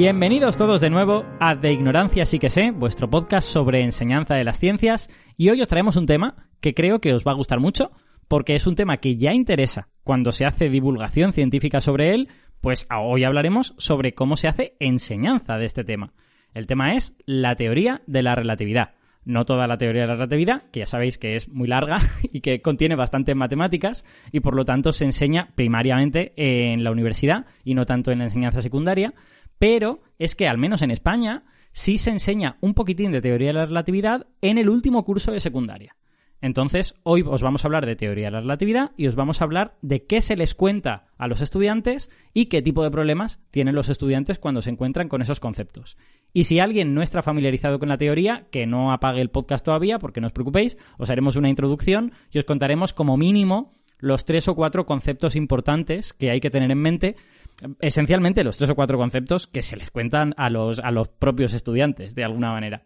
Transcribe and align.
Bienvenidos 0.00 0.56
todos 0.56 0.80
de 0.80 0.90
nuevo 0.90 1.24
a 1.40 1.56
De 1.56 1.72
Ignorancia 1.72 2.24
sí 2.24 2.38
que 2.38 2.50
sé, 2.50 2.70
vuestro 2.70 3.10
podcast 3.10 3.48
sobre 3.48 3.82
enseñanza 3.82 4.36
de 4.36 4.44
las 4.44 4.60
ciencias, 4.60 5.10
y 5.36 5.50
hoy 5.50 5.60
os 5.60 5.66
traemos 5.66 5.96
un 5.96 6.06
tema 6.06 6.48
que 6.60 6.72
creo 6.72 7.00
que 7.00 7.12
os 7.12 7.24
va 7.26 7.32
a 7.32 7.34
gustar 7.34 7.58
mucho, 7.58 7.90
porque 8.28 8.54
es 8.54 8.68
un 8.68 8.76
tema 8.76 8.98
que 8.98 9.16
ya 9.16 9.32
interesa 9.32 9.88
cuando 10.04 10.30
se 10.30 10.44
hace 10.44 10.68
divulgación 10.68 11.32
científica 11.32 11.80
sobre 11.80 12.14
él, 12.14 12.28
pues 12.60 12.86
hoy 12.96 13.24
hablaremos 13.24 13.74
sobre 13.78 14.14
cómo 14.14 14.36
se 14.36 14.46
hace 14.46 14.76
enseñanza 14.78 15.56
de 15.56 15.66
este 15.66 15.82
tema. 15.82 16.12
El 16.54 16.68
tema 16.68 16.94
es 16.94 17.16
la 17.26 17.56
teoría 17.56 18.02
de 18.06 18.22
la 18.22 18.36
relatividad. 18.36 18.94
No 19.24 19.44
toda 19.46 19.66
la 19.66 19.78
teoría 19.78 20.02
de 20.02 20.08
la 20.08 20.14
relatividad, 20.14 20.70
que 20.70 20.80
ya 20.80 20.86
sabéis 20.86 21.18
que 21.18 21.34
es 21.34 21.48
muy 21.48 21.66
larga 21.66 21.96
y 22.32 22.40
que 22.40 22.62
contiene 22.62 22.94
bastantes 22.94 23.34
matemáticas 23.34 24.06
y 24.30 24.38
por 24.38 24.54
lo 24.54 24.64
tanto 24.64 24.92
se 24.92 25.06
enseña 25.06 25.50
primariamente 25.56 26.34
en 26.36 26.84
la 26.84 26.92
universidad 26.92 27.46
y 27.64 27.74
no 27.74 27.84
tanto 27.84 28.12
en 28.12 28.20
la 28.20 28.26
enseñanza 28.26 28.62
secundaria, 28.62 29.12
pero 29.58 30.02
es 30.18 30.34
que 30.34 30.48
al 30.48 30.58
menos 30.58 30.82
en 30.82 30.90
España 30.90 31.44
sí 31.72 31.98
se 31.98 32.10
enseña 32.10 32.56
un 32.60 32.74
poquitín 32.74 33.12
de 33.12 33.20
teoría 33.20 33.48
de 33.48 33.54
la 33.54 33.66
relatividad 33.66 34.26
en 34.40 34.58
el 34.58 34.68
último 34.68 35.04
curso 35.04 35.32
de 35.32 35.40
secundaria. 35.40 35.96
Entonces, 36.40 36.94
hoy 37.02 37.24
os 37.26 37.42
vamos 37.42 37.64
a 37.64 37.66
hablar 37.66 37.84
de 37.84 37.96
teoría 37.96 38.26
de 38.26 38.30
la 38.30 38.40
relatividad 38.40 38.92
y 38.96 39.08
os 39.08 39.16
vamos 39.16 39.40
a 39.40 39.44
hablar 39.44 39.76
de 39.82 40.06
qué 40.06 40.20
se 40.20 40.36
les 40.36 40.54
cuenta 40.54 41.08
a 41.18 41.26
los 41.26 41.40
estudiantes 41.40 42.10
y 42.32 42.46
qué 42.46 42.62
tipo 42.62 42.84
de 42.84 42.92
problemas 42.92 43.42
tienen 43.50 43.74
los 43.74 43.88
estudiantes 43.88 44.38
cuando 44.38 44.62
se 44.62 44.70
encuentran 44.70 45.08
con 45.08 45.20
esos 45.20 45.40
conceptos. 45.40 45.96
Y 46.32 46.44
si 46.44 46.60
alguien 46.60 46.94
no 46.94 47.02
está 47.02 47.22
familiarizado 47.22 47.80
con 47.80 47.88
la 47.88 47.98
teoría, 47.98 48.46
que 48.52 48.66
no 48.66 48.92
apague 48.92 49.20
el 49.20 49.30
podcast 49.30 49.64
todavía, 49.64 49.98
porque 49.98 50.20
no 50.20 50.28
os 50.28 50.32
preocupéis, 50.32 50.78
os 50.96 51.10
haremos 51.10 51.34
una 51.34 51.48
introducción 51.48 52.12
y 52.30 52.38
os 52.38 52.44
contaremos 52.44 52.92
como 52.92 53.16
mínimo 53.16 53.72
los 53.98 54.24
tres 54.24 54.46
o 54.46 54.54
cuatro 54.54 54.86
conceptos 54.86 55.34
importantes 55.34 56.12
que 56.12 56.30
hay 56.30 56.38
que 56.38 56.50
tener 56.50 56.70
en 56.70 56.78
mente 56.78 57.16
esencialmente 57.80 58.44
los 58.44 58.56
tres 58.56 58.70
o 58.70 58.74
cuatro 58.74 58.98
conceptos 58.98 59.46
que 59.46 59.62
se 59.62 59.76
les 59.76 59.90
cuentan 59.90 60.34
a 60.36 60.50
los, 60.50 60.78
a 60.78 60.90
los 60.90 61.08
propios 61.08 61.52
estudiantes, 61.52 62.14
de 62.14 62.24
alguna 62.24 62.52
manera. 62.52 62.84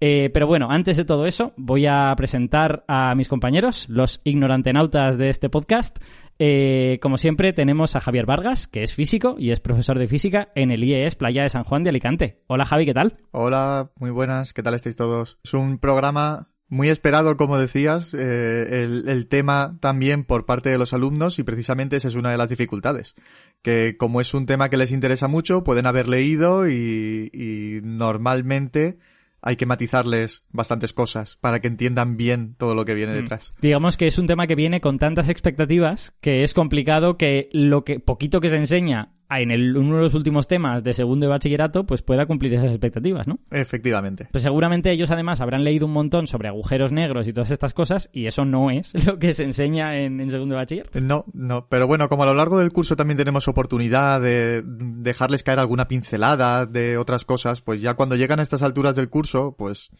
Eh, 0.00 0.30
pero 0.34 0.46
bueno, 0.46 0.68
antes 0.70 0.96
de 0.96 1.04
todo 1.04 1.26
eso, 1.26 1.52
voy 1.56 1.86
a 1.86 2.12
presentar 2.16 2.84
a 2.88 3.14
mis 3.14 3.28
compañeros, 3.28 3.88
los 3.88 4.20
ignorantenautas 4.24 5.16
de 5.16 5.30
este 5.30 5.48
podcast. 5.48 5.98
Eh, 6.38 6.98
como 7.00 7.16
siempre, 7.16 7.52
tenemos 7.52 7.94
a 7.94 8.00
Javier 8.00 8.26
Vargas, 8.26 8.66
que 8.66 8.82
es 8.82 8.92
físico 8.92 9.36
y 9.38 9.52
es 9.52 9.60
profesor 9.60 9.98
de 9.98 10.08
física 10.08 10.48
en 10.56 10.72
el 10.72 10.82
IES 10.82 11.14
Playa 11.14 11.44
de 11.44 11.48
San 11.48 11.64
Juan 11.64 11.84
de 11.84 11.90
Alicante. 11.90 12.42
Hola 12.48 12.64
Javi, 12.64 12.86
¿qué 12.86 12.94
tal? 12.94 13.18
Hola, 13.30 13.92
muy 13.96 14.10
buenas, 14.10 14.52
¿qué 14.52 14.62
tal 14.62 14.74
estáis 14.74 14.96
todos? 14.96 15.38
Es 15.44 15.54
un 15.54 15.78
programa 15.78 16.50
muy 16.68 16.88
esperado, 16.88 17.36
como 17.36 17.58
decías, 17.58 18.14
eh, 18.14 18.82
el, 18.84 19.26
tema 19.28 19.76
también 19.80 20.24
por 20.24 20.46
parte 20.46 20.70
de 20.70 20.78
los 20.78 20.92
alumnos 20.92 21.38
y 21.38 21.42
precisamente 21.42 21.96
esa 21.96 22.08
es 22.08 22.14
una 22.14 22.30
de 22.30 22.38
las 22.38 22.48
dificultades, 22.48 23.14
que 23.62 23.96
como 23.96 24.20
es 24.20 24.34
un 24.34 24.46
tema 24.46 24.70
que 24.70 24.76
les 24.76 24.90
interesa 24.90 25.28
mucho, 25.28 25.62
pueden 25.62 25.86
haber 25.86 26.08
leído 26.08 26.68
y 26.68 27.80
normalmente 27.82 28.98
hay 29.46 29.56
que 29.56 29.66
matizarles 29.66 30.42
bastantes 30.50 30.94
cosas 30.94 31.36
para 31.36 31.60
que 31.60 31.68
entiendan 31.68 32.16
bien 32.16 32.54
todo 32.56 32.74
lo 32.74 32.86
que 32.86 32.94
viene 32.94 33.12
mm. 33.12 33.16
detrás. 33.16 33.52
Digamos 33.60 33.98
que 33.98 34.06
es 34.06 34.16
un 34.16 34.26
tema 34.26 34.46
que 34.46 34.54
viene 34.54 34.80
con 34.80 34.98
tantas 34.98 35.28
expectativas 35.28 36.14
que 36.22 36.44
es 36.44 36.54
complicado 36.54 37.18
que 37.18 37.50
lo 37.52 37.84
que 37.84 38.00
poquito 38.00 38.40
que 38.40 38.48
se 38.48 38.56
enseña 38.56 39.12
en 39.30 39.50
el, 39.50 39.76
uno 39.76 39.96
de 39.96 40.02
los 40.02 40.14
últimos 40.14 40.46
temas 40.46 40.84
de 40.84 40.94
segundo 40.94 41.26
de 41.26 41.30
bachillerato, 41.30 41.84
pues 41.84 42.02
pueda 42.02 42.26
cumplir 42.26 42.54
esas 42.54 42.70
expectativas, 42.70 43.26
¿no? 43.26 43.38
Efectivamente. 43.50 44.28
Pues 44.30 44.42
seguramente 44.42 44.90
ellos 44.90 45.10
además 45.10 45.40
habrán 45.40 45.64
leído 45.64 45.86
un 45.86 45.92
montón 45.92 46.26
sobre 46.26 46.48
agujeros 46.48 46.92
negros 46.92 47.26
y 47.26 47.32
todas 47.32 47.50
estas 47.50 47.74
cosas, 47.74 48.10
y 48.12 48.26
eso 48.26 48.44
no 48.44 48.70
es 48.70 48.92
lo 49.06 49.18
que 49.18 49.32
se 49.32 49.44
enseña 49.44 49.98
en, 49.98 50.20
en 50.20 50.30
segundo 50.30 50.54
de 50.54 50.60
bachiller. 50.60 50.90
No, 51.02 51.24
no, 51.32 51.66
pero 51.68 51.86
bueno, 51.86 52.08
como 52.08 52.22
a 52.22 52.26
lo 52.26 52.34
largo 52.34 52.58
del 52.58 52.72
curso 52.72 52.96
también 52.96 53.18
tenemos 53.18 53.48
oportunidad 53.48 54.20
de 54.20 54.62
dejarles 54.64 55.42
caer 55.42 55.58
alguna 55.58 55.88
pincelada 55.88 56.66
de 56.66 56.98
otras 56.98 57.24
cosas, 57.24 57.60
pues 57.60 57.80
ya 57.80 57.94
cuando 57.94 58.16
llegan 58.16 58.38
a 58.38 58.42
estas 58.42 58.62
alturas 58.62 58.94
del 58.94 59.08
curso, 59.08 59.54
pues 59.58 59.90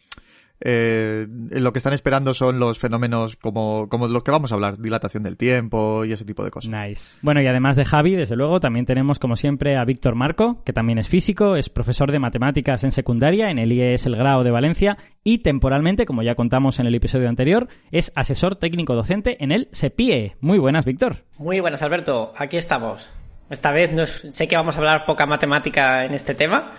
eh, 0.61 1.27
lo 1.29 1.73
que 1.73 1.79
están 1.79 1.93
esperando 1.93 2.33
son 2.33 2.59
los 2.59 2.79
fenómenos 2.79 3.35
como, 3.35 3.87
como 3.89 4.07
los 4.07 4.23
que 4.23 4.31
vamos 4.31 4.51
a 4.51 4.55
hablar, 4.55 4.79
dilatación 4.79 5.23
del 5.23 5.37
tiempo 5.37 6.05
y 6.05 6.13
ese 6.13 6.25
tipo 6.25 6.43
de 6.43 6.51
cosas. 6.51 6.71
Nice. 6.71 7.19
Bueno, 7.21 7.41
y 7.41 7.47
además 7.47 7.75
de 7.75 7.85
Javi, 7.85 8.15
desde 8.15 8.35
luego, 8.35 8.59
también 8.59 8.85
tenemos 8.85 9.19
como 9.19 9.35
siempre 9.35 9.77
a 9.77 9.83
Víctor 9.83 10.15
Marco, 10.15 10.63
que 10.63 10.73
también 10.73 10.97
es 10.97 11.07
físico, 11.07 11.55
es 11.55 11.69
profesor 11.69 12.11
de 12.11 12.19
matemáticas 12.19 12.83
en 12.83 12.91
secundaria 12.91 13.49
en 13.49 13.59
el 13.59 13.71
IES 13.71 14.05
El 14.05 14.15
Grado 14.15 14.43
de 14.43 14.51
Valencia 14.51 14.97
y 15.23 15.39
temporalmente, 15.39 16.05
como 16.05 16.23
ya 16.23 16.35
contamos 16.35 16.79
en 16.79 16.87
el 16.87 16.95
episodio 16.95 17.29
anterior, 17.29 17.67
es 17.91 18.11
asesor 18.15 18.55
técnico 18.57 18.95
docente 18.95 19.43
en 19.43 19.51
el 19.51 19.69
SEPIE. 19.71 20.35
Muy 20.39 20.59
buenas, 20.59 20.85
Víctor. 20.85 21.23
Muy 21.37 21.59
buenas, 21.59 21.81
Alberto. 21.81 22.33
Aquí 22.37 22.57
estamos. 22.57 23.13
Esta 23.49 23.71
vez 23.71 23.93
no 23.93 24.07
sé 24.07 24.47
que 24.47 24.55
vamos 24.55 24.75
a 24.75 24.79
hablar 24.79 25.05
poca 25.05 25.27
matemática 25.27 26.05
en 26.05 26.15
este 26.15 26.33
tema, 26.33 26.71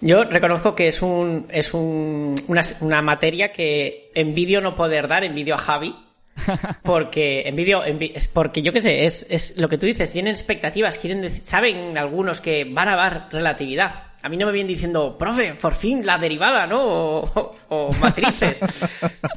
yo 0.00 0.24
reconozco 0.24 0.74
que 0.74 0.88
es 0.88 1.02
un, 1.02 1.46
es 1.50 1.74
un, 1.74 2.34
una, 2.48 2.62
una 2.80 3.02
materia 3.02 3.52
que 3.52 4.10
envidio 4.14 4.60
no 4.60 4.76
poder 4.76 5.08
dar, 5.08 5.24
envidio 5.24 5.54
a 5.54 5.58
Javi, 5.58 5.94
porque 6.82 7.48
envidio, 7.48 7.82
es 7.84 8.28
porque 8.28 8.62
yo 8.62 8.72
qué 8.72 8.82
sé, 8.82 9.04
es, 9.04 9.26
es 9.30 9.56
lo 9.56 9.68
que 9.68 9.78
tú 9.78 9.86
dices, 9.86 10.12
tienen 10.12 10.30
expectativas, 10.30 10.98
quieren 10.98 11.44
saben 11.44 11.96
algunos 11.96 12.40
que 12.40 12.64
van 12.64 12.88
a 12.88 12.96
dar 12.96 13.28
relatividad. 13.30 14.05
A 14.26 14.28
mí 14.28 14.36
no 14.36 14.46
me 14.46 14.50
vienen 14.50 14.66
diciendo, 14.66 15.16
profe, 15.16 15.54
por 15.54 15.72
fin 15.72 16.04
la 16.04 16.18
derivada, 16.18 16.66
¿no? 16.66 17.20
O, 17.68 17.92
matrices. 18.00 18.58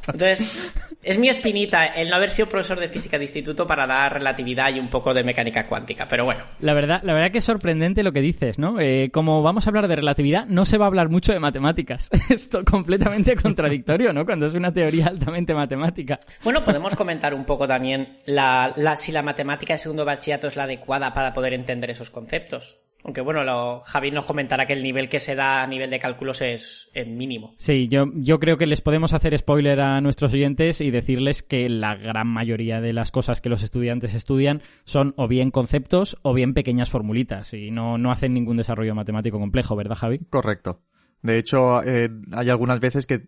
Entonces, 0.08 0.72
es 1.00 1.16
mi 1.16 1.28
espinita 1.28 1.86
el 1.86 2.10
no 2.10 2.16
haber 2.16 2.30
sido 2.30 2.48
profesor 2.48 2.80
de 2.80 2.88
física 2.88 3.16
de 3.16 3.22
instituto 3.22 3.68
para 3.68 3.86
dar 3.86 4.14
relatividad 4.14 4.74
y 4.74 4.80
un 4.80 4.90
poco 4.90 5.14
de 5.14 5.22
mecánica 5.22 5.68
cuántica, 5.68 6.08
pero 6.08 6.24
bueno. 6.24 6.42
La 6.58 6.74
verdad, 6.74 7.02
la 7.04 7.14
verdad 7.14 7.30
que 7.30 7.38
es 7.38 7.44
sorprendente 7.44 8.02
lo 8.02 8.10
que 8.10 8.20
dices, 8.20 8.58
¿no? 8.58 8.80
Eh, 8.80 9.10
como 9.12 9.44
vamos 9.44 9.64
a 9.64 9.70
hablar 9.70 9.86
de 9.86 9.94
relatividad, 9.94 10.44
no 10.46 10.64
se 10.64 10.76
va 10.76 10.86
a 10.86 10.88
hablar 10.88 11.08
mucho 11.08 11.32
de 11.32 11.38
matemáticas. 11.38 12.10
Esto 12.28 12.64
completamente 12.64 13.36
contradictorio, 13.36 14.12
¿no? 14.12 14.26
Cuando 14.26 14.46
es 14.46 14.54
una 14.54 14.72
teoría 14.72 15.06
altamente 15.06 15.54
matemática. 15.54 16.18
Bueno, 16.42 16.64
podemos 16.64 16.96
comentar 16.96 17.32
un 17.32 17.44
poco 17.44 17.68
también 17.68 18.18
la, 18.26 18.72
la, 18.74 18.96
si 18.96 19.12
la 19.12 19.22
matemática 19.22 19.74
de 19.74 19.78
segundo 19.78 20.04
bachillerato 20.04 20.48
es 20.48 20.56
la 20.56 20.64
adecuada 20.64 21.12
para 21.12 21.32
poder 21.32 21.54
entender 21.54 21.90
esos 21.90 22.10
conceptos. 22.10 22.80
Aunque 23.04 23.20
bueno, 23.20 23.44
lo, 23.44 23.80
Javi 23.80 24.10
nos 24.10 24.24
comentará 24.24 24.66
que 24.66 24.74
el 24.74 24.82
nivel 24.82 25.08
que 25.08 25.20
se 25.20 25.34
da 25.34 25.62
a 25.62 25.66
nivel 25.66 25.90
de 25.90 25.98
cálculos 25.98 26.42
es, 26.42 26.88
mínimo. 27.06 27.54
Sí, 27.56 27.88
yo, 27.88 28.06
yo 28.14 28.38
creo 28.38 28.56
que 28.58 28.66
les 28.66 28.80
podemos 28.80 29.12
hacer 29.12 29.36
spoiler 29.38 29.80
a 29.80 30.00
nuestros 30.00 30.32
oyentes 30.32 30.80
y 30.80 30.90
decirles 30.90 31.42
que 31.42 31.68
la 31.68 31.94
gran 31.94 32.28
mayoría 32.28 32.80
de 32.80 32.92
las 32.92 33.10
cosas 33.10 33.40
que 33.40 33.48
los 33.48 33.62
estudiantes 33.62 34.14
estudian 34.14 34.62
son 34.84 35.14
o 35.16 35.28
bien 35.28 35.50
conceptos 35.50 36.18
o 36.22 36.34
bien 36.34 36.54
pequeñas 36.54 36.90
formulitas 36.90 37.54
y 37.54 37.70
no, 37.70 37.98
no 37.98 38.10
hacen 38.12 38.34
ningún 38.34 38.56
desarrollo 38.56 38.94
matemático 38.94 39.38
complejo, 39.38 39.76
¿verdad, 39.76 39.96
Javi? 39.96 40.20
Correcto. 40.30 40.82
De 41.22 41.38
hecho, 41.38 41.82
eh, 41.82 42.08
hay 42.32 42.48
algunas 42.48 42.80
veces 42.80 43.06
que 43.06 43.26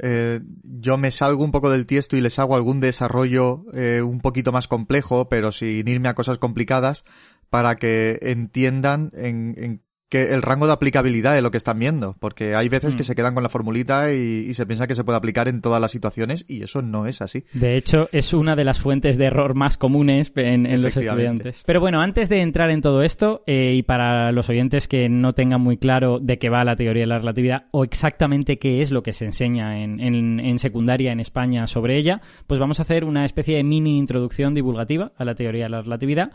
eh, 0.00 0.40
yo 0.62 0.96
me 0.96 1.10
salgo 1.10 1.42
un 1.42 1.50
poco 1.50 1.70
del 1.70 1.86
tiesto 1.86 2.16
y 2.16 2.20
les 2.20 2.38
hago 2.38 2.54
algún 2.54 2.78
desarrollo 2.78 3.64
eh, 3.74 4.00
un 4.02 4.20
poquito 4.20 4.52
más 4.52 4.68
complejo, 4.68 5.28
pero 5.28 5.50
sin 5.50 5.88
irme 5.88 6.08
a 6.08 6.14
cosas 6.14 6.38
complicadas, 6.38 7.04
para 7.50 7.76
que 7.76 8.18
entiendan 8.22 9.10
en, 9.14 9.54
en 9.58 9.82
que 10.08 10.34
el 10.34 10.42
rango 10.42 10.66
de 10.66 10.72
aplicabilidad 10.72 11.34
de 11.34 11.42
lo 11.42 11.50
que 11.50 11.58
están 11.58 11.78
viendo, 11.78 12.16
porque 12.18 12.54
hay 12.54 12.68
veces 12.68 12.94
que 12.94 13.02
mm. 13.02 13.04
se 13.04 13.14
quedan 13.14 13.34
con 13.34 13.42
la 13.42 13.50
formulita 13.50 14.12
y, 14.12 14.54
se 14.54 14.66
piensa 14.66 14.86
que 14.86 14.94
se 14.94 15.04
puede 15.04 15.18
aplicar 15.18 15.46
en 15.48 15.60
todas 15.60 15.80
las 15.80 15.90
situaciones 15.90 16.44
y 16.48 16.62
eso 16.62 16.82
no 16.82 17.06
es 17.06 17.20
así. 17.20 17.44
De 17.52 17.76
hecho, 17.76 18.08
es 18.10 18.32
una 18.32 18.56
de 18.56 18.64
las 18.64 18.80
fuentes 18.80 19.18
de 19.18 19.26
error 19.26 19.54
más 19.54 19.76
comunes 19.76 20.32
en, 20.34 20.82
los 20.82 20.96
estudiantes. 20.96 21.62
Pero 21.66 21.80
bueno, 21.80 22.00
antes 22.00 22.28
de 22.28 22.40
entrar 22.40 22.70
en 22.70 22.80
todo 22.80 23.02
esto, 23.02 23.42
eh, 23.46 23.74
y 23.74 23.82
para 23.82 24.32
los 24.32 24.48
oyentes 24.48 24.88
que 24.88 25.08
no 25.08 25.34
tengan 25.34 25.60
muy 25.60 25.76
claro 25.76 26.18
de 26.20 26.38
qué 26.38 26.48
va 26.48 26.64
la 26.64 26.74
teoría 26.74 27.02
de 27.02 27.08
la 27.08 27.18
relatividad 27.18 27.66
o 27.70 27.84
exactamente 27.84 28.58
qué 28.58 28.80
es 28.80 28.90
lo 28.90 29.02
que 29.02 29.12
se 29.12 29.26
enseña 29.26 29.82
en, 29.82 30.00
en 30.00 30.58
secundaria 30.58 31.12
en 31.12 31.20
España 31.20 31.66
sobre 31.66 31.98
ella, 31.98 32.22
pues 32.46 32.58
vamos 32.58 32.78
a 32.78 32.82
hacer 32.82 33.04
una 33.04 33.24
especie 33.24 33.56
de 33.56 33.62
mini 33.62 33.98
introducción 33.98 34.54
divulgativa 34.54 35.12
a 35.16 35.24
la 35.24 35.34
teoría 35.34 35.64
de 35.64 35.70
la 35.70 35.82
relatividad 35.82 36.32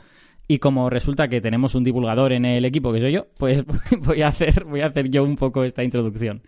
y 0.48 0.60
como 0.60 0.90
resulta 0.90 1.28
que 1.28 1.42
tenemos 1.42 1.75
un 1.75 1.84
divulgador 1.84 2.34
en 2.34 2.45
el 2.45 2.66
equipo, 2.66 2.92
que 2.92 3.00
soy 3.00 3.13
yo, 3.13 3.28
pues 3.38 3.63
voy 4.01 4.22
a 4.22 4.28
hacer, 4.28 4.66
voy 4.66 4.81
a 4.81 4.88
hacer 4.88 5.10
yo 5.10 5.24
un 5.24 5.36
poco 5.36 5.63
esta 5.63 5.84
introducción. 5.84 6.42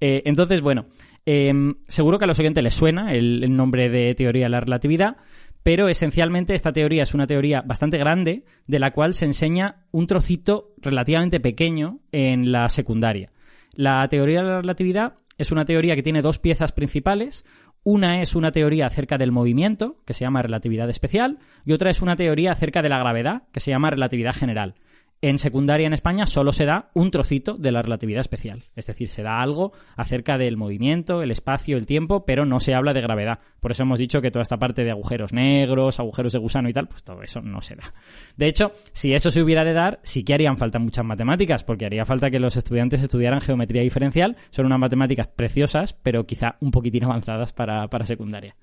Eh, 0.00 0.22
entonces, 0.26 0.60
bueno, 0.60 0.86
em, 1.26 1.74
seguro 1.88 2.18
que 2.18 2.24
a 2.24 2.28
los 2.28 2.38
oyentes 2.38 2.62
les 2.62 2.74
suena 2.74 3.12
el, 3.14 3.54
nombre 3.56 3.88
de 3.88 4.14
teoría 4.14 4.44
de 4.44 4.50
la 4.50 4.60
relatividad, 4.60 5.16
pero 5.62 5.88
esencialmente 5.88 6.54
esta 6.54 6.72
teoría 6.72 7.02
es 7.02 7.14
una 7.14 7.26
teoría 7.26 7.62
bastante 7.62 7.98
grande 7.98 8.44
de 8.66 8.78
la 8.78 8.92
cual 8.92 9.14
se 9.14 9.24
enseña 9.24 9.82
un 9.90 10.06
trocito 10.06 10.74
relativamente 10.78 11.40
pequeño 11.40 12.00
en 12.12 12.52
la 12.52 12.68
secundaria. 12.68 13.32
La 13.72 14.06
teoría 14.08 14.42
de 14.42 14.48
la 14.48 14.60
relatividad 14.60 15.14
es 15.36 15.52
una 15.52 15.64
teoría 15.64 15.94
que 15.94 16.02
tiene 16.02 16.22
dos 16.22 16.38
piezas 16.38 16.72
principales. 16.72 17.44
Una 17.84 18.22
es 18.22 18.34
una 18.34 18.50
teoría 18.50 18.86
acerca 18.86 19.18
del 19.18 19.32
movimiento, 19.32 19.96
que 20.04 20.14
se 20.14 20.24
llama 20.24 20.42
relatividad 20.42 20.90
especial, 20.90 21.38
y 21.64 21.72
otra 21.72 21.90
es 21.90 22.02
una 22.02 22.16
teoría 22.16 22.52
acerca 22.52 22.82
de 22.82 22.88
la 22.88 22.98
gravedad, 22.98 23.42
que 23.52 23.60
se 23.60 23.70
llama 23.70 23.90
relatividad 23.90 24.34
general. 24.34 24.74
En 25.20 25.38
secundaria 25.38 25.86
en 25.86 25.92
España 25.92 26.26
solo 26.26 26.52
se 26.52 26.64
da 26.64 26.90
un 26.94 27.10
trocito 27.10 27.54
de 27.54 27.72
la 27.72 27.82
relatividad 27.82 28.20
especial. 28.20 28.64
Es 28.76 28.86
decir, 28.86 29.08
se 29.08 29.22
da 29.22 29.40
algo 29.40 29.72
acerca 29.96 30.38
del 30.38 30.56
movimiento, 30.56 31.22
el 31.22 31.30
espacio, 31.30 31.76
el 31.76 31.86
tiempo, 31.86 32.24
pero 32.24 32.46
no 32.46 32.60
se 32.60 32.74
habla 32.74 32.92
de 32.92 33.00
gravedad. 33.00 33.40
Por 33.60 33.72
eso 33.72 33.82
hemos 33.82 33.98
dicho 33.98 34.20
que 34.20 34.30
toda 34.30 34.42
esta 34.42 34.58
parte 34.58 34.84
de 34.84 34.92
agujeros 34.92 35.32
negros, 35.32 35.98
agujeros 35.98 36.32
de 36.32 36.38
gusano 36.38 36.68
y 36.68 36.72
tal, 36.72 36.86
pues 36.86 37.02
todo 37.02 37.22
eso 37.22 37.40
no 37.40 37.60
se 37.62 37.74
da. 37.74 37.92
De 38.36 38.46
hecho, 38.46 38.72
si 38.92 39.12
eso 39.12 39.30
se 39.30 39.42
hubiera 39.42 39.64
de 39.64 39.72
dar, 39.72 40.00
sí 40.04 40.22
que 40.22 40.34
harían 40.34 40.56
falta 40.56 40.78
muchas 40.78 41.04
matemáticas, 41.04 41.64
porque 41.64 41.86
haría 41.86 42.04
falta 42.04 42.30
que 42.30 42.38
los 42.38 42.56
estudiantes 42.56 43.02
estudiaran 43.02 43.40
geometría 43.40 43.82
diferencial. 43.82 44.36
Son 44.50 44.66
unas 44.66 44.78
matemáticas 44.78 45.26
preciosas, 45.26 45.94
pero 45.94 46.26
quizá 46.26 46.56
un 46.60 46.70
poquitín 46.70 47.04
avanzadas 47.04 47.52
para, 47.52 47.88
secundaria. 48.04 48.54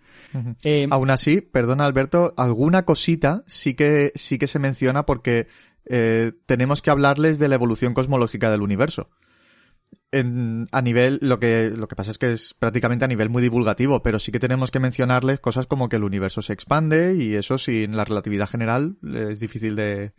Eh, 0.64 0.88
Aún 0.90 1.10
así, 1.10 1.42
perdona 1.42 1.86
Alberto, 1.86 2.34
alguna 2.38 2.84
cosita 2.84 3.44
sí 3.48 3.74
que, 3.74 4.12
sí 4.16 4.38
que 4.38 4.48
se 4.48 4.60
menciona 4.60 5.06
porque 5.06 5.48
eh, 5.86 6.34
tenemos 6.46 6.82
que 6.82 6.90
hablarles 6.90 7.40
de 7.40 7.48
la 7.48 7.56
evolución 7.56 7.94
cosmológica 7.94 8.52
del 8.52 8.62
universo. 8.62 9.10
a 10.12 10.82
nivel, 10.82 11.20
lo 11.22 11.40
que, 11.40 11.70
lo 11.70 11.88
que 11.88 11.96
pasa 11.96 12.12
es 12.12 12.18
que 12.18 12.32
es 12.32 12.54
prácticamente 12.54 13.06
a 13.06 13.08
nivel 13.08 13.30
muy 13.30 13.42
divulgativo, 13.42 14.02
pero 14.02 14.20
sí 14.20 14.32
que 14.32 14.40
tenemos 14.40 14.72
que 14.72 14.80
mencionarles 14.80 15.40
cosas 15.40 15.68
como 15.68 15.90
que 15.90 15.98
el 15.98 16.04
universo 16.04 16.42
se 16.42 16.54
expande 16.54 17.16
y 17.16 17.36
eso 17.36 17.58
sin 17.58 17.96
la 17.96 18.06
relatividad 18.06 18.48
general 18.48 18.98
es 19.14 19.40
difícil 19.40 19.76
de, 19.76 20.14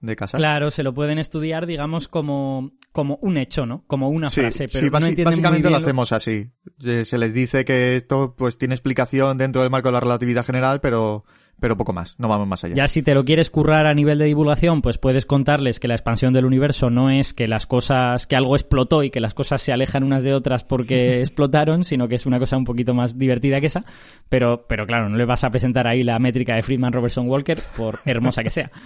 de 0.00 0.16
casar. 0.16 0.38
Claro, 0.38 0.70
se 0.70 0.82
lo 0.82 0.94
pueden 0.94 1.18
estudiar, 1.18 1.66
digamos, 1.66 2.08
como, 2.08 2.72
como 2.92 3.18
un 3.22 3.36
hecho, 3.36 3.66
¿no? 3.66 3.84
Como 3.86 4.08
una 4.08 4.30
frase. 4.30 4.68
Pero 4.68 4.84
sí, 4.84 4.88
básicamente 5.24 5.70
lo 5.70 5.76
hacemos 5.76 6.12
así. 6.12 6.50
Se 6.78 7.18
les 7.18 7.34
dice 7.34 7.64
que 7.64 7.96
esto 7.96 8.34
pues 8.36 8.58
tiene 8.58 8.74
explicación 8.74 9.38
dentro 9.38 9.62
del 9.62 9.70
marco 9.70 9.88
de 9.88 9.92
la 9.92 10.00
relatividad 10.00 10.44
general, 10.44 10.80
pero 10.80 11.24
pero 11.60 11.76
poco 11.76 11.92
más, 11.92 12.18
no 12.18 12.28
vamos 12.28 12.48
más 12.48 12.64
allá. 12.64 12.74
Ya 12.74 12.88
si 12.88 13.02
te 13.02 13.14
lo 13.14 13.24
quieres 13.24 13.50
currar 13.50 13.86
a 13.86 13.94
nivel 13.94 14.18
de 14.18 14.24
divulgación, 14.24 14.82
pues 14.82 14.98
puedes 14.98 15.26
contarles 15.26 15.78
que 15.78 15.88
la 15.88 15.94
expansión 15.94 16.32
del 16.32 16.46
universo 16.46 16.90
no 16.90 17.10
es 17.10 17.34
que 17.34 17.46
las 17.46 17.66
cosas, 17.66 18.26
que 18.26 18.36
algo 18.36 18.56
explotó 18.56 19.02
y 19.02 19.10
que 19.10 19.20
las 19.20 19.34
cosas 19.34 19.62
se 19.62 19.72
alejan 19.72 20.02
unas 20.02 20.22
de 20.22 20.34
otras 20.34 20.64
porque 20.64 21.18
explotaron, 21.20 21.84
sino 21.84 22.08
que 22.08 22.16
es 22.16 22.26
una 22.26 22.38
cosa 22.38 22.56
un 22.56 22.64
poquito 22.64 22.94
más 22.94 23.18
divertida 23.18 23.60
que 23.60 23.66
esa, 23.66 23.84
pero, 24.28 24.66
pero 24.66 24.86
claro, 24.86 25.08
no 25.08 25.16
le 25.16 25.24
vas 25.24 25.44
a 25.44 25.50
presentar 25.50 25.86
ahí 25.86 26.02
la 26.02 26.18
métrica 26.18 26.54
de 26.54 26.62
Friedman 26.62 26.92
Robertson 26.92 27.28
Walker, 27.28 27.58
por 27.76 27.98
hermosa 28.04 28.42
que 28.42 28.50
sea. 28.50 28.70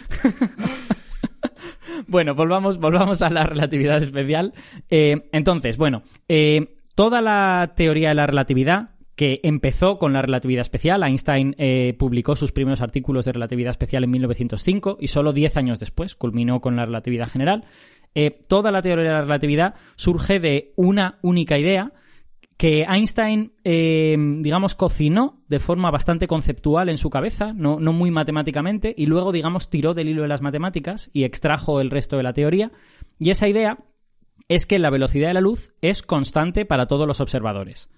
bueno, 2.08 2.34
volvamos, 2.34 2.78
volvamos 2.78 3.22
a 3.22 3.30
la 3.30 3.44
relatividad 3.44 4.02
especial. 4.02 4.52
Eh, 4.90 5.22
entonces, 5.32 5.76
bueno, 5.76 6.02
eh, 6.28 6.76
toda 6.94 7.20
la 7.20 7.72
teoría 7.76 8.10
de 8.10 8.14
la 8.14 8.26
relatividad 8.26 8.90
que 9.16 9.40
empezó 9.42 9.98
con 9.98 10.12
la 10.12 10.22
relatividad 10.22 10.62
especial. 10.62 11.02
Einstein 11.02 11.54
eh, 11.58 11.94
publicó 11.98 12.34
sus 12.36 12.52
primeros 12.52 12.82
artículos 12.82 13.24
de 13.24 13.32
relatividad 13.32 13.70
especial 13.70 14.04
en 14.04 14.10
1905 14.10 14.98
y 15.00 15.08
solo 15.08 15.32
10 15.32 15.56
años 15.56 15.78
después 15.78 16.14
culminó 16.14 16.60
con 16.60 16.76
la 16.76 16.84
relatividad 16.84 17.28
general. 17.28 17.64
Eh, 18.14 18.40
toda 18.48 18.70
la 18.70 18.82
teoría 18.82 19.04
de 19.04 19.10
la 19.10 19.22
relatividad 19.22 19.74
surge 19.96 20.40
de 20.40 20.72
una 20.76 21.18
única 21.22 21.58
idea 21.58 21.92
que 22.56 22.82
Einstein, 22.82 23.52
eh, 23.64 24.16
digamos, 24.40 24.76
cocinó 24.76 25.42
de 25.48 25.58
forma 25.58 25.90
bastante 25.90 26.28
conceptual 26.28 26.88
en 26.88 26.98
su 26.98 27.10
cabeza, 27.10 27.52
no, 27.52 27.80
no 27.80 27.92
muy 27.92 28.12
matemáticamente, 28.12 28.94
y 28.96 29.06
luego, 29.06 29.32
digamos, 29.32 29.70
tiró 29.70 29.92
del 29.92 30.08
hilo 30.08 30.22
de 30.22 30.28
las 30.28 30.40
matemáticas 30.40 31.10
y 31.12 31.24
extrajo 31.24 31.80
el 31.80 31.90
resto 31.90 32.16
de 32.16 32.22
la 32.22 32.32
teoría. 32.32 32.70
Y 33.18 33.30
esa 33.30 33.48
idea 33.48 33.78
es 34.48 34.66
que 34.66 34.78
la 34.78 34.90
velocidad 34.90 35.28
de 35.28 35.34
la 35.34 35.40
luz 35.40 35.74
es 35.80 36.02
constante 36.02 36.64
para 36.64 36.86
todos 36.86 37.08
los 37.08 37.20
observadores. 37.20 37.88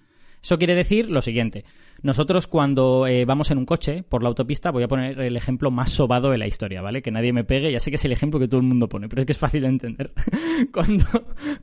Eso 0.47 0.57
quiere 0.57 0.75
decir 0.75 1.09
lo 1.09 1.21
siguiente. 1.21 1.65
Nosotros 2.03 2.47
cuando 2.47 3.05
eh, 3.05 3.25
vamos 3.25 3.51
en 3.51 3.57
un 3.57 3.65
coche 3.65 4.03
por 4.03 4.23
la 4.23 4.29
autopista, 4.29 4.71
voy 4.71 4.83
a 4.83 4.87
poner 4.87 5.19
el 5.19 5.35
ejemplo 5.35 5.71
más 5.71 5.89
sobado 5.89 6.31
de 6.31 6.37
la 6.37 6.47
historia, 6.47 6.81
¿vale? 6.81 7.01
Que 7.01 7.11
nadie 7.11 7.33
me 7.33 7.43
pegue, 7.43 7.69
ya 7.69 7.81
sé 7.81 7.91
que 7.91 7.97
es 7.97 8.05
el 8.05 8.13
ejemplo 8.13 8.39
que 8.39 8.47
todo 8.47 8.61
el 8.61 8.65
mundo 8.65 8.87
pone, 8.87 9.09
pero 9.09 9.19
es 9.19 9.25
que 9.25 9.33
es 9.33 9.37
fácil 9.37 9.63
de 9.63 9.67
entender. 9.67 10.13
cuando, 10.71 11.03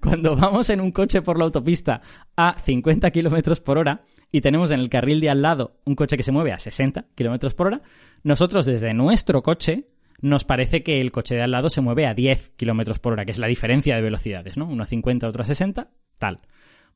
cuando 0.03 0.37
vamos 0.37 0.69
en 0.69 0.83
un 0.83 0.93
coche 0.93 1.23
por 1.23 1.39
la 1.39 1.47
autopista 1.47 2.03
a 2.37 2.59
50 2.63 3.11
kilómetros 3.11 3.63
por 3.63 3.79
hora 3.79 4.03
y 4.31 4.43
tenemos 4.43 4.71
en 4.71 4.81
el 4.81 4.91
carril 4.91 5.19
de 5.19 5.31
al 5.31 5.41
lado 5.41 5.79
un 5.87 5.95
coche 5.95 6.19
que 6.19 6.23
se 6.23 6.33
mueve 6.33 6.53
a 6.53 6.59
60 6.59 7.07
kilómetros 7.15 7.55
por 7.55 7.69
hora, 7.69 7.81
nosotros 8.23 8.67
desde 8.67 8.93
nuestro 8.93 9.43
coche 9.43 9.87
nos 10.21 10.45
parece 10.45 10.83
que 10.83 11.01
el 11.01 11.11
coche 11.11 11.37
de 11.37 11.41
al 11.41 11.53
lado 11.53 11.71
se 11.71 11.81
mueve 11.81 12.07
a 12.07 12.13
10 12.13 12.51
kilómetros 12.51 12.99
por 12.99 13.15
hora, 13.15 13.25
que 13.25 13.31
es 13.31 13.39
la 13.39 13.47
diferencia 13.47 13.97
de 13.97 14.03
velocidades, 14.03 14.59
¿no? 14.59 14.67
Uno 14.67 14.83
a 14.83 14.87
50, 14.87 15.27
otro 15.27 15.41
a 15.41 15.47
60, 15.47 15.89
tal. 16.19 16.41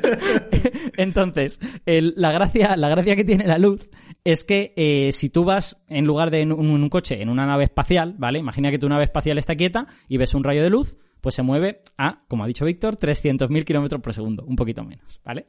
Entonces, 0.96 1.58
la, 1.84 2.32
gracia, 2.32 2.76
la 2.76 2.88
gracia 2.88 3.16
que 3.16 3.24
tiene 3.24 3.46
la 3.46 3.58
luz 3.58 3.88
es 4.24 4.44
que 4.44 4.72
eh, 4.76 5.12
si 5.12 5.30
tú 5.30 5.44
vas, 5.44 5.82
en 5.88 6.04
lugar 6.04 6.30
de 6.30 6.42
en 6.42 6.52
un, 6.52 6.88
coche, 6.88 7.22
en 7.22 7.28
una 7.28 7.46
nave 7.46 7.64
espacial, 7.64 8.14
¿vale? 8.18 8.38
Imagina 8.38 8.70
que 8.70 8.78
tu 8.78 8.88
nave 8.88 9.04
espacial 9.04 9.38
está 9.38 9.54
quieta 9.54 9.86
y 10.08 10.16
ves 10.16 10.34
un 10.34 10.44
rayo 10.44 10.62
de 10.62 10.70
luz, 10.70 10.96
pues 11.20 11.34
se 11.34 11.42
mueve 11.42 11.82
a, 11.96 12.24
como 12.28 12.44
ha 12.44 12.46
dicho 12.46 12.64
Víctor, 12.64 12.98
300.000 12.98 13.64
kilómetros 13.64 14.00
por 14.00 14.12
segundo, 14.12 14.44
un 14.44 14.56
poquito 14.56 14.84
menos, 14.84 15.20
¿vale? 15.24 15.46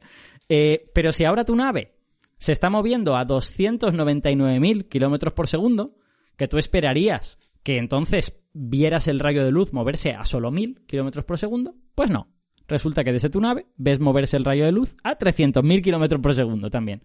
Eh, 0.48 0.90
pero 0.94 1.12
si 1.12 1.24
ahora 1.24 1.44
tu 1.44 1.54
nave 1.54 1.94
se 2.38 2.52
está 2.52 2.70
moviendo 2.70 3.16
a 3.16 3.24
299.000 3.24 4.88
kilómetros 4.88 5.32
por 5.32 5.48
segundo, 5.48 5.94
que 6.36 6.48
tú 6.48 6.58
esperarías 6.58 7.38
que 7.62 7.78
entonces 7.78 8.42
vieras 8.52 9.06
el 9.06 9.20
rayo 9.20 9.44
de 9.44 9.52
luz 9.52 9.72
moverse 9.72 10.12
a 10.12 10.24
solo 10.24 10.50
1.000 10.50 10.86
kilómetros 10.86 11.24
por 11.24 11.38
segundo, 11.38 11.74
pues 11.94 12.10
no. 12.10 12.28
Resulta 12.68 13.04
que 13.04 13.12
desde 13.12 13.28
tu 13.28 13.40
nave 13.40 13.66
ves 13.76 14.00
moverse 14.00 14.36
el 14.36 14.44
rayo 14.44 14.64
de 14.64 14.72
luz 14.72 14.96
a 15.04 15.18
300.000 15.18 15.82
kilómetros 15.82 16.20
por 16.20 16.34
segundo 16.34 16.70
también. 16.70 17.02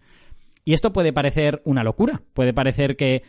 Y 0.68 0.74
esto 0.74 0.92
puede 0.92 1.14
parecer 1.14 1.62
una 1.64 1.82
locura, 1.82 2.20
puede 2.34 2.52
parecer 2.52 2.96
que 2.96 3.22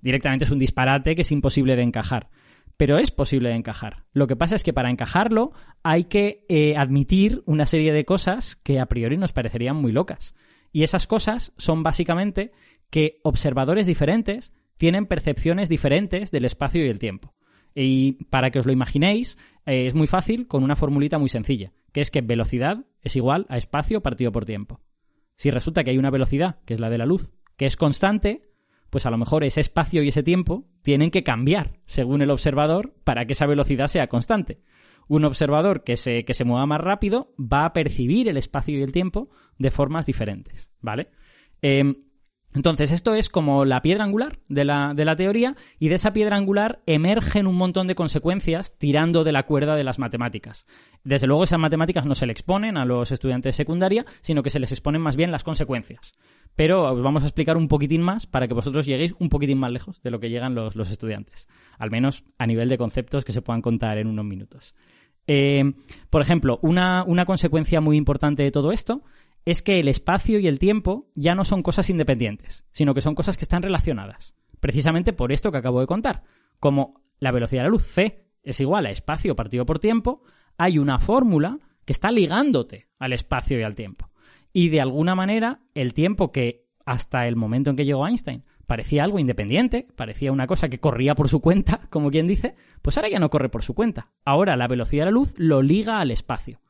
directamente 0.00 0.44
es 0.44 0.50
un 0.50 0.58
disparate 0.58 1.14
que 1.14 1.20
es 1.20 1.30
imposible 1.30 1.76
de 1.76 1.82
encajar. 1.82 2.30
Pero 2.76 2.98
es 2.98 3.12
posible 3.12 3.50
de 3.50 3.54
encajar. 3.54 4.06
Lo 4.12 4.26
que 4.26 4.34
pasa 4.34 4.56
es 4.56 4.64
que 4.64 4.72
para 4.72 4.90
encajarlo 4.90 5.52
hay 5.84 6.06
que 6.06 6.44
eh, 6.48 6.74
admitir 6.76 7.44
una 7.46 7.64
serie 7.64 7.92
de 7.92 8.04
cosas 8.04 8.56
que 8.56 8.80
a 8.80 8.86
priori 8.86 9.16
nos 9.18 9.32
parecerían 9.32 9.76
muy 9.76 9.92
locas. 9.92 10.34
Y 10.72 10.82
esas 10.82 11.06
cosas 11.06 11.52
son 11.58 11.84
básicamente 11.84 12.50
que 12.90 13.20
observadores 13.22 13.86
diferentes 13.86 14.52
tienen 14.76 15.06
percepciones 15.06 15.68
diferentes 15.68 16.32
del 16.32 16.44
espacio 16.44 16.84
y 16.84 16.88
el 16.88 16.98
tiempo. 16.98 17.36
Y 17.72 18.24
para 18.30 18.50
que 18.50 18.58
os 18.58 18.66
lo 18.66 18.72
imaginéis, 18.72 19.38
eh, 19.64 19.86
es 19.86 19.94
muy 19.94 20.08
fácil 20.08 20.48
con 20.48 20.64
una 20.64 20.74
formulita 20.74 21.20
muy 21.20 21.28
sencilla, 21.28 21.70
que 21.92 22.00
es 22.00 22.10
que 22.10 22.20
velocidad 22.20 22.84
es 23.00 23.14
igual 23.14 23.46
a 23.48 23.58
espacio 23.58 24.00
partido 24.00 24.32
por 24.32 24.44
tiempo. 24.44 24.80
Si 25.40 25.50
resulta 25.50 25.82
que 25.82 25.90
hay 25.90 25.96
una 25.96 26.10
velocidad, 26.10 26.58
que 26.66 26.74
es 26.74 26.80
la 26.80 26.90
de 26.90 26.98
la 26.98 27.06
luz, 27.06 27.32
que 27.56 27.64
es 27.64 27.78
constante, 27.78 28.42
pues 28.90 29.06
a 29.06 29.10
lo 29.10 29.16
mejor 29.16 29.42
ese 29.42 29.62
espacio 29.62 30.02
y 30.02 30.08
ese 30.08 30.22
tiempo 30.22 30.68
tienen 30.82 31.10
que 31.10 31.22
cambiar 31.22 31.80
según 31.86 32.20
el 32.20 32.30
observador 32.30 32.94
para 33.04 33.24
que 33.24 33.32
esa 33.32 33.46
velocidad 33.46 33.86
sea 33.86 34.08
constante. 34.08 34.60
Un 35.08 35.24
observador 35.24 35.82
que 35.82 35.96
se, 35.96 36.26
que 36.26 36.34
se 36.34 36.44
mueva 36.44 36.66
más 36.66 36.82
rápido 36.82 37.32
va 37.40 37.64
a 37.64 37.72
percibir 37.72 38.28
el 38.28 38.36
espacio 38.36 38.78
y 38.78 38.82
el 38.82 38.92
tiempo 38.92 39.30
de 39.56 39.70
formas 39.70 40.04
diferentes, 40.04 40.70
¿vale? 40.82 41.08
Em, 41.62 41.94
entonces, 42.52 42.90
esto 42.90 43.14
es 43.14 43.28
como 43.28 43.64
la 43.64 43.80
piedra 43.80 44.02
angular 44.02 44.38
de 44.48 44.64
la, 44.64 44.92
de 44.94 45.04
la, 45.04 45.14
teoría 45.14 45.54
y 45.78 45.88
de 45.88 45.94
esa 45.94 46.12
piedra 46.12 46.36
angular 46.36 46.80
emergen 46.86 47.46
un 47.46 47.54
montón 47.54 47.86
de 47.86 47.94
consecuencias 47.94 48.76
tirando 48.76 49.22
de 49.22 49.30
la 49.30 49.44
cuerda 49.44 49.76
de 49.76 49.84
las 49.84 50.00
matemáticas. 50.00 50.66
Desde 51.04 51.28
luego, 51.28 51.44
esas 51.44 51.60
matemáticas 51.60 52.06
no 52.06 52.16
se 52.16 52.26
le 52.26 52.32
exponen 52.32 52.76
a 52.76 52.84
los 52.84 53.12
estudiantes 53.12 53.50
de 53.50 53.56
secundaria, 53.56 54.04
sino 54.20 54.42
que 54.42 54.50
se 54.50 54.58
les 54.58 54.72
exponen 54.72 55.00
más 55.00 55.14
bien 55.14 55.30
las 55.30 55.44
consecuencias. 55.44 56.14
Pero 56.56 56.92
os 56.92 57.02
vamos 57.02 57.22
a 57.22 57.26
explicar 57.26 57.56
un 57.56 57.68
poquitín 57.68 58.02
más 58.02 58.26
para 58.26 58.48
que 58.48 58.54
vosotros 58.54 58.84
lleguéis 58.84 59.14
un 59.20 59.28
poquitín 59.28 59.58
más 59.58 59.70
lejos 59.70 60.02
de 60.02 60.10
lo 60.10 60.18
que 60.18 60.28
llegan 60.28 60.56
los, 60.56 60.74
los 60.74 60.90
estudiantes. 60.90 61.46
Al 61.78 61.90
menos 61.92 62.24
a 62.36 62.46
nivel 62.48 62.68
de 62.68 62.78
conceptos 62.78 63.24
que 63.24 63.32
se 63.32 63.42
puedan 63.42 63.62
contar 63.62 63.96
en 63.98 64.08
unos 64.08 64.24
minutos. 64.24 64.74
Eh, 65.28 65.62
por 66.10 66.20
ejemplo, 66.20 66.58
una, 66.62 67.04
una 67.04 67.24
consecuencia 67.24 67.80
muy 67.80 67.96
importante 67.96 68.42
de 68.42 68.50
todo 68.50 68.72
esto 68.72 69.04
es 69.44 69.62
que 69.62 69.80
el 69.80 69.88
espacio 69.88 70.38
y 70.38 70.46
el 70.46 70.58
tiempo 70.58 71.10
ya 71.14 71.34
no 71.34 71.44
son 71.44 71.62
cosas 71.62 71.90
independientes, 71.90 72.64
sino 72.72 72.94
que 72.94 73.00
son 73.00 73.14
cosas 73.14 73.36
que 73.36 73.44
están 73.44 73.62
relacionadas. 73.62 74.34
Precisamente 74.60 75.12
por 75.12 75.32
esto 75.32 75.50
que 75.50 75.58
acabo 75.58 75.80
de 75.80 75.86
contar. 75.86 76.24
Como 76.58 77.02
la 77.18 77.32
velocidad 77.32 77.62
de 77.62 77.68
la 77.68 77.70
luz 77.70 77.86
c 77.86 78.26
es 78.42 78.60
igual 78.60 78.86
a 78.86 78.90
espacio 78.90 79.36
partido 79.36 79.66
por 79.66 79.78
tiempo, 79.78 80.22
hay 80.56 80.78
una 80.78 80.98
fórmula 80.98 81.58
que 81.84 81.92
está 81.92 82.10
ligándote 82.10 82.88
al 82.98 83.12
espacio 83.12 83.58
y 83.58 83.62
al 83.62 83.74
tiempo. 83.74 84.10
Y 84.52 84.68
de 84.68 84.80
alguna 84.80 85.14
manera, 85.14 85.60
el 85.74 85.94
tiempo 85.94 86.32
que 86.32 86.66
hasta 86.84 87.26
el 87.26 87.36
momento 87.36 87.70
en 87.70 87.76
que 87.76 87.84
llegó 87.84 88.06
Einstein 88.06 88.44
parecía 88.66 89.04
algo 89.04 89.18
independiente, 89.18 89.88
parecía 89.96 90.32
una 90.32 90.46
cosa 90.46 90.68
que 90.68 90.78
corría 90.78 91.14
por 91.14 91.28
su 91.28 91.40
cuenta, 91.40 91.80
como 91.90 92.10
quien 92.10 92.26
dice, 92.26 92.54
pues 92.82 92.96
ahora 92.96 93.08
ya 93.08 93.18
no 93.18 93.30
corre 93.30 93.48
por 93.48 93.62
su 93.62 93.74
cuenta. 93.74 94.10
Ahora 94.24 94.56
la 94.56 94.68
velocidad 94.68 95.02
de 95.02 95.06
la 95.06 95.12
luz 95.12 95.34
lo 95.36 95.62
liga 95.62 96.00
al 96.00 96.10
espacio. 96.10 96.60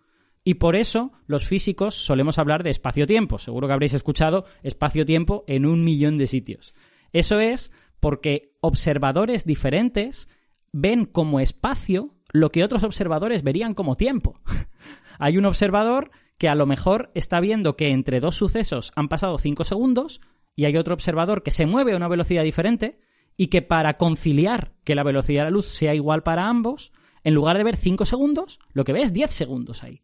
Y 0.43 0.55
por 0.55 0.77
eso 0.77 1.13
los 1.27 1.47
físicos 1.47 1.95
solemos 1.95 2.39
hablar 2.39 2.63
de 2.63 2.71
espacio-tiempo. 2.71 3.39
Seguro 3.39 3.67
que 3.67 3.75
habréis 3.75 3.95
escuchado 3.95 4.45
espacio-tiempo 4.63 5.45
en 5.47 5.67
un 5.67 5.85
millón 5.85 6.17
de 6.17 6.27
sitios. 6.27 6.75
Eso 7.13 7.41
es 7.41 7.73
porque 8.01 8.57
observadores 8.61 9.45
diferentes 9.45 10.29
ven 10.73 11.05
como 11.05 11.41
espacio 11.41 12.15
lo 12.33 12.51
que 12.51 12.65
otros 12.65 12.85
observadores 12.85 13.43
verían 13.43 13.75
como 13.75 13.97
tiempo. 13.97 14.41
Hay 15.19 15.37
un 15.37 15.45
observador 15.45 16.11
que 16.39 16.49
a 16.49 16.55
lo 16.55 16.65
mejor 16.65 17.11
está 17.15 17.41
viendo 17.41 17.77
que 17.77 17.91
entre 17.91 18.21
dos 18.21 18.37
sucesos 18.37 18.93
han 18.97 19.09
pasado 19.09 19.37
5 19.37 19.63
segundos 19.65 20.23
y 20.57 20.65
hay 20.65 20.79
otro 20.79 20.95
observador 20.95 21.43
que 21.43 21.51
se 21.51 21.67
mueve 21.67 21.93
a 21.93 21.97
una 21.97 22.09
velocidad 22.09 22.43
diferente 22.43 22.99
y 23.37 23.49
que 23.49 23.61
para 23.61 23.99
conciliar 23.99 24.73
que 24.83 24.95
la 24.95 25.03
velocidad 25.03 25.43
de 25.43 25.45
la 25.45 25.51
luz 25.51 25.67
sea 25.67 25.95
igual 25.95 26.23
para 26.23 26.49
ambos, 26.49 26.93
en 27.25 27.35
lugar 27.35 27.59
de 27.59 27.65
ver 27.65 27.77
5 27.77 28.07
segundos, 28.07 28.59
lo 28.73 28.85
que 28.85 28.95
ve 28.95 29.03
es 29.03 29.13
10 29.13 29.31
segundos 29.31 29.83
ahí. 29.83 30.01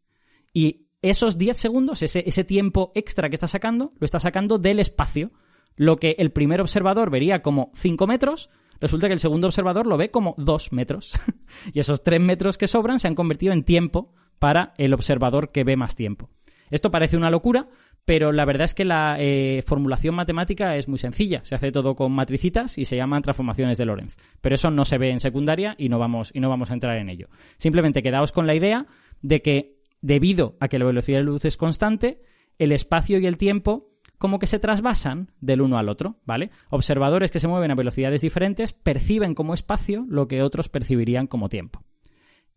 Y 0.57 0.87
esos 1.03 1.37
10 1.37 1.59
segundos, 1.59 2.03
ese, 2.03 2.25
ese 2.27 2.43
tiempo 2.43 2.91
extra 2.95 3.29
que 3.29 3.35
está 3.35 3.47
sacando, 3.47 3.91
lo 3.99 4.07
está 4.07 4.19
sacando 4.19 4.57
del 4.57 4.81
espacio. 4.81 5.31
Lo 5.77 5.99
que 5.99 6.17
el 6.19 6.33
primer 6.33 6.63
observador 6.63 7.11
vería 7.11 7.43
como 7.43 7.71
5 7.75 8.07
metros, 8.07 8.49
resulta 8.81 9.07
que 9.07 9.13
el 9.13 9.21
segundo 9.21 9.49
observador 9.49 9.87
lo 9.87 9.99
ve 9.99 10.11
como 10.11 10.35
2 10.39 10.73
metros. 10.73 11.13
y 11.75 11.81
esos 11.81 12.03
3 12.03 12.23
metros 12.23 12.57
que 12.57 12.69
sobran 12.69 12.99
se 13.01 13.07
han 13.07 13.15
convertido 13.15 13.53
en 13.53 13.65
tiempo 13.65 14.15
para 14.39 14.73
el 14.79 14.95
observador 14.95 15.53
que 15.53 15.63
ve 15.63 15.77
más 15.77 15.95
tiempo. 15.95 16.31
Esto 16.71 16.91
parece 16.91 17.19
una 17.19 17.31
locura, 17.31 17.69
pero 18.07 18.33
la 18.33 18.47
verdad 18.47 18.65
es 18.65 18.73
que 18.73 18.87
la 18.87 19.17
eh, 19.21 19.63
formulación 19.67 20.15
matemática 20.15 20.75
es 20.77 20.89
muy 20.89 20.97
sencilla. 20.97 21.45
Se 21.45 21.55
hace 21.55 21.71
todo 21.71 21.95
con 21.95 22.13
matricitas 22.13 22.79
y 22.79 22.87
se 22.87 22.97
llaman 22.97 23.21
transformaciones 23.21 23.77
de 23.77 23.85
Lorentz. 23.85 24.17
Pero 24.41 24.55
eso 24.55 24.71
no 24.71 24.87
se 24.87 24.97
ve 24.97 25.11
en 25.11 25.21
secundaria 25.21 25.75
y 25.77 25.91
no 25.91 25.99
vamos, 25.99 26.31
y 26.33 26.41
no 26.41 26.49
vamos 26.49 26.71
a 26.71 26.75
entrar 26.75 26.97
en 26.97 27.11
ello. 27.11 27.29
Simplemente 27.59 28.03
quedaos 28.03 28.33
con 28.33 28.47
la 28.47 28.55
idea 28.55 28.87
de 29.21 29.43
que 29.43 29.76
debido 30.07 30.57
a 30.61 30.69
que 30.69 30.79
la 30.79 30.85
velocidad 30.85 31.19
de 31.19 31.25
luz 31.25 31.45
es 31.45 31.57
constante, 31.57 32.21
el 32.59 32.71
espacio 32.71 33.19
y 33.19 33.27
el 33.27 33.37
tiempo 33.37 33.91
como 34.19 34.39
que 34.39 34.47
se 34.47 34.61
trasvasan 34.61 35.33
del 35.41 35.61
uno 35.61 35.79
al 35.79 35.89
otro, 35.89 36.17
¿vale? 36.25 36.51
Observadores 36.71 37.31
que 37.31 37.41
se 37.41 37.49
mueven 37.49 37.73
a 37.73 37.75
velocidades 37.75 38.23
diferentes 38.23 38.73
perciben 38.73 39.35
como 39.35 39.53
espacio 39.53 40.07
lo 40.09 40.29
que 40.29 40.43
otros 40.43 40.69
percibirían 40.69 41.27
como 41.27 41.49
tiempo. 41.49 41.83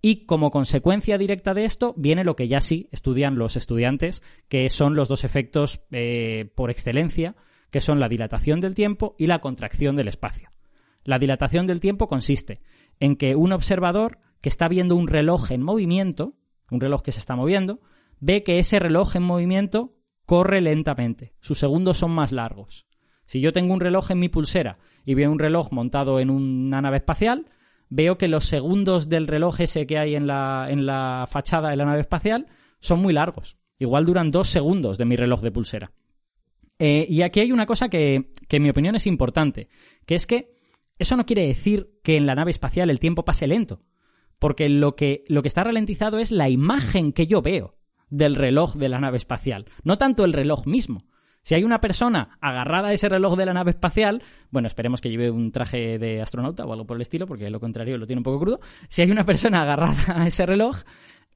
Y 0.01 0.25
como 0.25 0.51
consecuencia 0.51 1.17
directa 1.17 1.53
de 1.53 1.65
esto 1.65 1.93
viene 1.97 2.23
lo 2.23 2.35
que 2.35 2.47
ya 2.47 2.61
sí 2.61 2.87
estudian 2.91 3.37
los 3.37 3.57
estudiantes, 3.57 4.23
que 4.47 4.69
son 4.69 4.95
los 4.95 5.09
dos 5.09 5.23
efectos 5.23 5.81
eh, 5.91 6.51
por 6.55 6.69
excelencia, 6.69 7.35
que 7.71 7.81
son 7.81 7.99
la 7.99 8.07
dilatación 8.07 8.61
del 8.61 8.75
tiempo 8.75 9.15
y 9.17 9.25
la 9.25 9.39
contracción 9.39 9.95
del 9.95 10.07
espacio. 10.07 10.51
La 11.03 11.17
dilatación 11.17 11.65
del 11.65 11.81
tiempo 11.81 12.07
consiste 12.07 12.61
en 12.99 13.15
que 13.15 13.35
un 13.35 13.51
observador 13.51 14.19
que 14.39 14.49
está 14.49 14.67
viendo 14.69 14.95
un 14.95 15.07
reloj 15.07 15.51
en 15.51 15.63
movimiento 15.63 16.35
un 16.71 16.81
reloj 16.81 17.01
que 17.01 17.11
se 17.11 17.19
está 17.19 17.35
moviendo, 17.35 17.79
ve 18.19 18.43
que 18.43 18.59
ese 18.59 18.79
reloj 18.79 19.15
en 19.15 19.23
movimiento 19.23 19.95
corre 20.25 20.61
lentamente. 20.61 21.33
Sus 21.39 21.59
segundos 21.59 21.97
son 21.97 22.11
más 22.11 22.31
largos. 22.31 22.85
Si 23.25 23.41
yo 23.41 23.51
tengo 23.51 23.73
un 23.73 23.79
reloj 23.79 24.11
en 24.11 24.19
mi 24.19 24.29
pulsera 24.29 24.79
y 25.05 25.13
veo 25.13 25.31
un 25.31 25.39
reloj 25.39 25.71
montado 25.71 26.19
en 26.19 26.29
una 26.29 26.81
nave 26.81 26.97
espacial, 26.97 27.45
veo 27.89 28.17
que 28.17 28.27
los 28.27 28.45
segundos 28.45 29.09
del 29.09 29.27
reloj 29.27 29.61
ese 29.61 29.85
que 29.85 29.97
hay 29.97 30.15
en 30.15 30.27
la, 30.27 30.67
en 30.69 30.85
la 30.85 31.25
fachada 31.27 31.69
de 31.69 31.75
la 31.75 31.85
nave 31.85 32.01
espacial 32.01 32.47
son 32.79 33.01
muy 33.01 33.13
largos. 33.13 33.57
Igual 33.77 34.05
duran 34.05 34.31
dos 34.31 34.49
segundos 34.49 34.97
de 34.97 35.05
mi 35.05 35.15
reloj 35.15 35.41
de 35.41 35.51
pulsera. 35.51 35.91
Eh, 36.77 37.05
y 37.09 37.21
aquí 37.23 37.39
hay 37.39 37.51
una 37.51 37.65
cosa 37.65 37.89
que, 37.89 38.31
que 38.47 38.57
en 38.57 38.63
mi 38.63 38.69
opinión 38.69 38.95
es 38.95 39.05
importante, 39.07 39.69
que 40.05 40.15
es 40.15 40.25
que 40.25 40.51
eso 40.97 41.17
no 41.17 41.25
quiere 41.25 41.47
decir 41.47 41.99
que 42.03 42.17
en 42.17 42.25
la 42.25 42.35
nave 42.35 42.51
espacial 42.51 42.89
el 42.89 42.99
tiempo 42.99 43.25
pase 43.25 43.47
lento 43.47 43.81
porque 44.39 44.69
lo 44.69 44.95
que, 44.95 45.23
lo 45.27 45.41
que 45.41 45.47
está 45.47 45.63
ralentizado 45.63 46.17
es 46.17 46.31
la 46.31 46.49
imagen 46.49 47.13
que 47.13 47.27
yo 47.27 47.41
veo 47.41 47.75
del 48.09 48.35
reloj 48.35 48.75
de 48.75 48.89
la 48.89 48.99
nave 48.99 49.17
espacial, 49.17 49.65
no 49.83 49.97
tanto 49.97 50.25
el 50.25 50.33
reloj 50.33 50.65
mismo. 50.65 51.05
Si 51.41 51.55
hay 51.55 51.63
una 51.63 51.79
persona 51.79 52.37
agarrada 52.41 52.89
a 52.89 52.93
ese 52.93 53.07
reloj 53.07 53.37
de 53.37 53.45
la 53.45 53.53
nave 53.53 53.71
espacial, 53.71 54.21
bueno, 54.51 54.67
esperemos 54.67 54.99
que 54.99 55.09
lleve 55.09 55.31
un 55.31 55.51
traje 55.51 55.97
de 55.97 56.21
astronauta 56.21 56.65
o 56.65 56.73
algo 56.73 56.85
por 56.85 56.97
el 56.97 57.01
estilo, 57.01 57.27
porque 57.27 57.49
lo 57.49 57.59
contrario 57.59 57.97
lo 57.97 58.05
tiene 58.05 58.19
un 58.19 58.23
poco 58.23 58.39
crudo. 58.39 58.59
Si 58.89 59.01
hay 59.01 59.11
una 59.11 59.23
persona 59.23 59.61
agarrada 59.63 60.21
a 60.21 60.27
ese 60.27 60.45
reloj, 60.45 60.83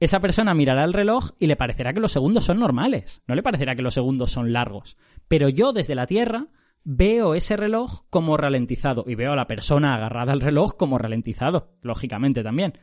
esa 0.00 0.20
persona 0.20 0.54
mirará 0.54 0.84
el 0.84 0.92
reloj 0.92 1.30
y 1.38 1.46
le 1.46 1.56
parecerá 1.56 1.92
que 1.92 2.00
los 2.00 2.12
segundos 2.12 2.44
son 2.44 2.58
normales, 2.58 3.22
no 3.26 3.34
le 3.34 3.42
parecerá 3.42 3.74
que 3.74 3.82
los 3.82 3.94
segundos 3.94 4.30
son 4.30 4.52
largos. 4.52 4.96
Pero 5.28 5.48
yo 5.48 5.72
desde 5.72 5.94
la 5.94 6.06
Tierra 6.06 6.48
veo 6.84 7.34
ese 7.34 7.56
reloj 7.56 8.02
como 8.10 8.36
ralentizado 8.36 9.04
y 9.06 9.14
veo 9.14 9.32
a 9.32 9.36
la 9.36 9.46
persona 9.46 9.94
agarrada 9.94 10.32
al 10.32 10.40
reloj 10.40 10.76
como 10.76 10.98
ralentizado, 10.98 11.72
lógicamente 11.80 12.42
también. 12.42 12.74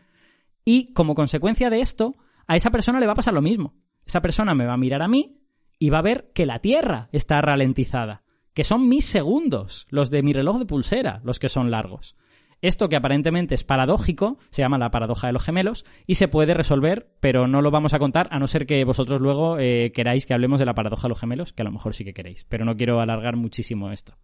Y 0.65 0.94
como 0.94 1.15
consecuencia 1.15 1.70
de 1.70 1.82
esto, 1.82 2.15
a 2.48 2.56
esa 2.56 2.72
persona 2.72 3.00
le 3.00 3.08
va 3.08 3.13
a 3.13 3.15
pasar 3.15 3.34
lo 3.34 3.41
mismo. 3.41 3.75
Esa 4.06 4.22
persona 4.22 4.53
me 4.53 4.65
va 4.65 4.74
a 4.74 4.77
mirar 4.77 5.01
a 5.01 5.08
mí 5.08 5.38
y 5.80 5.89
va 5.89 6.00
a 6.00 6.03
ver 6.03 6.32
que 6.34 6.46
la 6.46 6.60
Tierra 6.60 7.10
está 7.12 7.41
ralentizada, 7.41 8.24
que 8.53 8.63
son 8.63 8.88
mis 8.88 9.06
segundos, 9.06 9.88
los 9.89 10.12
de 10.12 10.22
mi 10.22 10.34
reloj 10.34 10.60
de 10.60 10.65
pulsera, 10.65 11.22
los 11.24 11.39
que 11.39 11.50
son 11.50 11.72
largos. 11.72 12.15
Esto 12.62 12.89
que 12.89 12.96
aparentemente 12.96 13.56
es 13.56 13.63
paradójico, 13.63 14.38
se 14.51 14.62
llama 14.62 14.77
la 14.77 14.91
paradoja 14.91 15.25
de 15.25 15.34
los 15.34 15.44
gemelos, 15.44 15.84
y 16.06 16.15
se 16.15 16.27
puede 16.27 16.53
resolver, 16.53 17.12
pero 17.20 17.48
no 17.48 17.62
lo 17.62 17.72
vamos 17.72 17.96
a 17.96 18.00
contar, 18.00 18.27
a 18.32 18.38
no 18.38 18.46
ser 18.46 18.68
que 18.68 18.84
vosotros 18.86 19.20
luego 19.20 19.58
eh, 19.58 19.91
queráis 19.91 20.27
que 20.27 20.36
hablemos 20.36 20.60
de 20.60 20.65
la 20.65 20.75
paradoja 20.75 21.03
de 21.03 21.10
los 21.10 21.20
gemelos, 21.20 21.53
que 21.53 21.63
a 21.63 21.65
lo 21.65 21.72
mejor 21.72 21.96
sí 21.96 22.06
que 22.06 22.13
queréis, 22.13 22.44
pero 22.44 22.63
no 22.63 22.75
quiero 22.75 23.01
alargar 23.01 23.36
muchísimo 23.36 23.91
esto. 23.91 24.15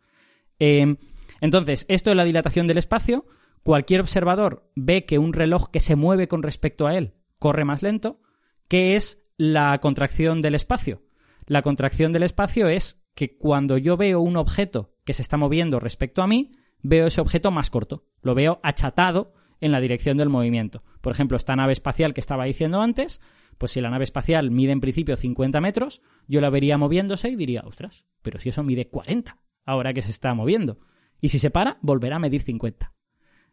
Eh, 0.60 0.98
entonces, 1.42 1.86
esto 1.90 2.12
es 2.12 2.16
la 2.16 2.24
dilatación 2.24 2.68
del 2.68 2.78
espacio, 2.78 3.26
cualquier 3.68 4.00
observador 4.00 4.72
ve 4.78 5.04
que 5.04 5.20
un 5.20 5.34
reloj 5.34 5.70
que 5.70 5.82
se 5.82 5.98
mueve 5.98 6.30
con 6.30 6.42
respecto 6.42 6.88
a 6.88 6.98
él 6.98 7.16
corre 7.38 7.66
más 7.66 7.84
lento, 7.84 8.22
¿qué 8.70 8.96
es 8.96 9.22
la 9.36 9.78
contracción 9.80 10.42
del 10.42 10.56
espacio? 10.56 11.04
La 11.48 11.62
contracción 11.62 12.14
del 12.14 12.24
espacio 12.24 12.70
es 12.70 13.06
que 13.14 13.36
cuando 13.36 13.78
yo 13.78 13.98
veo 13.98 14.22
un 14.22 14.38
objeto 14.38 14.96
que 15.04 15.14
se 15.14 15.22
está 15.22 15.36
moviendo 15.36 15.82
respecto 15.82 16.22
a 16.22 16.28
mí, 16.28 16.54
veo 16.82 17.08
ese 17.08 17.20
objeto 17.20 17.52
más 17.52 17.70
corto, 17.70 18.06
lo 18.22 18.36
veo 18.36 18.62
achatado 18.64 19.34
en 19.60 19.74
la 19.74 19.82
dirección 19.82 20.16
del 20.16 20.30
movimiento. 20.30 20.82
Por 21.02 21.12
ejemplo, 21.12 21.36
esta 21.36 21.58
nave 21.58 21.74
espacial 21.74 22.14
que 22.14 22.22
estaba 22.22 22.46
diciendo 22.46 22.80
antes, 22.80 23.20
pues 23.58 23.74
si 23.74 23.82
la 23.82 23.90
nave 23.90 24.06
espacial 24.06 24.50
mide 24.50 24.72
en 24.72 24.80
principio 24.80 25.18
50 25.18 25.60
metros, 25.60 26.02
yo 26.26 26.40
la 26.40 26.50
vería 26.50 26.78
moviéndose 26.78 27.28
y 27.28 27.36
diría, 27.36 27.64
ostras, 27.66 28.06
pero 28.22 28.40
si 28.40 28.48
eso 28.48 28.64
mide 28.64 28.88
40 28.88 29.40
ahora 29.66 29.92
que 29.92 30.04
se 30.04 30.12
está 30.12 30.34
moviendo. 30.34 30.80
Y 31.20 31.30
si 31.30 31.40
se 31.40 31.50
para, 31.50 31.80
volverá 31.82 32.16
a 32.16 32.20
medir 32.20 32.44
50. 32.44 32.94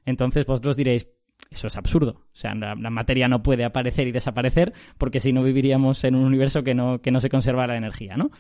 Entonces 0.05 0.47
vosotros 0.47 0.77
diréis, 0.77 1.09
eso 1.51 1.67
es 1.67 1.77
absurdo. 1.77 2.23
O 2.33 2.37
sea, 2.37 2.55
la, 2.55 2.75
materia 2.91 3.29
no 3.29 3.43
puede 3.43 3.65
aparecer 3.65 4.09
y 4.09 4.13
desaparecer 4.13 4.73
porque 4.99 5.21
si 5.21 5.33
no 5.33 5.43
viviríamos 5.43 6.05
en 6.05 6.15
un 6.15 6.25
universo 6.25 6.63
que 6.63 6.75
no, 6.75 7.01
que 7.01 7.11
no 7.11 7.21
se 7.21 7.29
conserva 7.29 7.67
la 7.67 7.77
energía, 7.77 8.17
¿no? 8.17 8.31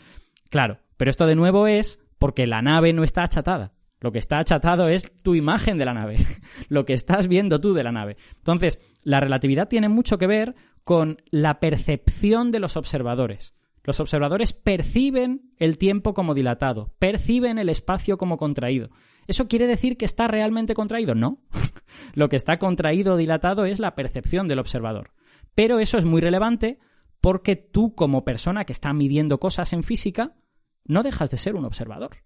Claro, 0.51 0.79
pero 0.97 1.11
esto 1.11 1.27
de 1.27 1.35
nuevo 1.35 1.67
es 1.67 2.01
porque 2.19 2.47
la 2.47 2.63
nave 2.63 2.93
no 2.93 3.05
está 3.05 3.23
achatada. 3.23 3.73
Lo 4.01 4.13
que 4.13 4.19
está 4.19 4.39
achatado 4.39 4.89
es 4.89 5.11
tu 5.23 5.35
imagen 5.35 5.79
de 5.79 5.87
la 5.87 5.95
nave, 5.95 6.17
lo 6.69 6.85
que 6.85 6.93
estás 6.93 7.27
viendo 7.27 7.61
tú 7.61 7.73
de 7.73 7.85
la 7.85 7.93
nave. 7.93 8.17
Entonces, 8.37 8.79
la 9.03 9.21
relatividad 9.21 9.69
tiene 9.69 9.89
mucho 9.89 10.19
que 10.19 10.27
ver 10.27 10.55
con 10.85 11.23
la 11.31 11.59
percepción 11.59 12.51
de 12.51 12.61
los 12.61 12.77
observadores. 12.77 13.55
Los 13.83 14.01
observadores 14.01 14.53
perciben 14.53 15.53
el 15.59 15.79
tiempo 15.79 16.15
como 16.15 16.35
dilatado, 16.35 16.95
perciben 16.99 17.59
el 17.59 17.69
espacio 17.69 18.17
como 18.17 18.37
contraído. 18.37 18.91
¿Eso 19.27 19.49
quiere 19.49 19.67
decir 19.67 19.97
que 19.97 20.05
está 20.05 20.29
realmente 20.29 20.75
contraído? 20.75 21.15
No. 21.15 21.39
Lo 22.15 22.29
que 22.29 22.37
está 22.37 22.59
contraído 22.59 23.15
o 23.15 23.17
dilatado 23.17 23.65
es 23.65 23.79
la 23.79 23.95
percepción 23.95 24.49
del 24.49 24.59
observador. 24.59 25.13
Pero 25.55 25.79
eso 25.79 25.99
es 25.99 26.05
muy 26.05 26.21
relevante 26.21 26.79
porque 27.21 27.57
tú, 27.57 27.95
como 27.95 28.25
persona 28.25 28.65
que 28.65 28.73
está 28.73 28.93
midiendo 28.93 29.39
cosas 29.39 29.73
en 29.73 29.83
física, 29.83 30.37
no 30.85 31.03
dejas 31.03 31.31
de 31.31 31.39
ser 31.39 31.55
un 31.55 31.65
observador. 31.65 32.19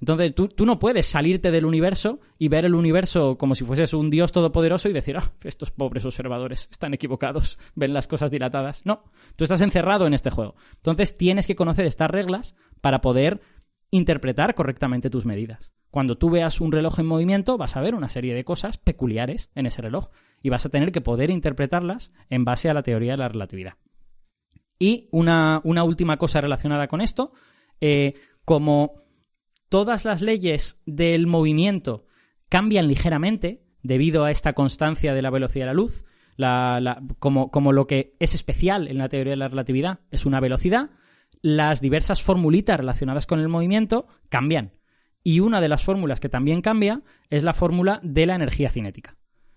Entonces 0.00 0.34
tú, 0.34 0.64
no 0.64 0.78
puedes 0.78 1.06
salirte 1.06 1.50
del 1.50 1.64
universo 1.64 2.20
y 2.38 2.48
ver 2.48 2.64
el 2.64 2.74
universo 2.74 3.36
como 3.36 3.54
si 3.54 3.64
fueses 3.64 3.92
un 3.94 4.10
dios 4.10 4.30
todopoderoso 4.30 4.88
y 4.88 4.92
decir, 4.92 5.16
ah, 5.16 5.32
estos 5.42 5.72
pobres 5.72 6.04
observadores 6.04 6.68
están 6.70 6.94
equivocados, 6.94 7.58
ven 7.74 7.92
las 7.92 8.06
cosas 8.06 8.30
dilatadas. 8.30 8.82
No, 8.86 9.04
tú 9.36 9.44
estás 9.44 9.60
encerrado 9.60 10.06
en 10.06 10.14
este 10.14 10.30
juego. 10.30 10.54
Entonces 10.76 11.16
tienes 11.16 11.46
que 11.46 11.56
conocer 11.56 11.86
estas 11.86 12.10
reglas 12.10 12.54
para 12.80 13.00
poder 13.00 13.40
interpretar 13.90 14.54
correctamente 14.54 15.10
tus 15.10 15.26
medidas. 15.26 15.72
Cuando 15.90 16.18
tú 16.18 16.30
veas 16.30 16.60
un 16.60 16.72
reloj 16.72 16.98
en 16.98 17.06
movimiento, 17.06 17.56
vas 17.56 17.76
a 17.76 17.80
ver 17.80 17.94
una 17.94 18.08
serie 18.08 18.34
de 18.34 18.44
cosas 18.44 18.76
peculiares 18.76 19.50
en 19.54 19.66
ese 19.66 19.82
reloj 19.82 20.10
y 20.42 20.50
vas 20.50 20.66
a 20.66 20.68
tener 20.68 20.92
que 20.92 21.00
poder 21.00 21.30
interpretarlas 21.30 22.12
en 22.28 22.44
base 22.44 22.68
a 22.68 22.74
la 22.74 22.82
teoría 22.82 23.12
de 23.12 23.18
la 23.18 23.28
relatividad. 23.28 23.74
Y 24.78 25.08
una, 25.10 25.60
una 25.64 25.84
última 25.84 26.18
cosa 26.18 26.40
relacionada 26.40 26.86
con 26.88 27.00
esto, 27.00 27.32
eh, 27.80 28.14
como 28.44 29.02
todas 29.68 30.04
las 30.04 30.22
leyes 30.22 30.80
del 30.86 31.26
movimiento 31.26 32.06
cambian 32.48 32.86
ligeramente 32.86 33.64
debido 33.82 34.24
a 34.24 34.30
esta 34.30 34.52
constancia 34.52 35.14
de 35.14 35.22
la 35.22 35.30
velocidad 35.30 35.64
de 35.64 35.72
la 35.72 35.74
luz, 35.74 36.04
como, 37.18 37.50
como 37.50 37.72
lo 37.72 37.86
que 37.86 38.14
es 38.20 38.34
especial 38.34 38.88
en 38.88 38.98
la 38.98 39.08
teoría 39.08 39.32
de 39.32 39.38
la 39.38 39.48
relatividad 39.48 40.00
es 40.10 40.24
una 40.24 40.40
velocidad, 40.40 40.90
las 41.42 41.80
diversas 41.80 42.22
formulitas 42.22 42.78
relacionadas 42.78 43.26
con 43.26 43.40
el 43.40 43.48
movimiento 43.48 44.06
cambian. 44.28 44.72
Y 45.22 45.40
una 45.40 45.60
de 45.60 45.68
las 45.68 45.84
fórmulas 45.84 46.20
que 46.20 46.28
también 46.28 46.62
cambia 46.62 47.02
es 47.30 47.42
la 47.42 47.52
fórmula 47.52 48.00
de 48.02 48.26
la 48.26 48.34
energía 48.34 48.70
cinética. 48.70 49.16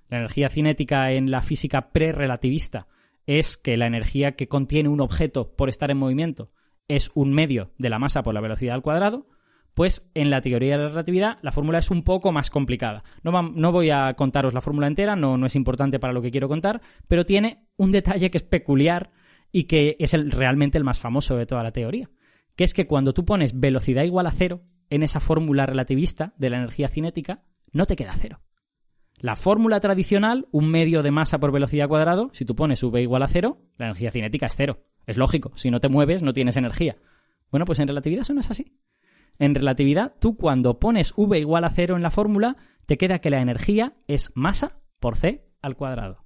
La 0.09 0.17
energía 0.17 0.49
cinética 0.49 1.11
en 1.11 1.31
la 1.31 1.41
física 1.41 1.91
prerelativista 1.91 2.87
es 3.25 3.57
que 3.57 3.77
la 3.77 3.87
energía 3.87 4.33
que 4.33 4.47
contiene 4.47 4.89
un 4.89 5.01
objeto 5.01 5.55
por 5.55 5.69
estar 5.69 5.91
en 5.91 5.97
movimiento 5.97 6.51
es 6.87 7.11
un 7.15 7.31
medio 7.31 7.71
de 7.77 7.89
la 7.89 7.99
masa 7.99 8.23
por 8.23 8.33
la 8.33 8.41
velocidad 8.41 8.75
al 8.75 8.81
cuadrado, 8.81 9.27
pues 9.73 10.11
en 10.13 10.29
la 10.29 10.41
teoría 10.41 10.77
de 10.77 10.83
la 10.83 10.89
relatividad 10.89 11.37
la 11.41 11.51
fórmula 11.51 11.77
es 11.77 11.89
un 11.91 12.03
poco 12.03 12.31
más 12.31 12.49
complicada. 12.49 13.03
No, 13.23 13.71
voy 13.71 13.89
a 13.89 14.13
contaros 14.15 14.53
la 14.53 14.61
fórmula 14.61 14.87
entera, 14.87 15.15
no, 15.15 15.45
es 15.45 15.55
importante 15.55 15.99
para 15.99 16.13
lo 16.13 16.21
que 16.21 16.31
quiero 16.31 16.49
contar, 16.49 16.81
pero 17.07 17.25
tiene 17.25 17.67
un 17.77 17.91
detalle 17.91 18.29
que 18.29 18.37
es 18.37 18.43
peculiar 18.43 19.11
y 19.51 19.63
que 19.63 19.95
es 19.99 20.11
realmente 20.33 20.77
el 20.77 20.83
más 20.83 20.99
famoso 20.99 21.37
de 21.37 21.45
toda 21.45 21.63
la 21.63 21.71
teoría, 21.71 22.09
que 22.55 22.65
es 22.65 22.73
que 22.73 22.87
cuando 22.87 23.13
tú 23.13 23.23
pones 23.23 23.57
velocidad 23.57 24.03
igual 24.03 24.27
a 24.27 24.31
cero 24.31 24.61
en 24.91 25.01
esa 25.01 25.19
fórmula 25.19 25.65
relativista 25.65 26.33
de 26.37 26.51
la 26.51 26.57
energía 26.57 26.89
cinética, 26.89 27.41
no 27.71 27.87
te 27.87 27.95
queda 27.95 28.15
cero. 28.19 28.41
La 29.17 29.35
fórmula 29.35 29.79
tradicional, 29.79 30.47
un 30.51 30.69
medio 30.69 31.01
de 31.01 31.11
masa 31.11 31.39
por 31.39 31.51
velocidad 31.51 31.87
cuadrado, 31.87 32.29
si 32.33 32.45
tú 32.45 32.55
pones 32.55 32.83
v 32.83 33.01
igual 33.01 33.23
a 33.23 33.27
cero, 33.27 33.59
la 33.77 33.85
energía 33.85 34.11
cinética 34.11 34.47
es 34.47 34.55
cero. 34.55 34.83
Es 35.07 35.17
lógico, 35.17 35.51
si 35.55 35.71
no 35.71 35.79
te 35.79 35.89
mueves 35.89 36.21
no 36.21 36.33
tienes 36.33 36.57
energía. 36.57 36.97
Bueno, 37.49 37.65
pues 37.65 37.79
en 37.79 37.87
relatividad 37.87 38.21
eso 38.21 38.33
no 38.33 38.41
es 38.41 38.51
así. 38.51 38.77
En 39.39 39.55
relatividad, 39.55 40.15
tú 40.19 40.35
cuando 40.35 40.79
pones 40.79 41.13
v 41.15 41.39
igual 41.39 41.63
a 41.63 41.69
cero 41.69 41.95
en 41.95 42.03
la 42.03 42.11
fórmula, 42.11 42.57
te 42.85 42.97
queda 42.97 43.19
que 43.19 43.29
la 43.29 43.41
energía 43.41 43.93
es 44.07 44.31
masa 44.35 44.81
por 44.99 45.15
c 45.15 45.45
al 45.61 45.75
cuadrado. 45.75 46.25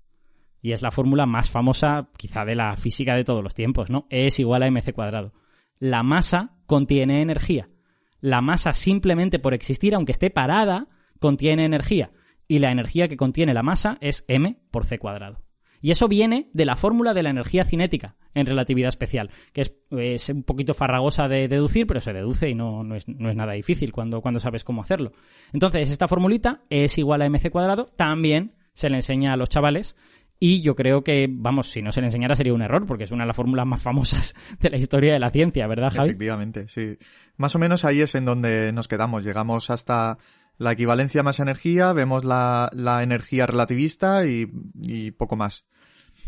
Y 0.62 0.72
es 0.72 0.82
la 0.82 0.92
fórmula 0.92 1.28
más 1.28 1.52
famosa, 1.52 2.10
quizá, 2.18 2.46
de 2.46 2.56
la 2.56 2.76
física 2.76 3.16
de 3.16 3.24
todos 3.24 3.44
los 3.44 3.54
tiempos, 3.54 3.92
¿no? 3.92 4.08
E 4.10 4.26
es 4.26 4.40
igual 4.40 4.64
a 4.64 4.72
mc 4.72 4.92
cuadrado. 4.94 5.34
La 5.78 6.02
masa 6.02 6.58
contiene 6.66 7.22
energía. 7.22 7.70
La 8.26 8.42
masa 8.42 8.74
simplemente 8.74 9.38
por 9.38 9.54
existir, 9.54 9.94
aunque 9.94 10.12
esté 10.12 10.32
parada, 10.32 10.88
contiene 11.20 11.64
energía. 11.64 12.10
Y 12.48 12.58
la 12.58 12.72
energía 12.72 13.08
que 13.08 13.18
contiene 13.18 13.54
la 13.54 13.62
masa 13.62 14.00
es 14.02 14.26
m 14.28 14.58
por 14.72 14.88
c 14.88 14.98
cuadrado. 14.98 15.44
Y 15.80 15.92
eso 15.92 16.08
viene 16.08 16.50
de 16.52 16.66
la 16.66 16.76
fórmula 16.76 17.14
de 17.14 17.22
la 17.22 17.30
energía 17.30 17.66
cinética 17.66 18.16
en 18.34 18.48
relatividad 18.48 18.88
especial, 18.88 19.30
que 19.54 19.62
es, 19.62 20.30
un 20.30 20.42
poquito 20.42 20.74
farragosa 20.74 21.28
de 21.28 21.48
deducir, 21.48 21.86
pero 21.86 22.02
se 22.02 22.14
deduce 22.14 22.50
y 22.50 22.56
no, 22.56 22.84
no, 22.84 22.96
es, 22.96 23.08
nada 23.08 23.54
difícil 23.54 23.92
cuando, 23.92 24.22
cuando 24.22 24.40
sabes 24.40 24.64
cómo 24.64 24.82
hacerlo. 24.82 25.12
Entonces, 25.54 25.92
esta 25.92 26.08
formulita 26.08 26.64
es 26.72 26.98
igual 26.98 27.22
a 27.22 27.30
mc 27.30 27.52
cuadrado, 27.52 27.86
también 27.96 28.56
se 28.74 28.90
le 28.90 28.96
enseña 28.96 29.34
a 29.34 29.38
los 29.38 29.50
chavales 29.50 29.96
y 30.40 30.62
yo 30.62 30.76
creo 30.76 31.04
que, 31.04 31.28
vamos, 31.30 31.72
si 31.72 31.82
no 31.82 31.92
se 31.92 32.02
le 32.02 32.08
enseñara 32.08 32.36
sería 32.36 32.54
un 32.54 32.62
error, 32.62 32.86
porque 32.86 33.06
es 33.06 33.12
una 33.12 33.24
de 33.24 33.28
las 33.28 33.36
fórmulas 33.36 33.66
más 33.66 33.82
famosas 33.82 34.36
de 34.60 34.70
la 34.70 34.78
historia 34.78 35.14
de 35.14 35.20
la 35.20 35.32
ciencia, 35.32 35.68
¿verdad, 35.68 35.92
Javi? 35.94 36.10
Efectivamente, 36.10 36.68
sí. 36.68 36.98
Más 37.38 37.56
o 37.56 37.60
menos 37.60 37.86
ahí 37.86 38.02
es 38.02 38.16
en 38.16 38.26
donde 38.26 38.72
nos 38.74 38.88
quedamos. 38.88 39.24
Llegamos 39.24 39.70
hasta 39.70 40.18
la 40.58 40.72
equivalencia 40.72 41.24
más 41.24 41.40
energía, 41.40 41.94
vemos 41.94 42.26
la, 42.26 42.70
la 42.74 43.04
energía 43.04 43.46
relativista 43.46 44.26
y, 44.26 44.52
y, 44.82 45.12
poco 45.12 45.36
más. 45.36 45.66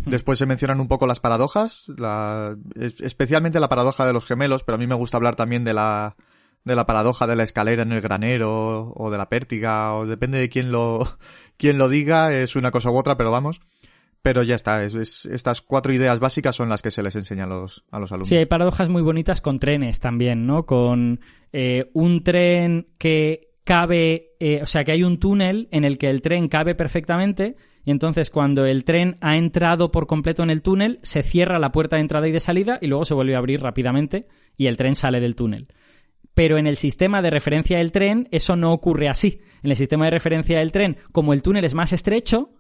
Hmm. 0.04 0.10
Después 0.10 0.40
se 0.40 0.46
mencionan 0.46 0.80
un 0.80 0.88
poco 0.88 1.08
las 1.08 1.20
paradojas, 1.20 1.86
la, 1.98 2.58
especialmente 2.76 3.60
la 3.60 3.70
paradoja 3.70 4.06
de 4.06 4.14
los 4.14 4.26
gemelos, 4.26 4.64
pero 4.64 4.76
a 4.76 4.80
mí 4.80 4.88
me 4.88 4.96
gusta 4.96 5.18
hablar 5.18 5.36
también 5.36 5.64
de 5.64 5.74
la, 5.74 6.16
de 6.64 6.76
la 6.76 6.86
paradoja 6.86 7.28
de 7.28 7.36
la 7.36 7.44
escalera 7.44 7.84
en 7.84 7.94
el 7.94 8.02
granero, 8.02 8.94
o 8.96 9.10
de 9.10 9.18
la 9.18 9.30
pértiga, 9.30 9.94
o 9.94 10.06
depende 10.06 10.38
de 10.38 10.50
quién 10.50 10.72
lo, 10.72 11.18
quién 11.58 11.78
lo 11.78 11.90
diga, 11.90 12.34
es 12.34 12.56
una 12.56 12.72
cosa 12.72 12.92
u 12.92 12.98
otra, 12.98 13.18
pero 13.18 13.32
vamos. 13.32 13.62
Pero 14.28 14.44
ya 14.44 14.56
está, 14.56 14.84
estas 14.84 15.62
cuatro 15.62 15.94
ideas 15.94 16.20
básicas 16.20 16.54
son 16.54 16.68
las 16.68 16.82
que 16.82 16.92
se 16.92 17.02
les 17.02 17.16
enseña 17.16 17.46
a 17.46 17.48
los, 17.48 17.86
alumnos. 17.94 18.28
Sí, 18.28 18.36
hay 18.36 18.46
paradojas 18.46 18.90
muy 18.90 19.02
bonitas 19.02 19.40
con 19.40 19.58
trenes 19.58 20.02
también, 20.02 20.46
¿no? 20.46 20.66
Con 20.66 21.22
eh, 21.54 21.90
un 21.94 22.26
tren 22.26 22.88
que 22.98 23.54
cabe, 23.64 24.32
eh, 24.42 24.60
o 24.62 24.66
sea, 24.66 24.84
que 24.84 24.92
hay 24.92 25.04
un 25.04 25.18
túnel 25.18 25.70
en 25.72 25.86
el 25.86 25.98
que 25.98 26.10
el 26.10 26.22
tren 26.22 26.50
cabe 26.50 26.76
perfectamente 26.76 27.56
y 27.86 27.92
entonces 27.92 28.30
cuando 28.30 28.66
el 28.66 28.84
tren 28.84 29.16
ha 29.22 29.38
entrado 29.38 29.92
por 29.92 30.08
completo 30.08 30.44
en 30.44 30.50
el 30.50 30.62
túnel, 30.62 31.00
se 31.04 31.24
cierra 31.24 31.58
la 31.58 31.72
puerta 31.72 31.96
de 31.96 32.02
entrada 32.02 32.28
y 32.28 32.34
de 32.34 32.42
salida 32.42 32.80
y 32.82 32.88
luego 32.88 33.06
se 33.06 33.14
vuelve 33.14 33.36
a 33.36 33.38
abrir 33.38 33.62
rápidamente 33.62 34.28
y 34.58 34.68
el 34.68 34.76
tren 34.76 34.96
sale 34.96 35.22
del 35.22 35.36
túnel. 35.36 35.70
Pero 36.34 36.58
en 36.58 36.68
el 36.68 36.76
sistema 36.76 37.22
de 37.22 37.30
referencia 37.30 37.78
del 37.78 37.94
tren 37.94 38.28
eso 38.32 38.58
no 38.58 38.74
ocurre 38.74 39.08
así. 39.08 39.40
En 39.64 39.70
el 39.70 39.78
sistema 39.78 40.04
de 40.04 40.12
referencia 40.12 40.60
del 40.60 40.74
tren, 40.74 40.98
como 41.14 41.32
el 41.32 41.42
túnel 41.42 41.64
es 41.64 41.74
más 41.74 41.94
estrecho, 41.94 42.57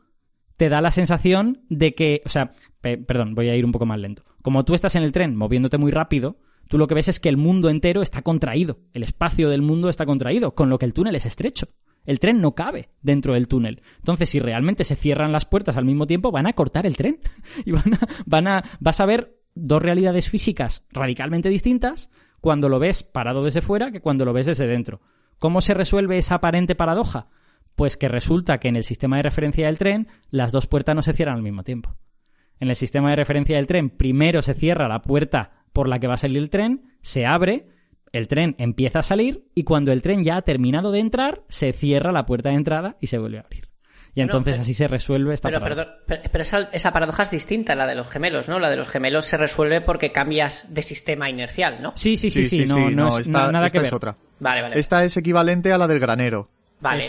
te 0.57 0.69
da 0.69 0.81
la 0.81 0.91
sensación 0.91 1.61
de 1.69 1.93
que, 1.93 2.21
o 2.25 2.29
sea, 2.29 2.51
perdón, 2.81 3.35
voy 3.35 3.49
a 3.49 3.55
ir 3.55 3.63
un 3.63 3.71
poco 3.71 3.85
más 3.85 3.99
lento. 3.99 4.23
Como 4.41 4.65
tú 4.65 4.73
estás 4.73 4.95
en 4.95 5.03
el 5.03 5.11
tren 5.11 5.35
moviéndote 5.35 5.77
muy 5.77 5.91
rápido, 5.91 6.37
tú 6.67 6.77
lo 6.77 6.87
que 6.87 6.95
ves 6.95 7.07
es 7.07 7.19
que 7.19 7.29
el 7.29 7.37
mundo 7.37 7.69
entero 7.69 8.01
está 8.01 8.23
contraído, 8.23 8.79
el 8.93 9.03
espacio 9.03 9.49
del 9.49 9.61
mundo 9.61 9.89
está 9.89 10.05
contraído, 10.05 10.55
con 10.55 10.69
lo 10.69 10.79
que 10.79 10.85
el 10.85 10.93
túnel 10.93 11.15
es 11.15 11.25
estrecho. 11.25 11.67
El 12.05 12.19
tren 12.19 12.41
no 12.41 12.55
cabe 12.55 12.89
dentro 13.01 13.33
del 13.33 13.49
túnel. 13.49 13.81
Entonces, 13.97 14.29
si 14.29 14.39
realmente 14.39 14.85
se 14.85 14.95
cierran 14.95 15.33
las 15.33 15.45
puertas 15.45 15.75
al 15.75 15.85
mismo 15.85 16.07
tiempo, 16.07 16.31
van 16.31 16.47
a 16.47 16.53
cortar 16.53 16.85
el 16.85 16.95
tren. 16.95 17.19
Y 17.65 17.71
van 17.71 17.93
a, 17.93 17.99
van 18.25 18.47
a, 18.47 18.63
vas 18.79 18.99
a 19.01 19.05
ver 19.05 19.37
dos 19.53 19.81
realidades 19.81 20.29
físicas 20.29 20.85
radicalmente 20.91 21.49
distintas 21.49 22.09
cuando 22.39 22.69
lo 22.69 22.79
ves 22.79 23.03
parado 23.03 23.43
desde 23.43 23.61
fuera 23.61 23.91
que 23.91 24.01
cuando 24.01 24.23
lo 24.23 24.33
ves 24.33 24.45
desde 24.45 24.67
dentro. 24.67 25.01
¿Cómo 25.37 25.61
se 25.61 25.73
resuelve 25.73 26.17
esa 26.17 26.35
aparente 26.35 26.75
paradoja? 26.75 27.27
Pues 27.77 27.95
que 27.95 28.07
resulta 28.07 28.57
que 28.57 28.69
en 28.69 28.75
el 28.75 28.83
sistema 28.83 29.17
de 29.17 29.23
referencia 29.23 29.67
del 29.67 29.77
tren 29.77 30.07
las 30.31 30.51
dos 30.51 30.65
puertas 30.65 30.95
no 30.95 31.03
se 31.03 31.13
cierran 31.13 31.35
al 31.35 31.43
mismo 31.43 31.63
tiempo. 31.63 31.95
En 32.59 32.69
el 32.69 32.75
sistema 32.75 33.11
de 33.11 33.17
referencia 33.17 33.55
del 33.55 33.67
tren 33.67 33.91
primero 33.91 34.41
se 34.41 34.55
cierra 34.55 34.87
la 34.87 35.03
puerta 35.03 35.63
por 35.73 35.87
la 35.87 35.99
que 35.99 36.07
va 36.07 36.15
a 36.15 36.17
salir 36.17 36.39
el 36.39 36.49
tren, 36.49 36.97
se 37.03 37.27
abre, 37.27 37.67
el 38.11 38.27
tren 38.27 38.55
empieza 38.57 38.99
a 38.99 39.03
salir 39.03 39.45
y 39.53 39.63
cuando 39.63 39.91
el 39.91 40.01
tren 40.01 40.23
ya 40.23 40.37
ha 40.37 40.41
terminado 40.41 40.91
de 40.91 41.01
entrar, 41.01 41.43
se 41.49 41.71
cierra 41.71 42.11
la 42.11 42.25
puerta 42.25 42.49
de 42.49 42.55
entrada 42.55 42.97
y 42.99 43.07
se 43.07 43.19
vuelve 43.19 43.37
a 43.37 43.41
abrir. 43.41 43.69
Y 44.15 44.21
entonces 44.21 44.57
así 44.57 44.73
se 44.73 44.87
resuelve 44.87 45.35
esta 45.35 45.49
pero, 45.49 45.59
paradoja. 45.59 45.99
pero, 46.07 46.43
esa, 46.73 46.91
paradoja 46.91 47.21
es 47.21 47.29
distinta 47.29 47.73
a 47.73 47.75
la 47.75 47.85
de 47.85 47.93
los 47.93 48.09
gemelos, 48.09 48.49
¿no? 48.49 48.57
La 48.57 48.71
de 48.71 48.75
los 48.75 48.89
gemelos 48.89 49.27
se 49.27 49.37
resuelve 49.37 49.81
porque 49.81 50.11
cambias 50.11 50.73
de 50.73 50.81
sistema 50.81 51.29
inercial, 51.29 51.77
¿no? 51.83 51.93
Sí, 51.95 52.17
sí, 52.17 52.31
sí, 52.31 52.45
sí, 52.45 52.65
no, 52.65 52.89
no, 52.89 53.19
es, 53.19 53.29
nada 53.29 53.69
que 53.69 53.77
ver. 53.77 53.87
Es 53.89 53.93
otra. 53.93 54.17
Vale, 54.39 54.63
vale. 54.63 54.79
Esta 54.79 55.03
es 55.03 55.15
equivalente 55.17 55.71
a 55.71 55.77
la 55.77 55.85
del 55.85 55.99
granero. 55.99 56.49
Vale, 56.79 57.07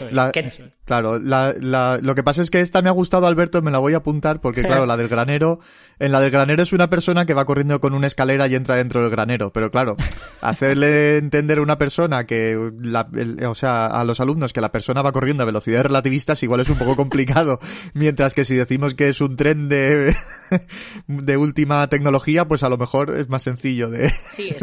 claro, 0.87 1.19
lo 1.19 2.15
que 2.15 2.23
pasa 2.23 2.41
es 2.41 2.51
que 2.51 2.61
esta 2.61 2.81
me 2.81 2.89
ha 2.89 2.93
gustado, 2.93 3.27
Alberto, 3.27 3.61
me 3.61 3.71
la 3.71 3.79
voy 3.79 3.93
a 3.93 3.99
apuntar 3.99 4.41
porque, 4.41 4.63
claro, 4.63 4.87
la 4.87 4.97
del 4.97 5.09
granero, 5.09 5.61
en 5.99 6.11
la 6.11 6.21
del 6.21 6.31
granero 6.31 6.63
es 6.63 6.73
una 6.73 6.89
persona 6.89 7.27
que 7.27 7.35
va 7.35 7.45
corriendo 7.45 7.79
con 7.79 7.93
una 7.93 8.07
escalera 8.07 8.47
y 8.47 8.55
entra 8.55 8.77
dentro 8.77 9.03
del 9.03 9.11
granero, 9.11 9.53
pero 9.53 9.71
claro, 9.71 9.97
hacerle 10.41 11.19
entender 11.19 11.59
a 11.59 11.63
una 11.63 11.77
persona 11.77 12.25
que, 12.25 12.57
o 12.57 13.55
sea, 13.55 13.87
a 13.87 14.05
los 14.05 14.21
alumnos 14.21 14.55
que 14.55 14.63
la 14.63 14.73
persona 14.73 15.03
va 15.03 15.13
corriendo 15.13 15.43
a 15.43 15.47
velocidades 15.47 15.85
relativistas 15.85 16.43
igual 16.43 16.61
es 16.61 16.71
un 16.71 16.79
poco 16.79 16.97
complicado, 16.97 17.59
mientras 17.93 18.33
que 18.33 18.45
si 18.47 18.57
decimos 18.57 18.95
que 18.95 19.09
es 19.09 19.21
un 19.21 19.37
tren 19.37 19.69
de, 19.69 20.17
de 21.07 21.37
última 21.37 21.87
tecnología, 21.89 22.49
pues 22.49 22.63
a 22.63 22.71
lo 22.71 22.79
mejor 22.79 23.11
es 23.11 23.29
más 23.29 23.43
sencillo 23.43 23.91
de, 23.91 24.11
sí, 24.31 24.49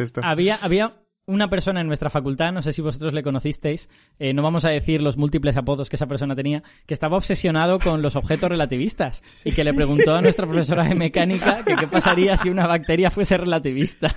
esto. 0.00 0.20
Había, 0.24 0.56
había 0.56 0.94
una 1.30 1.48
persona 1.48 1.80
en 1.80 1.86
nuestra 1.86 2.10
facultad, 2.10 2.52
no 2.52 2.60
sé 2.60 2.72
si 2.72 2.82
vosotros 2.82 3.14
le 3.14 3.22
conocisteis, 3.22 3.88
eh, 4.18 4.34
no 4.34 4.42
vamos 4.42 4.64
a 4.64 4.70
decir 4.70 5.00
los 5.00 5.16
múltiples 5.16 5.56
apodos 5.56 5.88
que 5.88 5.96
esa 5.96 6.06
persona 6.06 6.34
tenía, 6.34 6.62
que 6.86 6.94
estaba 6.94 7.16
obsesionado 7.16 7.78
con 7.78 8.02
los 8.02 8.16
objetos 8.16 8.48
relativistas 8.48 9.22
y 9.44 9.52
que 9.52 9.64
le 9.64 9.72
preguntó 9.72 10.14
a 10.14 10.22
nuestra 10.22 10.46
profesora 10.46 10.84
de 10.84 10.94
mecánica 10.94 11.64
que 11.64 11.76
qué 11.76 11.86
pasaría 11.86 12.36
si 12.36 12.50
una 12.50 12.66
bacteria 12.66 13.10
fuese 13.10 13.36
relativista. 13.36 14.14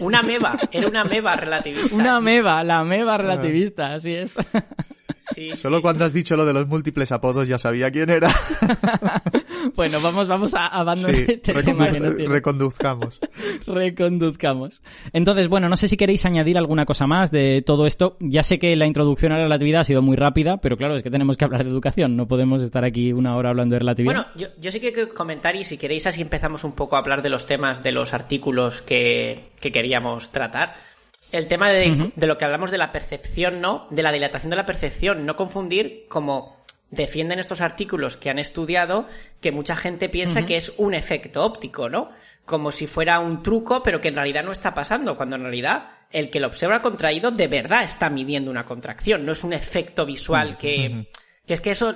Una 0.00 0.22
meba, 0.22 0.58
era 0.72 0.88
una 0.88 1.04
meba 1.04 1.36
relativista. 1.36 1.94
Una 1.94 2.20
meba, 2.20 2.64
la 2.64 2.82
meba 2.84 3.18
relativista, 3.18 3.94
así 3.94 4.14
es. 4.14 4.36
Solo 5.54 5.80
cuando 5.80 6.04
has 6.04 6.12
dicho 6.12 6.36
lo 6.36 6.44
de 6.44 6.52
los 6.52 6.66
múltiples 6.66 7.10
apodos 7.12 7.48
ya 7.48 7.58
sabía 7.58 7.90
quién 7.90 8.10
era. 8.10 8.28
bueno, 9.74 10.00
vamos, 10.00 10.28
vamos 10.28 10.54
a 10.54 10.66
abandonar 10.66 11.14
este 11.14 11.54
tema. 11.62 11.86
reconduzcamos. 12.26 13.20
reconduzcamos. 13.66 14.82
Entonces, 15.12 15.48
bueno, 15.48 15.68
no 15.68 15.76
sé 15.76 15.88
si 15.88 15.96
queréis 15.96 16.24
añadir 16.24 16.58
alguna 16.58 16.84
cosa 16.84 17.06
más 17.06 17.30
de 17.30 17.62
todo 17.64 17.86
esto. 17.86 18.16
Ya 18.20 18.42
sé 18.42 18.58
que 18.58 18.76
la 18.76 18.86
introducción 18.86 19.32
a 19.32 19.36
la 19.36 19.44
relatividad 19.44 19.82
ha 19.82 19.84
sido 19.84 20.02
muy 20.02 20.16
rápida, 20.16 20.58
pero 20.58 20.76
claro, 20.76 20.96
es 20.96 21.02
que 21.02 21.10
tenemos 21.10 21.36
que 21.36 21.44
hablar 21.44 21.64
de 21.64 21.70
educación. 21.70 22.16
No 22.16 22.26
podemos 22.26 22.62
estar 22.62 22.84
aquí 22.84 23.12
una 23.12 23.36
hora 23.36 23.50
hablando 23.50 23.74
de 23.74 23.80
relatividad. 23.80 24.14
Bueno, 24.14 24.28
yo, 24.36 24.48
yo 24.60 24.70
sí 24.70 24.80
que 24.80 24.92
quiero 24.92 25.12
comentar 25.14 25.56
y 25.56 25.64
si 25.64 25.78
queréis 25.78 26.06
así 26.06 26.20
empezamos 26.20 26.64
un 26.64 26.72
poco 26.72 26.96
a 26.96 26.98
hablar 26.98 27.22
de 27.22 27.30
los 27.30 27.46
temas 27.46 27.82
de 27.82 27.92
los 27.92 28.14
artículos 28.14 28.82
que, 28.82 29.50
que 29.60 29.72
queríamos 29.72 30.30
tratar 30.30 30.74
el 31.34 31.48
tema 31.48 31.70
de, 31.70 32.12
lo 32.16 32.38
que 32.38 32.44
hablamos 32.44 32.70
de 32.70 32.78
la 32.78 32.92
percepción, 32.92 33.60
¿no? 33.60 33.88
De 33.90 34.02
la 34.02 34.12
dilatación 34.12 34.50
de 34.50 34.56
la 34.56 34.66
percepción. 34.66 35.26
No 35.26 35.34
confundir 35.34 36.06
como 36.08 36.56
defienden 36.90 37.40
estos 37.40 37.60
artículos 37.60 38.16
que 38.16 38.30
han 38.30 38.38
estudiado 38.38 39.08
que 39.40 39.50
mucha 39.50 39.74
gente 39.74 40.08
piensa 40.08 40.46
que 40.46 40.56
es 40.56 40.74
un 40.76 40.94
efecto 40.94 41.44
óptico, 41.44 41.88
¿no? 41.88 42.10
como 42.44 42.70
si 42.70 42.86
fuera 42.86 43.20
un 43.20 43.42
truco, 43.42 43.82
pero 43.82 44.00
que 44.00 44.08
en 44.08 44.16
realidad 44.16 44.44
no 44.44 44.52
está 44.52 44.74
pasando, 44.74 45.16
cuando 45.16 45.36
en 45.36 45.42
realidad 45.42 45.88
el 46.10 46.30
que 46.30 46.40
lo 46.40 46.46
observa 46.46 46.82
contraído 46.82 47.30
de 47.30 47.48
verdad 47.48 47.82
está 47.82 48.10
midiendo 48.10 48.50
una 48.50 48.64
contracción, 48.64 49.24
no 49.24 49.32
es 49.32 49.44
un 49.44 49.54
efecto 49.54 50.04
visual 50.04 50.58
que, 50.58 51.08
que 51.46 51.54
es 51.54 51.60
que 51.62 51.70
eso, 51.70 51.94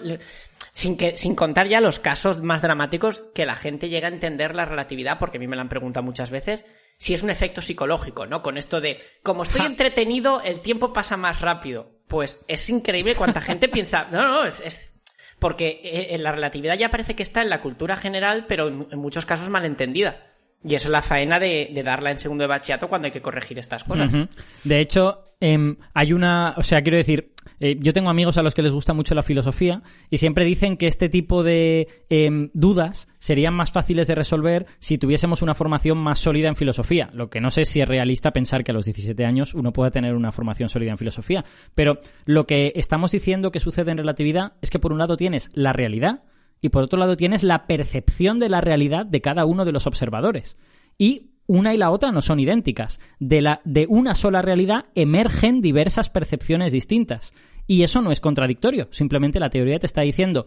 sin, 0.72 0.96
que, 0.96 1.16
sin 1.16 1.34
contar 1.34 1.68
ya 1.68 1.80
los 1.80 1.98
casos 1.98 2.42
más 2.42 2.62
dramáticos 2.62 3.26
que 3.34 3.44
la 3.44 3.56
gente 3.56 3.90
llega 3.90 4.08
a 4.08 4.12
entender 4.12 4.54
la 4.54 4.64
relatividad, 4.64 5.18
porque 5.18 5.36
a 5.36 5.40
mí 5.40 5.46
me 5.46 5.56
la 5.56 5.62
han 5.62 5.68
preguntado 5.68 6.04
muchas 6.04 6.30
veces, 6.30 6.64
si 6.98 7.14
es 7.14 7.22
un 7.22 7.30
efecto 7.30 7.62
psicológico, 7.62 8.26
¿no? 8.26 8.42
Con 8.42 8.58
esto 8.58 8.80
de, 8.80 8.98
como 9.22 9.44
estoy 9.44 9.64
entretenido, 9.64 10.42
el 10.42 10.60
tiempo 10.60 10.92
pasa 10.92 11.16
más 11.16 11.40
rápido. 11.40 11.92
Pues 12.08 12.44
es 12.48 12.68
increíble 12.68 13.14
cuánta 13.14 13.40
gente 13.40 13.68
piensa, 13.70 14.08
no, 14.10 14.22
no, 14.22 14.44
es, 14.44 14.60
es 14.60 14.90
porque 15.38 15.80
eh, 15.84 16.14
en 16.14 16.22
la 16.22 16.32
relatividad 16.32 16.76
ya 16.76 16.90
parece 16.90 17.14
que 17.14 17.22
está 17.22 17.42
en 17.42 17.50
la 17.50 17.60
cultura 17.60 17.96
general, 17.96 18.46
pero 18.48 18.68
en, 18.68 18.98
muchos 18.98 19.26
casos 19.26 19.48
malentendida. 19.48 20.27
Y 20.64 20.74
es 20.74 20.88
la 20.88 21.02
faena 21.02 21.38
de, 21.38 21.70
darla 21.84 22.10
en 22.10 22.18
segundo 22.18 22.42
de 22.42 22.48
bachiato 22.48 22.88
cuando 22.88 23.06
hay 23.06 23.12
que 23.12 23.22
corregir 23.22 23.58
estas 23.58 23.84
cosas. 23.84 24.10
De 24.64 24.80
hecho, 24.80 25.24
em, 25.40 25.76
hay 25.94 26.12
una. 26.12 26.54
O 26.56 26.62
sea, 26.62 26.82
quiero 26.82 26.96
decir, 26.96 27.32
eh, 27.60 27.76
yo 27.80 27.92
tengo 27.92 28.10
amigos 28.10 28.38
a 28.38 28.42
los 28.42 28.54
que 28.54 28.62
les 28.62 28.72
gusta 28.72 28.92
mucho 28.92 29.14
la 29.14 29.22
filosofía 29.22 29.82
y 30.10 30.18
siempre 30.18 30.44
dicen 30.44 30.76
que 30.76 30.86
este 30.86 31.08
tipo 31.08 31.42
de 31.42 31.88
em, 32.08 32.50
dudas 32.54 33.08
serían 33.18 33.54
más 33.54 33.70
fáciles 33.70 34.08
de 34.08 34.14
resolver 34.14 34.66
si 34.80 34.98
tuviésemos 34.98 35.42
una 35.42 35.54
formación 35.54 35.98
más 35.98 36.18
sólida 36.18 36.48
en 36.48 36.56
filosofía. 36.56 37.10
Lo 37.12 37.30
que 37.30 37.40
no 37.40 37.50
sé 37.50 37.64
si 37.64 37.80
es 37.80 37.88
realista 37.88 38.32
pensar 38.32 38.64
que 38.64 38.72
a 38.72 38.74
los 38.74 38.84
17 38.84 39.24
años 39.24 39.54
uno 39.54 39.72
pueda 39.72 39.90
tener 39.90 40.14
una 40.14 40.32
formación 40.32 40.68
sólida 40.68 40.90
en 40.90 40.98
filosofía. 40.98 41.44
Pero 41.74 42.00
lo 42.24 42.46
que 42.46 42.72
estamos 42.74 43.10
diciendo 43.12 43.52
que 43.52 43.60
sucede 43.60 43.92
en 43.92 43.98
relatividad 43.98 44.54
es 44.60 44.70
que 44.70 44.78
por 44.78 44.92
un 44.92 44.98
lado 44.98 45.16
tienes 45.16 45.50
la 45.54 45.72
realidad 45.72 46.22
y 46.60 46.70
por 46.70 46.82
otro 46.82 46.98
lado 46.98 47.16
tienes 47.16 47.42
la 47.42 47.66
percepción 47.66 48.38
de 48.38 48.48
la 48.48 48.60
realidad 48.60 49.06
de 49.06 49.20
cada 49.20 49.44
uno 49.44 49.64
de 49.64 49.72
los 49.72 49.86
observadores. 49.86 50.56
Y 50.96 51.30
una 51.46 51.72
y 51.74 51.76
la 51.76 51.90
otra 51.90 52.12
no 52.12 52.20
son 52.20 52.40
idénticas. 52.40 53.00
De, 53.18 53.40
la, 53.40 53.60
de 53.64 53.86
una 53.88 54.14
sola 54.14 54.42
realidad 54.42 54.86
emergen 54.94 55.60
diversas 55.60 56.10
percepciones 56.10 56.72
distintas. 56.72 57.32
Y 57.66 57.82
eso 57.82 58.02
no 58.02 58.12
es 58.12 58.20
contradictorio. 58.20 58.88
Simplemente 58.90 59.40
la 59.40 59.50
teoría 59.50 59.78
te 59.78 59.86
está 59.86 60.02
diciendo 60.02 60.46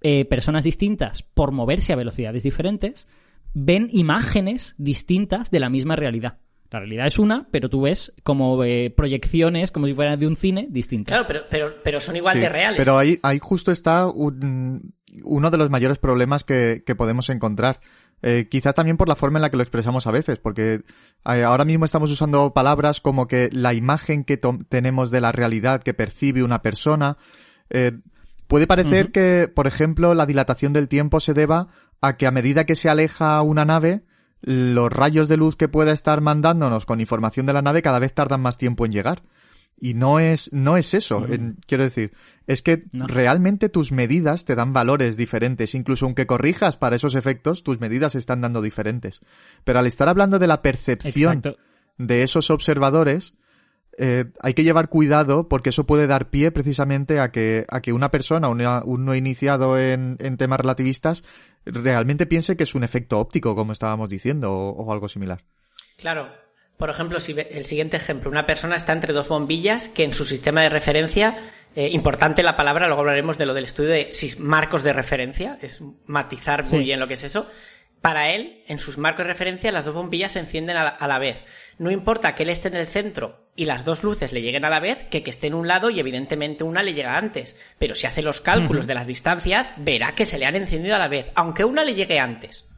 eh, 0.00 0.24
personas 0.24 0.64
distintas 0.64 1.22
por 1.22 1.52
moverse 1.52 1.92
a 1.92 1.96
velocidades 1.96 2.42
diferentes 2.42 3.08
ven 3.54 3.88
imágenes 3.92 4.74
distintas 4.78 5.50
de 5.50 5.60
la 5.60 5.68
misma 5.68 5.96
realidad. 5.96 6.38
La 6.70 6.78
realidad 6.78 7.06
es 7.06 7.18
una, 7.18 7.46
pero 7.50 7.68
tú 7.68 7.82
ves 7.82 8.14
como 8.22 8.64
eh, 8.64 8.90
proyecciones, 8.90 9.70
como 9.70 9.86
si 9.86 9.92
fueran 9.94 10.18
de 10.18 10.26
un 10.26 10.36
cine, 10.36 10.66
distintas. 10.70 11.12
Claro, 11.12 11.26
pero, 11.28 11.44
pero, 11.50 11.74
pero 11.84 12.00
son 12.00 12.16
igual 12.16 12.40
de 12.40 12.48
reales. 12.48 12.78
Pero 12.78 12.96
ahí, 12.96 13.18
ahí 13.22 13.38
justo 13.38 13.70
está 13.70 14.06
uno 15.24 15.50
de 15.50 15.58
los 15.58 15.70
mayores 15.70 15.98
problemas 15.98 16.44
que, 16.44 16.82
que 16.86 16.94
podemos 16.94 17.28
encontrar. 17.30 17.80
Eh, 18.22 18.46
quizás 18.48 18.74
también 18.74 18.96
por 18.96 19.08
la 19.08 19.16
forma 19.16 19.38
en 19.38 19.42
la 19.42 19.50
que 19.50 19.56
lo 19.56 19.64
expresamos 19.64 20.06
a 20.06 20.12
veces, 20.12 20.38
porque 20.38 20.82
eh, 21.24 21.42
ahora 21.42 21.64
mismo 21.64 21.84
estamos 21.84 22.10
usando 22.10 22.54
palabras 22.54 23.00
como 23.00 23.26
que 23.26 23.50
la 23.52 23.74
imagen 23.74 24.22
que 24.22 24.38
tenemos 24.68 25.10
de 25.10 25.20
la 25.20 25.32
realidad 25.32 25.82
que 25.82 25.92
percibe 25.92 26.44
una 26.44 26.62
persona. 26.62 27.16
Eh, 27.68 27.98
puede 28.46 28.68
parecer 28.68 29.10
que, 29.10 29.50
por 29.52 29.66
ejemplo, 29.66 30.14
la 30.14 30.26
dilatación 30.26 30.72
del 30.72 30.88
tiempo 30.88 31.18
se 31.18 31.34
deba 31.34 31.68
a 32.00 32.16
que 32.16 32.28
a 32.28 32.30
medida 32.30 32.64
que 32.64 32.76
se 32.76 32.88
aleja 32.88 33.42
una 33.42 33.64
nave, 33.64 34.04
los 34.40 34.92
rayos 34.92 35.28
de 35.28 35.36
luz 35.36 35.56
que 35.56 35.68
pueda 35.68 35.92
estar 35.92 36.20
mandándonos 36.20 36.86
con 36.86 37.00
información 37.00 37.46
de 37.46 37.54
la 37.54 37.62
nave 37.62 37.82
cada 37.82 37.98
vez 37.98 38.14
tardan 38.14 38.40
más 38.40 38.56
tiempo 38.56 38.86
en 38.86 38.92
llegar. 38.92 39.22
Y 39.84 39.94
no 39.94 40.20
es, 40.20 40.52
no 40.52 40.76
es 40.76 40.94
eso. 40.94 41.26
quiero 41.66 41.82
decir, 41.82 42.12
es 42.46 42.62
que 42.62 42.84
realmente 42.92 43.68
tus 43.68 43.90
medidas 43.90 44.44
te 44.44 44.54
dan 44.54 44.72
valores 44.72 45.16
diferentes. 45.16 45.74
Incluso 45.74 46.04
aunque 46.06 46.24
corrijas 46.24 46.76
para 46.76 46.94
esos 46.94 47.16
efectos, 47.16 47.64
tus 47.64 47.80
medidas 47.80 48.14
están 48.14 48.40
dando 48.42 48.62
diferentes. 48.62 49.22
Pero 49.64 49.80
al 49.80 49.88
estar 49.88 50.08
hablando 50.08 50.38
de 50.38 50.46
la 50.46 50.62
percepción 50.62 51.42
de 51.98 52.22
esos 52.22 52.50
observadores, 52.50 53.34
eh, 53.98 54.26
hay 54.38 54.54
que 54.54 54.62
llevar 54.62 54.88
cuidado 54.88 55.48
porque 55.48 55.70
eso 55.70 55.84
puede 55.84 56.06
dar 56.06 56.30
pie 56.30 56.52
precisamente 56.52 57.18
a 57.18 57.32
que, 57.32 57.66
a 57.68 57.80
que 57.80 57.92
una 57.92 58.12
persona, 58.12 58.48
un 58.48 59.04
no 59.04 59.14
iniciado 59.16 59.80
en, 59.80 60.16
temas 60.36 60.60
relativistas, 60.60 61.24
realmente 61.64 62.26
piense 62.26 62.56
que 62.56 62.62
es 62.62 62.76
un 62.76 62.84
efecto 62.84 63.18
óptico, 63.18 63.56
como 63.56 63.72
estábamos 63.72 64.08
diciendo, 64.08 64.52
o 64.52 64.92
algo 64.92 65.08
similar. 65.08 65.42
Claro, 65.96 66.28
por 66.82 66.90
ejemplo, 66.90 67.20
si 67.20 67.36
el 67.38 67.64
siguiente 67.64 67.96
ejemplo, 67.96 68.28
una 68.28 68.44
persona 68.44 68.74
está 68.74 68.92
entre 68.92 69.12
dos 69.12 69.28
bombillas 69.28 69.88
que 69.88 70.02
en 70.02 70.12
su 70.12 70.24
sistema 70.24 70.62
de 70.62 70.68
referencia, 70.68 71.38
eh, 71.76 71.90
importante 71.92 72.42
la 72.42 72.56
palabra, 72.56 72.88
luego 72.88 73.02
hablaremos 73.02 73.38
de 73.38 73.46
lo 73.46 73.54
del 73.54 73.62
estudio 73.62 73.90
de 73.90 74.10
marcos 74.40 74.82
de 74.82 74.92
referencia, 74.92 75.58
es 75.62 75.80
matizar 76.06 76.66
muy 76.66 76.82
bien 76.82 76.98
lo 76.98 77.06
que 77.06 77.14
es 77.14 77.22
eso. 77.22 77.48
Para 78.00 78.30
él, 78.30 78.64
en 78.66 78.80
sus 78.80 78.98
marcos 78.98 79.24
de 79.24 79.28
referencia, 79.28 79.70
las 79.70 79.84
dos 79.84 79.94
bombillas 79.94 80.32
se 80.32 80.40
encienden 80.40 80.76
a 80.76 81.06
la, 81.06 81.18
vez. 81.20 81.44
No 81.78 81.92
importa 81.92 82.34
que 82.34 82.42
él 82.42 82.48
esté 82.48 82.66
en 82.66 82.74
el 82.74 82.88
centro 82.88 83.46
y 83.54 83.66
las 83.66 83.84
dos 83.84 84.02
luces 84.02 84.32
le 84.32 84.42
lleguen 84.42 84.64
a 84.64 84.68
la 84.68 84.80
vez, 84.80 85.04
que 85.08 85.22
que 85.22 85.30
esté 85.30 85.46
en 85.46 85.54
un 85.54 85.68
lado 85.68 85.88
y 85.88 86.00
evidentemente 86.00 86.64
una 86.64 86.82
le 86.82 86.94
llega 86.94 87.16
antes. 87.16 87.56
Pero 87.78 87.94
si 87.94 88.08
hace 88.08 88.22
los 88.22 88.40
cálculos 88.40 88.88
de 88.88 88.94
las 88.94 89.06
distancias, 89.06 89.72
verá 89.76 90.16
que 90.16 90.26
se 90.26 90.36
le 90.36 90.46
han 90.46 90.56
encendido 90.56 90.96
a 90.96 90.98
la 90.98 91.06
vez, 91.06 91.30
aunque 91.36 91.64
una 91.64 91.84
le 91.84 91.94
llegue 91.94 92.18
antes. 92.18 92.71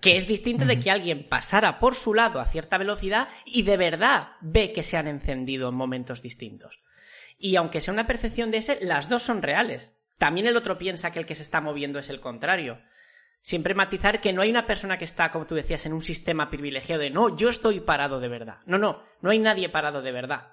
Que 0.00 0.16
es 0.16 0.26
distinto 0.26 0.64
de 0.64 0.80
que 0.80 0.90
alguien 0.90 1.28
pasara 1.28 1.78
por 1.78 1.94
su 1.94 2.14
lado 2.14 2.40
a 2.40 2.46
cierta 2.46 2.78
velocidad 2.78 3.28
y 3.44 3.62
de 3.62 3.76
verdad 3.76 4.28
ve 4.40 4.72
que 4.72 4.82
se 4.82 4.96
han 4.96 5.06
encendido 5.06 5.68
en 5.68 5.74
momentos 5.74 6.22
distintos. 6.22 6.80
Y 7.38 7.56
aunque 7.56 7.80
sea 7.80 7.92
una 7.92 8.06
percepción 8.06 8.50
de 8.50 8.58
ese, 8.58 8.78
las 8.80 9.08
dos 9.08 9.22
son 9.22 9.42
reales. 9.42 9.96
También 10.16 10.46
el 10.46 10.56
otro 10.56 10.78
piensa 10.78 11.12
que 11.12 11.20
el 11.20 11.26
que 11.26 11.34
se 11.34 11.42
está 11.42 11.60
moviendo 11.60 11.98
es 11.98 12.08
el 12.08 12.20
contrario. 12.20 12.80
Siempre 13.40 13.74
matizar 13.74 14.20
que 14.20 14.32
no 14.32 14.42
hay 14.42 14.50
una 14.50 14.66
persona 14.66 14.98
que 14.98 15.04
está, 15.04 15.30
como 15.30 15.46
tú 15.46 15.54
decías, 15.54 15.86
en 15.86 15.92
un 15.92 16.02
sistema 16.02 16.50
privilegiado 16.50 17.02
de 17.02 17.10
no, 17.10 17.36
yo 17.36 17.48
estoy 17.48 17.80
parado 17.80 18.20
de 18.20 18.28
verdad. 18.28 18.58
No, 18.66 18.78
no, 18.78 19.04
no 19.20 19.30
hay 19.30 19.38
nadie 19.38 19.68
parado 19.68 20.02
de 20.02 20.12
verdad. 20.12 20.48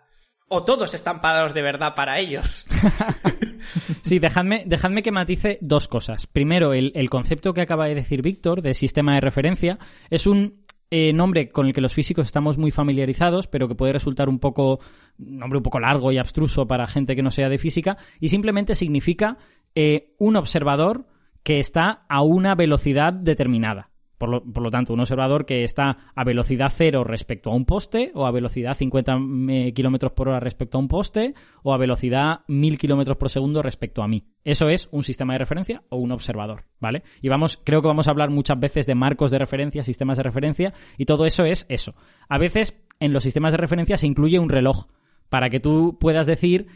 O 0.48 0.64
todos 0.64 0.94
están 0.94 1.22
parados 1.22 1.54
de 1.54 1.64
verdad 1.64 1.96
para 1.96 2.20
ellos. 2.20 2.66
sí, 4.02 4.20
dejadme, 4.20 4.64
dejadme 4.66 5.04
que 5.04 5.12
matice 5.12 5.58
dos 5.62 5.88
cosas. 5.88 6.28
Primero, 6.28 6.74
el, 6.74 7.10
concepto 7.10 7.54
que 7.54 7.62
acaba 7.62 7.88
de 7.88 7.96
decir 7.96 8.22
Víctor 8.22 8.62
de 8.62 8.74
sistema 8.74 9.16
de 9.16 9.22
referencia 9.22 9.78
es 10.10 10.28
un 10.28 10.66
eh, 10.92 11.14
nombre 11.14 11.50
con 11.50 11.68
el 11.68 11.74
que 11.74 11.82
los 11.82 11.94
físicos 11.94 12.28
estamos 12.28 12.58
muy 12.58 12.72
familiarizados, 12.72 13.48
pero 13.48 13.68
que 13.68 13.76
puede 13.76 13.94
resultar 13.94 14.30
un 14.30 14.40
poco 14.40 14.80
nombre 15.18 15.58
un 15.58 15.64
poco 15.64 15.80
largo 15.80 16.12
y 16.12 16.18
abstruso 16.18 16.68
para 16.68 16.88
gente 16.88 17.16
que 17.16 17.24
no 17.24 17.32
sea 17.32 17.50
de 17.50 17.58
física, 17.58 17.98
y 18.20 18.28
simplemente 18.28 18.76
significa 18.76 19.38
eh, 19.74 20.14
un 20.20 20.36
observador 20.36 21.08
que 21.44 21.60
está 21.60 22.06
a 22.10 22.22
una 22.22 22.56
velocidad 22.56 23.14
determinada. 23.14 23.92
Por 24.18 24.30
lo, 24.30 24.44
por 24.44 24.64
lo, 24.64 24.72
tanto, 24.72 24.94
un 24.94 25.00
observador 25.00 25.46
que 25.46 25.64
está 25.64 25.98
a 26.16 26.24
velocidad 26.24 26.72
cero 26.74 27.04
respecto 27.04 27.52
a 27.52 27.56
un 27.56 27.66
poste, 27.66 28.12
o 28.14 28.26
a 28.26 28.32
velocidad 28.32 28.76
50 28.76 29.18
eh, 29.50 29.74
kilómetros 29.74 30.14
por 30.14 30.30
hora 30.30 30.40
respecto 30.40 30.78
a 30.78 30.82
un 30.82 30.88
poste, 30.88 31.34
o 31.64 31.74
a 31.74 31.78
velocidad 31.78 32.42
1000 32.48 32.78
kilómetros 32.78 33.18
por 33.18 33.30
segundo 33.30 33.62
respecto 33.62 34.04
a 34.04 34.08
mí. 34.08 34.24
Eso 34.44 34.70
es 34.70 34.88
un 34.92 35.04
sistema 35.04 35.34
de 35.34 35.40
referencia 35.40 35.84
o 35.90 35.98
un 35.98 36.12
observador, 36.12 36.66
¿vale? 36.80 37.04
Y 37.22 37.30
vamos, 37.30 37.60
creo 37.64 37.82
que 37.82 37.88
vamos 37.88 38.08
a 38.08 38.12
hablar 38.12 38.30
muchas 38.30 38.60
veces 38.60 38.86
de 38.86 38.96
marcos 38.96 39.32
de 39.32 39.40
referencia, 39.40 39.84
sistemas 39.84 40.18
de 40.18 40.24
referencia, 40.24 40.74
y 40.98 41.06
todo 41.06 41.26
eso 41.26 41.46
es 41.46 41.66
eso. 41.70 41.96
A 42.30 42.38
veces 42.38 42.82
en 43.00 43.14
los 43.14 43.24
sistemas 43.24 43.52
de 43.52 43.58
referencia 43.58 43.98
se 43.98 44.08
incluye 44.08 44.40
un 44.40 44.50
reloj 44.50 44.88
para 45.30 45.50
que 45.50 45.60
tú 45.60 45.98
puedas 46.00 46.28
decir 46.28 46.68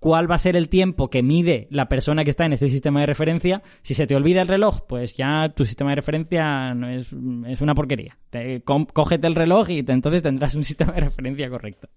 cuál 0.00 0.28
va 0.28 0.34
a 0.34 0.38
ser 0.38 0.56
el 0.56 0.68
tiempo 0.68 1.10
que 1.10 1.22
mide 1.22 1.68
la 1.70 1.88
persona 1.88 2.24
que 2.24 2.30
está 2.30 2.46
en 2.46 2.54
este 2.54 2.68
sistema 2.68 3.00
de 3.00 3.06
referencia. 3.06 3.62
Si 3.82 3.94
se 3.94 4.06
te 4.06 4.16
olvida 4.16 4.40
el 4.42 4.48
reloj, 4.48 4.80
pues 4.88 5.14
ya 5.16 5.50
tu 5.54 5.64
sistema 5.64 5.90
de 5.90 5.96
referencia 5.96 6.74
es, 6.90 7.12
una 7.12 7.74
porquería. 7.74 8.16
cógete 8.64 9.26
el 9.26 9.34
reloj 9.34 9.70
y 9.70 9.84
entonces 9.86 10.22
tendrás 10.22 10.54
un 10.54 10.64
sistema 10.70 10.92
de 10.94 11.02
referencia 11.02 11.48
correcto. 11.48 11.88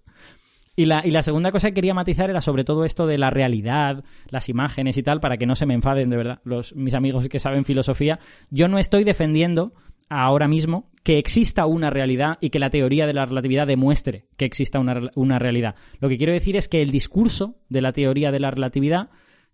Y 0.75 0.85
la, 0.85 1.05
y 1.05 1.11
la 1.11 1.21
segunda 1.21 1.51
cosa 1.51 1.69
que 1.69 1.75
quería 1.75 1.93
matizar 1.93 2.29
era 2.31 2.41
sobre 2.41 2.63
todo 2.63 2.83
esto 2.83 3.05
de 3.05 3.19
la 3.19 3.29
realidad, 3.29 4.03
las 4.29 4.49
imágenes 4.49 4.97
y 4.97 5.03
tal, 5.03 5.19
para 5.19 5.37
que 5.37 5.45
no 5.45 5.55
se 5.55 5.67
me 5.67 5.75
enfaden 5.75 6.09
de 6.09 6.17
verdad 6.17 6.39
los, 6.43 6.75
mis 6.75 6.95
amigos 6.95 7.29
que 7.29 7.39
saben 7.39 7.63
filosofía. 7.63 8.19
Yo 8.49 8.67
no 8.67 8.79
estoy 8.79 9.03
defendiendo 9.03 9.73
ahora 10.21 10.47
mismo 10.47 10.91
que 11.03 11.17
exista 11.17 11.65
una 11.65 11.89
realidad 11.89 12.37
y 12.39 12.49
que 12.49 12.59
la 12.59 12.69
teoría 12.69 13.05
de 13.05 13.13
la 13.13 13.25
relatividad 13.25 13.67
demuestre 13.67 14.25
que 14.37 14.45
exista 14.45 14.79
una, 14.79 15.39
realidad. 15.39 15.75
Lo 15.99 16.07
que 16.07 16.17
quiero 16.17 16.31
decir 16.31 16.55
es 16.55 16.69
que 16.69 16.81
el 16.81 16.91
discurso 16.91 17.57
de 17.69 17.81
la 17.81 17.91
teoría 17.91 18.31
de 18.31 18.39
la 18.39 18.51
relatividad 18.51 19.09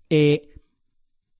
eh, 0.09 0.49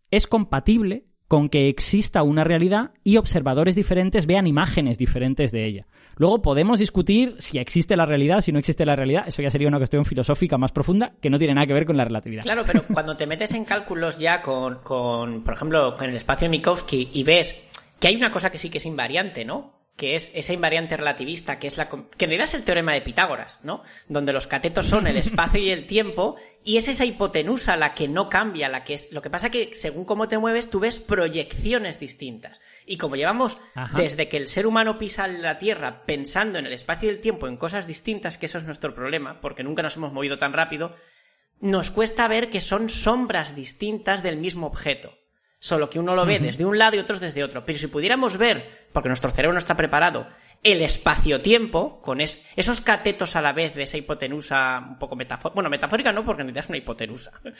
es 0.10 0.26
compatible 0.26 1.06
con 1.28 1.48
que 1.48 1.70
exista 1.70 2.24
una 2.24 2.44
realidad 2.44 2.92
y 3.04 3.18
observadores 3.18 3.76
diferentes 3.76 4.26
vean 4.26 4.48
imágenes 4.48 4.98
diferentes 4.98 5.52
de 5.52 5.64
ella. 5.68 5.86
Luego 6.16 6.42
podemos 6.42 6.80
discutir 6.80 7.36
si 7.38 7.60
existe 7.60 7.96
la 7.96 8.08
realidad, 8.08 8.42
si 8.42 8.52
no 8.52 8.58
existe 8.58 8.84
la 8.84 8.96
realidad. 8.96 9.26
Eso 9.28 9.44
ya 9.44 9.52
sería 9.52 9.68
una 9.68 9.78
cuestión 9.78 10.06
filosófica 10.06 10.58
más 10.58 10.72
profunda 10.72 11.14
que 11.22 11.30
no 11.30 11.38
tiene 11.38 11.54
nada 11.54 11.68
que 11.68 11.74
ver 11.74 11.86
con 11.86 11.98
la 11.98 12.04
relatividad. 12.04 12.42
Claro, 12.42 12.64
pero 12.66 12.82
cuando 12.92 13.16
te 13.16 13.28
metes 13.28 13.54
en 13.54 13.64
cálculos 13.64 14.18
ya 14.18 14.42
con, 14.42 14.80
con 14.80 15.44
por 15.44 15.54
ejemplo, 15.54 15.94
con 15.96 16.10
el 16.10 16.16
espacio 16.16 16.50
Minkowski 16.50 17.12
y 17.14 17.24
ves 17.24 17.69
que 18.00 18.08
hay 18.08 18.16
una 18.16 18.32
cosa 18.32 18.52
que 18.52 18.58
sí 18.58 18.70
que 18.70 18.78
es 18.78 18.86
invariante, 18.86 19.46
¿no? 19.46 19.80
que 20.00 20.16
es 20.16 20.32
esa 20.34 20.54
invariante 20.54 20.96
relativista, 20.96 21.60
que 21.60 21.68
es 21.68 21.78
la 21.78 21.90
que 21.90 21.98
en 21.98 22.08
realidad 22.20 22.46
es 22.46 22.54
el 22.54 22.64
teorema 22.64 22.94
de 22.94 23.02
Pitágoras, 23.02 23.66
¿no? 23.66 23.84
Donde 24.08 24.32
los 24.32 24.48
catetos 24.48 24.86
son 24.86 25.08
el 25.08 25.18
espacio 25.18 25.60
y 25.60 25.72
el 25.72 25.88
tiempo, 25.88 26.38
y 26.64 26.78
es 26.78 26.88
esa 26.88 27.04
hipotenusa 27.04 27.76
la 27.76 27.94
que 27.94 28.08
no 28.08 28.30
cambia, 28.30 28.70
la 28.70 28.86
que 28.86 28.94
es. 28.94 29.12
Lo 29.12 29.22
que 29.22 29.30
pasa 29.30 29.50
que 29.50 29.72
según 29.74 30.06
cómo 30.06 30.30
te 30.30 30.38
mueves, 30.38 30.70
tú 30.70 30.80
ves 30.80 31.02
proyecciones 31.02 32.00
distintas. 32.00 32.62
Y 32.86 32.98
como 32.98 33.18
llevamos 33.18 33.60
desde 33.94 34.30
que 34.30 34.38
el 34.38 34.48
ser 34.48 34.68
humano 34.68 34.98
pisa 34.98 35.28
la 35.28 35.58
Tierra 35.58 36.06
pensando 36.06 36.60
en 36.60 36.66
el 36.66 36.74
espacio 36.74 37.10
y 37.10 37.14
el 37.14 37.20
tiempo 37.20 37.50
en 37.50 37.58
cosas 37.58 37.86
distintas, 37.86 38.38
que 38.38 38.46
eso 38.46 38.58
es 38.58 38.64
nuestro 38.64 38.96
problema, 38.96 39.42
porque 39.42 39.64
nunca 39.64 39.84
nos 39.84 39.98
hemos 39.98 40.14
movido 40.14 40.38
tan 40.38 40.54
rápido, 40.54 40.94
nos 41.60 41.92
cuesta 41.92 42.26
ver 42.30 42.50
que 42.50 42.62
son 42.62 42.88
sombras 42.88 43.54
distintas 43.54 44.24
del 44.24 44.38
mismo 44.38 44.66
objeto. 44.66 45.12
Solo 45.62 45.89
que 45.89 46.00
uno 46.00 46.15
lo 46.15 46.26
ve 46.26 46.39
desde 46.39 46.63
un 46.63 46.78
lado 46.78 46.95
y 46.95 47.00
otros 47.00 47.19
desde 47.19 47.43
otro. 47.43 47.65
Pero 47.65 47.78
si 47.78 47.88
pudiéramos 47.88 48.38
ver, 48.38 48.88
porque 48.93 49.10
nuestro 49.10 49.30
cerebro 49.30 49.54
no 49.54 49.60
está 49.60 49.76
preparado, 49.76 50.26
el 50.63 50.82
espacio-tiempo, 50.82 52.02
con 52.02 52.22
esos 52.22 52.82
catetos 52.82 53.36
a 53.36 53.41
la 53.41 53.54
vez 53.54 53.76
de 53.76 53.84
esa 53.84 53.98
hipotenusa 53.98 54.80
un 54.89 54.98
poco 54.98 55.15
metafórica. 55.15 55.54
Bueno, 55.54 55.69
metafórica 55.69 56.12
no, 56.12 56.26
porque 56.26 56.41
en 56.41 56.48
realidad 56.48 56.63
es 56.63 56.69
una 56.69 56.78
hipotenusa. 56.78 57.32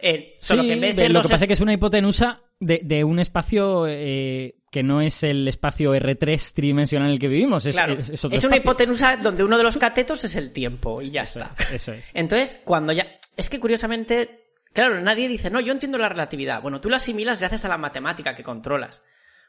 Eh, 0.00 0.36
solo 0.38 0.62
que 0.62 0.74
en 0.74 0.80
vez 0.80 0.96
de 0.96 1.08
lo 1.08 1.22
que 1.22 1.28
pasa 1.28 1.44
es 1.44 1.48
que 1.48 1.54
es 1.54 1.60
una 1.60 1.72
hipotenusa 1.72 2.40
de, 2.60 3.02
un 3.02 3.18
espacio 3.18 3.86
eh, 3.88 4.54
que 4.70 4.84
no 4.84 5.00
es 5.00 5.24
el 5.24 5.48
espacio 5.48 5.92
R3 5.92 6.52
tridimensional 6.52 7.08
en 7.08 7.14
el 7.14 7.18
que 7.18 7.26
vivimos. 7.26 7.66
Es, 7.66 7.74
claro, 7.74 7.98
es, 7.98 8.44
una 8.44 8.56
hipotenusa 8.56 9.16
donde 9.16 9.42
uno 9.42 9.58
de 9.58 9.64
los 9.64 9.76
catetos 9.76 10.22
es 10.22 10.36
el 10.36 10.52
tiempo 10.52 11.02
y 11.02 11.10
ya 11.10 11.22
está. 11.22 11.50
Eso 11.72 11.92
es. 11.92 12.12
Entonces, 12.14 12.60
cuando 12.64 12.92
ya. 12.92 13.08
Es 13.36 13.50
que 13.50 13.58
curiosamente 13.58 14.47
Claro, 14.72 15.00
nadie 15.00 15.28
dice, 15.28 15.50
no, 15.50 15.60
yo 15.60 15.72
entiendo 15.72 15.98
la 15.98 16.08
relatividad. 16.08 16.62
Bueno, 16.62 16.80
tú 16.80 16.88
la 16.88 16.98
asimilas 16.98 17.38
gracias 17.38 17.64
a 17.64 17.68
la 17.68 17.78
matemática 17.78 18.34
que 18.34 18.44
controlas. 18.44 19.02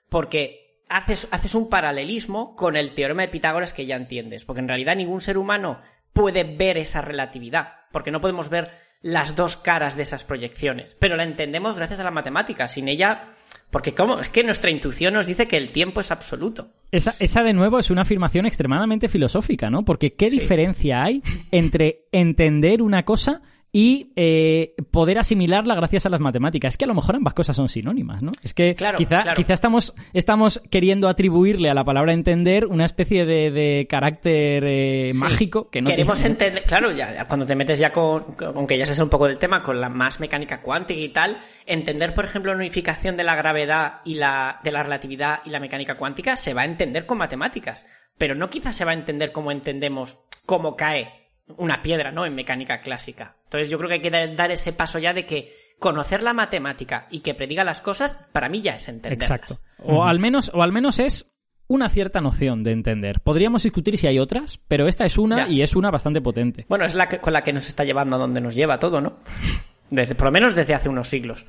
Porque 0.10 0.84
haces, 0.90 1.28
haces 1.32 1.56
un 1.56 1.70
paralelismo 1.70 2.56
con 2.56 2.76
el 2.76 2.94
teorema 2.94 3.22
de 3.24 3.28
Pitágoras 3.28 3.74
que 3.74 3.86
ya 3.86 3.96
entiendes. 3.96 4.46
Porque 4.46 4.62
en 4.62 4.68
realidad 4.68 4.96
ningún 4.96 5.22
ser 5.22 5.38
humano 5.38 5.82
puede 6.14 6.44
ver 6.44 6.78
esa 6.78 7.02
relatividad. 7.02 7.74
Porque 7.92 8.12
no 8.12 8.22
podemos 8.22 8.50
ver 8.50 8.72
las 9.02 9.36
dos 9.36 9.56
caras 9.56 9.96
de 9.96 10.04
esas 10.04 10.24
proyecciones. 10.24 10.96
Pero 11.00 11.16
la 11.16 11.24
entendemos 11.24 11.78
gracias 11.78 12.00
a 12.00 12.04
la 12.04 12.12
matemática. 12.12 12.68
Sin 12.68 12.88
ella, 12.88 13.30
porque 13.72 13.94
cómo, 13.94 14.20
es 14.20 14.30
que 14.30 14.44
nuestra 14.44 14.72
intuición 14.72 15.14
nos 15.14 15.28
dice 15.28 15.48
que 15.48 15.58
el 15.58 15.72
tiempo 15.72 16.02
es 16.02 16.12
absoluto. 16.12 16.72
Esa, 16.92 17.16
esa 17.20 17.44
de 17.44 17.54
nuevo 17.54 17.80
es 17.80 17.90
una 17.90 18.02
afirmación 18.02 18.46
extremadamente 18.46 19.08
filosófica, 19.08 19.70
¿no? 19.70 19.86
Porque 19.86 20.14
¿qué 20.14 20.30
diferencia 20.30 21.04
hay 21.04 21.22
entre 21.52 22.08
entender 22.12 22.82
una 22.82 23.04
cosa 23.04 23.42
y 23.72 24.12
eh, 24.16 24.76
poder 24.90 25.20
asimilarla 25.20 25.76
gracias 25.76 26.06
a 26.06 26.10
las 26.10 26.20
matemáticas. 26.20 26.74
Es 26.74 26.78
que 26.78 26.86
a 26.86 26.88
lo 26.88 26.96
mejor 26.96 27.16
ambas 27.16 27.34
cosas 27.34 27.56
son 27.56 27.70
sinónimas, 27.70 28.22
¿no? 28.24 28.32
Es 28.44 28.54
que 28.54 28.76
quizá, 28.98 29.34
quizá 29.36 29.54
estamos, 29.54 29.94
estamos 30.14 30.62
queriendo 30.72 31.08
atribuirle 31.08 31.70
a 31.70 31.76
la 31.76 31.84
palabra 31.84 32.14
entender 32.14 32.66
una 32.66 32.86
especie 32.86 33.26
de, 33.26 33.86
carácter 33.90 34.64
eh, 34.66 35.12
mágico 35.16 35.70
que 35.70 35.82
no 35.82 35.90
Queremos 35.90 36.24
entender, 36.24 36.64
claro, 36.64 36.92
ya 36.92 37.26
cuando 37.28 37.46
te 37.46 37.56
metes 37.56 37.80
ya 37.80 37.92
con, 37.92 38.26
aunque 38.56 38.78
ya 38.78 38.86
se 38.86 38.96
sabe 38.96 39.06
un 39.06 39.10
poco 39.10 39.28
del 39.28 39.38
tema, 39.38 39.62
con 39.62 39.80
la 39.80 39.90
más 39.90 40.20
mecánica 40.20 40.62
cuántica 40.62 41.00
y 41.00 41.10
tal, 41.10 41.38
entender, 41.66 42.14
por 42.14 42.26
ejemplo, 42.26 42.52
la 42.52 42.58
unificación 42.58 43.18
de 43.18 43.24
la 43.24 43.36
gravedad 43.36 44.02
y 44.04 44.16
la, 44.16 44.60
de 44.64 44.72
la 44.72 44.82
relatividad 44.82 45.40
y 45.46 45.52
la 45.52 45.60
mecánica 45.60 45.98
cuántica 45.98 46.36
se 46.36 46.54
va 46.54 46.64
a 46.64 46.66
entender 46.66 47.06
con 47.06 47.18
matemáticas. 47.18 47.86
Pero 48.18 48.36
no 48.36 48.50
quizás 48.50 48.76
se 48.76 48.86
va 48.86 48.92
a 48.92 48.96
entender 48.96 49.32
como 49.32 49.52
entendemos 49.52 50.18
cómo 50.46 50.76
cae 50.76 51.19
una 51.58 51.82
piedra, 51.82 52.12
¿no? 52.12 52.26
En 52.26 52.36
mecánica 52.36 52.82
clásica. 52.82 53.36
Entonces 53.46 53.70
yo 53.70 53.78
creo 53.78 53.90
que 53.90 53.96
hay 53.96 54.02
que 54.02 54.36
dar 54.36 54.52
ese 54.52 54.74
paso 54.74 55.00
ya 55.00 55.14
de 55.14 55.26
que 55.26 55.52
conocer 55.80 56.22
la 56.22 56.34
matemática 56.34 57.08
y 57.10 57.22
que 57.22 57.34
prediga 57.34 57.64
las 57.64 57.82
cosas, 57.82 58.20
para 58.32 58.50
mí 58.50 58.62
ya 58.62 58.76
es 58.76 58.88
entenderlas. 58.90 59.32
Exacto. 59.32 59.62
O 59.80 60.04
al 60.04 60.20
menos, 60.20 60.52
o 60.54 60.62
al 60.62 60.72
menos 60.72 61.00
es 61.00 61.32
una 61.68 61.88
cierta 61.88 62.20
noción 62.20 62.64
de 62.64 62.72
entender. 62.72 63.22
Podríamos 63.22 63.64
discutir 63.64 63.98
si 63.98 64.08
hay 64.08 64.20
otras, 64.20 64.60
pero 64.68 64.88
esta 64.88 65.06
es 65.06 65.18
una 65.18 65.48
y 65.48 65.62
es 65.62 65.76
una 65.76 65.92
bastante 65.92 66.20
potente. 66.20 66.66
Bueno, 66.68 66.86
es 66.86 66.96
la 66.96 67.08
que, 67.08 67.20
con 67.20 67.32
la 67.32 67.44
que 67.44 67.54
nos 67.54 67.68
está 67.68 67.84
llevando 67.84 68.16
a 68.16 68.20
donde 68.20 68.42
nos 68.42 68.56
lleva 68.56 68.80
todo, 68.80 69.00
¿no? 69.00 69.20
Desde, 69.92 70.14
por 70.14 70.26
lo 70.26 70.32
menos 70.32 70.56
desde 70.56 70.76
hace 70.76 70.88
unos 70.88 71.08
siglos. 71.08 71.48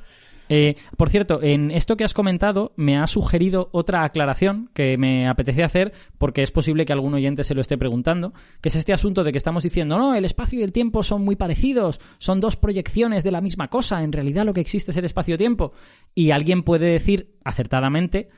Eh, 0.52 0.74
por 0.96 1.10
cierto, 1.10 1.40
en 1.40 1.70
esto 1.70 1.96
que 1.96 2.02
has 2.02 2.12
comentado 2.12 2.72
me 2.74 2.98
ha 2.98 3.06
sugerido 3.06 3.68
otra 3.70 4.02
aclaración 4.02 4.68
que 4.74 4.96
me 4.98 5.28
apetece 5.28 5.62
hacer 5.62 5.92
porque 6.18 6.42
es 6.42 6.50
posible 6.50 6.84
que 6.84 6.92
algún 6.92 7.14
oyente 7.14 7.44
se 7.44 7.54
lo 7.54 7.60
esté 7.60 7.78
preguntando, 7.78 8.34
que 8.60 8.68
es 8.68 8.74
este 8.74 8.92
asunto 8.92 9.22
de 9.22 9.30
que 9.30 9.38
estamos 9.38 9.62
diciendo, 9.62 9.96
no, 9.96 10.12
el 10.16 10.24
espacio 10.24 10.58
y 10.58 10.64
el 10.64 10.72
tiempo 10.72 11.04
son 11.04 11.24
muy 11.24 11.36
parecidos, 11.36 12.00
son 12.18 12.40
dos 12.40 12.56
proyecciones 12.56 13.22
de 13.22 13.30
la 13.30 13.40
misma 13.40 13.68
cosa, 13.68 14.02
en 14.02 14.10
realidad 14.10 14.44
lo 14.44 14.52
que 14.52 14.60
existe 14.60 14.90
es 14.90 14.96
el 14.96 15.04
espacio-tiempo. 15.04 15.72
Y 16.16 16.32
alguien 16.32 16.64
puede 16.64 16.86
decir 16.86 17.36
acertadamente, 17.44 18.28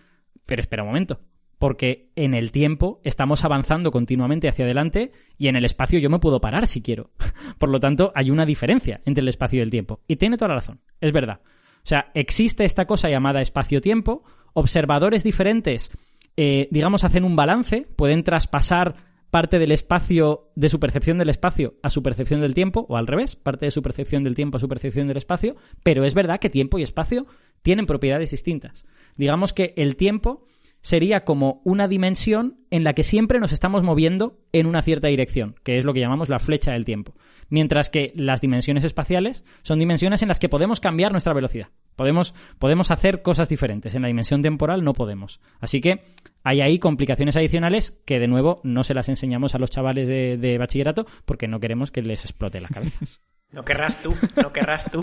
pero 0.44 0.60
espera 0.60 0.82
un 0.82 0.90
momento, 0.90 1.20
porque 1.56 2.10
en 2.14 2.34
el 2.34 2.52
tiempo 2.52 3.00
estamos 3.04 3.42
avanzando 3.46 3.90
continuamente 3.90 4.50
hacia 4.50 4.66
adelante 4.66 5.12
y 5.38 5.48
en 5.48 5.56
el 5.56 5.64
espacio 5.64 5.98
yo 5.98 6.10
me 6.10 6.18
puedo 6.18 6.42
parar 6.42 6.66
si 6.66 6.82
quiero. 6.82 7.08
Por 7.58 7.70
lo 7.70 7.80
tanto, 7.80 8.12
hay 8.14 8.30
una 8.30 8.44
diferencia 8.44 8.98
entre 9.06 9.22
el 9.22 9.28
espacio 9.28 9.60
y 9.60 9.62
el 9.62 9.70
tiempo. 9.70 10.02
Y 10.06 10.16
tiene 10.16 10.36
toda 10.36 10.50
la 10.50 10.56
razón, 10.56 10.80
es 11.00 11.10
verdad. 11.10 11.40
O 11.84 11.86
sea, 11.86 12.10
existe 12.14 12.64
esta 12.64 12.86
cosa 12.86 13.08
llamada 13.10 13.40
espacio-tiempo, 13.40 14.22
observadores 14.54 15.24
diferentes, 15.24 15.90
eh, 16.36 16.68
digamos, 16.70 17.04
hacen 17.04 17.24
un 17.24 17.36
balance, 17.36 17.86
pueden 17.96 18.24
traspasar 18.24 18.96
parte 19.30 19.58
del 19.58 19.72
espacio, 19.72 20.50
de 20.56 20.68
su 20.68 20.78
percepción 20.78 21.16
del 21.16 21.30
espacio 21.30 21.74
a 21.82 21.88
su 21.88 22.02
percepción 22.02 22.42
del 22.42 22.54
tiempo, 22.54 22.84
o 22.88 22.96
al 22.96 23.06
revés, 23.06 23.34
parte 23.34 23.64
de 23.64 23.70
su 23.70 23.82
percepción 23.82 24.24
del 24.24 24.34
tiempo 24.34 24.58
a 24.58 24.60
su 24.60 24.68
percepción 24.68 25.08
del 25.08 25.16
espacio, 25.16 25.56
pero 25.82 26.04
es 26.04 26.14
verdad 26.14 26.38
que 26.38 26.50
tiempo 26.50 26.78
y 26.78 26.82
espacio 26.82 27.26
tienen 27.62 27.86
propiedades 27.86 28.30
distintas. 28.30 28.84
Digamos 29.16 29.52
que 29.52 29.72
el 29.76 29.96
tiempo 29.96 30.44
sería 30.82 31.24
como 31.24 31.62
una 31.64 31.88
dimensión 31.88 32.58
en 32.70 32.84
la 32.84 32.92
que 32.92 33.04
siempre 33.04 33.38
nos 33.38 33.52
estamos 33.52 33.82
moviendo 33.82 34.38
en 34.52 34.66
una 34.66 34.82
cierta 34.82 35.08
dirección, 35.08 35.54
que 35.62 35.78
es 35.78 35.84
lo 35.84 35.94
que 35.94 36.00
llamamos 36.00 36.28
la 36.28 36.38
flecha 36.38 36.72
del 36.72 36.84
tiempo. 36.84 37.14
Mientras 37.48 37.90
que 37.90 38.12
las 38.16 38.40
dimensiones 38.40 38.84
espaciales 38.84 39.44
son 39.62 39.78
dimensiones 39.78 40.22
en 40.22 40.28
las 40.28 40.38
que 40.38 40.48
podemos 40.48 40.80
cambiar 40.80 41.12
nuestra 41.12 41.34
velocidad. 41.34 41.68
Podemos, 41.96 42.34
podemos 42.58 42.90
hacer 42.90 43.22
cosas 43.22 43.48
diferentes. 43.48 43.94
En 43.94 44.02
la 44.02 44.08
dimensión 44.08 44.42
temporal 44.42 44.84
no 44.84 44.92
podemos. 44.94 45.40
Así 45.60 45.80
que 45.80 46.02
hay 46.42 46.60
ahí 46.60 46.78
complicaciones 46.78 47.36
adicionales 47.36 48.00
que, 48.06 48.18
de 48.18 48.28
nuevo, 48.28 48.60
no 48.64 48.84
se 48.84 48.94
las 48.94 49.08
enseñamos 49.08 49.54
a 49.54 49.58
los 49.58 49.70
chavales 49.70 50.08
de, 50.08 50.36
de 50.38 50.58
bachillerato 50.58 51.06
porque 51.24 51.48
no 51.48 51.60
queremos 51.60 51.90
que 51.90 52.02
les 52.02 52.24
explote 52.24 52.60
la 52.60 52.68
cabeza. 52.68 53.04
No 53.52 53.64
querrás 53.64 54.00
tú, 54.00 54.14
no 54.36 54.50
querrás 54.50 54.90
tú. 54.90 55.02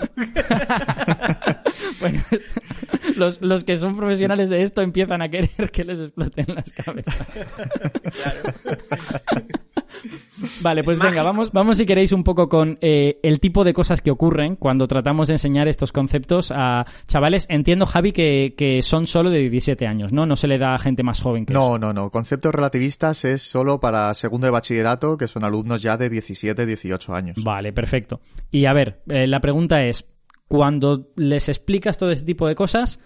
bueno, 2.00 2.20
los, 3.16 3.40
los, 3.42 3.62
que 3.62 3.76
son 3.76 3.96
profesionales 3.96 4.48
de 4.48 4.62
esto 4.62 4.82
empiezan 4.82 5.22
a 5.22 5.28
querer 5.28 5.70
que 5.70 5.84
les 5.84 6.00
exploten 6.00 6.54
las 6.54 6.72
cabezas. 6.72 7.16
claro. 8.12 8.42
Vale, 10.62 10.82
pues 10.84 10.98
venga, 10.98 11.22
vamos, 11.22 11.52
vamos 11.52 11.76
si 11.76 11.86
queréis 11.86 12.12
un 12.12 12.24
poco 12.24 12.48
con 12.48 12.78
eh, 12.80 13.18
el 13.22 13.40
tipo 13.40 13.64
de 13.64 13.72
cosas 13.72 14.00
que 14.00 14.10
ocurren 14.10 14.56
cuando 14.56 14.86
tratamos 14.88 15.28
de 15.28 15.34
enseñar 15.34 15.68
estos 15.68 15.92
conceptos 15.92 16.52
a 16.54 16.86
chavales. 17.06 17.46
Entiendo, 17.48 17.86
Javi, 17.86 18.12
que, 18.12 18.54
que 18.56 18.82
son 18.82 19.06
solo 19.06 19.30
de 19.30 19.38
17 19.38 19.86
años, 19.86 20.12
¿no? 20.12 20.26
No 20.26 20.36
se 20.36 20.48
le 20.48 20.58
da 20.58 20.74
a 20.74 20.78
gente 20.78 21.02
más 21.02 21.20
joven 21.20 21.46
que 21.46 21.52
No, 21.52 21.78
no, 21.78 21.92
no. 21.92 22.10
Conceptos 22.10 22.54
relativistas 22.54 23.24
es 23.24 23.42
solo 23.42 23.80
para 23.80 24.12
segundo 24.14 24.46
de 24.46 24.50
bachillerato, 24.50 25.16
que 25.16 25.28
son 25.28 25.44
alumnos 25.44 25.82
ya 25.82 25.96
de 25.96 26.08
17, 26.08 26.66
18 26.66 27.14
años. 27.14 27.36
Vale, 27.42 27.72
perfecto. 27.72 28.20
Y 28.50 28.66
a 28.66 28.72
ver, 28.72 29.02
eh, 29.08 29.26
la 29.26 29.40
pregunta 29.40 29.82
es, 29.84 30.06
cuando 30.48 31.10
les 31.16 31.48
explicas 31.48 31.96
todo 31.96 32.10
ese 32.10 32.24
tipo 32.24 32.48
de 32.48 32.54
cosas, 32.54 33.00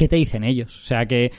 ¿qué 0.00 0.08
te 0.08 0.16
dicen 0.16 0.44
ellos? 0.44 0.80
O 0.80 0.82
sea, 0.82 1.04
¿qué, 1.04 1.30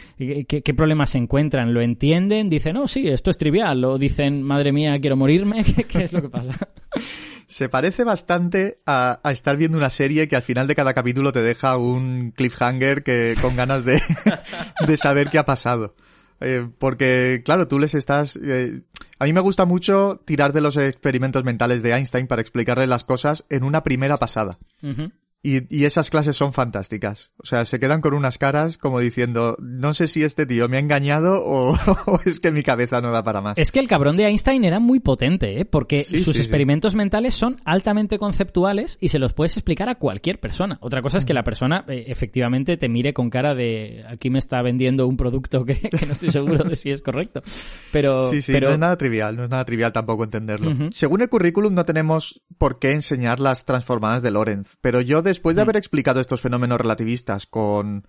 qué, 0.48 0.74
problemas 0.76 1.10
se 1.10 1.18
encuentran? 1.18 1.74
¿Lo 1.74 1.82
entienden? 1.82 2.48
¿Dicen, 2.48 2.78
oh, 2.78 2.88
sí, 2.88 3.08
esto 3.08 3.32
es 3.32 3.38
trivial? 3.40 3.84
¿O 3.84 3.98
dicen, 3.98 4.44
madre 4.44 4.72
mía, 4.72 5.00
quiero 5.02 5.18
morirme? 5.18 5.66
¿Qué, 5.90 6.04
es 6.04 6.14
lo 6.14 6.22
que 6.22 6.30
pasa? 6.30 6.54
Se 7.48 7.70
parece 7.70 8.04
bastante 8.04 8.78
a, 8.86 9.20
estar 9.32 9.58
viendo 9.58 9.80
una 9.80 9.90
serie 9.90 10.28
que 10.28 10.36
al 10.36 10.44
final 10.44 10.68
de 10.68 10.76
cada 10.76 10.94
capítulo 10.94 11.34
te 11.34 11.42
deja 11.42 11.76
un 11.76 12.34
cliffhanger 12.38 13.02
que 13.02 13.36
con 13.42 13.56
ganas 13.56 13.84
de, 13.84 14.00
de 14.88 14.96
saber 14.96 15.30
qué 15.32 15.40
ha 15.40 15.46
pasado. 15.46 15.96
Eh, 16.40 16.70
porque, 16.78 17.42
claro, 17.44 17.68
tú 17.68 17.80
les 17.80 17.96
estás... 17.96 18.36
Eh, 18.36 18.84
a 19.18 19.26
mí 19.26 19.34
me 19.34 19.42
gusta 19.42 19.66
mucho 19.66 20.22
tirar 20.24 20.54
de 20.54 20.62
los 20.62 20.78
experimentos 20.78 21.44
mentales 21.44 21.82
de 21.82 21.94
Einstein 21.94 22.28
para 22.28 22.42
explicarle 22.42 22.86
las 22.86 23.04
cosas 23.04 23.44
en 23.50 23.64
una 23.64 23.82
primera 23.82 24.18
pasada. 24.18 24.60
Y, 25.44 25.76
y, 25.76 25.86
esas 25.86 26.12
clases 26.12 26.36
son 26.36 26.54
fantásticas. 26.54 27.34
O 27.38 27.48
sea, 27.48 27.66
se 27.66 27.80
quedan 27.80 28.02
con 28.02 28.14
unas 28.14 28.38
caras 28.38 28.78
como 28.78 29.00
diciendo, 29.00 29.58
no 29.60 29.96
sé 29.96 30.08
si 30.08 30.22
este 30.22 30.46
tío 30.46 30.70
me 30.70 30.78
ha 30.78 30.80
engañado 30.80 31.44
o, 31.44 31.76
es 32.26 32.40
que 32.40 32.52
mi 32.52 32.62
cabeza 32.62 33.02
no 33.02 33.12
da 33.12 33.24
para 33.24 33.42
más. 33.42 33.58
Es 33.58 33.72
que 33.72 33.80
el 33.80 33.88
cabrón 33.88 34.18
de 34.18 34.28
Einstein 34.28 34.64
era 34.66 34.80
muy 34.80 35.00
potente, 35.00 35.60
¿eh? 35.60 35.66
porque 35.66 36.04
sus 36.04 36.36
experimentos 36.36 36.94
mentales 36.94 37.34
son 37.34 37.58
altamente 37.66 38.20
conceptuales 38.20 39.00
y 39.02 39.10
se 39.10 39.18
los 39.18 39.34
puedes 39.34 39.58
explicar 39.58 39.90
a 39.90 39.96
cualquier 39.96 40.40
persona. 40.40 40.78
Otra 40.80 41.02
cosa 41.02 41.18
es 41.18 41.26
que 41.26 41.34
la 41.34 41.44
persona 41.44 41.86
eh, 41.88 42.06
efectivamente 42.08 42.78
te 42.78 42.88
mire 42.88 43.14
con 43.14 43.32
cara 43.32 43.56
de, 43.56 44.06
aquí 44.08 44.30
me 44.30 44.38
está 44.38 44.62
vendiendo 44.62 45.08
un 45.08 45.18
producto 45.18 45.66
que, 45.66 45.90
no 46.06 46.14
estoy 46.14 46.30
seguro 46.30 46.64
de 46.64 46.76
si 46.76 46.92
es 46.92 47.02
correcto. 47.02 47.42
Pero, 47.92 48.30
sí, 48.30 48.44
sí, 48.44 48.54
no 48.62 48.70
es 48.70 48.78
nada 48.78 48.96
trivial, 48.96 49.36
no 49.36 49.44
es 49.46 49.50
nada 49.50 49.66
trivial 49.66 49.92
tampoco 49.92 50.24
entenderlo. 50.24 50.72
Según 50.92 51.22
el 51.22 51.30
currículum 51.30 51.74
no 51.74 51.84
tenemos 51.84 52.44
por 52.60 52.78
qué 52.78 52.92
enseñar 52.92 53.40
las 53.40 53.66
transformadas 53.66 54.22
de 54.22 54.30
Lorentz, 54.30 54.78
pero 54.82 55.02
yo 55.02 55.24
de 55.24 55.31
después 55.32 55.56
de 55.56 55.62
haber 55.62 55.78
explicado 55.78 56.20
estos 56.20 56.42
fenómenos 56.42 56.80
relativistas 56.80 57.46
con, 57.46 58.08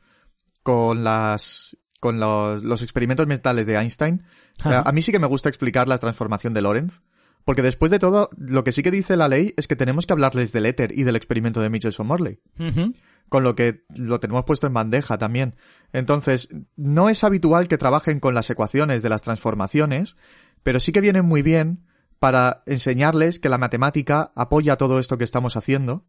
con 0.63 1.05
las 1.05 1.77
con 2.01 2.19
los, 2.19 2.65
los 2.65 2.83
experimentos 2.83 3.29
mentales 3.29 3.65
de 3.65 3.77
Einstein, 3.77 4.25
Ajá. 4.59 4.83
a 4.85 4.91
mí 4.91 5.03
sí 5.03 5.13
que 5.13 5.21
me 5.21 5.29
gusta 5.29 5.49
explicar 5.49 5.87
la 5.87 5.99
transformación 5.99 6.53
de 6.53 6.61
Lorentz, 6.61 7.01
porque 7.45 7.63
después 7.63 7.93
de 7.93 8.01
todo, 8.01 8.29
lo 8.37 8.65
que 8.65 8.73
sí 8.73 8.83
que 8.83 8.91
dice 8.91 9.17
la 9.17 9.29
ley 9.29 9.55
es 9.57 9.69
que 9.69 9.77
tenemos 9.77 10.05
que 10.05 10.13
hablarles 10.13 10.51
del 10.51 10.67
éter 10.67 10.91
y 10.99 11.05
del 11.05 11.15
experimento 11.15 11.61
de 11.61 11.71
Michelson-Morley 11.71 12.41
Ujú. 12.59 12.93
con 13.29 13.45
lo 13.45 13.55
que 13.55 13.85
lo 13.97 14.19
tenemos 14.19 14.45
puesto 14.45 14.67
en 14.67 14.75
bandeja 14.75 15.17
también. 15.17 15.55
Entonces, 15.93 16.49
no 16.77 17.09
es 17.09 17.23
habitual 17.23 17.69
que 17.69 17.79
trabajen 17.79 18.19
con 18.19 18.35
las 18.35 18.51
ecuaciones 18.51 19.03
de 19.03 19.09
las 19.09 19.23
transformaciones, 19.23 20.17
pero 20.65 20.81
sí 20.81 20.91
que 20.91 21.01
vienen 21.01 21.25
muy 21.25 21.43
bien 21.43 21.87
para 22.19 22.63
enseñarles 22.67 23.39
que 23.39 23.49
la 23.49 23.59
matemática 23.59 24.33
apoya 24.35 24.77
todo 24.77 24.99
esto 24.99 25.19
que 25.19 25.25
estamos 25.25 25.57
haciendo 25.57 26.05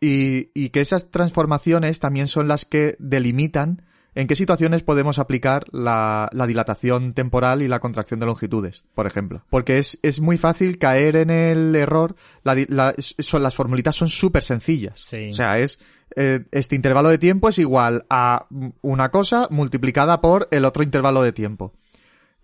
Y, 0.00 0.48
y 0.54 0.70
que 0.70 0.80
esas 0.80 1.10
transformaciones 1.10 2.00
también 2.00 2.28
son 2.28 2.48
las 2.48 2.64
que 2.64 2.96
delimitan 2.98 3.82
en 4.14 4.26
qué 4.26 4.34
situaciones 4.34 4.82
podemos 4.82 5.18
aplicar 5.18 5.66
la, 5.70 6.28
la 6.32 6.46
dilatación 6.46 7.12
temporal 7.12 7.62
y 7.62 7.68
la 7.68 7.78
contracción 7.78 8.18
de 8.18 8.26
longitudes, 8.26 8.84
por 8.94 9.06
ejemplo. 9.06 9.44
Porque 9.50 9.78
es, 9.78 9.98
es 10.02 10.20
muy 10.20 10.36
fácil 10.38 10.78
caer 10.78 11.14
en 11.16 11.30
el 11.30 11.76
error. 11.76 12.16
La 12.42 12.56
la- 12.68 12.94
son, 13.18 13.42
las 13.42 13.54
formulitas 13.54 13.94
son 13.94 14.08
súper 14.08 14.42
sencillas. 14.42 14.98
Sí. 15.00 15.30
O 15.30 15.34
sea, 15.34 15.58
es 15.60 15.78
eh, 16.16 16.40
este 16.50 16.74
intervalo 16.74 17.08
de 17.08 17.18
tiempo 17.18 17.48
es 17.50 17.58
igual 17.60 18.04
a 18.10 18.46
una 18.82 19.10
cosa 19.10 19.46
multiplicada 19.50 20.20
por 20.20 20.48
el 20.50 20.64
otro 20.64 20.82
intervalo 20.82 21.22
de 21.22 21.32
tiempo. 21.32 21.72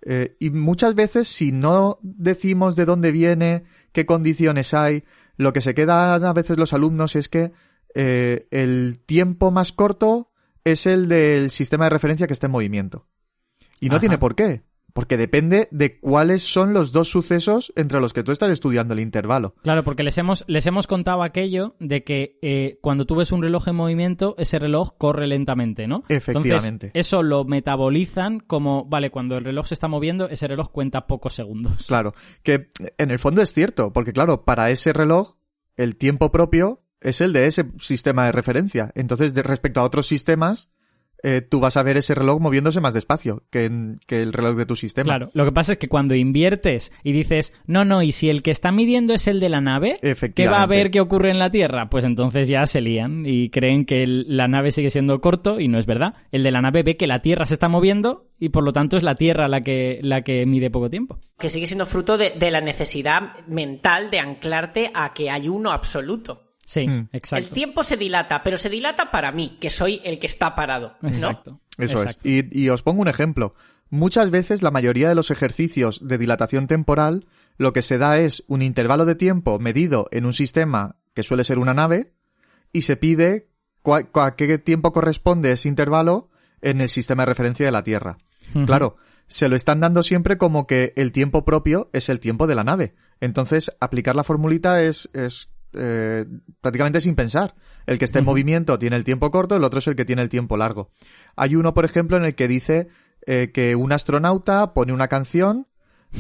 Eh, 0.03 0.37
y 0.39 0.51
muchas 0.51 0.95
veces, 0.95 1.27
si 1.27 1.51
no 1.51 1.99
decimos 2.03 2.77
de 2.77 2.85
dónde 2.85 3.11
viene, 3.11 3.65
qué 3.91 4.07
condiciones 4.07 4.73
hay, 4.73 5.03
lo 5.37 5.53
que 5.53 5.61
se 5.61 5.75
quedan 5.75 6.25
a 6.25 6.33
veces 6.33 6.59
los 6.59 6.73
alumnos 6.73 7.17
es 7.17 7.29
que 7.29 7.53
eh, 7.95 8.47
el 8.51 8.99
tiempo 9.05 9.51
más 9.51 9.73
corto 9.73 10.31
es 10.65 10.87
el 10.87 11.09
del 11.09 11.51
sistema 11.51 11.85
de 11.85 11.91
referencia 11.91 12.27
que 12.27 12.33
está 12.33 12.47
en 12.47 12.53
movimiento. 12.53 13.07
Y 13.81 13.89
no 13.89 13.95
Ajá. 13.95 14.01
tiene 14.01 14.19
por 14.19 14.35
qué. 14.35 14.63
Porque 14.97 15.19
depende 15.19 15.69
de 15.71 16.01
cuáles 16.01 16.43
son 16.43 16.73
los 16.73 16.91
dos 16.91 17.11
sucesos 17.11 17.71
entre 17.77 18.01
los 18.01 18.15
que 18.15 18.23
tú 18.23 18.33
estás 18.33 18.51
estudiando 18.51 18.95
el 18.95 19.01
intervalo. 19.01 19.55
Claro, 19.63 19.85
porque 19.85 20.03
les 20.03 20.17
hemos, 20.17 20.43
les 20.49 20.67
hemos 20.67 20.87
contado 20.87 21.23
aquello 21.23 21.77
de 21.81 22.03
que 22.03 22.39
eh, 22.41 22.79
cuando 22.81 23.05
tú 23.05 23.15
ves 23.15 23.31
un 23.31 23.43
reloj 23.43 23.69
en 23.69 23.77
movimiento, 23.77 24.35
ese 24.39 24.59
reloj 24.59 24.95
corre 24.97 25.27
lentamente, 25.27 25.87
¿no? 25.87 26.03
Efectivamente. 26.09 26.87
Entonces, 26.87 26.91
eso 26.95 27.23
lo 27.23 27.45
metabolizan 27.45 28.41
como, 28.41 28.87
vale, 28.87 29.11
cuando 29.11 29.37
el 29.37 29.45
reloj 29.45 29.67
se 29.67 29.75
está 29.75 29.87
moviendo, 29.87 30.31
ese 30.31 30.49
reloj 30.49 30.71
cuenta 30.71 31.07
pocos 31.07 31.35
segundos. 31.35 31.85
Claro, 31.87 32.15
que 32.43 32.71
en 32.97 33.11
el 33.11 33.19
fondo 33.19 33.43
es 33.43 33.53
cierto, 33.53 33.93
porque 33.93 34.15
claro, 34.15 34.47
para 34.47 34.71
ese 34.71 34.95
reloj, 34.95 35.35
el 35.77 35.97
tiempo 35.97 36.33
propio 36.33 36.87
es 37.03 37.21
el 37.21 37.35
de 37.35 37.47
ese 37.47 37.67
sistema 37.79 38.25
de 38.25 38.33
referencia. 38.33 38.93
Entonces, 38.95 39.35
de, 39.35 39.43
respecto 39.43 39.81
a 39.81 39.85
otros 39.85 40.07
sistemas, 40.07 40.71
eh, 41.29 41.41
tú 41.41 41.59
vas 41.59 41.77
a 41.77 41.83
ver 41.83 41.97
ese 41.97 42.15
reloj 42.15 42.41
moviéndose 42.41 42.81
más 42.81 42.95
despacio 42.95 43.43
que, 43.51 43.65
en- 43.65 43.99
que 44.07 44.23
el 44.23 44.33
reloj 44.33 44.55
de 44.57 44.65
tu 44.65 44.77
sistema. 44.77 45.05
Claro, 45.07 45.29
lo 45.35 45.45
que 45.45 45.51
pasa 45.51 45.73
es 45.73 45.79
que 45.79 45.89
cuando 45.89 46.15
inviertes 46.15 46.93
y 47.03 47.11
dices, 47.13 47.53
no, 47.67 47.85
no, 47.85 48.03
y 48.03 48.13
si 48.13 48.31
el 48.31 48.43
que 48.43 48.53
está 48.53 48.71
midiendo 48.71 49.13
es 49.13 49.27
el 49.27 49.41
de 49.41 49.49
la 49.49 49.61
nave, 49.61 49.99
¿qué 50.35 50.47
va 50.49 50.63
a 50.63 50.67
ver 50.67 50.91
qué 50.93 51.01
ocurre 51.01 51.31
en 51.33 51.39
la 51.41 51.51
Tierra? 51.51 51.89
Pues 51.91 52.05
entonces 52.05 52.47
ya 52.47 52.67
se 52.67 52.81
lían 52.81 53.25
y 53.27 53.51
creen 53.51 53.85
que 53.87 54.05
el- 54.05 54.25
la 54.37 54.47
nave 54.47 54.71
sigue 54.71 54.91
siendo 54.91 55.21
corto 55.21 55.59
y 55.59 55.67
no 55.69 55.79
es 55.79 55.87
verdad. 55.87 56.15
El 56.31 56.45
de 56.45 56.51
la 56.53 56.61
nave 56.63 56.83
ve 56.85 56.97
que 56.97 57.07
la 57.09 57.23
Tierra 57.23 57.45
se 57.47 57.55
está 57.55 57.69
moviendo 57.69 58.29
y 58.39 58.51
por 58.51 58.63
lo 58.63 58.73
tanto 58.73 58.97
es 58.97 59.03
la 59.03 59.17
Tierra 59.17 59.49
la 59.49 59.63
que, 59.63 59.99
la 60.03 60.23
que 60.23 60.47
mide 60.47 60.71
poco 60.71 60.91
tiempo. 60.91 61.19
Que 61.39 61.49
sigue 61.49 61.67
siendo 61.67 61.87
fruto 61.87 62.19
de, 62.19 62.31
de 62.39 62.51
la 62.53 62.61
necesidad 62.61 63.37
mental 63.49 64.11
de 64.11 64.21
anclarte 64.21 64.91
a 64.95 65.13
que 65.13 65.31
hay 65.31 65.49
uno 65.49 65.73
absoluto. 65.73 66.46
Sí, 66.67 66.87
Mm. 66.87 67.09
exacto. 67.13 67.47
El 67.47 67.53
tiempo 67.53 67.83
se 67.83 67.97
dilata, 67.97 68.43
pero 68.43 68.59
se 68.59 68.69
dilata 68.69 69.11
para 69.11 69.33
mí, 69.33 69.57
que 69.61 69.71
soy 69.71 70.03
el 70.05 70.19
que 70.19 70.27
está 70.27 70.55
parado. 70.55 70.97
¿no? 71.01 71.09
Exacto. 71.09 71.61
Eso 71.79 72.03
exacto. 72.03 72.21
es. 72.25 72.45
Y, 72.53 72.65
y 72.65 72.69
os 72.69 72.83
pongo 72.83 73.01
un 73.01 73.09
ejemplo. 73.09 73.55
Muchas 73.89 74.31
veces 74.31 74.63
la 74.63 74.73
mayoría 74.73 75.09
de 75.09 75.15
los 75.15 75.31
ejercicios 75.31 76.07
de 76.07 76.19
dilatación 76.19 76.67
temporal 76.67 77.27
lo 77.57 77.73
que 77.73 77.83
se 77.83 77.99
da 77.99 78.19
es 78.19 78.45
un 78.49 78.61
intervalo 78.63 79.05
de 79.07 79.15
tiempo 79.15 79.59
medido 79.59 80.09
en 80.11 80.27
un 80.27 80.33
sistema 80.33 80.97
que 81.15 81.23
suele 81.23 81.45
ser 81.45 81.59
una 81.59 81.73
nave 81.73 82.13
y 82.73 82.83
se 82.83 82.97
pide 82.97 83.49
a 84.15 84.35
qué 84.37 84.59
tiempo 84.59 84.93
corresponde 84.93 85.53
ese 85.53 85.69
intervalo 85.69 86.29
en 86.61 86.81
el 86.81 86.89
sistema 86.89 87.23
de 87.23 87.27
referencia 87.27 87.65
de 87.65 87.73
la 87.73 87.85
Tierra. 87.85 88.19
Claro, 88.67 88.97
se 89.29 89.49
lo 89.49 89.57
están 89.57 89.81
dando 89.81 90.03
siempre 90.03 90.37
como 90.39 90.67
que 90.67 90.93
el 90.97 91.13
tiempo 91.13 91.45
propio 91.45 91.89
es 91.93 92.09
el 92.09 92.19
tiempo 92.21 92.47
de 92.47 92.55
la 92.57 92.65
nave. 92.65 92.95
Entonces, 93.21 93.71
aplicar 93.81 94.17
la 94.17 94.25
formulita 94.25 94.83
es, 94.83 95.09
es 95.15 95.49
eh, 95.77 96.25
prácticamente 96.61 97.01
sin 97.01 97.15
pensar. 97.15 97.55
El 97.87 97.99
que 97.99 98.05
está 98.05 98.19
en 98.19 98.25
movimiento 98.25 98.79
tiene 98.79 98.97
el 98.97 99.05
tiempo 99.05 99.31
corto, 99.31 99.57
el 99.57 99.65
otro 99.65 99.79
es 99.79 99.87
el 99.87 99.97
que 99.97 100.05
tiene 100.05 100.23
el 100.23 100.29
tiempo 100.29 100.57
largo. 100.57 100.91
Hay 101.37 101.55
uno, 101.55 101.75
por 101.75 101.85
ejemplo, 101.85 102.17
en 102.17 102.25
el 102.25 102.35
que 102.35 102.49
dice 102.49 102.89
eh, 103.27 103.51
que 103.53 103.77
un 103.77 103.93
astronauta 103.93 104.75
pone 104.75 104.93
una 104.93 105.09
canción 105.09 105.69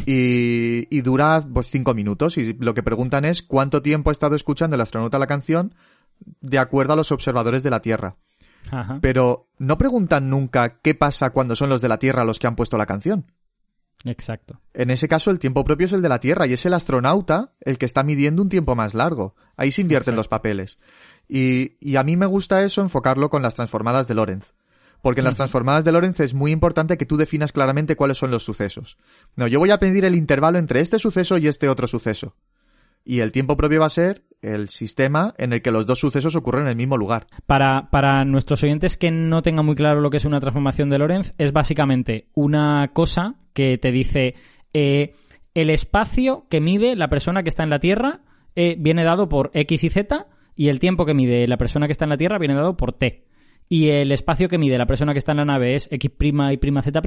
y, 0.04 0.86
y 0.90 1.00
dura 1.00 1.44
pues 1.52 1.68
cinco 1.68 1.94
minutos 1.94 2.38
y 2.38 2.54
lo 2.54 2.74
que 2.74 2.82
preguntan 2.82 3.24
es 3.24 3.42
cuánto 3.42 3.82
tiempo 3.82 4.10
ha 4.10 4.12
estado 4.12 4.36
escuchando 4.36 4.74
el 4.74 4.80
astronauta 4.80 5.18
la 5.18 5.26
canción 5.26 5.74
de 6.40 6.58
acuerdo 6.58 6.92
a 6.92 6.96
los 6.96 7.12
observadores 7.12 7.62
de 7.62 7.70
la 7.70 7.80
Tierra. 7.80 8.16
Ajá. 8.70 8.98
Pero 9.00 9.48
no 9.58 9.78
preguntan 9.78 10.28
nunca 10.30 10.80
qué 10.80 10.94
pasa 10.94 11.30
cuando 11.30 11.56
son 11.56 11.68
los 11.68 11.80
de 11.80 11.88
la 11.88 11.98
Tierra 11.98 12.24
los 12.24 12.38
que 12.38 12.46
han 12.46 12.56
puesto 12.56 12.76
la 12.76 12.86
canción. 12.86 13.26
Exacto. 14.04 14.60
En 14.74 14.90
ese 14.90 15.08
caso, 15.08 15.30
el 15.30 15.38
tiempo 15.38 15.64
propio 15.64 15.86
es 15.86 15.92
el 15.92 16.02
de 16.02 16.08
la 16.08 16.20
Tierra 16.20 16.46
y 16.46 16.52
es 16.52 16.64
el 16.66 16.74
astronauta 16.74 17.52
el 17.60 17.78
que 17.78 17.86
está 17.86 18.02
midiendo 18.04 18.42
un 18.42 18.48
tiempo 18.48 18.76
más 18.76 18.94
largo. 18.94 19.34
Ahí 19.56 19.72
se 19.72 19.80
invierten 19.80 20.14
Exacto. 20.14 20.18
los 20.18 20.28
papeles. 20.28 20.78
Y, 21.28 21.76
y 21.80 21.96
a 21.96 22.04
mí 22.04 22.16
me 22.16 22.26
gusta 22.26 22.62
eso 22.62 22.82
enfocarlo 22.82 23.30
con 23.30 23.42
las 23.42 23.54
transformadas 23.54 24.06
de 24.06 24.14
Lorentz. 24.14 24.52
Porque 25.02 25.20
en 25.20 25.24
las 25.26 25.36
transformadas 25.36 25.84
de 25.84 25.92
Lorentz 25.92 26.20
es 26.20 26.34
muy 26.34 26.50
importante 26.50 26.96
que 26.96 27.06
tú 27.06 27.16
definas 27.16 27.52
claramente 27.52 27.96
cuáles 27.96 28.18
son 28.18 28.30
los 28.30 28.42
sucesos. 28.42 28.98
No, 29.36 29.46
yo 29.46 29.58
voy 29.58 29.70
a 29.70 29.78
pedir 29.78 30.04
el 30.04 30.14
intervalo 30.14 30.58
entre 30.58 30.80
este 30.80 30.98
suceso 30.98 31.38
y 31.38 31.46
este 31.46 31.68
otro 31.68 31.86
suceso. 31.86 32.34
Y 33.04 33.20
el 33.20 33.30
tiempo 33.30 33.56
propio 33.56 33.80
va 33.80 33.86
a 33.86 33.90
ser 33.90 34.24
el 34.46 34.68
sistema 34.68 35.34
en 35.38 35.52
el 35.52 35.62
que 35.62 35.70
los 35.70 35.86
dos 35.86 35.98
sucesos 35.98 36.36
ocurren 36.36 36.62
en 36.62 36.68
el 36.68 36.76
mismo 36.76 36.96
lugar. 36.96 37.26
Para, 37.46 37.90
para 37.90 38.24
nuestros 38.24 38.62
oyentes 38.62 38.96
que 38.96 39.10
no 39.10 39.42
tengan 39.42 39.66
muy 39.66 39.74
claro 39.74 40.00
lo 40.00 40.10
que 40.10 40.16
es 40.16 40.24
una 40.24 40.40
transformación 40.40 40.88
de 40.90 40.98
Lorentz, 40.98 41.34
es 41.38 41.52
básicamente 41.52 42.28
una 42.34 42.90
cosa 42.92 43.34
que 43.52 43.78
te 43.78 43.92
dice 43.92 44.34
eh, 44.72 45.14
el 45.54 45.70
espacio 45.70 46.46
que 46.50 46.60
mide 46.60 46.96
la 46.96 47.08
persona 47.08 47.42
que 47.42 47.48
está 47.48 47.62
en 47.62 47.70
la 47.70 47.78
Tierra 47.78 48.20
eh, 48.54 48.76
viene 48.78 49.04
dado 49.04 49.28
por 49.28 49.50
X 49.54 49.84
y 49.84 49.90
Z 49.90 50.26
y 50.54 50.68
el 50.68 50.78
tiempo 50.78 51.06
que 51.06 51.14
mide 51.14 51.46
la 51.48 51.56
persona 51.56 51.86
que 51.86 51.92
está 51.92 52.04
en 52.04 52.10
la 52.10 52.16
Tierra 52.16 52.38
viene 52.38 52.54
dado 52.54 52.76
por 52.76 52.92
T. 52.92 53.24
Y 53.68 53.88
el 53.88 54.12
espacio 54.12 54.48
que 54.48 54.58
mide 54.58 54.78
la 54.78 54.86
persona 54.86 55.12
que 55.12 55.18
está 55.18 55.32
en 55.32 55.38
la 55.38 55.44
nave 55.44 55.74
es 55.74 55.88
X' 55.90 56.04
y 56.04 56.56
prima 56.56 56.82
Z' 56.82 57.00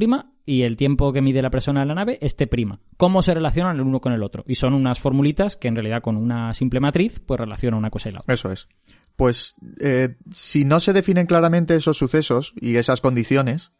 y 0.46 0.64
el 0.64 0.76
tiempo 0.76 1.14
que 1.14 1.22
mide 1.22 1.42
la 1.42 1.50
persona 1.50 1.82
en 1.82 1.88
la 1.88 1.96
nave 1.96 2.18
es 2.22 2.36
T'. 2.36 2.50
¿Cómo 2.98 3.22
se 3.22 3.34
relacionan 3.34 3.78
el 3.78 3.84
uno 3.84 4.02
con 4.02 4.12
el 4.12 4.24
otro? 4.24 4.44
Y 4.46 4.56
son 4.56 4.74
unas 4.74 5.00
formulitas 5.00 5.56
que 5.56 5.70
en 5.70 5.76
realidad 5.76 6.02
con 6.02 6.18
una 6.18 6.54
simple 6.54 6.80
matriz 6.80 7.22
pues 7.26 7.40
relacionan 7.40 7.78
una 7.78 7.90
cosa 7.90 8.10
y 8.10 8.12
la 8.14 8.20
otra. 8.20 8.34
Eso 8.34 8.52
es. 8.52 8.68
Pues 9.16 9.56
eh, 9.80 10.16
si 10.32 10.66
no 10.66 10.80
se 10.80 10.94
definen 10.94 11.28
claramente 11.28 11.76
esos 11.76 11.98
sucesos 11.98 12.54
y 12.60 12.76
esas 12.76 13.00
condiciones, 13.02 13.72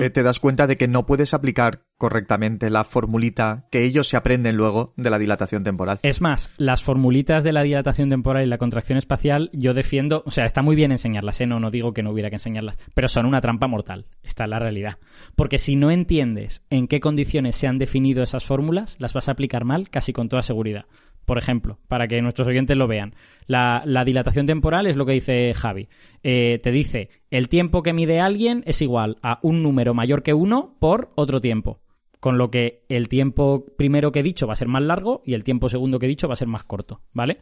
eh, 0.00 0.10
te 0.10 0.22
das 0.22 0.40
cuenta 0.40 0.66
de 0.66 0.76
que 0.76 0.88
no 0.88 1.06
puedes 1.06 1.34
aplicar 1.34 1.82
correctamente 1.98 2.70
la 2.70 2.84
formulita 2.84 3.66
que 3.70 3.84
ellos 3.84 4.08
se 4.08 4.16
aprenden 4.16 4.56
luego 4.56 4.92
de 4.96 5.10
la 5.10 5.18
dilatación 5.18 5.64
temporal. 5.64 5.98
Es 6.02 6.20
más, 6.20 6.52
las 6.58 6.82
formulitas 6.82 7.42
de 7.42 7.52
la 7.52 7.62
dilatación 7.62 8.08
temporal 8.08 8.44
y 8.44 8.48
la 8.48 8.58
contracción 8.58 8.98
espacial, 8.98 9.50
yo 9.52 9.72
defiendo, 9.72 10.22
o 10.26 10.30
sea, 10.30 10.44
está 10.44 10.62
muy 10.62 10.76
bien 10.76 10.92
enseñarlas, 10.92 11.40
¿eh? 11.40 11.46
no, 11.46 11.60
no 11.60 11.70
digo 11.70 11.92
que 11.92 12.02
no 12.02 12.10
hubiera 12.10 12.28
que 12.28 12.36
enseñarlas, 12.36 12.76
pero 12.94 13.08
son 13.08 13.26
una 13.26 13.40
trampa 13.40 13.66
mortal, 13.66 14.06
esta 14.22 14.44
es 14.44 14.50
la 14.50 14.58
realidad. 14.58 14.98
Porque 15.36 15.58
si 15.58 15.76
no 15.76 15.90
entiendes 15.90 16.64
en 16.70 16.86
qué 16.86 17.00
condiciones 17.00 17.56
se 17.56 17.66
han 17.66 17.78
definido 17.78 18.22
esas 18.22 18.44
fórmulas, 18.44 18.96
las 18.98 19.14
vas 19.14 19.28
a 19.28 19.32
aplicar 19.32 19.64
mal 19.64 19.88
casi 19.90 20.12
con 20.12 20.28
toda 20.28 20.42
seguridad. 20.42 20.86
Por 21.26 21.38
ejemplo, 21.38 21.80
para 21.88 22.06
que 22.06 22.22
nuestros 22.22 22.46
oyentes 22.46 22.76
lo 22.76 22.86
vean, 22.86 23.14
la, 23.46 23.82
la 23.84 24.04
dilatación 24.04 24.46
temporal 24.46 24.86
es 24.86 24.96
lo 24.96 25.04
que 25.04 25.12
dice 25.12 25.52
Javi. 25.54 25.88
Eh, 26.22 26.60
te 26.62 26.70
dice, 26.70 27.10
el 27.30 27.48
tiempo 27.48 27.82
que 27.82 27.92
mide 27.92 28.20
alguien 28.20 28.62
es 28.64 28.80
igual 28.80 29.18
a 29.22 29.40
un 29.42 29.62
número 29.62 29.92
mayor 29.92 30.22
que 30.22 30.34
uno 30.34 30.76
por 30.78 31.08
otro 31.16 31.40
tiempo. 31.40 31.80
Con 32.20 32.38
lo 32.38 32.50
que 32.50 32.84
el 32.88 33.08
tiempo 33.08 33.66
primero 33.76 34.12
que 34.12 34.20
he 34.20 34.22
dicho 34.22 34.46
va 34.46 34.52
a 34.52 34.56
ser 34.56 34.68
más 34.68 34.84
largo 34.84 35.20
y 35.26 35.34
el 35.34 35.42
tiempo 35.42 35.68
segundo 35.68 35.98
que 35.98 36.06
he 36.06 36.08
dicho 36.08 36.28
va 36.28 36.34
a 36.34 36.36
ser 36.36 36.48
más 36.48 36.62
corto, 36.62 37.02
¿vale? 37.12 37.38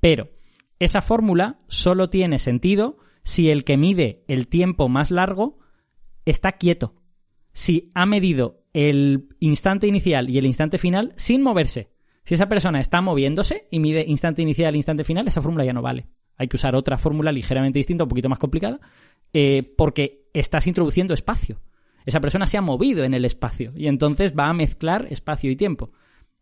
Pero 0.00 0.28
esa 0.80 1.00
fórmula 1.00 1.60
solo 1.68 2.10
tiene 2.10 2.40
sentido 2.40 2.98
si 3.22 3.50
el 3.50 3.62
que 3.62 3.76
mide 3.76 4.24
el 4.26 4.48
tiempo 4.48 4.88
más 4.88 5.12
largo 5.12 5.60
está 6.24 6.52
quieto. 6.52 6.94
Si 7.52 7.92
ha 7.94 8.04
medido 8.04 8.64
el 8.72 9.28
instante 9.38 9.86
inicial 9.86 10.28
y 10.28 10.38
el 10.38 10.46
instante 10.46 10.78
final 10.78 11.14
sin 11.16 11.42
moverse. 11.42 11.90
Si 12.28 12.34
esa 12.34 12.46
persona 12.46 12.78
está 12.78 13.00
moviéndose 13.00 13.68
y 13.70 13.80
mide 13.80 14.04
instante 14.06 14.42
inicial 14.42 14.76
instante 14.76 15.02
final, 15.02 15.26
esa 15.26 15.40
fórmula 15.40 15.64
ya 15.64 15.72
no 15.72 15.80
vale. 15.80 16.08
Hay 16.36 16.46
que 16.46 16.56
usar 16.56 16.76
otra 16.76 16.98
fórmula 16.98 17.32
ligeramente 17.32 17.78
distinta, 17.78 18.04
un 18.04 18.10
poquito 18.10 18.28
más 18.28 18.38
complicada, 18.38 18.80
eh, 19.32 19.62
porque 19.78 20.28
estás 20.34 20.66
introduciendo 20.66 21.14
espacio. 21.14 21.62
Esa 22.04 22.20
persona 22.20 22.46
se 22.46 22.58
ha 22.58 22.60
movido 22.60 23.02
en 23.02 23.14
el 23.14 23.24
espacio 23.24 23.72
y 23.74 23.86
entonces 23.86 24.34
va 24.38 24.50
a 24.50 24.52
mezclar 24.52 25.06
espacio 25.08 25.50
y 25.50 25.56
tiempo. 25.56 25.90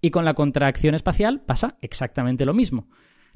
Y 0.01 0.11
con 0.11 0.24
la 0.24 0.34
contracción 0.34 0.97
espacial 0.97 1.43
pasa 1.47 1.78
exactamente 1.80 2.45
lo 2.45 2.53
mismo. 2.53 2.89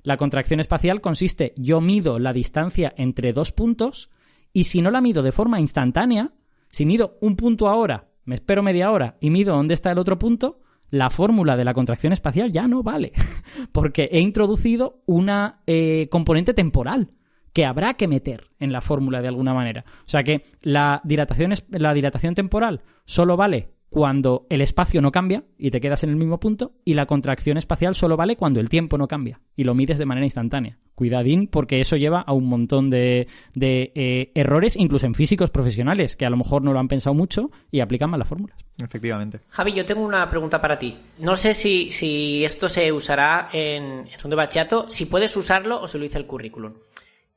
La 0.02 0.16
contracción 0.16 0.58
espacial 0.58 1.00
consiste, 1.00 1.54
yo 1.56 1.80
mido 1.80 2.18
la 2.18 2.32
distancia 2.32 2.92
entre 2.96 3.32
dos 3.32 3.52
puntos 3.52 4.10
y 4.52 4.64
si 4.64 4.82
no 4.82 4.90
la 4.90 5.00
mido 5.00 5.22
de 5.22 5.30
forma 5.30 5.60
instantánea, 5.60 6.32
Si 6.72 6.84
mido 6.84 7.16
un 7.20 7.36
punto 7.36 7.68
ahora, 7.68 8.08
me 8.24 8.34
espero 8.34 8.64
media 8.64 8.90
hora 8.90 9.18
y 9.20 9.30
mido 9.30 9.54
dónde 9.54 9.74
está 9.74 9.92
el 9.92 9.98
otro 9.98 10.18
punto, 10.18 10.62
la 10.90 11.10
fórmula 11.10 11.56
de 11.56 11.64
la 11.64 11.74
contracción 11.74 12.12
espacial 12.12 12.50
ya 12.50 12.66
no 12.66 12.82
vale, 12.82 13.12
porque 13.72 14.08
he 14.12 14.20
introducido 14.20 15.02
una 15.06 15.60
eh, 15.66 16.08
componente 16.10 16.54
temporal 16.54 17.12
que 17.52 17.64
habrá 17.64 17.94
que 17.94 18.08
meter 18.08 18.50
en 18.58 18.72
la 18.72 18.80
fórmula 18.80 19.22
de 19.22 19.28
alguna 19.28 19.54
manera. 19.54 19.84
O 20.06 20.08
sea 20.08 20.22
que 20.22 20.42
la 20.62 21.00
dilatación, 21.04 21.52
la 21.70 21.94
dilatación 21.94 22.34
temporal 22.34 22.82
solo 23.04 23.36
vale 23.36 23.70
cuando 23.90 24.46
el 24.48 24.60
espacio 24.60 25.02
no 25.02 25.10
cambia 25.10 25.42
y 25.58 25.70
te 25.70 25.80
quedas 25.80 26.04
en 26.04 26.10
el 26.10 26.16
mismo 26.16 26.38
punto 26.38 26.72
y 26.84 26.94
la 26.94 27.06
contracción 27.06 27.58
espacial 27.58 27.96
solo 27.96 28.16
vale 28.16 28.36
cuando 28.36 28.60
el 28.60 28.68
tiempo 28.68 28.96
no 28.96 29.08
cambia 29.08 29.40
y 29.56 29.64
lo 29.64 29.74
mides 29.74 29.98
de 29.98 30.06
manera 30.06 30.24
instantánea. 30.24 30.78
Cuidadín 30.94 31.48
porque 31.48 31.80
eso 31.80 31.96
lleva 31.96 32.20
a 32.20 32.32
un 32.32 32.46
montón 32.46 32.88
de, 32.88 33.26
eh, 33.60 34.32
errores, 34.34 34.76
incluso 34.76 35.06
en 35.06 35.14
físicos 35.14 35.50
profesionales, 35.50 36.14
que 36.14 36.24
a 36.24 36.30
lo 36.30 36.36
mejor 36.36 36.62
no 36.62 36.72
lo 36.72 36.78
han 36.78 36.88
pensado 36.88 37.14
mucho 37.14 37.50
y 37.70 37.80
aplican 37.80 38.10
mal 38.10 38.20
las 38.20 38.28
fórmulas. 38.28 38.58
Efectivamente. 38.82 39.40
Javi, 39.48 39.72
yo 39.74 39.84
tengo 39.84 40.02
una 40.02 40.30
pregunta 40.30 40.60
para 40.60 40.78
ti. 40.78 40.96
No 41.18 41.34
sé 41.34 41.52
si, 41.52 41.90
si 41.90 42.44
esto 42.44 42.68
se 42.68 42.92
usará 42.92 43.48
en, 43.52 44.06
en 44.06 44.18
segundo 44.18 44.36
bachiato, 44.36 44.86
si 44.88 45.06
puedes 45.06 45.36
usarlo 45.36 45.80
o 45.80 45.88
se 45.88 45.98
lo 45.98 46.04
dice 46.04 46.18
el 46.18 46.26
currículum 46.26 46.74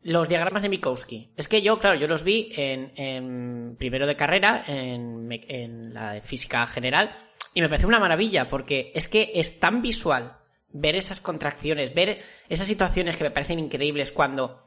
los 0.04 0.30
diagramas 0.30 0.62
de 0.62 0.70
Minkowski. 0.70 1.32
Es 1.36 1.48
que 1.48 1.62
yo, 1.62 1.80
claro, 1.80 1.98
yo 1.98 2.08
los 2.08 2.24
vi 2.24 2.52
en, 2.56 3.76
primero 3.78 4.06
de 4.06 4.16
carrera, 4.16 4.64
en, 4.68 5.30
en, 5.32 5.94
la 5.94 6.22
física 6.22 6.66
general, 6.68 7.14
y 7.54 7.62
me 7.62 7.70
pareció 7.70 7.88
una 7.88 8.00
maravilla, 8.00 8.48
porque 8.48 8.92
es 8.96 9.08
que 9.08 9.32
es 9.36 9.60
tan 9.60 9.82
visual 9.82 10.38
ver 10.72 10.96
esas 10.96 11.22
contracciones, 11.22 11.94
ver 11.94 12.20
esas 12.50 12.68
situaciones 12.68 13.16
que 13.16 13.24
me 13.24 13.32
parecen 13.32 13.60
increíbles 13.60 14.12
cuando 14.12 14.60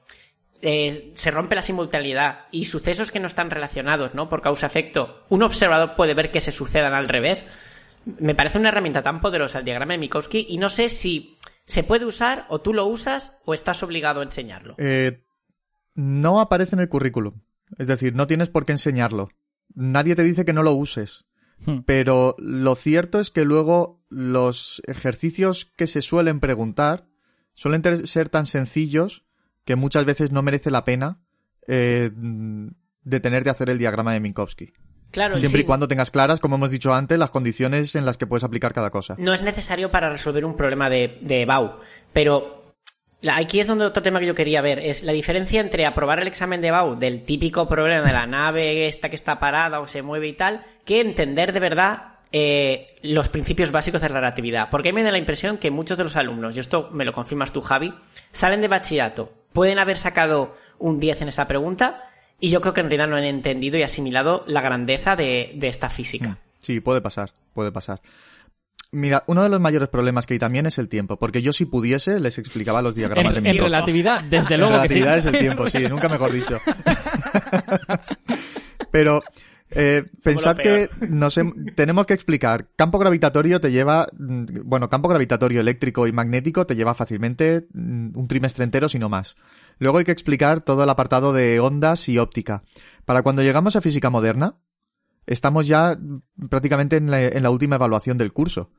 eh, 0.62 1.11
se 1.14 1.30
rompe 1.30 1.55
la 1.55 1.62
simultaneidad 1.62 2.47
y 2.51 2.64
sucesos 2.64 3.11
que 3.11 3.20
no 3.20 3.26
están 3.26 3.51
relacionados, 3.51 4.14
¿no? 4.14 4.28
Por 4.28 4.41
causa-efecto, 4.41 5.24
un 5.28 5.43
observador 5.43 5.95
puede 5.97 6.14
ver 6.14 6.30
que 6.30 6.41
se 6.41 6.51
sucedan 6.51 6.95
al 6.95 7.09
revés. 7.09 7.47
Me 8.05 8.34
parece 8.34 8.59
una 8.59 8.70
herramienta 8.70 9.03
tan 9.03 9.20
poderosa 9.20 9.59
el 9.59 9.64
diagrama 9.64 9.95
de 9.95 9.99
Minkowski 9.99 10.47
y 10.49 10.59
no 10.59 10.68
sé 10.68 10.89
si 10.89 11.37
se 11.64 11.82
puede 11.82 12.05
usar 12.05 12.47
o 12.49 12.61
tú 12.61 12.72
lo 12.72 12.87
usas 12.87 13.39
o 13.45 13.53
estás 13.53 13.82
obligado 13.82 14.20
a 14.20 14.24
enseñarlo. 14.24 14.76
Eh, 14.78 15.20
no 15.97 16.40
aparece 16.40 16.76
en 16.76 16.80
el 16.80 16.88
currículum. 16.88 17.40
Es 17.78 17.88
decir, 17.88 18.14
no 18.14 18.28
tienes 18.28 18.49
por 18.49 18.64
qué 18.64 18.72
enseñarlo. 18.72 19.30
Nadie 19.74 20.14
te 20.14 20.22
dice 20.22 20.44
que 20.44 20.53
no 20.53 20.62
lo 20.62 20.72
uses. 20.74 21.24
Hmm. 21.64 21.80
Pero 21.86 22.36
lo 22.38 22.74
cierto 22.76 23.18
es 23.18 23.30
que 23.30 23.44
luego 23.44 24.05
los 24.09 24.82
ejercicios 24.86 25.64
que 25.64 25.86
se 25.86 26.03
suelen 26.03 26.38
preguntar 26.38 27.09
suelen 27.55 27.82
ser 28.07 28.28
tan 28.28 28.47
sencillos 28.47 29.24
que 29.64 29.74
muchas 29.74 30.05
veces 30.05 30.30
no 30.30 30.42
merece 30.42 30.70
la 30.70 30.84
pena 30.84 31.22
eh, 31.66 32.11
tener 33.22 33.44
de 33.44 33.51
hacer 33.51 33.70
el 33.70 33.78
diagrama 33.78 34.12
de 34.12 34.20
Minkowski. 34.20 34.72
Claro, 35.11 35.36
Siempre 35.38 35.62
y 35.62 35.64
cuando 35.64 35.88
tengas 35.88 36.11
claras, 36.11 36.40
como 36.40 36.57
hemos 36.57 36.70
dicho 36.70 36.92
antes, 36.92 37.18
las 37.18 37.30
condiciones 37.30 37.94
en 37.94 38.05
las 38.05 38.18
que 38.18 38.26
puedes 38.26 38.44
aplicar 38.44 38.74
cada 38.74 38.90
cosa. 38.90 39.16
No 39.18 39.32
es 39.32 39.40
necesario 39.40 39.90
para 39.90 40.11
resolver 40.11 40.44
un 40.44 40.57
problema 40.57 40.90
de, 40.90 41.18
de 41.22 41.47
BAU, 41.47 41.78
pero 42.12 42.65
Aquí 43.32 43.60
es 43.60 43.66
donde 43.66 43.86
otro 43.86 44.02
tema 44.02 44.20
que 44.20 44.26
yo 44.26 44.34
quería 44.34 44.60
ver, 44.60 44.78
es 44.78 45.02
la 45.02 45.12
diferencia 45.12 45.60
entre 45.60 45.86
aprobar 45.86 46.20
el 46.20 46.28
examen 46.28 46.60
de 46.60 46.70
BAU 46.70 46.96
del 46.96 47.24
típico 47.24 47.66
problema 47.66 48.06
de 48.06 48.12
la 48.12 48.26
nave 48.26 48.86
esta 48.86 49.08
que 49.08 49.16
está 49.16 49.38
parada 49.38 49.80
o 49.80 49.86
se 49.86 50.02
mueve 50.02 50.28
y 50.28 50.32
tal, 50.34 50.64
que 50.84 51.00
entender 51.00 51.52
de 51.52 51.60
verdad 51.60 52.16
eh, 52.30 52.98
los 53.02 53.28
principios 53.28 53.70
básicos 53.70 54.02
de 54.02 54.10
la 54.10 54.16
relatividad. 54.16 54.68
Porque 54.70 54.90
a 54.90 54.92
mí 54.92 54.96
me 54.96 55.02
da 55.02 55.12
la 55.12 55.18
impresión 55.18 55.58
que 55.58 55.70
muchos 55.70 55.96
de 55.96 56.04
los 56.04 56.16
alumnos, 56.16 56.56
y 56.56 56.60
esto 56.60 56.90
me 56.92 57.04
lo 57.04 57.12
confirmas 57.12 57.52
tú 57.52 57.62
Javi, 57.62 57.94
salen 58.30 58.60
de 58.60 58.68
bachillerato, 58.68 59.32
pueden 59.52 59.78
haber 59.78 59.96
sacado 59.96 60.54
un 60.78 61.00
10 61.00 61.22
en 61.22 61.28
esa 61.28 61.48
pregunta 61.48 62.04
y 62.38 62.50
yo 62.50 62.60
creo 62.60 62.74
que 62.74 62.82
en 62.82 62.90
realidad 62.90 63.08
no 63.08 63.16
han 63.16 63.24
entendido 63.24 63.78
y 63.78 63.82
asimilado 63.82 64.44
la 64.46 64.60
grandeza 64.60 65.16
de, 65.16 65.52
de 65.54 65.68
esta 65.68 65.88
física. 65.88 66.38
Sí, 66.60 66.80
puede 66.80 67.00
pasar, 67.00 67.30
puede 67.54 67.72
pasar. 67.72 68.00
Mira, 68.93 69.24
uno 69.26 69.43
de 69.43 69.49
los 69.49 69.61
mayores 69.61 69.89
problemas 69.89 70.26
que 70.26 70.34
hay 70.34 70.39
también 70.39 70.66
es 70.66 70.78
el 70.78 70.89
tiempo, 70.89 71.18
porque 71.18 71.43
yo 71.43 71.53
si 71.53 71.64
pudiese 71.64 72.20
les 72.20 72.39
explicaba 72.39 72.82
los 72.82 72.95
diagramas 72.95 73.34
de 73.34 73.41
mi 73.41 73.51
En 73.51 73.59
relatividad, 73.59 74.22
desde 74.24 74.57
luego 74.57 74.74
relatividad 74.74 75.18
es 75.18 75.26
el 75.26 75.39
tiempo, 75.39 75.68
sí, 75.68 75.78
nunca 75.89 76.09
mejor 76.09 76.32
dicho. 76.32 76.59
Pero 78.91 79.22
eh, 79.70 80.05
pensad 80.22 80.57
que 80.57 80.89
nos 81.09 81.39
tenemos 81.74 82.07
que 82.07 82.14
explicar. 82.14 82.68
Campo 82.76 82.99
gravitatorio 82.99 83.61
te 83.61 83.72
lleva, 83.72 84.07
mm, 84.16 84.45
bueno, 84.64 84.89
campo 84.89 85.09
gravitatorio 85.09 85.61
eléctrico 85.61 86.07
y 86.07 86.12
magnético 86.12 86.66
te 86.66 86.76
lleva 86.76 86.95
fácilmente 86.95 87.66
mm, 87.74 88.16
un 88.16 88.28
trimestre 88.28 88.64
entero, 88.64 88.89
si 88.89 88.99
no 88.99 89.09
más. 89.09 89.34
Luego 89.78 89.99
hay 89.99 90.05
que 90.05 90.12
explicar 90.12 90.61
todo 90.61 90.84
el 90.84 90.91
apartado 90.91 91.32
de 91.32 91.59
ondas 91.61 92.09
y 92.09 92.18
óptica. 92.18 92.62
Para 93.05 93.22
cuando 93.22 93.43
llegamos 93.43 93.76
a 93.76 93.80
física 93.80 94.09
moderna, 94.09 94.57
estamos 95.27 95.66
ya 95.66 95.99
prácticamente 96.49 96.97
en 96.97 97.11
la, 97.11 97.51
última 97.51 97.77
evaluación 97.77 98.18
del 98.18 98.33
curso. 98.33 98.70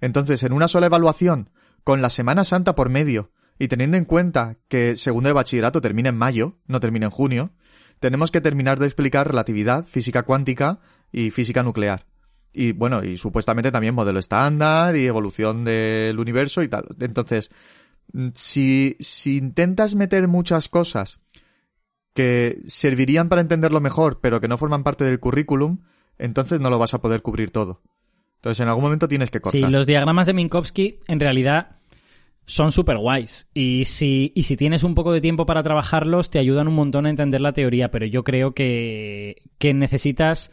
Entonces, 0.00 0.42
en 0.42 0.52
una 0.52 0.68
sola 0.68 0.86
evaluación, 0.86 1.50
con 1.84 2.02
la 2.02 2.10
Semana 2.10 2.44
Santa 2.44 2.74
por 2.74 2.88
medio, 2.88 3.30
y 3.58 3.68
teniendo 3.68 3.96
en 3.96 4.04
cuenta 4.04 4.58
que 4.68 4.96
segundo 4.96 5.28
de 5.28 5.34
bachillerato 5.34 5.80
termina 5.80 6.08
en 6.08 6.16
mayo, 6.16 6.58
no 6.66 6.80
termina 6.80 7.06
en 7.06 7.12
junio, 7.12 7.52
tenemos 8.00 8.30
que 8.30 8.40
terminar 8.40 8.80
de 8.80 8.86
explicar 8.86 9.28
relatividad, 9.28 9.84
física 9.84 10.24
cuántica 10.24 10.80
y 11.12 11.30
física 11.30 11.62
nuclear. 11.62 12.06
Y 12.52 12.72
bueno, 12.72 13.04
y 13.04 13.16
supuestamente 13.16 13.70
también 13.70 13.94
modelo 13.94 14.18
estándar 14.18 14.96
y 14.96 15.06
evolución 15.06 15.64
del 15.64 16.18
universo 16.18 16.62
y 16.62 16.68
tal. 16.68 16.86
Entonces, 17.00 17.50
si, 18.34 18.96
si 18.98 19.38
intentas 19.38 19.94
meter 19.94 20.28
muchas 20.28 20.68
cosas 20.68 21.20
que 22.14 22.58
servirían 22.66 23.28
para 23.28 23.40
entenderlo 23.40 23.80
mejor, 23.80 24.20
pero 24.20 24.40
que 24.40 24.48
no 24.48 24.58
forman 24.58 24.82
parte 24.82 25.04
del 25.04 25.20
currículum, 25.20 25.78
entonces 26.18 26.60
no 26.60 26.70
lo 26.70 26.78
vas 26.78 26.94
a 26.94 27.00
poder 27.00 27.22
cubrir 27.22 27.50
todo. 27.50 27.82
Entonces 28.36 28.60
en 28.60 28.68
algún 28.68 28.84
momento 28.84 29.08
tienes 29.08 29.30
que 29.30 29.40
cortar. 29.40 29.60
Sí, 29.60 29.66
los 29.70 29.86
diagramas 29.86 30.26
de 30.26 30.34
Minkowski 30.34 30.98
en 31.06 31.20
realidad 31.20 31.76
son 32.44 32.72
súper 32.72 32.98
guays. 32.98 33.46
Y 33.54 33.84
si, 33.84 34.32
y 34.34 34.42
si 34.42 34.56
tienes 34.56 34.82
un 34.82 34.94
poco 34.94 35.12
de 35.12 35.20
tiempo 35.20 35.46
para 35.46 35.62
trabajarlos, 35.62 36.30
te 36.30 36.38
ayudan 36.38 36.68
un 36.68 36.74
montón 36.74 37.06
a 37.06 37.10
entender 37.10 37.40
la 37.40 37.52
teoría, 37.52 37.90
pero 37.90 38.04
yo 38.06 38.24
creo 38.24 38.52
que, 38.52 39.42
que 39.58 39.74
necesitas 39.74 40.50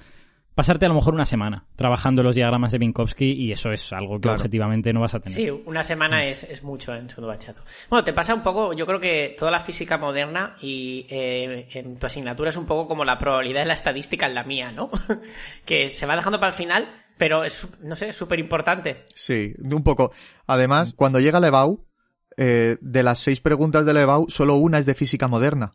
pasarte 0.59 0.85
a 0.85 0.89
lo 0.89 0.95
mejor 0.95 1.13
una 1.13 1.25
semana 1.25 1.65
trabajando 1.77 2.21
los 2.21 2.35
diagramas 2.35 2.73
de 2.73 2.79
Minkowski 2.79 3.31
y 3.31 3.53
eso 3.53 3.71
es 3.71 3.93
algo 3.93 4.19
que 4.19 4.27
objetivamente 4.27 4.91
no 4.91 4.99
vas 4.99 5.15
a 5.15 5.21
tener. 5.21 5.33
Sí, 5.33 5.49
una 5.49 5.83
semana 5.83 6.25
es, 6.25 6.43
es 6.43 6.63
mucho 6.63 6.93
en 6.93 7.09
segundo 7.09 7.29
bachato. 7.29 7.63
Bueno, 7.89 8.03
te 8.03 8.11
pasa 8.11 8.35
un 8.35 8.43
poco, 8.43 8.73
yo 8.73 8.85
creo 8.85 8.99
que 8.99 9.35
toda 9.37 9.51
la 9.51 9.61
física 9.61 9.97
moderna 9.97 10.57
y 10.59 11.07
eh, 11.09 11.69
en 11.75 11.97
tu 11.97 12.05
asignatura 12.05 12.49
es 12.49 12.57
un 12.57 12.65
poco 12.65 12.89
como 12.89 13.05
la 13.05 13.17
probabilidad 13.17 13.61
de 13.61 13.67
la 13.67 13.73
estadística 13.73 14.25
en 14.25 14.35
la 14.35 14.43
mía, 14.43 14.73
¿no? 14.73 14.89
que 15.65 15.89
se 15.91 16.05
va 16.05 16.17
dejando 16.17 16.41
para 16.41 16.49
el 16.49 16.57
final, 16.57 16.89
pero 17.17 17.45
es, 17.45 17.65
no 17.79 17.95
sé, 17.95 18.11
súper 18.11 18.39
importante. 18.39 19.05
Sí, 19.15 19.53
un 19.59 19.81
poco. 19.81 20.11
Además, 20.45 20.93
cuando 20.93 21.21
llega 21.21 21.39
la 21.39 21.47
EBAU, 21.47 21.87
eh, 22.35 22.75
de 22.81 23.03
las 23.03 23.19
seis 23.19 23.39
preguntas 23.39 23.85
de 23.85 23.93
la 23.93 24.01
EBAU, 24.01 24.25
solo 24.27 24.55
una 24.55 24.77
es 24.77 24.85
de 24.85 24.93
física 24.93 25.29
moderna. 25.29 25.71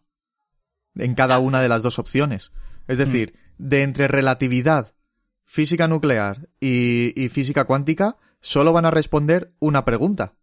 En 0.95 1.15
cada 1.15 1.39
una 1.39 1.63
de 1.63 1.71
las 1.71 1.83
dos 1.83 1.99
opciones. 1.99 2.53
Es 2.87 2.99
decir, 2.99 3.33
mm 3.35 3.44
de 3.59 3.83
entre 3.83 4.09
relatividad, 4.09 4.95
física 5.45 5.87
nuclear 5.87 6.49
y, 6.61 7.29
física 7.31 7.65
cuántica 7.65 8.17
solo 8.41 8.73
van 8.73 8.87
a 8.87 8.91
responder 8.91 9.55
una 9.61 9.85
pregunta. 9.85 10.35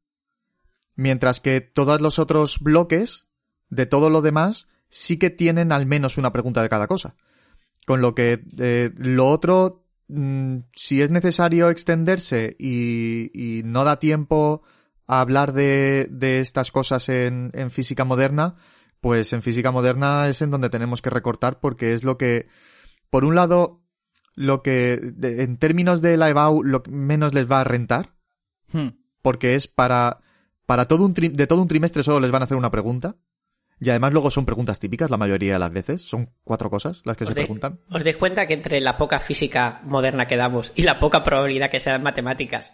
Mientras 0.95 1.39
que 1.39 1.62
todos 1.62 2.01
los 2.01 2.20
otros 2.20 2.59
bloques 2.59 3.28
de 3.70 3.86
todo 3.86 4.09
lo 4.09 4.22
demás 4.22 4.68
sí 4.89 5.18
que 5.18 5.30
tienen 5.30 5.72
al 5.72 5.86
menos 5.86 6.18
una 6.18 6.32
pregunta 6.32 6.62
de 6.62 6.70
cada 6.70 6.88
cosa. 6.88 7.16
Con 7.86 8.01
lo 8.01 8.14
que 8.14 8.43
eh, 8.59 8.91
lo 8.95 9.28
otro, 9.28 9.86
mm, 10.07 10.57
si 10.76 11.01
es 11.01 11.09
necesario 11.09 11.70
extenderse 11.70 12.55
y, 12.59 13.62
no 13.66 13.84
da 13.84 13.99
tiempo 13.99 14.64
a 15.07 15.22
hablar 15.22 15.53
de, 15.53 16.09
estas 16.39 16.72
cosas 16.72 17.09
en, 17.09 17.51
física 17.72 18.05
moderna, 18.05 18.55
pues 18.99 19.34
en 19.34 19.41
física 19.41 19.72
moderna 19.72 20.28
es 20.28 20.41
en 20.41 20.51
donde 20.51 20.70
tenemos 20.70 21.01
que 21.01 21.09
recortar 21.09 21.59
porque 21.59 21.93
es 21.93 22.03
lo 22.03 22.18
que 22.18 22.47
por 23.12 23.26
un 23.26 23.36
lado, 23.36 23.82
lo 24.34 24.64
que 24.64 24.93
en 25.22 25.57
términos 25.57 26.01
de 26.01 26.18
la 26.18 26.30
EBAU 26.30 26.64
lo 26.64 26.82
menos 26.89 27.36
les 27.36 27.51
va 27.51 27.59
a 27.59 27.64
rentar, 27.64 28.16
hmm. 28.72 28.88
porque 29.22 29.53
es 29.53 29.68
para, 29.68 30.22
para 30.66 30.88
todo 30.88 31.05
un 31.05 31.14
de 31.14 31.47
todo 31.47 31.62
un 31.62 31.68
trimestre 31.68 32.01
solo 32.01 32.20
les 32.20 32.32
van 32.32 32.41
a 32.41 32.45
hacer 32.45 32.57
una 32.57 32.72
pregunta. 32.72 33.18
Y 33.84 33.89
además 33.89 34.14
luego 34.14 34.30
son 34.30 34.45
preguntas 34.45 34.80
típicas 34.80 35.09
la 35.09 35.18
mayoría 35.18 35.53
de 35.53 35.59
las 35.59 35.74
veces. 35.74 36.03
Son 36.03 36.30
cuatro 36.43 36.70
cosas 36.70 37.01
las 37.03 37.18
que 37.18 37.26
se 37.26 37.34
preguntan. 37.34 37.80
¿Os 37.89 38.03
dais 38.03 38.16
cuenta 38.16 38.45
que 38.45 38.53
entre 38.53 38.80
la 38.80 38.95
poca 38.95 39.20
física 39.20 39.82
moderna 39.86 40.28
que 40.28 40.38
damos 40.38 40.72
y 40.76 40.84
la 40.84 40.99
poca 40.99 41.24
probabilidad 41.24 41.72
que 41.72 41.80
sean 41.80 42.03
matemáticas, 42.03 42.74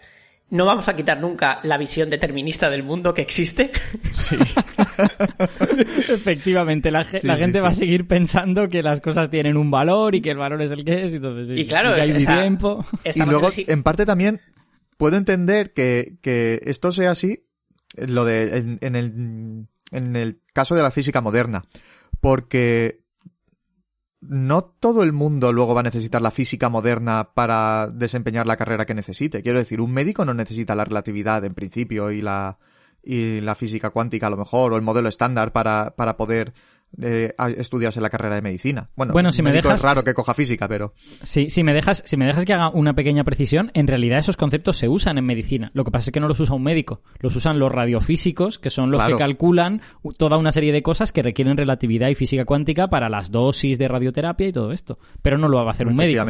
no 0.49 0.65
vamos 0.65 0.87
a 0.87 0.95
quitar 0.95 1.19
nunca 1.19 1.59
la 1.63 1.77
visión 1.77 2.09
determinista 2.09 2.69
del 2.69 2.83
mundo 2.83 3.13
que 3.13 3.21
existe. 3.21 3.71
Sí. 4.13 4.37
Efectivamente, 5.97 6.89
la, 6.89 7.03
gente 7.03 7.59
va 7.59 7.69
a 7.69 7.73
seguir 7.73 8.07
pensando 8.07 8.69
que 8.69 8.81
las 8.81 9.01
cosas 9.01 9.29
tienen 9.29 9.57
un 9.57 9.69
valor 9.69 10.15
y 10.15 10.21
que 10.21 10.31
el 10.31 10.37
valor 10.37 10.61
es 10.61 10.71
el 10.71 10.85
que 10.85 11.05
es. 11.05 11.13
y 11.13 11.67
claro, 11.67 11.93
hay 11.93 12.13
tiempo. 12.13 12.85
Y 13.13 13.21
luego, 13.23 13.49
en, 13.55 13.83
parte 13.83 14.05
también, 14.05 14.39
puedo 14.97 15.17
entender 15.17 15.73
que, 15.73 16.17
esto 16.63 16.91
sea 16.91 17.11
así, 17.11 17.45
lo 17.95 18.23
de, 18.23 18.77
en, 18.79 18.95
el, 18.95 19.67
en 19.91 20.15
el 20.15 20.39
caso 20.53 20.75
de 20.75 20.83
la 20.83 20.91
física 20.91 21.19
moderna. 21.19 21.65
Porque 22.21 23.01
no 24.30 24.63
todo 24.63 25.03
el 25.03 25.13
mundo 25.13 25.53
luego 25.53 25.73
va 25.73 25.82
a 25.82 25.84
necesitar 25.84 26.21
la 26.21 26.32
física 26.32 26.69
moderna 26.69 27.30
para 27.34 27.88
desempeñar 27.88 28.47
la 28.47 28.57
carrera 28.57 28.86
que 28.86 28.93
necesite. 28.93 29.41
Quiero 29.41 29.59
decir, 29.59 29.82
un 29.82 29.93
médico 29.93 30.25
no 30.25 30.34
necesita 30.34 30.75
la 30.75 30.86
relatividad 30.86 31.43
en 31.45 31.53
principio 31.53 32.11
y 32.11 32.21
la, 32.21 32.57
y 33.03 33.41
la 33.41 33.55
física 33.55 33.89
cuántica 33.89 34.28
a 34.28 34.30
lo 34.30 34.38
mejor, 34.38 34.73
o 34.73 34.75
el 34.75 34.82
modelo 34.82 35.09
estándar 35.09 35.53
para, 35.53 35.95
para 35.95 36.17
poder 36.17 36.53
de 36.91 37.35
estudiarse 37.57 38.01
la 38.01 38.09
carrera 38.09 38.35
de 38.35 38.41
medicina. 38.41 38.89
Bueno, 38.95 39.13
bueno 39.13 39.31
si 39.31 39.41
me 39.41 39.51
dejas, 39.51 39.75
es 39.75 39.81
raro 39.81 40.03
que 40.03 40.13
coja 40.13 40.33
física, 40.33 40.67
pero... 40.67 40.93
Sí, 40.95 41.49
si 41.49 41.63
me, 41.63 41.73
dejas, 41.73 42.03
si 42.05 42.17
me 42.17 42.25
dejas 42.25 42.45
que 42.45 42.53
haga 42.53 42.69
una 42.69 42.93
pequeña 42.93 43.23
precisión, 43.23 43.71
en 43.73 43.88
realidad 43.88 44.19
esos 44.19 44.38
conceptos 44.38 44.77
se 44.77 44.88
usan 44.88 45.17
en 45.17 45.25
medicina. 45.25 45.71
Lo 45.73 45.83
que 45.83 45.91
pasa 45.91 46.09
es 46.09 46.13
que 46.13 46.19
no 46.19 46.27
los 46.27 46.39
usa 46.39 46.55
un 46.55 46.63
médico. 46.63 47.01
Los 47.19 47.35
usan 47.35 47.59
los 47.59 47.71
radiofísicos, 47.71 48.59
que 48.59 48.69
son 48.69 48.91
los 48.91 49.03
que 49.03 49.15
calculan 49.15 49.81
toda 50.17 50.38
una 50.38 50.51
serie 50.51 50.71
de 50.71 50.81
cosas 50.81 51.11
que 51.11 51.21
requieren 51.21 51.57
relatividad 51.57 52.09
y 52.09 52.15
física 52.15 52.45
cuántica 52.45 52.88
para 52.88 53.09
las 53.09 53.31
dosis 53.31 53.77
de 53.77 53.88
radioterapia 53.88 54.47
y 54.47 54.51
todo 54.51 54.71
esto. 54.71 54.97
Pero 55.21 55.38
no 55.38 55.47
lo 55.49 55.57
va 55.57 55.67
a 55.67 55.71
hacer 55.71 55.88
un 55.88 55.95
médico. 55.95 56.25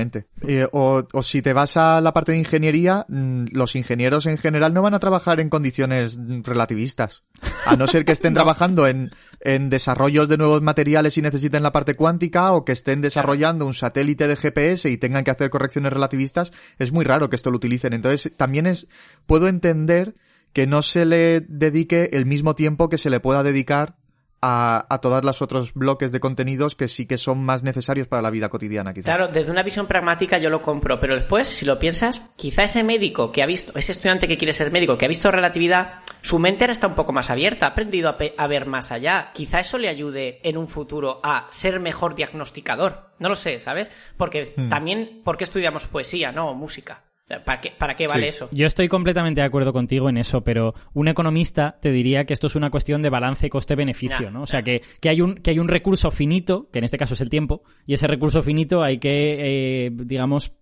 Eh, 0.47 0.67
o, 0.71 1.03
o 1.11 1.21
si 1.21 1.41
te 1.41 1.53
vas 1.53 1.77
a 1.77 2.01
la 2.01 2.13
parte 2.13 2.31
de 2.33 2.39
ingeniería, 2.39 3.05
mm, 3.07 3.45
los 3.51 3.75
ingenieros 3.75 4.25
en 4.25 4.37
general 4.37 4.73
no 4.73 4.81
van 4.81 4.93
a 4.93 4.99
trabajar 4.99 5.39
en 5.39 5.49
condiciones 5.49 6.19
relativistas. 6.43 7.23
A 7.65 7.75
no 7.75 7.87
ser 7.87 8.05
que 8.05 8.11
estén 8.11 8.33
trabajando 8.33 8.87
en, 8.87 9.11
en 9.41 9.69
desarrollos 9.69 10.27
de 10.27 10.37
nuevos 10.47 10.63
materiales 10.63 11.17
y 11.17 11.21
necesiten 11.21 11.63
la 11.63 11.71
parte 11.71 11.95
cuántica 11.95 12.53
o 12.53 12.63
que 12.63 12.71
estén 12.71 13.01
desarrollando 13.01 13.65
un 13.65 13.73
satélite 13.73 14.27
de 14.27 14.35
GPS 14.35 14.89
y 14.89 14.97
tengan 14.97 15.23
que 15.23 15.31
hacer 15.31 15.49
correcciones 15.49 15.91
relativistas, 15.91 16.53
es 16.79 16.91
muy 16.91 17.03
raro 17.03 17.29
que 17.29 17.35
esto 17.35 17.51
lo 17.51 17.57
utilicen. 17.57 17.93
Entonces, 17.93 18.33
también 18.35 18.65
es, 18.65 18.87
puedo 19.25 19.47
entender 19.47 20.15
que 20.53 20.65
no 20.65 20.81
se 20.81 21.05
le 21.05 21.41
dedique 21.41 22.09
el 22.13 22.25
mismo 22.25 22.55
tiempo 22.55 22.89
que 22.89 22.97
se 22.97 23.09
le 23.09 23.19
pueda 23.19 23.43
dedicar 23.43 23.97
a, 24.41 24.85
a 24.89 25.01
todos 25.01 25.23
los 25.23 25.41
otros 25.41 25.73
bloques 25.73 26.11
de 26.11 26.19
contenidos 26.19 26.75
que 26.75 26.87
sí 26.87 27.05
que 27.05 27.17
son 27.17 27.43
más 27.43 27.63
necesarios 27.63 28.07
para 28.07 28.21
la 28.21 28.29
vida 28.29 28.49
cotidiana, 28.49 28.93
quizás. 28.93 29.05
Claro, 29.05 29.27
desde 29.27 29.51
una 29.51 29.63
visión 29.63 29.87
pragmática 29.87 30.37
yo 30.37 30.49
lo 30.49 30.61
compro, 30.61 30.99
pero 30.99 31.15
después, 31.15 31.47
si 31.47 31.65
lo 31.65 31.79
piensas, 31.79 32.29
quizá 32.35 32.63
ese 32.63 32.83
médico 32.83 33.31
que 33.31 33.43
ha 33.43 33.45
visto, 33.45 33.77
ese 33.77 33.91
estudiante 33.91 34.27
que 34.27 34.37
quiere 34.37 34.53
ser 34.53 34.71
médico, 34.71 34.97
que 34.97 35.05
ha 35.05 35.09
visto 35.09 35.31
relatividad, 35.31 35.95
su 36.21 36.39
mente 36.39 36.63
ahora 36.63 36.73
está 36.73 36.87
un 36.87 36.95
poco 36.95 37.13
más 37.13 37.29
abierta, 37.29 37.65
ha 37.65 37.69
aprendido 37.69 38.15
a, 38.37 38.47
ver 38.47 38.65
más 38.65 38.91
allá. 38.91 39.31
Quizá 39.33 39.59
eso 39.59 39.77
le 39.77 39.89
ayude 39.89 40.39
en 40.43 40.57
un 40.57 40.67
futuro 40.67 41.19
a 41.23 41.47
ser 41.49 41.79
mejor 41.79 42.15
diagnosticador. 42.15 43.11
No 43.19 43.29
lo 43.29 43.35
sé, 43.35 43.59
¿sabes? 43.59 43.91
Porque 44.17 44.53
hmm. 44.55 44.69
también, 44.69 45.21
¿por 45.23 45.37
qué 45.37 45.43
estudiamos 45.43 45.87
poesía, 45.87 46.31
no? 46.31 46.51
O 46.51 46.55
música. 46.55 47.03
¿Para 47.27 47.59
qué, 47.59 47.73
para 47.77 47.95
qué 47.95 48.07
vale 48.07 48.29
eso? 48.29 48.47
Yo 48.53 48.65
estoy 48.65 48.87
completamente 48.87 49.41
de 49.41 49.47
acuerdo 49.47 49.73
contigo 49.73 50.07
en 50.07 50.15
eso, 50.15 50.45
pero 50.45 50.73
un 50.93 51.09
economista 51.09 51.77
te 51.81 51.91
diría 51.91 52.23
que 52.23 52.33
esto 52.33 52.47
es 52.47 52.55
una 52.55 52.69
cuestión 52.69 53.01
de 53.01 53.09
balance 53.09 53.49
coste-beneficio, 53.49 54.31
¿no? 54.31 54.43
O 54.43 54.45
sea, 54.45 54.61
que, 54.61 54.81
que, 55.01 55.09
hay 55.09 55.19
un, 55.19 55.35
que 55.35 55.51
hay 55.51 55.59
un 55.59 55.67
recurso 55.67 56.09
finito, 56.09 56.69
que 56.71 56.79
en 56.79 56.85
este 56.85 56.97
caso 56.97 57.15
es 57.15 57.21
el 57.21 57.29
tiempo, 57.29 57.63
y 57.85 57.95
ese 57.95 58.07
recurso 58.07 58.41
finito 58.43 58.81
hay 58.81 58.99
que, 58.99 59.87
eh, 59.87 59.89
digamos, 59.91 60.53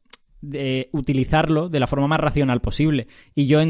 utilizarlo 0.91 1.69
de 1.69 1.79
la 1.79 1.87
forma 1.87 2.07
más 2.07 2.19
racional 2.19 2.61
posible. 2.61 3.07
Y 3.33 3.45
yo 3.45 3.61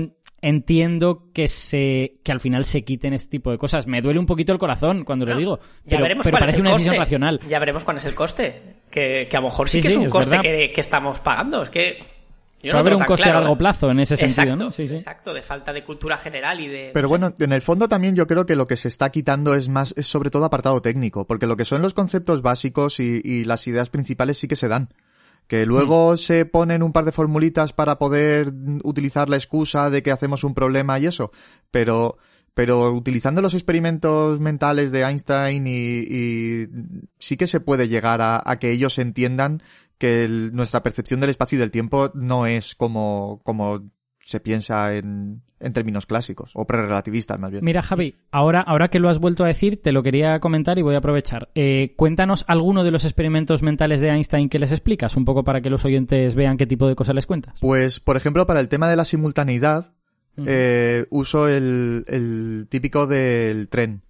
entiendo 0.45 1.31
que 1.33 1.47
se 1.47 2.19
que 2.23 2.31
al 2.31 2.39
final 2.39 2.65
se 2.65 2.83
quiten 2.83 3.13
este 3.13 3.29
tipo 3.29 3.51
de 3.51 3.57
cosas. 3.57 3.87
Me 3.87 4.01
duele 4.01 4.19
un 4.19 4.25
poquito 4.25 4.51
el 4.53 4.59
corazón 4.59 5.03
cuando 5.03 5.25
lo 5.25 5.35
digo. 5.35 5.59
Ya 5.85 5.99
veremos 5.99 6.27
cuál 6.29 6.43
es 6.43 6.53
el 6.53 6.61
una 6.61 6.71
decisión 6.71 6.97
racional. 6.97 7.39
Ya 7.47 7.59
veremos 7.59 7.83
cuál 7.83 7.97
es 7.97 8.05
el 8.05 8.13
coste. 8.13 8.61
Que, 8.91 9.27
a 9.31 9.35
lo 9.37 9.43
mejor 9.43 9.67
sí, 9.67 9.81
que 9.81 9.87
es 9.87 9.97
un 9.97 10.09
coste 10.09 10.39
que, 10.39 10.71
que, 10.71 10.81
estamos 10.81 11.19
pagando. 11.19 11.63
Es 11.63 11.69
que 11.69 11.97
Va 12.71 12.79
a 12.79 12.81
haber 12.81 12.95
un 12.95 13.03
coste 13.03 13.29
a 13.29 13.33
largo 13.33 13.57
plazo 13.57 13.91
en 13.91 13.99
ese 13.99 14.17
sentido, 14.17 14.55
¿no? 14.55 14.71
Sí, 14.71 14.87
sí. 14.87 14.95
Exacto, 14.95 15.33
de 15.33 15.41
falta 15.41 15.71
de 15.73 15.83
cultura 15.83 16.17
general 16.17 16.59
y 16.59 16.67
de... 16.67 16.91
Pero 16.93 17.09
bueno, 17.09 17.33
en 17.39 17.51
el 17.51 17.61
fondo 17.61 17.87
también 17.87 18.15
yo 18.15 18.25
creo 18.27 18.45
que 18.45 18.55
lo 18.55 18.65
que 18.65 18.77
se 18.77 18.87
está 18.87 19.11
quitando 19.11 19.53
es 19.53 19.69
más, 19.69 19.93
es 19.97 20.07
sobre 20.07 20.29
todo 20.29 20.45
apartado 20.45 20.81
técnico, 20.81 21.25
porque 21.27 21.47
lo 21.47 21.57
que 21.57 21.65
son 21.65 21.81
los 21.81 21.93
conceptos 21.93 22.41
básicos 22.41 22.99
y, 22.99 23.45
las 23.45 23.67
ideas 23.67 23.89
principales 23.89 24.37
sí 24.37 24.47
que 24.47 24.55
se 24.55 24.67
dan. 24.67 24.89
Que 25.47 25.65
luego 25.65 26.17
se 26.17 26.45
ponen 26.45 26.81
un 26.81 26.91
par 26.91 27.05
de 27.05 27.11
formulitas 27.11 27.71
para 27.73 27.97
poder 27.97 28.51
utilizar 28.83 29.29
la 29.29 29.35
excusa 29.35 29.89
de 29.89 30.01
que 30.01 30.11
hacemos 30.11 30.43
un 30.43 30.53
problema 30.53 30.97
y 30.99 31.05
eso, 31.05 31.31
pero 31.71 32.17
pero 32.55 32.93
utilizando 32.93 33.41
los 33.41 33.53
experimentos 33.53 34.39
mentales 34.39 34.91
de 34.93 35.01
Einstein 35.01 35.67
y, 35.67 36.67
sí 37.19 37.35
que 37.35 37.47
se 37.47 37.59
puede 37.59 37.89
llegar 37.89 38.21
a, 38.21 38.41
a, 38.43 38.59
que 38.59 38.71
ellos 38.71 38.97
entiendan 38.97 39.61
que 39.97 40.27
nuestra 40.29 40.81
percepción 40.81 41.19
del 41.19 41.31
espacio 41.31 41.57
y 41.57 41.59
del 41.59 41.71
tiempo 41.71 42.11
no 42.13 42.45
es 42.45 42.73
como, 42.75 43.41
como 43.43 43.83
se 44.21 44.39
piensa 44.39 44.95
en, 44.95 45.43
en 45.59 45.73
términos 45.73 46.05
clásicos, 46.05 46.51
o 46.53 46.65
prerelativistas 46.65 47.39
más 47.39 47.51
bien. 47.51 47.63
Mira, 47.63 47.81
Javi, 47.81 48.15
ahora, 48.31 48.61
ahora 48.61 48.89
que 48.89 48.99
lo 48.99 49.09
has 49.09 49.19
vuelto 49.19 49.43
a 49.43 49.47
decir, 49.47 49.81
te 49.81 49.91
lo 49.91 50.03
quería 50.03 50.39
comentar 50.39 50.77
y 50.77 50.81
voy 50.81 50.95
a 50.95 50.99
aprovechar. 50.99 51.49
Eh, 51.55 51.93
cuéntanos 51.95 52.43
alguno 52.47 52.83
de 52.83 52.91
los 52.91 53.05
experimentos 53.05 53.63
mentales 53.63 54.01
de 54.01 54.09
Einstein 54.09 54.49
que 54.49 54.59
les 54.59 54.71
explicas, 54.71 55.15
un 55.15 55.25
poco 55.25 55.43
para 55.43 55.61
que 55.61 55.69
los 55.69 55.85
oyentes 55.85 56.35
vean 56.35 56.57
qué 56.57 56.67
tipo 56.67 56.87
de 56.87 56.95
cosas 56.95 57.15
les 57.15 57.25
cuentas. 57.25 57.57
Pues, 57.61 57.99
por 57.99 58.17
ejemplo, 58.17 58.45
para 58.45 58.59
el 58.59 58.69
tema 58.69 58.89
de 58.89 58.95
la 58.95 59.05
simultaneidad, 59.05 59.93
eh, 60.45 61.05
uso 61.09 61.47
el, 61.47 62.03
el 62.07 62.67
típico 62.69 63.07
del 63.07 63.69
tren. 63.69 64.01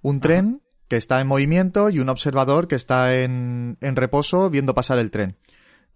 Un 0.00 0.20
tren 0.20 0.60
que 0.88 0.96
está 0.96 1.20
en 1.20 1.26
movimiento 1.26 1.90
y 1.90 1.98
un 1.98 2.08
observador 2.08 2.68
que 2.68 2.76
está 2.76 3.16
en, 3.16 3.78
en 3.80 3.96
reposo 3.96 4.50
viendo 4.50 4.74
pasar 4.74 4.98
el 4.98 5.10
tren. 5.10 5.36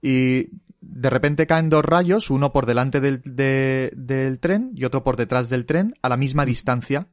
Y 0.02 0.48
de 0.80 1.10
repente 1.10 1.46
caen 1.46 1.70
dos 1.70 1.84
rayos, 1.84 2.30
uno 2.30 2.52
por 2.52 2.66
delante 2.66 3.00
del, 3.00 3.20
del 3.22 4.40
tren 4.40 4.72
y 4.74 4.84
otro 4.84 5.02
por 5.02 5.16
detrás 5.16 5.48
del 5.48 5.66
tren, 5.66 5.94
a 6.02 6.08
la 6.08 6.16
misma 6.16 6.44
distancia 6.44 7.08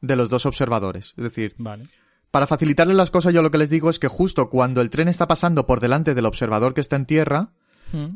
de 0.00 0.16
los 0.16 0.28
dos 0.28 0.46
observadores. 0.46 1.14
Es 1.16 1.24
decir, 1.24 1.54
vale. 1.58 1.86
para 2.30 2.46
facilitarles 2.46 2.96
las 2.96 3.10
cosas, 3.10 3.32
yo 3.32 3.42
lo 3.42 3.50
que 3.50 3.58
les 3.58 3.70
digo 3.70 3.90
es 3.90 3.98
que 3.98 4.08
justo 4.08 4.50
cuando 4.50 4.80
el 4.80 4.90
tren 4.90 5.08
está 5.08 5.26
pasando 5.26 5.66
por 5.66 5.80
delante 5.80 6.14
del 6.14 6.26
observador 6.26 6.74
que 6.74 6.80
está 6.80 6.96
en 6.96 7.06
tierra, 7.06 7.52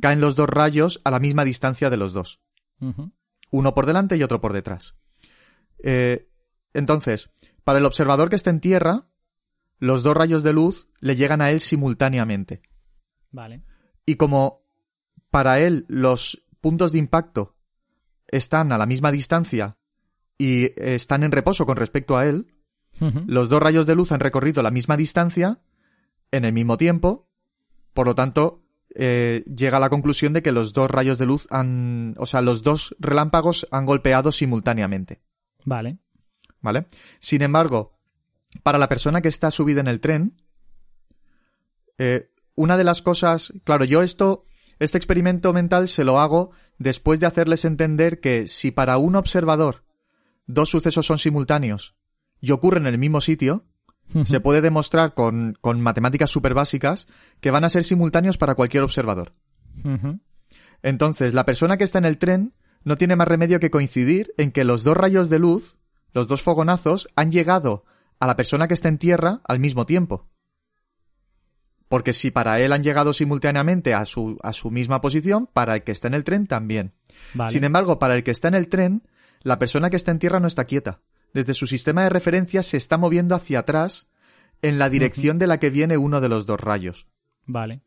caen 0.01 0.21
los 0.21 0.37
dos 0.37 0.49
rayos 0.49 1.01
a 1.05 1.11
la 1.11 1.21
misma 1.21 1.45
distancia 1.45 1.91
de 1.91 1.97
los 1.97 2.13
dos. 2.13 2.41
Uno 3.51 3.75
por 3.75 3.87
delante 3.87 4.17
y 4.17 4.23
otro 4.23 4.41
por 4.41 4.53
detrás. 4.53 4.95
Eh, 5.83 6.29
entonces, 6.75 7.31
para 7.65 7.79
el 7.79 7.87
observador 7.87 8.31
que 8.31 8.37
está 8.37 8.51
en 8.51 8.61
tierra, 8.61 9.07
los 9.79 10.03
dos 10.03 10.15
rayos 10.15 10.43
de 10.43 10.53
luz 10.53 10.89
le 11.01 11.17
llegan 11.17 11.41
a 11.41 11.51
él 11.51 11.61
simultáneamente. 11.61 12.63
Vale. 13.31 13.65
Y 14.05 14.17
como 14.17 14.60
para 15.31 15.61
él 15.61 15.87
los 15.89 16.45
puntos 16.61 16.93
de 16.93 16.99
impacto 16.99 17.57
están 18.29 18.73
a 18.73 18.79
la 18.79 18.87
misma 18.87 19.11
distancia 19.11 19.77
y 20.39 20.73
están 20.77 21.23
en 21.23 21.33
reposo 21.33 21.67
con 21.67 21.77
respecto 21.77 22.17
a 22.17 22.27
él, 22.27 22.55
los 23.27 23.49
dos 23.49 23.63
rayos 23.63 23.87
de 23.87 23.95
luz 23.95 24.13
han 24.13 24.21
recorrido 24.21 24.63
la 24.63 24.71
misma 24.71 24.97
distancia 24.97 25.61
en 26.31 26.45
el 26.45 26.53
mismo 26.53 26.77
tiempo, 26.77 27.29
por 27.95 28.07
lo 28.07 28.15
tanto, 28.15 28.63
eh, 28.95 29.45
llega 29.47 29.79
a 29.79 29.81
la 29.81 29.91
conclusión 29.91 30.33
de 30.33 30.43
que 30.43 30.53
los 30.53 30.73
dos 30.73 30.91
rayos 30.91 31.19
de 31.19 31.27
luz 31.27 31.47
han, 31.51 32.15
o 32.19 32.27
sea, 32.27 32.41
los 32.41 32.63
dos 32.63 32.95
relámpagos 32.99 33.67
han 33.71 33.87
golpeado 33.87 34.33
simultáneamente. 34.33 35.23
Vale. 35.65 35.99
¿vale? 36.61 36.87
Sin 37.19 37.43
embargo, 37.43 37.99
para 38.63 38.79
la 38.79 38.89
persona 38.89 39.21
que 39.21 39.29
está 39.29 39.51
subida 39.51 39.81
en 39.81 39.89
el 39.89 40.01
tren, 40.01 40.37
eh, 41.99 42.31
una 42.55 42.77
de 42.77 42.85
las 42.85 43.03
cosas, 43.03 43.53
claro, 43.65 43.85
yo 43.85 44.03
esto, 44.03 44.45
este 44.81 44.99
experimento 44.99 45.53
mental 45.53 45.89
se 45.89 46.05
lo 46.05 46.19
hago 46.19 46.51
después 46.79 47.21
de 47.21 47.27
hacerles 47.27 47.65
entender 47.65 48.21
que 48.21 48.49
si 48.49 48.71
para 48.71 48.99
un 48.99 49.15
observador 49.15 49.85
dos 50.47 50.71
sucesos 50.71 51.07
son 51.07 51.19
simultáneos 51.19 51.95
y 52.41 52.51
ocurren 52.51 52.87
en 52.87 52.95
el 52.95 52.99
mismo 52.99 53.21
sitio, 53.21 53.65
se 54.25 54.41
puede 54.41 54.61
demostrar 54.61 55.15
con, 55.15 55.57
con 55.61 55.81
matemáticas 55.81 56.31
súper 56.31 56.55
básicas 56.55 57.07
que 57.41 57.53
van 57.53 57.63
a 57.63 57.69
ser 57.69 57.85
simultáneos 57.85 58.39
para 58.39 58.57
cualquier 58.57 58.83
observador. 58.83 59.35
Entonces, 60.83 61.35
la 61.35 61.45
persona 61.45 61.77
que 61.77 61.85
está 61.85 61.99
en 61.99 62.07
el 62.07 62.19
tren 62.19 62.55
no 62.83 62.97
tiene 62.97 63.15
más 63.15 63.29
remedio 63.29 63.61
que 63.61 63.71
coincidir 63.71 64.33
en 64.39 64.51
que 64.51 64.65
los 64.65 64.83
dos 64.83 64.97
rayos 64.97 65.31
de 65.31 65.39
luz 65.39 65.77
los 66.13 66.27
dos 66.27 66.43
fogonazos 66.43 67.09
han 67.15 67.31
llegado 67.31 67.85
a 68.19 68.27
la 68.27 68.37
persona 68.37 68.69
que 68.69 68.75
está 68.75 68.89
en 68.89 68.99
tierra 68.99 69.41
al 69.45 69.61
mismo 69.61 69.87
tiempo. 69.87 70.29
Porque 71.91 72.13
si 72.13 72.31
para 72.31 72.61
él 72.61 72.73
han 72.73 72.85
llegado 72.85 73.13
simultáneamente 73.13 73.95
a 73.95 74.07
su, 74.07 74.39
a 74.45 74.53
su 74.53 74.71
misma 74.71 75.01
posición, 75.01 75.49
para 75.53 75.75
el 75.75 75.83
que 75.83 75.91
está 75.91 76.07
en 76.07 76.15
el 76.15 76.23
tren 76.23 76.47
también. 76.47 76.93
Sin 77.49 77.65
embargo, 77.65 77.99
para 77.99 78.15
el 78.15 78.23
que 78.23 78.31
está 78.31 78.47
en 78.47 78.55
el 78.55 78.69
tren, 78.69 79.03
la 79.43 79.59
persona 79.59 79.91
que 79.91 79.97
está 79.97 80.13
en 80.13 80.21
tierra 80.21 80.39
no 80.39 80.47
está 80.47 80.67
quieta. 80.67 81.01
Desde 81.35 81.53
su 81.53 81.67
sistema 81.67 82.05
de 82.05 82.11
referencia 82.11 82.63
se 82.63 82.77
está 82.77 82.97
moviendo 82.97 83.35
hacia 83.35 83.59
atrás 83.59 84.07
en 84.63 84.79
la 84.79 84.89
dirección 84.89 85.41
de 85.41 85.49
la 85.49 85.59
que 85.59 85.71
viene 85.71 85.97
uno 85.97 86.21
de 86.21 86.29
los 86.29 86.47
dos 86.47 86.61
rayos. 86.61 87.09
Vale. 87.45 87.83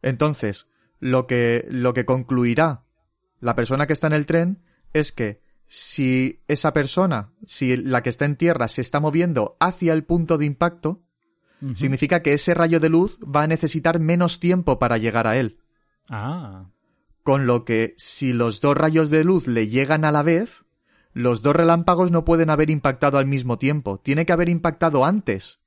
Entonces, 0.00 0.68
lo 0.98 1.26
que, 1.26 1.66
lo 1.68 1.92
que 1.92 2.06
concluirá 2.06 2.84
la 3.40 3.54
persona 3.54 3.86
que 3.86 3.92
está 3.92 4.06
en 4.06 4.14
el 4.14 4.24
tren 4.24 4.62
es 4.94 5.12
que 5.12 5.42
si 5.66 6.40
esa 6.48 6.72
persona, 6.72 7.34
si 7.44 7.76
la 7.76 8.02
que 8.02 8.08
está 8.08 8.24
en 8.24 8.36
tierra 8.36 8.68
se 8.68 8.80
está 8.80 9.00
moviendo 9.00 9.58
hacia 9.60 9.92
el 9.92 10.04
punto 10.04 10.38
de 10.38 10.46
impacto, 10.46 11.02
significa 11.74 12.22
que 12.22 12.32
ese 12.32 12.54
rayo 12.54 12.80
de 12.80 12.88
luz 12.88 13.18
va 13.20 13.42
a 13.42 13.46
necesitar 13.46 13.98
menos 13.98 14.40
tiempo 14.40 14.78
para 14.78 14.98
llegar 14.98 15.26
a 15.26 15.36
él. 15.36 15.58
Ah. 16.08 16.66
Con 17.22 17.46
lo 17.46 17.64
que 17.64 17.94
si 17.96 18.32
los 18.32 18.60
dos 18.60 18.76
rayos 18.76 19.10
de 19.10 19.24
luz 19.24 19.46
le 19.46 19.68
llegan 19.68 20.04
a 20.04 20.12
la 20.12 20.22
vez, 20.22 20.64
los 21.12 21.42
dos 21.42 21.54
relámpagos 21.54 22.10
no 22.10 22.24
pueden 22.24 22.50
haber 22.50 22.70
impactado 22.70 23.18
al 23.18 23.26
mismo 23.26 23.58
tiempo. 23.58 23.98
Tiene 23.98 24.24
que 24.24 24.32
haber 24.32 24.48
impactado 24.48 25.04
antes 25.04 25.60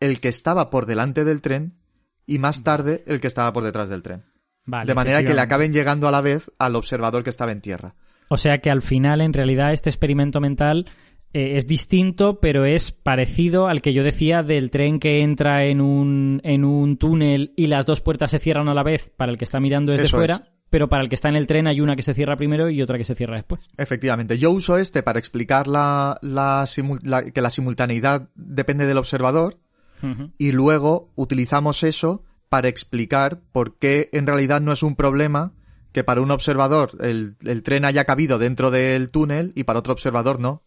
el 0.00 0.20
que 0.20 0.28
estaba 0.28 0.70
por 0.70 0.86
delante 0.86 1.24
del 1.24 1.42
tren 1.42 1.78
y 2.26 2.38
más 2.38 2.62
tarde 2.62 3.04
el 3.06 3.20
que 3.20 3.26
estaba 3.26 3.52
por 3.52 3.64
detrás 3.64 3.88
del 3.88 4.02
tren. 4.02 4.24
Vale, 4.64 4.86
de 4.86 4.94
manera 4.94 5.24
que 5.24 5.34
le 5.34 5.40
acaben 5.40 5.72
llegando 5.72 6.08
a 6.08 6.10
la 6.10 6.20
vez 6.20 6.50
al 6.58 6.76
observador 6.76 7.24
que 7.24 7.30
estaba 7.30 7.52
en 7.52 7.62
tierra. 7.62 7.94
O 8.28 8.36
sea 8.36 8.58
que 8.58 8.70
al 8.70 8.82
final, 8.82 9.22
en 9.22 9.32
realidad, 9.32 9.72
este 9.72 9.88
experimento 9.88 10.40
mental 10.40 10.86
eh, 11.32 11.56
es 11.56 11.66
distinto, 11.66 12.40
pero 12.40 12.64
es 12.64 12.90
parecido 12.90 13.68
al 13.68 13.82
que 13.82 13.92
yo 13.92 14.02
decía 14.02 14.42
del 14.42 14.70
tren 14.70 14.98
que 14.98 15.20
entra 15.20 15.66
en 15.66 15.80
un, 15.80 16.40
en 16.42 16.64
un 16.64 16.96
túnel 16.96 17.52
y 17.54 17.66
las 17.66 17.84
dos 17.84 18.00
puertas 18.00 18.30
se 18.30 18.38
cierran 18.38 18.68
a 18.68 18.74
la 18.74 18.82
vez 18.82 19.10
para 19.14 19.30
el 19.30 19.36
que 19.38 19.44
está 19.44 19.60
mirando 19.60 19.92
desde 19.92 20.06
Eso 20.06 20.16
fuera, 20.16 20.34
es. 20.36 20.42
pero 20.70 20.88
para 20.88 21.02
el 21.02 21.10
que 21.10 21.16
está 21.16 21.28
en 21.28 21.36
el 21.36 21.46
tren 21.46 21.66
hay 21.66 21.82
una 21.82 21.96
que 21.96 22.02
se 22.02 22.14
cierra 22.14 22.36
primero 22.36 22.70
y 22.70 22.80
otra 22.80 22.96
que 22.96 23.04
se 23.04 23.14
cierra 23.14 23.36
después. 23.36 23.60
Efectivamente, 23.76 24.38
yo 24.38 24.50
uso 24.50 24.78
este 24.78 25.02
para 25.02 25.18
explicar 25.18 25.66
la, 25.66 26.18
la 26.22 26.64
que 27.34 27.42
la 27.42 27.50
simultaneidad 27.50 28.30
depende 28.34 28.86
del 28.86 28.96
observador 28.96 29.58
y 30.38 30.52
luego 30.52 31.10
utilizamos 31.16 31.82
eso 31.82 32.22
para 32.48 32.68
explicar 32.68 33.40
por 33.52 33.76
qué 33.78 34.08
en 34.12 34.26
realidad 34.26 34.60
no 34.60 34.72
es 34.72 34.82
un 34.82 34.94
problema 34.94 35.52
que 35.92 36.04
para 36.04 36.20
un 36.20 36.30
observador 36.30 36.92
el, 37.00 37.36
el 37.44 37.62
tren 37.62 37.84
haya 37.84 38.04
cabido 38.04 38.38
dentro 38.38 38.70
del 38.70 39.10
túnel 39.10 39.52
y 39.56 39.64
para 39.64 39.80
otro 39.80 39.92
observador 39.92 40.38
no. 40.38 40.62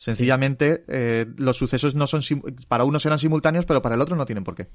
Sencillamente, 0.00 0.82
eh, 0.88 1.26
los 1.36 1.58
sucesos 1.58 1.94
no 1.94 2.06
son 2.06 2.22
para 2.68 2.84
uno 2.84 2.98
serán 2.98 3.18
simultáneos, 3.18 3.66
pero 3.66 3.82
para 3.82 3.96
el 3.96 4.00
otro 4.00 4.16
no 4.16 4.24
tienen 4.24 4.44
por 4.44 4.54
qué. 4.54 4.68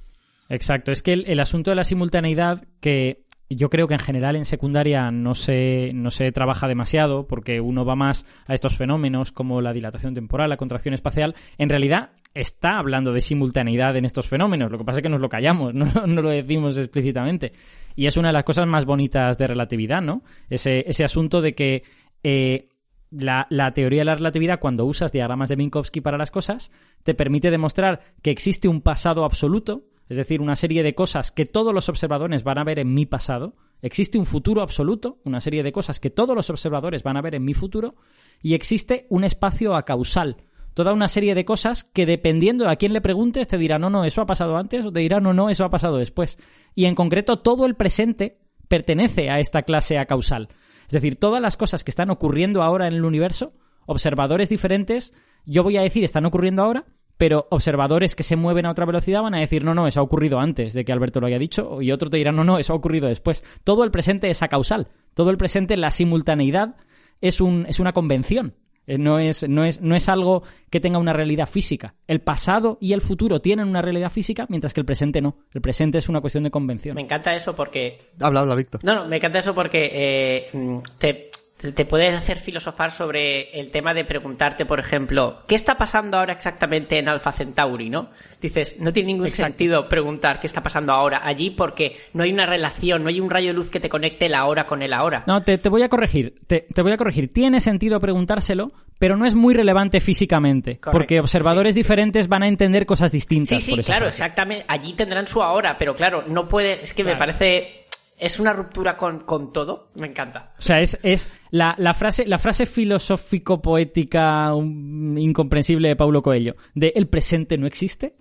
Exacto, 0.50 0.92
es 0.92 1.02
que 1.02 1.14
el, 1.14 1.26
el 1.26 1.40
asunto 1.40 1.72
de 1.72 1.76
la 1.76 1.84
simultaneidad, 1.84 2.64
que 2.80 3.26
yo 3.50 3.72
creo 3.72 3.88
que 3.88 3.96
en 3.96 4.00
general 4.00 4.36
en 4.36 4.46
secundaria 4.46 5.10
no 5.10 5.34
se, 5.34 5.94
no 5.96 6.12
se 6.12 6.32
trabaja 6.32 6.68
demasiado, 6.68 7.26
porque 7.26 7.60
uno 7.60 7.84
va 7.84 7.96
más 7.96 8.28
a 8.46 8.54
estos 8.54 8.78
fenómenos 8.78 9.32
como 9.32 9.62
la 9.62 9.74
dilatación 9.74 10.14
temporal, 10.14 10.48
la 10.48 10.58
contracción 10.58 10.94
espacial, 10.94 11.34
en 11.58 11.70
realidad 11.70 12.12
está 12.36 12.78
hablando 12.78 13.12
de 13.12 13.22
simultaneidad 13.22 13.98
en 13.98 14.06
estos 14.06 14.28
fenómenos, 14.28 14.72
lo 14.72 14.78
que 14.78 14.84
pasa 14.84 15.00
es 15.00 15.04
que 15.04 15.10
nos 15.10 15.22
lo 15.22 15.30
callamos, 15.30 15.74
no, 15.76 15.88
no 16.06 16.22
lo 16.22 16.30
decimos 16.30 16.78
explícitamente. 16.78 17.52
Y 17.96 18.06
es 18.06 18.16
una 18.16 18.30
de 18.30 18.34
las 18.34 18.44
cosas 18.44 18.68
más 18.68 18.86
bonitas 18.86 19.40
de 19.40 19.48
relatividad, 19.48 20.04
¿no? 20.04 20.22
Ese, 20.52 20.88
ese 20.88 21.04
asunto 21.04 21.42
de 21.42 21.56
que 21.56 21.82
eh, 22.22 22.68
la, 23.12 23.48
la 23.50 23.72
teoría 23.72 24.02
de 24.02 24.06
la 24.06 24.16
relatividad, 24.16 24.60
cuando 24.60 24.86
usas 24.86 25.12
diagramas 25.12 25.50
de 25.50 25.58
Minkowski 25.58 26.02
para 26.02 26.18
las 26.18 26.32
cosas, 26.32 26.72
te 27.04 27.14
permite 27.14 27.52
demostrar 27.52 28.02
que 28.22 28.32
existe 28.32 28.68
un 28.68 28.82
pasado 28.82 29.26
absoluto, 29.26 29.86
es 30.10 30.18
decir, 30.18 30.42
una 30.42 30.56
serie 30.56 30.84
de 30.84 30.96
cosas 30.96 31.32
que 31.32 31.46
todos 31.46 31.74
los 31.74 31.90
observadores 31.90 32.44
van 32.44 32.58
a 32.58 32.64
ver 32.64 32.80
en 32.80 32.94
mi 32.94 33.06
pasado, 33.06 33.56
existe 33.82 34.18
un 34.18 34.26
futuro 34.26 34.62
absoluto, 34.62 35.20
una 35.24 35.40
serie 35.40 35.64
de 35.64 35.72
cosas 35.72 36.00
que 36.00 36.10
todos 36.10 36.36
los 36.36 36.50
observadores 36.50 37.04
van 37.04 37.18
a 37.18 37.22
ver 37.22 37.36
en 37.36 37.46
mi 37.46 37.54
futuro, 37.54 37.96
y 38.42 38.54
existe 38.54 39.08
un 39.10 39.24
espacio 39.24 39.76
acausal, 39.76 40.38
toda 40.76 40.94
una 40.94 41.08
serie 41.08 41.34
de 41.34 41.46
cosas 41.46 41.86
que 41.86 42.06
dependiendo 42.06 42.70
a 42.70 42.76
quién 42.76 42.94
le 42.94 43.02
preguntes 43.02 43.48
te 43.48 43.58
dirá 43.58 43.80
no, 43.80 43.90
no, 43.90 44.04
eso 44.04 44.22
ha 44.22 44.26
pasado 44.26 44.58
antes, 44.58 44.86
o 44.86 44.92
te 44.92 45.00
dirá 45.00 45.20
no, 45.20 45.34
no, 45.34 45.50
eso 45.50 45.64
ha 45.64 45.70
pasado 45.70 45.98
después. 45.98 46.38
Y 46.76 46.86
en 46.86 46.96
concreto 46.96 47.40
todo 47.40 47.66
el 47.66 47.76
presente 47.76 48.38
pertenece 48.68 49.30
a 49.30 49.40
esta 49.40 49.64
clase 49.64 49.98
acausal. 49.98 50.50
Es 50.88 50.94
decir, 50.94 51.18
todas 51.18 51.42
las 51.42 51.58
cosas 51.58 51.84
que 51.84 51.92
están 51.92 52.10
ocurriendo 52.10 52.62
ahora 52.62 52.88
en 52.88 52.94
el 52.94 53.06
universo, 53.06 53.54
observadores 53.86 54.50
diferentes, 54.50 55.14
yo 55.46 55.64
voy 55.64 55.78
a 55.78 55.82
decir 55.82 56.04
están 56.04 56.26
ocurriendo 56.26 56.64
ahora, 56.64 56.86
pero 57.18 57.48
observadores 57.50 58.16
que 58.16 58.24
se 58.24 58.36
mueven 58.36 58.66
a 58.66 58.72
otra 58.72 58.86
velocidad 58.86 59.22
van 59.22 59.36
a 59.36 59.40
decir 59.40 59.64
no, 59.64 59.74
no, 59.74 59.88
eso 59.88 60.02
ha 60.02 60.04
ocurrido 60.04 60.40
antes 60.40 60.74
de 60.74 60.84
que 60.84 60.92
Alberto 60.92 61.22
lo 61.22 61.28
haya 61.28 61.40
dicho, 61.40 61.82
y 61.82 61.92
otro 61.92 62.10
te 62.10 62.18
dirá 62.18 62.32
no, 62.32 62.44
no, 62.44 62.60
eso 62.60 62.74
ha 62.74 62.76
ocurrido 62.76 63.08
después. 63.08 63.44
Todo 63.64 63.84
el 63.84 63.92
presente 63.92 64.30
es 64.30 64.44
acausal. 64.44 64.88
Todo 65.14 65.30
el 65.30 65.38
presente, 65.38 65.78
la 65.78 65.92
simultaneidad, 65.92 66.76
es, 67.22 67.40
un, 67.40 67.66
es 67.68 67.80
una 67.80 67.94
convención. 67.94 68.56
Eh, 68.88 68.98
No 68.98 69.20
es, 69.20 69.48
no, 69.48 69.64
es, 69.64 69.82
no 69.82 69.96
es 69.96 70.10
algo 70.10 70.44
que 70.70 70.80
tenga 70.80 71.00
una 71.00 71.14
realidad 71.14 71.48
física. 71.48 71.96
El 72.08 72.22
pasado 72.22 72.78
y 72.82 72.94
el 72.94 73.02
futuro 73.02 73.40
tienen 73.42 73.68
una 73.68 73.82
realidad 73.82 74.10
física, 74.10 74.46
mientras 74.50 74.74
que 74.74 74.82
el 74.82 74.86
presente 74.86 75.22
no. 75.22 75.38
El 75.54 75.62
presente 75.62 75.98
es 75.98 76.10
una 76.10 76.22
cuestión 76.22 76.44
de 76.44 76.52
convención. 76.52 76.96
Me 76.96 77.02
encanta 77.02 77.36
eso 77.36 77.56
porque 77.56 78.12
Habla, 78.20 78.42
habla, 78.42 78.56
Víctor. 78.56 78.84
No, 78.84 78.96
no, 78.96 79.06
me 79.08 79.18
encanta 79.18 79.40
eso 79.40 79.56
porque 79.56 79.90
eh, 79.94 80.82
te, 80.98 81.30
te 81.58 81.86
puedes 81.86 82.14
hacer 82.14 82.38
filosofar 82.38 82.92
sobre 82.92 83.60
el 83.60 83.72
tema 83.72 83.94
de 83.94 84.04
preguntarte, 84.06 84.66
por 84.66 84.80
ejemplo, 84.80 85.42
¿qué 85.48 85.56
está 85.56 85.78
pasando 85.78 86.18
ahora 86.18 86.34
exactamente 86.34 87.00
en 87.00 87.08
Alpha 87.08 87.32
Centauri, 87.32 87.90
no? 87.90 88.08
Dices, 88.42 88.78
no 88.80 88.92
tiene 88.94 89.08
ningún 89.08 89.28
Exacto. 89.28 89.52
sentido 89.52 89.90
preguntar 89.90 90.40
qué 90.40 90.48
está 90.48 90.62
pasando 90.62 90.92
ahora 90.92 91.22
allí 91.24 91.50
porque 91.52 91.96
no 92.14 92.24
hay 92.24 92.34
una 92.34 92.46
relación, 92.46 93.04
no 93.04 93.10
hay 93.10 93.20
un 93.20 93.30
rayo 93.30 93.48
de 93.48 93.54
luz 93.54 93.70
que 93.70 93.80
te 93.80 93.90
conecte 93.90 94.26
el 94.28 94.36
ahora 94.36 94.68
con 94.68 94.82
el 94.84 94.94
ahora. 94.94 95.24
No, 95.28 95.42
te, 95.44 95.58
te 95.58 95.70
voy 95.70 95.82
a 95.82 95.90
corregir. 95.90 96.36
Te, 96.46 96.68
te 96.74 96.82
voy 96.82 96.92
a 96.92 96.98
corregir. 96.98 97.32
Tiene 97.32 97.60
sentido 97.62 98.00
preguntárselo, 98.00 98.72
pero 99.00 99.16
no 99.16 99.26
es 99.26 99.34
muy 99.34 99.54
relevante 99.54 100.02
físicamente. 100.02 100.78
Correcto, 100.80 100.92
porque 100.92 101.20
observadores 101.20 101.74
diferentes 101.74 102.28
van 102.28 102.44
a 102.44 102.48
entender 102.48 102.86
cosas 102.86 103.12
distintas. 103.12 103.62
Sí, 103.64 103.72
sí, 103.72 103.76
por 103.76 103.86
claro, 103.86 104.06
frase. 104.06 104.16
exactamente. 104.16 104.66
Allí 104.68 104.94
tendrán 104.94 105.26
su 105.26 105.42
ahora, 105.42 105.78
pero 105.78 105.96
claro, 105.96 106.24
no 106.28 106.48
puede. 106.48 106.84
Es 106.84 106.94
que 106.94 107.04
me 107.04 107.16
parece. 107.16 107.85
Es 108.18 108.40
una 108.40 108.54
ruptura 108.54 108.96
con, 108.96 109.22
con 109.22 109.52
todo. 109.52 109.90
Me 109.96 110.08
encanta. 110.08 110.54
O 110.58 110.62
sea, 110.62 110.80
es, 110.80 110.98
es 111.04 111.38
la, 111.52 111.76
la 111.78 111.94
frase, 111.94 112.26
la 112.26 112.38
frase 112.38 112.66
filosófico-poética 112.66 114.56
um, 114.56 115.18
incomprensible 115.18 115.90
de 115.90 115.96
Paulo 115.98 116.24
Coelho, 116.24 116.56
de 116.74 116.94
el 116.96 117.08
presente 117.08 117.58
no 117.58 117.68
existe, 117.68 118.16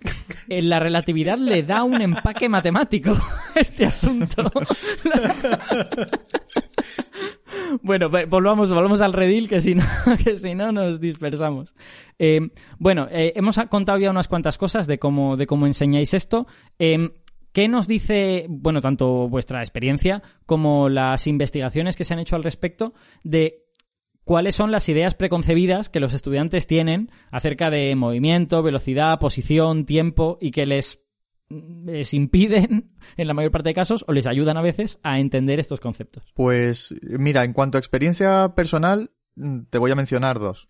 en 0.49 0.69
la 0.69 0.79
relatividad 0.79 1.37
le 1.37 1.63
da 1.63 1.83
un 1.83 2.01
empaque 2.01 2.49
matemático 2.49 3.11
a 3.55 3.59
este 3.59 3.85
asunto. 3.85 4.51
bueno, 7.81 8.09
volvamos, 8.09 8.69
volvamos 8.69 8.99
al 8.99 9.13
redil, 9.13 9.47
que 9.47 9.61
si 9.61 9.75
no, 9.75 9.83
que 10.23 10.35
si 10.35 10.55
no 10.55 10.73
nos 10.73 10.99
dispersamos. 10.99 11.73
Eh, 12.19 12.41
bueno, 12.79 13.07
eh, 13.11 13.31
hemos 13.35 13.57
contado 13.69 13.97
ya 13.97 14.11
unas 14.11 14.27
cuantas 14.27 14.57
cosas 14.57 14.87
de 14.87 14.99
cómo, 14.99 15.37
de 15.37 15.47
cómo 15.47 15.67
enseñáis 15.67 16.13
esto. 16.13 16.47
Eh, 16.79 17.11
¿Qué 17.55 17.69
nos 17.69 17.87
dice, 17.87 18.47
bueno, 18.49 18.81
tanto 18.81 19.29
vuestra 19.29 19.61
experiencia 19.61 20.21
como 20.45 20.89
las 20.89 21.25
investigaciones 21.25 21.95
que 21.95 22.03
se 22.03 22.13
han 22.13 22.19
hecho 22.19 22.35
al 22.35 22.43
respecto 22.43 22.93
de 23.23 23.63
cuáles 24.25 24.57
son 24.57 24.73
las 24.73 24.89
ideas 24.89 25.15
preconcebidas 25.15 25.87
que 25.87 26.01
los 26.01 26.11
estudiantes 26.11 26.67
tienen 26.67 27.09
acerca 27.31 27.69
de 27.69 27.95
movimiento, 27.95 28.61
velocidad, 28.61 29.19
posición, 29.19 29.85
tiempo 29.85 30.37
y 30.41 30.51
que 30.51 30.65
les, 30.65 31.01
les 31.47 32.13
impiden, 32.13 32.91
en 33.15 33.25
la 33.25 33.33
mayor 33.33 33.51
parte 33.51 33.69
de 33.69 33.73
casos, 33.73 34.03
o 34.05 34.11
les 34.11 34.27
ayudan 34.27 34.57
a 34.57 34.61
veces 34.61 34.99
a 35.01 35.21
entender 35.21 35.57
estos 35.57 35.79
conceptos? 35.79 36.33
Pues 36.35 36.93
mira, 37.03 37.45
en 37.45 37.53
cuanto 37.53 37.77
a 37.77 37.79
experiencia 37.79 38.53
personal, 38.53 39.11
mm, 39.37 39.67
te 39.69 39.77
voy 39.77 39.91
a 39.91 39.95
mencionar 39.95 40.39
dos. 40.39 40.67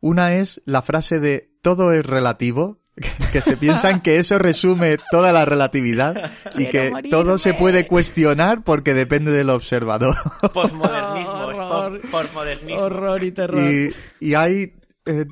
Una 0.00 0.34
es 0.34 0.60
la 0.66 0.82
frase 0.82 1.20
de 1.20 1.54
todo 1.62 1.94
es 1.94 2.04
relativo, 2.04 2.82
que 3.32 3.40
se 3.40 3.56
piensan 3.56 4.00
que 4.00 4.18
eso 4.18 4.38
resume 4.38 4.96
toda 5.10 5.32
la 5.32 5.44
relatividad 5.44 6.30
y 6.56 6.66
que 6.66 6.92
todo 7.10 7.38
se 7.38 7.54
puede 7.54 7.86
cuestionar 7.86 8.62
porque 8.64 8.94
depende 8.94 9.30
del 9.30 9.50
observador. 9.50 10.16
Posmodernismo, 10.52 11.50
es 11.50 11.58
Horror. 11.58 12.00
por, 12.00 12.10
posmodernismo. 12.10 12.80
Horror 12.80 13.22
y 13.24 13.32
terror. 13.32 13.60
Y, 13.60 13.94
y 14.20 14.34
hay... 14.34 14.74
eh, 15.06 15.26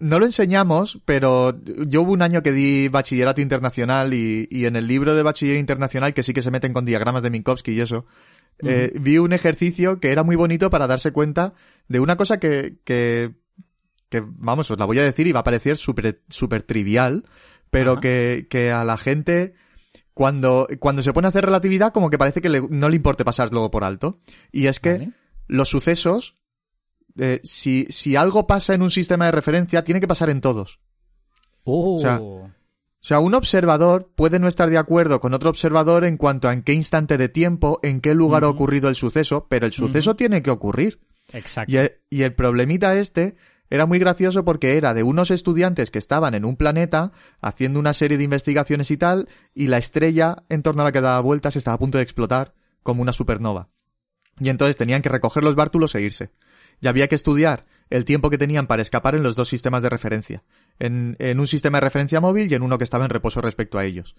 no 0.00 0.18
lo 0.18 0.24
enseñamos, 0.24 1.00
pero 1.04 1.56
yo 1.86 2.02
hubo 2.02 2.12
un 2.12 2.22
año 2.22 2.42
que 2.42 2.50
di 2.50 2.88
bachillerato 2.88 3.40
internacional 3.40 4.14
y, 4.14 4.48
y 4.50 4.66
en 4.66 4.74
el 4.74 4.88
libro 4.88 5.14
de 5.14 5.22
bachiller 5.22 5.56
internacional, 5.56 6.12
que 6.12 6.24
sí 6.24 6.34
que 6.34 6.42
se 6.42 6.50
meten 6.50 6.72
con 6.72 6.84
diagramas 6.84 7.22
de 7.22 7.30
Minkowski 7.30 7.70
y 7.70 7.80
eso, 7.80 8.04
eh, 8.64 8.92
vi 9.00 9.18
un 9.18 9.32
ejercicio 9.32 10.00
que 10.00 10.10
era 10.10 10.24
muy 10.24 10.34
bonito 10.34 10.70
para 10.70 10.88
darse 10.88 11.12
cuenta 11.12 11.54
de 11.86 12.00
una 12.00 12.16
cosa 12.16 12.38
que, 12.40 12.78
que, 12.84 13.30
que 14.12 14.22
vamos, 14.24 14.70
os 14.70 14.78
la 14.78 14.84
voy 14.84 14.98
a 15.00 15.02
decir 15.02 15.26
y 15.26 15.32
va 15.32 15.40
a 15.40 15.44
parecer 15.44 15.76
súper 15.76 16.22
súper 16.28 16.62
trivial, 16.62 17.24
pero 17.70 17.98
que, 17.98 18.46
que 18.48 18.70
a 18.70 18.84
la 18.84 18.96
gente 18.96 19.54
cuando, 20.14 20.68
cuando 20.78 21.02
se 21.02 21.12
pone 21.12 21.26
a 21.26 21.30
hacer 21.30 21.44
relatividad 21.44 21.92
como 21.92 22.10
que 22.10 22.18
parece 22.18 22.40
que 22.40 22.48
le- 22.50 22.68
no 22.70 22.88
le 22.88 22.96
importe 22.96 23.24
pasarlo 23.24 23.68
por 23.70 23.82
alto. 23.82 24.20
Y 24.52 24.66
es 24.66 24.78
que 24.78 24.92
Vale. 24.92 25.12
los 25.48 25.68
sucesos, 25.70 26.36
eh, 27.18 27.40
si, 27.42 27.86
si 27.88 28.14
algo 28.14 28.46
pasa 28.46 28.74
en 28.74 28.82
un 28.82 28.90
sistema 28.90 29.24
de 29.26 29.32
referencia, 29.32 29.82
tiene 29.84 30.00
que 30.00 30.06
pasar 30.08 30.30
en 30.30 30.40
todos. 30.40 30.78
Oh. 31.64 31.96
O 31.96 31.98
sea, 31.98 32.20
O 32.20 33.04
sea, 33.04 33.18
un 33.18 33.34
observador 33.34 34.12
puede 34.14 34.38
no 34.38 34.46
estar 34.46 34.70
de 34.70 34.78
acuerdo 34.78 35.18
con 35.20 35.34
otro 35.34 35.50
observador 35.50 36.04
en 36.04 36.16
cuanto 36.18 36.48
a 36.48 36.52
en 36.52 36.62
qué 36.62 36.72
instante 36.72 37.16
de 37.18 37.28
tiempo, 37.28 37.80
en 37.82 38.00
qué 38.00 38.14
lugar 38.14 38.44
ha 38.44 38.48
ocurrido 38.48 38.88
el 38.88 38.94
suceso, 38.94 39.46
pero 39.48 39.66
el 39.66 39.72
suceso 39.72 40.14
tiene 40.14 40.40
que 40.42 40.50
ocurrir. 40.50 41.00
Exacto. 41.32 41.72
Y 41.72 41.78
el, 41.78 41.92
y 42.10 42.22
el 42.22 42.34
problemita 42.34 42.94
este 42.96 43.34
era 43.72 43.86
muy 43.86 43.98
gracioso 43.98 44.44
porque 44.44 44.76
era 44.76 44.92
de 44.92 45.02
unos 45.02 45.30
estudiantes 45.30 45.90
que 45.90 45.98
estaban 45.98 46.34
en 46.34 46.44
un 46.44 46.56
planeta 46.56 47.10
haciendo 47.40 47.80
una 47.80 47.94
serie 47.94 48.18
de 48.18 48.24
investigaciones 48.24 48.90
y 48.90 48.98
tal, 48.98 49.30
y 49.54 49.68
la 49.68 49.78
estrella 49.78 50.44
en 50.50 50.62
torno 50.62 50.82
a 50.82 50.84
la 50.84 50.92
que 50.92 51.00
daba 51.00 51.20
vueltas 51.20 51.56
estaba 51.56 51.76
a 51.76 51.78
punto 51.78 51.96
de 51.96 52.04
explotar 52.04 52.52
como 52.82 53.00
una 53.00 53.14
supernova. 53.14 53.70
Y 54.38 54.50
entonces 54.50 54.76
tenían 54.76 55.00
que 55.00 55.08
recoger 55.08 55.42
los 55.42 55.54
bártulos 55.54 55.94
e 55.94 56.02
irse. 56.02 56.32
Y 56.82 56.86
había 56.86 57.08
que 57.08 57.14
estudiar 57.14 57.64
el 57.88 58.04
tiempo 58.04 58.28
que 58.28 58.36
tenían 58.36 58.66
para 58.66 58.82
escapar 58.82 59.14
en 59.14 59.22
los 59.22 59.36
dos 59.36 59.48
sistemas 59.48 59.80
de 59.80 59.88
referencia. 59.88 60.44
En, 60.78 61.16
en 61.18 61.40
un 61.40 61.46
sistema 61.46 61.78
de 61.78 61.86
referencia 61.86 62.20
móvil 62.20 62.52
y 62.52 62.54
en 62.54 62.62
uno 62.62 62.76
que 62.76 62.84
estaba 62.84 63.04
en 63.04 63.10
reposo 63.10 63.40
respecto 63.40 63.78
a 63.78 63.86
ellos. 63.86 64.16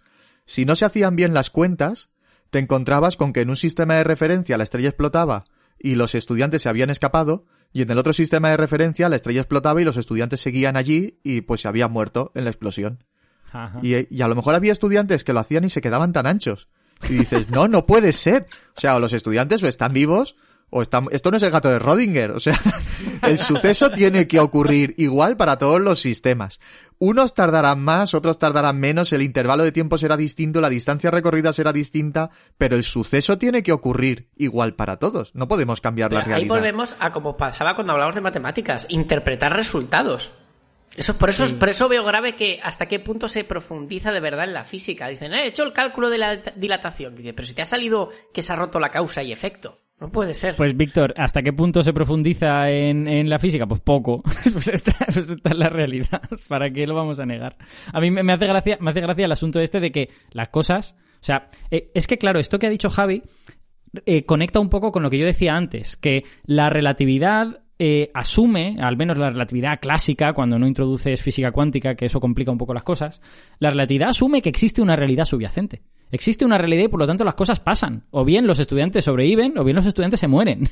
Si 0.47 0.65
no 0.65 0.75
se 0.75 0.85
hacían 0.85 1.15
bien 1.15 1.35
las 1.35 1.51
cuentas, 1.51 2.09
te 2.49 2.57
encontrabas 2.57 3.17
con 3.17 3.33
que 3.33 3.41
en 3.41 3.51
un 3.51 3.57
sistema 3.57 3.93
de 3.93 4.03
referencia 4.03 4.57
la 4.57 4.63
estrella 4.63 4.89
explotaba 4.89 5.43
y 5.77 5.93
los 5.93 6.15
estudiantes 6.15 6.63
se 6.63 6.69
habían 6.69 6.89
escapado, 6.89 7.45
y 7.73 7.81
en 7.81 7.91
el 7.91 7.97
otro 7.97 8.13
sistema 8.13 8.49
de 8.49 8.57
referencia 8.57 9.09
la 9.09 9.15
estrella 9.15 9.41
explotaba 9.41 9.81
y 9.81 9.85
los 9.85 9.97
estudiantes 9.97 10.39
seguían 10.39 10.77
allí 10.77 11.19
y 11.23 11.41
pues 11.41 11.61
se 11.61 11.67
habían 11.67 11.91
muerto 11.91 12.31
en 12.35 12.45
la 12.45 12.51
explosión. 12.51 13.03
Ajá. 13.51 13.79
Y, 13.81 14.15
y 14.15 14.21
a 14.21 14.27
lo 14.27 14.35
mejor 14.35 14.55
había 14.55 14.71
estudiantes 14.71 15.23
que 15.23 15.33
lo 15.33 15.39
hacían 15.39 15.63
y 15.63 15.69
se 15.69 15.81
quedaban 15.81 16.13
tan 16.13 16.27
anchos. 16.27 16.69
Y 17.09 17.13
dices, 17.13 17.49
no, 17.49 17.67
no 17.67 17.85
puede 17.85 18.13
ser. 18.13 18.47
O 18.77 18.79
sea, 18.79 18.95
o 18.95 18.99
los 18.99 19.13
estudiantes 19.13 19.61
o 19.61 19.67
están 19.67 19.91
vivos 19.93 20.35
o. 20.73 20.81
Esto 20.81 21.31
no 21.31 21.37
es 21.37 21.43
el 21.43 21.51
gato 21.51 21.69
de 21.69 21.79
Rodinger. 21.79 22.31
O 22.31 22.39
sea, 22.39 22.59
el 23.23 23.37
suceso 23.39 23.91
tiene 23.91 24.27
que 24.27 24.39
ocurrir 24.39 24.95
igual 24.97 25.37
para 25.37 25.57
todos 25.57 25.79
los 25.81 25.99
sistemas. 25.99 26.59
Unos 26.99 27.33
tardarán 27.33 27.81
más, 27.83 28.13
otros 28.13 28.39
tardarán 28.39 28.79
menos, 28.79 29.11
el 29.13 29.21
intervalo 29.21 29.63
de 29.63 29.71
tiempo 29.71 29.97
será 29.97 30.15
distinto, 30.15 30.61
la 30.61 30.69
distancia 30.69 31.11
recorrida 31.11 31.51
será 31.51 31.73
distinta, 31.73 32.29
pero 32.57 32.75
el 32.77 32.83
suceso 32.83 33.37
tiene 33.37 33.61
que 33.61 33.73
ocurrir 33.73 34.29
igual 34.37 34.75
para 34.75 34.97
todos. 34.97 35.35
No 35.35 35.47
podemos 35.47 35.81
cambiar 35.81 36.13
la 36.13 36.19
Pero 36.21 36.35
ahí 36.35 36.41
realidad. 36.43 36.55
volvemos 36.55 36.95
a 36.99 37.11
como 37.11 37.35
pasaba 37.35 37.75
cuando 37.75 37.93
hablamos 37.93 38.15
de 38.15 38.21
matemáticas, 38.21 38.85
interpretar 38.89 39.53
resultados. 39.53 40.31
Eso, 40.95 41.17
por, 41.17 41.29
eso, 41.29 41.43
por 41.57 41.69
eso 41.69 41.89
veo 41.89 42.03
grave 42.05 42.35
que 42.35 42.59
hasta 42.63 42.85
qué 42.85 42.99
punto 42.99 43.27
se 43.27 43.43
profundiza 43.43 44.11
de 44.11 44.19
verdad 44.19 44.45
en 44.45 44.53
la 44.53 44.63
física. 44.63 45.07
Dicen, 45.07 45.33
"Eh, 45.33 45.45
he 45.45 45.47
hecho 45.47 45.63
el 45.63 45.73
cálculo 45.73 46.09
de 46.11 46.19
la 46.19 46.37
dilatación. 46.55 47.15
Dice, 47.15 47.33
pero 47.33 47.47
si 47.47 47.55
te 47.55 47.63
ha 47.63 47.65
salido 47.65 48.11
que 48.31 48.43
se 48.43 48.53
ha 48.53 48.55
roto 48.55 48.79
la 48.79 48.91
causa 48.91 49.23
y 49.23 49.31
efecto. 49.33 49.79
No 49.99 50.11
puede 50.11 50.33
ser. 50.33 50.55
Pues 50.55 50.75
Víctor, 50.75 51.13
¿hasta 51.17 51.41
qué 51.41 51.53
punto 51.53 51.81
se 51.81 51.93
profundiza 51.93 52.69
en, 52.69 53.29
la 53.29 53.39
física? 53.39 53.65
Pues 53.65 53.79
poco. 53.81 54.21
pues, 54.53 54.67
esta, 54.67 54.93
pues 55.13 55.29
esta 55.29 55.49
es 55.49 55.57
la 55.57 55.69
realidad. 55.69 56.21
¿Para 56.47 56.69
qué 56.71 56.85
lo 56.85 56.95
vamos 56.95 57.19
a 57.19 57.25
negar? 57.25 57.57
A 57.91 58.01
mí 58.01 58.11
me, 58.11 58.23
me 58.23 58.33
hace 58.33 58.47
gracia, 58.47 58.77
me 58.81 58.91
hace 58.91 59.01
gracia 59.01 59.25
el 59.25 59.31
asunto 59.31 59.59
este 59.59 59.79
de 59.79 59.91
que 59.91 60.09
las 60.31 60.49
cosas, 60.49 60.95
o 60.99 61.25
sea, 61.25 61.47
eh, 61.71 61.91
es 61.93 62.07
que 62.07 62.17
claro, 62.17 62.39
esto 62.39 62.59
que 62.59 62.67
ha 62.67 62.69
dicho 62.69 62.89
Javi 62.89 63.23
eh, 64.05 64.25
conecta 64.25 64.59
un 64.59 64.69
poco 64.69 64.91
con 64.91 65.03
lo 65.03 65.09
que 65.09 65.19
yo 65.19 65.25
decía 65.25 65.55
antes, 65.55 65.95
que 65.95 66.23
la 66.45 66.69
relatividad 66.69 67.61
eh, 67.77 68.09
asume, 68.13 68.77
al 68.79 68.97
menos 68.97 69.17
la 69.17 69.29
relatividad 69.29 69.79
clásica, 69.79 70.33
cuando 70.33 70.57
no 70.57 70.67
introduces 70.67 71.21
física 71.21 71.51
cuántica, 71.51 71.95
que 71.95 72.05
eso 72.05 72.19
complica 72.19 72.51
un 72.51 72.57
poco 72.57 72.73
las 72.73 72.83
cosas, 72.83 73.21
la 73.59 73.69
relatividad 73.69 74.09
asume 74.09 74.41
que 74.41 74.49
existe 74.49 74.81
una 74.81 74.95
realidad 74.95 75.25
subyacente. 75.25 75.83
Existe 76.13 76.45
una 76.45 76.59
realidad 76.59 76.83
y 76.83 76.87
por 76.89 76.99
lo 76.99 77.07
tanto 77.07 77.23
las 77.23 77.33
cosas 77.33 77.59
pasan. 77.59 78.03
O 78.11 78.23
bien 78.23 78.45
los 78.45 78.59
estudiantes 78.59 79.05
sobreviven 79.05 79.57
o 79.57 79.63
bien 79.63 79.75
los 79.75 79.87
estudiantes 79.87 80.19
se 80.19 80.27
mueren. 80.27 80.69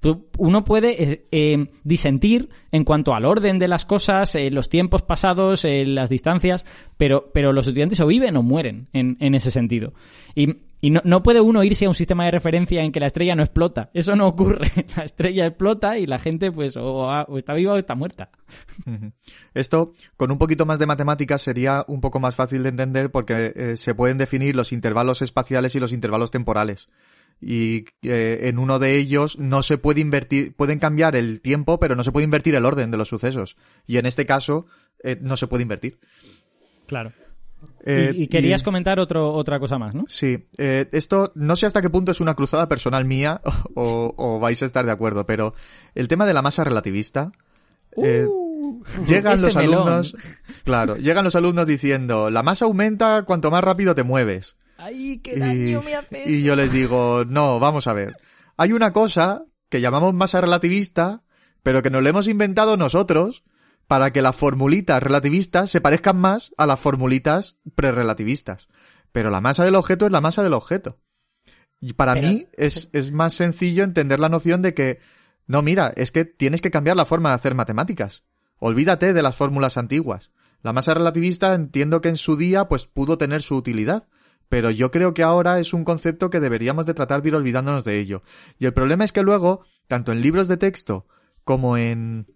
Uno 0.38 0.62
puede 0.62 1.02
eh, 1.02 1.26
eh, 1.32 1.66
disentir 1.82 2.48
en 2.70 2.84
cuanto 2.84 3.12
al 3.12 3.24
orden 3.24 3.58
de 3.58 3.66
las 3.66 3.86
cosas, 3.86 4.36
eh, 4.36 4.52
los 4.52 4.68
tiempos 4.68 5.02
pasados, 5.02 5.64
las 5.64 6.10
distancias, 6.10 6.64
pero, 6.96 7.32
pero 7.34 7.52
los 7.52 7.66
estudiantes 7.66 7.98
o 7.98 8.06
viven 8.06 8.36
o 8.36 8.44
mueren 8.44 8.86
en, 8.92 9.34
ese 9.34 9.50
sentido. 9.50 9.94
Y 10.84 10.90
no, 10.90 11.00
no 11.04 11.22
puede 11.22 11.40
uno 11.40 11.64
irse 11.64 11.86
a 11.86 11.88
un 11.88 11.94
sistema 11.94 12.26
de 12.26 12.30
referencia 12.32 12.82
en 12.82 12.92
que 12.92 13.00
la 13.00 13.06
estrella 13.06 13.34
no 13.34 13.42
explota. 13.42 13.90
Eso 13.94 14.14
no 14.16 14.26
ocurre. 14.26 14.70
La 14.96 15.04
estrella 15.04 15.46
explota 15.46 15.96
y 15.96 16.06
la 16.06 16.18
gente 16.18 16.52
pues 16.52 16.76
o, 16.76 17.10
ha- 17.10 17.22
o 17.24 17.38
está 17.38 17.54
viva 17.54 17.72
o 17.72 17.78
está 17.78 17.94
muerta. 17.94 18.28
Esto, 19.54 19.92
con 20.16 20.30
un 20.30 20.36
poquito 20.38 20.66
más 20.66 20.78
de 20.78 20.86
matemáticas, 20.86 21.40
sería 21.40 21.84
un 21.88 22.00
poco 22.02 22.20
más 22.20 22.34
fácil 22.34 22.62
de 22.62 22.68
entender 22.68 23.10
porque 23.10 23.52
eh, 23.56 23.76
se 23.78 23.94
pueden 23.94 24.18
definir 24.18 24.54
los 24.56 24.72
intervalos 24.72 25.22
espaciales 25.22 25.74
y 25.74 25.80
los 25.80 25.92
intervalos 25.92 26.30
temporales. 26.30 26.90
Y 27.40 27.86
eh, 28.02 28.40
en 28.42 28.58
uno 28.58 28.78
de 28.78 28.96
ellos 28.98 29.38
no 29.38 29.62
se 29.62 29.78
puede 29.78 30.00
invertir, 30.02 30.54
pueden 30.54 30.78
cambiar 30.78 31.16
el 31.16 31.40
tiempo, 31.40 31.80
pero 31.80 31.96
no 31.96 32.04
se 32.04 32.12
puede 32.12 32.24
invertir 32.24 32.54
el 32.54 32.64
orden 32.66 32.90
de 32.90 32.96
los 32.98 33.08
sucesos. 33.08 33.56
Y 33.86 33.96
en 33.96 34.06
este 34.06 34.26
caso, 34.26 34.66
eh, 35.02 35.16
no 35.20 35.36
se 35.36 35.46
puede 35.46 35.62
invertir. 35.62 35.98
Claro. 36.86 37.12
Eh, 37.84 38.12
y, 38.14 38.22
y 38.24 38.28
querías 38.28 38.60
y- 38.62 38.64
comentar 38.64 38.98
otro, 39.00 39.32
otra 39.32 39.58
cosa 39.60 39.78
más, 39.78 39.94
¿no? 39.94 40.04
Sí, 40.08 40.46
eh, 40.58 40.88
esto 40.92 41.32
no 41.34 41.56
sé 41.56 41.66
hasta 41.66 41.82
qué 41.82 41.90
punto 41.90 42.12
es 42.12 42.20
una 42.20 42.34
cruzada 42.34 42.68
personal 42.68 43.04
mía 43.04 43.40
o, 43.74 44.14
o 44.16 44.38
vais 44.40 44.62
a 44.62 44.66
estar 44.66 44.84
de 44.86 44.92
acuerdo, 44.92 45.26
pero 45.26 45.54
el 45.94 46.08
tema 46.08 46.26
de 46.26 46.34
la 46.34 46.42
masa 46.42 46.64
relativista. 46.64 47.32
eh, 48.02 48.26
llegan 49.06 49.34
ese 49.34 49.46
los 49.46 49.56
melón. 49.56 49.74
alumnos, 49.88 50.16
claro, 50.64 50.96
llegan 50.96 51.24
los 51.24 51.34
alumnos 51.36 51.66
diciendo, 51.66 52.30
la 52.30 52.42
masa 52.42 52.64
aumenta 52.64 53.22
cuanto 53.24 53.50
más 53.50 53.62
rápido 53.64 53.94
te 53.94 54.02
mueves. 54.02 54.56
¡Ay, 54.76 55.18
qué 55.20 55.34
Y, 56.26 56.30
y 56.34 56.42
yo 56.42 56.56
les 56.56 56.72
digo, 56.72 57.24
no, 57.26 57.60
vamos 57.60 57.86
a 57.86 57.92
ver. 57.92 58.16
Hay 58.56 58.72
una 58.72 58.92
cosa 58.92 59.44
que 59.68 59.80
llamamos 59.80 60.14
masa 60.14 60.40
relativista, 60.40 61.22
pero 61.62 61.82
que 61.82 61.90
nos 61.90 62.02
la 62.02 62.10
hemos 62.10 62.26
inventado 62.28 62.76
nosotros 62.76 63.44
para 63.86 64.12
que 64.12 64.22
las 64.22 64.36
formulitas 64.36 65.02
relativistas 65.02 65.70
se 65.70 65.80
parezcan 65.80 66.16
más 66.18 66.54
a 66.56 66.66
las 66.66 66.80
formulitas 66.80 67.58
prerrelativistas. 67.74 68.68
Pero 69.12 69.30
la 69.30 69.40
masa 69.40 69.64
del 69.64 69.74
objeto 69.74 70.06
es 70.06 70.12
la 70.12 70.20
masa 70.20 70.42
del 70.42 70.54
objeto. 70.54 70.98
Y 71.80 71.92
para 71.92 72.14
Pero- 72.14 72.28
mí 72.28 72.46
es, 72.54 72.88
es 72.92 73.12
más 73.12 73.34
sencillo 73.34 73.84
entender 73.84 74.18
la 74.20 74.28
noción 74.28 74.62
de 74.62 74.74
que, 74.74 75.00
no, 75.46 75.62
mira, 75.62 75.92
es 75.96 76.12
que 76.12 76.24
tienes 76.24 76.62
que 76.62 76.70
cambiar 76.70 76.96
la 76.96 77.04
forma 77.04 77.28
de 77.28 77.34
hacer 77.36 77.54
matemáticas. 77.54 78.24
Olvídate 78.58 79.12
de 79.12 79.22
las 79.22 79.36
fórmulas 79.36 79.76
antiguas. 79.76 80.32
La 80.62 80.72
masa 80.72 80.94
relativista 80.94 81.52
entiendo 81.54 82.00
que 82.00 82.08
en 82.08 82.16
su 82.16 82.36
día 82.36 82.68
pues 82.68 82.86
pudo 82.86 83.18
tener 83.18 83.42
su 83.42 83.54
utilidad, 83.54 84.08
pero 84.48 84.70
yo 84.70 84.90
creo 84.90 85.12
que 85.12 85.22
ahora 85.22 85.60
es 85.60 85.74
un 85.74 85.84
concepto 85.84 86.30
que 86.30 86.40
deberíamos 86.40 86.86
de 86.86 86.94
tratar 86.94 87.20
de 87.20 87.28
ir 87.28 87.34
olvidándonos 87.34 87.84
de 87.84 88.00
ello. 88.00 88.22
Y 88.58 88.64
el 88.64 88.72
problema 88.72 89.04
es 89.04 89.12
que 89.12 89.22
luego, 89.22 89.64
tanto 89.86 90.12
en 90.12 90.22
libros 90.22 90.48
de 90.48 90.56
texto 90.56 91.06
como 91.44 91.76
en 91.76 92.26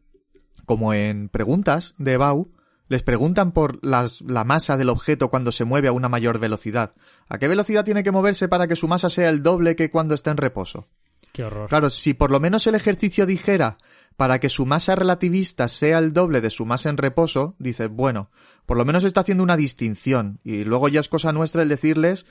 como 0.69 0.95
en 0.95 1.29
preguntas 1.29 1.97
de 1.99 2.17
Bau, 2.17 2.49
les 2.89 3.03
preguntan 3.03 3.51
por 3.51 3.85
las- 3.85 4.21
la 4.23 4.45
masa 4.45 4.77
del 4.77 4.89
objeto 4.91 5.29
cuando 5.31 5.51
se 5.51 5.65
mueve 5.65 5.89
a 5.89 5.93
una 5.93 6.09
mayor 6.09 6.39
velocidad. 6.39 6.95
¿A 7.29 7.39
qué 7.39 7.49
velocidad 7.49 7.85
tiene 7.85 8.05
que 8.05 8.13
moverse 8.13 8.47
para 8.47 8.69
que 8.69 8.77
su 8.77 8.87
masa 8.87 9.11
sea 9.11 9.29
el 9.29 9.43
doble 9.43 9.75
que 9.75 9.91
cuando 9.91 10.15
está 10.15 10.31
en 10.31 10.37
reposo? 10.37 10.87
Qué 11.33 11.43
horror. 11.45 11.69
Claro, 11.69 11.91
si 11.91 12.15
por 12.15 12.31
lo 12.31 12.39
menos 12.41 12.67
el 12.69 12.75
ejercicio 12.77 13.27
dijera 13.27 13.77
para 14.17 14.39
que 14.41 14.49
su 14.49 14.65
masa 14.65 14.95
relativista 14.97 15.69
sea 15.69 15.99
el 15.99 16.13
doble 16.13 16.41
de 16.41 16.51
su 16.51 16.65
masa 16.65 16.89
en 16.89 16.97
reposo, 16.97 17.55
dices, 17.59 17.89
bueno, 17.91 18.31
por 18.65 18.77
lo 18.79 18.85
menos 18.85 19.05
está 19.05 19.21
haciendo 19.21 19.43
una 19.43 19.57
distinción. 19.57 20.41
Y 20.43 20.65
luego 20.65 20.89
ya 20.89 21.01
es 21.01 21.09
cosa 21.09 21.33
nuestra 21.33 21.63
el 21.63 21.69
decirles 21.69 22.25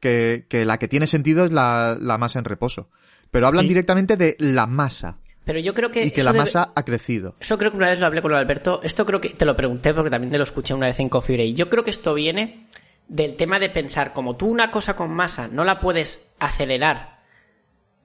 que, 0.00 0.46
que 0.48 0.64
la 0.64 0.78
que 0.78 0.88
tiene 0.88 1.06
sentido 1.06 1.44
es 1.44 1.50
la, 1.52 1.96
la 2.00 2.18
masa 2.18 2.38
en 2.38 2.44
reposo. 2.44 2.88
Pero 3.30 3.46
hablan 3.48 3.64
Sí. 3.64 3.68
directamente 3.70 4.16
de 4.16 4.36
la 4.38 4.66
masa 4.66 5.18
Pero 5.44 5.58
yo 5.60 5.74
creo 5.74 5.90
que. 5.90 6.04
y 6.04 6.10
que 6.10 6.22
la 6.22 6.32
debe- 6.32 6.40
masa 6.44 6.72
ha 6.74 6.82
crecido. 6.84 7.36
Eso 7.40 7.58
creo 7.58 7.70
que 7.70 7.76
una 7.76 7.90
vez 7.90 7.98
lo 7.98 8.06
hablé 8.06 8.22
con 8.22 8.32
Alberto. 8.32 8.80
Esto 8.82 9.04
creo 9.04 9.20
que 9.20 9.30
te 9.30 9.44
lo 9.44 9.54
pregunté 9.54 9.92
porque 9.92 10.10
también 10.10 10.30
te 10.30 10.38
lo 10.38 10.44
escuché 10.44 10.72
una 10.74 10.86
vez 10.86 10.98
en 11.00 11.08
Coffee 11.08 11.36
Break. 11.36 11.54
Yo 11.54 11.68
creo 11.68 11.84
que 11.84 11.90
esto 11.90 12.14
viene 12.14 12.66
del 13.08 13.36
tema 13.36 13.58
de 13.58 13.68
pensar, 13.68 14.12
como 14.14 14.36
tú 14.36 14.46
una 14.48 14.70
cosa 14.70 14.96
con 14.96 15.10
masa 15.12 15.46
no 15.48 15.64
la 15.64 15.78
puedes 15.80 16.26
acelerar 16.38 17.20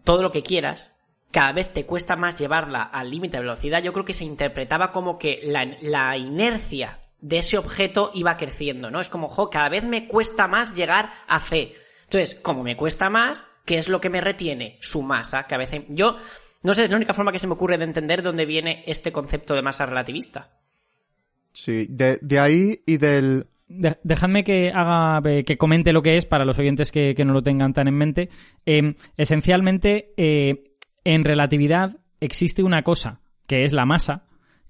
todo 0.03 0.21
lo 0.21 0.31
que 0.31 0.43
quieras, 0.43 0.91
cada 1.31 1.53
vez 1.53 1.71
te 1.71 1.85
cuesta 1.85 2.15
más 2.15 2.37
llevarla 2.39 2.81
al 2.83 3.09
límite 3.11 3.37
de 3.37 3.41
velocidad. 3.41 3.81
Yo 3.83 3.93
creo 3.93 4.03
que 4.05 4.13
se 4.13 4.25
interpretaba 4.25 4.91
como 4.91 5.17
que 5.17 5.39
la, 5.43 5.65
la 5.81 6.17
inercia 6.17 6.99
de 7.21 7.37
ese 7.37 7.57
objeto 7.57 8.11
iba 8.13 8.35
creciendo, 8.37 8.89
¿no? 8.91 8.99
Es 8.99 9.09
como, 9.09 9.29
jo, 9.29 9.49
cada 9.49 9.69
vez 9.69 9.83
me 9.83 10.07
cuesta 10.07 10.47
más 10.47 10.73
llegar 10.73 11.11
a 11.27 11.39
C. 11.39 11.75
Entonces, 12.05 12.35
como 12.41 12.63
me 12.63 12.75
cuesta 12.75 13.09
más, 13.09 13.45
¿qué 13.65 13.77
es 13.77 13.87
lo 13.87 13.99
que 14.01 14.09
me 14.09 14.19
retiene? 14.21 14.77
Su 14.81 15.01
masa, 15.03 15.43
que 15.45 15.53
a 15.55 15.59
veces 15.59 15.83
yo 15.89 16.17
no 16.63 16.73
sé, 16.73 16.85
es 16.85 16.89
la 16.89 16.97
única 16.97 17.13
forma 17.13 17.31
que 17.31 17.39
se 17.39 17.47
me 17.47 17.53
ocurre 17.53 17.77
de 17.77 17.85
entender 17.85 18.21
dónde 18.21 18.45
viene 18.45 18.83
este 18.85 19.11
concepto 19.11 19.53
de 19.55 19.61
masa 19.61 19.85
relativista. 19.85 20.51
Sí, 21.51 21.87
de, 21.89 22.19
de 22.21 22.39
ahí 22.39 22.81
y 22.85 22.97
del... 22.97 23.45
De- 23.67 23.97
dejadme 24.03 24.43
que 24.43 24.71
haga 24.73 25.21
eh, 25.29 25.43
que 25.43 25.57
comente 25.57 25.93
lo 25.93 26.01
que 26.01 26.17
es 26.17 26.25
para 26.25 26.45
los 26.45 26.57
oyentes 26.57 26.91
que, 26.91 27.13
que 27.15 27.25
no 27.25 27.33
lo 27.33 27.43
tengan 27.43 27.73
tan 27.73 27.87
en 27.87 27.95
mente. 27.95 28.29
Eh, 28.65 28.95
esencialmente, 29.17 30.13
eh, 30.17 30.71
en 31.03 31.23
relatividad 31.23 31.97
existe 32.19 32.63
una 32.63 32.83
cosa 32.83 33.21
que 33.47 33.63
es 33.63 33.73
la 33.73 33.85
masa 33.85 34.25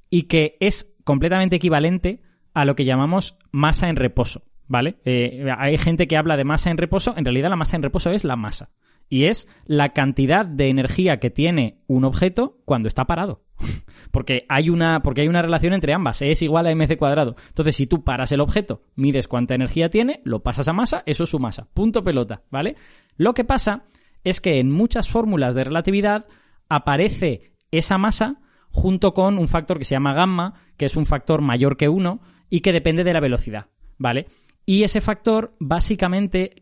y 0.10 0.24
que 0.24 0.58
es 0.60 0.96
completamente 1.04 1.56
equivalente 1.56 2.22
a 2.54 2.66
lo 2.66 2.76
que 2.76 2.86
llamamos 2.86 3.38
masa 3.52 3.90
en 3.90 3.96
reposo. 3.96 4.44
¿Vale? 4.68 4.98
Eh, 5.04 5.46
hay 5.58 5.78
gente 5.78 6.08
que 6.08 6.16
habla 6.16 6.38
de 6.38 6.44
masa 6.44 6.70
en 6.70 6.78
reposo. 6.78 7.16
En 7.18 7.26
realidad, 7.26 7.50
la 7.50 7.56
masa 7.56 7.76
en 7.76 7.82
reposo 7.82 8.12
es 8.12 8.24
la 8.24 8.36
masa. 8.36 8.70
Y 9.10 9.26
es 9.26 9.47
la 9.66 9.89
cantidad 9.89 10.45
de 10.45 10.70
energía 10.70 11.18
que 11.18 11.30
tiene 11.30 11.80
un 11.88 12.05
objeto 12.05 12.60
cuando 12.66 12.88
está 12.88 13.05
parado. 13.05 13.43
Porque 14.12 14.45
hay 14.49 14.70
una, 14.70 15.01
porque 15.01 15.22
hay 15.22 15.28
una 15.28 15.41
relación 15.41 15.74
entre 15.74 15.93
ambas, 15.93 16.22
es 16.22 16.41
igual 16.41 16.66
a 16.66 16.72
mc 16.74 16.97
cuadrado. 16.97 17.36
Entonces, 17.49 17.76
si 17.76 17.86
tú 17.86 18.03
paras 18.03 18.32
el 18.32 18.41
objeto, 18.41 18.82
mides 18.95 19.28
cuánta 19.28 19.53
energía 19.53 19.89
tiene, 19.89 20.22
lo 20.24 20.41
pasas 20.41 20.68
a 20.68 20.74
masa, 20.74 21.03
eso 21.05 21.26
es 21.26 21.30
su 21.30 21.38
masa. 21.38 21.68
Punto 21.74 22.03
pelota, 22.03 22.41
¿vale? 22.49 22.76
Lo 23.18 23.34
que 23.34 23.43
pasa 23.43 23.84
es 24.24 24.41
que 24.41 24.60
en 24.60 24.72
muchas 24.72 25.10
fórmulas 25.10 25.53
de 25.53 25.64
relatividad 25.64 26.26
aparece 26.70 27.51
esa 27.72 27.97
masa 27.97 28.39
junto 28.72 29.14
con 29.14 29.38
un 29.38 29.47
factor 29.47 29.78
que 29.78 29.86
se 29.86 29.95
llama 29.95 30.14
gamma, 30.14 30.55
que 30.78 30.86
es 30.86 30.95
un 30.95 31.05
factor 31.05 31.41
mayor 31.41 31.78
que 31.78 31.89
1 31.89 32.20
y 32.49 32.62
que 32.62 32.74
depende 32.74 33.03
de 33.03 33.14
la 33.14 33.20
velocidad, 33.20 33.68
¿vale? 33.97 34.28
Y 34.66 34.84
ese 34.84 35.01
factor, 35.01 35.55
básicamente, 35.60 36.62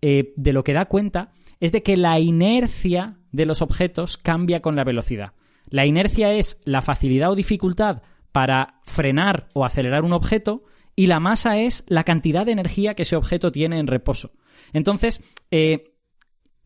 eh, 0.00 0.32
de 0.36 0.52
lo 0.52 0.64
que 0.64 0.72
da 0.72 0.86
cuenta 0.86 1.32
es 1.62 1.70
de 1.70 1.84
que 1.84 1.96
la 1.96 2.18
inercia 2.18 3.18
de 3.30 3.46
los 3.46 3.62
objetos 3.62 4.16
cambia 4.16 4.60
con 4.60 4.74
la 4.74 4.82
velocidad. 4.82 5.34
La 5.66 5.86
inercia 5.86 6.32
es 6.32 6.60
la 6.64 6.82
facilidad 6.82 7.30
o 7.30 7.36
dificultad 7.36 8.02
para 8.32 8.80
frenar 8.82 9.48
o 9.54 9.64
acelerar 9.64 10.02
un 10.02 10.12
objeto 10.12 10.64
y 10.96 11.06
la 11.06 11.20
masa 11.20 11.58
es 11.58 11.84
la 11.86 12.02
cantidad 12.02 12.44
de 12.44 12.50
energía 12.50 12.94
que 12.94 13.02
ese 13.02 13.14
objeto 13.14 13.52
tiene 13.52 13.78
en 13.78 13.86
reposo. 13.86 14.32
Entonces, 14.72 15.22
eh, 15.52 15.94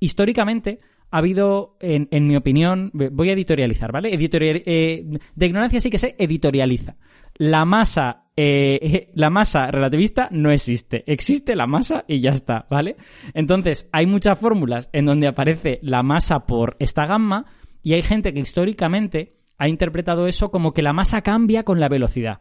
históricamente 0.01 0.81
ha 1.11 1.19
habido, 1.19 1.77
en, 1.81 2.27
mi 2.27 2.35
opinión, 2.35 2.91
voy 2.95 3.29
a 3.29 3.35
editorializar, 3.35 3.93
¿vale? 3.93 4.15
Editorial- 4.15 4.63
eh, 4.65 5.05
de 5.35 5.47
ignorancia 5.47 5.79
sí 5.79 5.91
que 5.91 5.99
se 5.99 6.17
editorializa. 6.19 6.97
La 7.35 7.67
masa 7.67 8.26
eh, 8.37 9.11
la 9.15 9.31
masa 9.31 9.71
relativista 9.71 10.29
no 10.31 10.51
existe. 10.51 11.05
Existe 11.07 11.57
la 11.57 11.67
masa 11.67 12.05
y 12.07 12.21
ya 12.21 12.31
está, 12.31 12.67
¿vale? 12.71 12.97
Entonces, 13.33 13.89
hay 13.93 14.07
muchas 14.07 14.39
fórmulas 14.39 14.91
en 14.93 15.07
donde 15.07 15.27
aparece 15.27 15.79
la 15.83 16.03
masa 16.03 16.41
por 16.41 16.77
esta 16.79 17.07
gamma 17.07 17.47
y 17.83 17.95
hay 17.95 18.03
gente 18.03 18.33
que 18.33 18.41
históricamente 18.41 19.37
ha 19.59 19.69
interpretado 19.69 20.27
eso 20.27 20.51
como 20.51 20.73
que 20.73 20.83
la 20.83 20.93
masa 20.93 21.23
cambia 21.23 21.63
con 21.63 21.81
la 21.81 21.89
velocidad. 21.89 22.41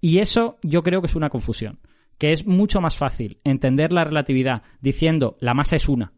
Y 0.00 0.18
eso 0.18 0.58
yo 0.62 0.82
creo 0.82 1.00
que 1.00 1.06
es 1.06 1.16
una 1.16 1.30
confusión. 1.30 1.78
Que 2.18 2.30
es 2.30 2.46
mucho 2.46 2.80
más 2.80 2.96
fácil 2.96 3.40
entender 3.42 3.92
la 3.92 4.04
relatividad 4.04 4.62
diciendo 4.80 5.36
la 5.40 5.52
masa 5.52 5.76
es 5.76 5.88
una 5.88 6.12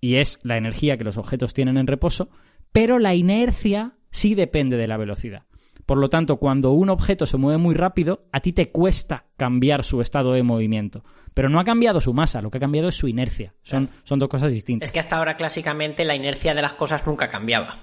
y 0.00 0.16
es 0.16 0.40
la 0.42 0.56
energía 0.56 0.96
que 0.96 1.04
los 1.04 1.18
objetos 1.18 1.52
tienen 1.52 1.76
en 1.76 1.86
reposo, 1.86 2.30
pero 2.72 2.98
la 2.98 3.14
inercia 3.14 3.92
sí 4.10 4.34
depende 4.34 4.76
de 4.76 4.88
la 4.88 4.96
velocidad. 4.96 5.44
Por 5.86 5.98
lo 5.98 6.08
tanto, 6.08 6.36
cuando 6.36 6.70
un 6.72 6.90
objeto 6.90 7.26
se 7.26 7.36
mueve 7.36 7.58
muy 7.58 7.74
rápido, 7.74 8.24
a 8.32 8.40
ti 8.40 8.52
te 8.52 8.70
cuesta 8.70 9.24
cambiar 9.36 9.82
su 9.84 10.00
estado 10.00 10.32
de 10.32 10.42
movimiento. 10.42 11.04
Pero 11.34 11.48
no 11.48 11.58
ha 11.60 11.64
cambiado 11.64 12.00
su 12.00 12.12
masa, 12.14 12.42
lo 12.42 12.50
que 12.50 12.58
ha 12.58 12.60
cambiado 12.60 12.88
es 12.88 12.94
su 12.94 13.08
inercia. 13.08 13.54
Son, 13.62 13.88
son 14.04 14.18
dos 14.18 14.28
cosas 14.28 14.52
distintas. 14.52 14.88
Es 14.88 14.92
que 14.92 15.00
hasta 15.00 15.16
ahora 15.16 15.36
clásicamente 15.36 16.04
la 16.04 16.14
inercia 16.14 16.54
de 16.54 16.62
las 16.62 16.74
cosas 16.74 17.06
nunca 17.06 17.30
cambiaba. 17.30 17.78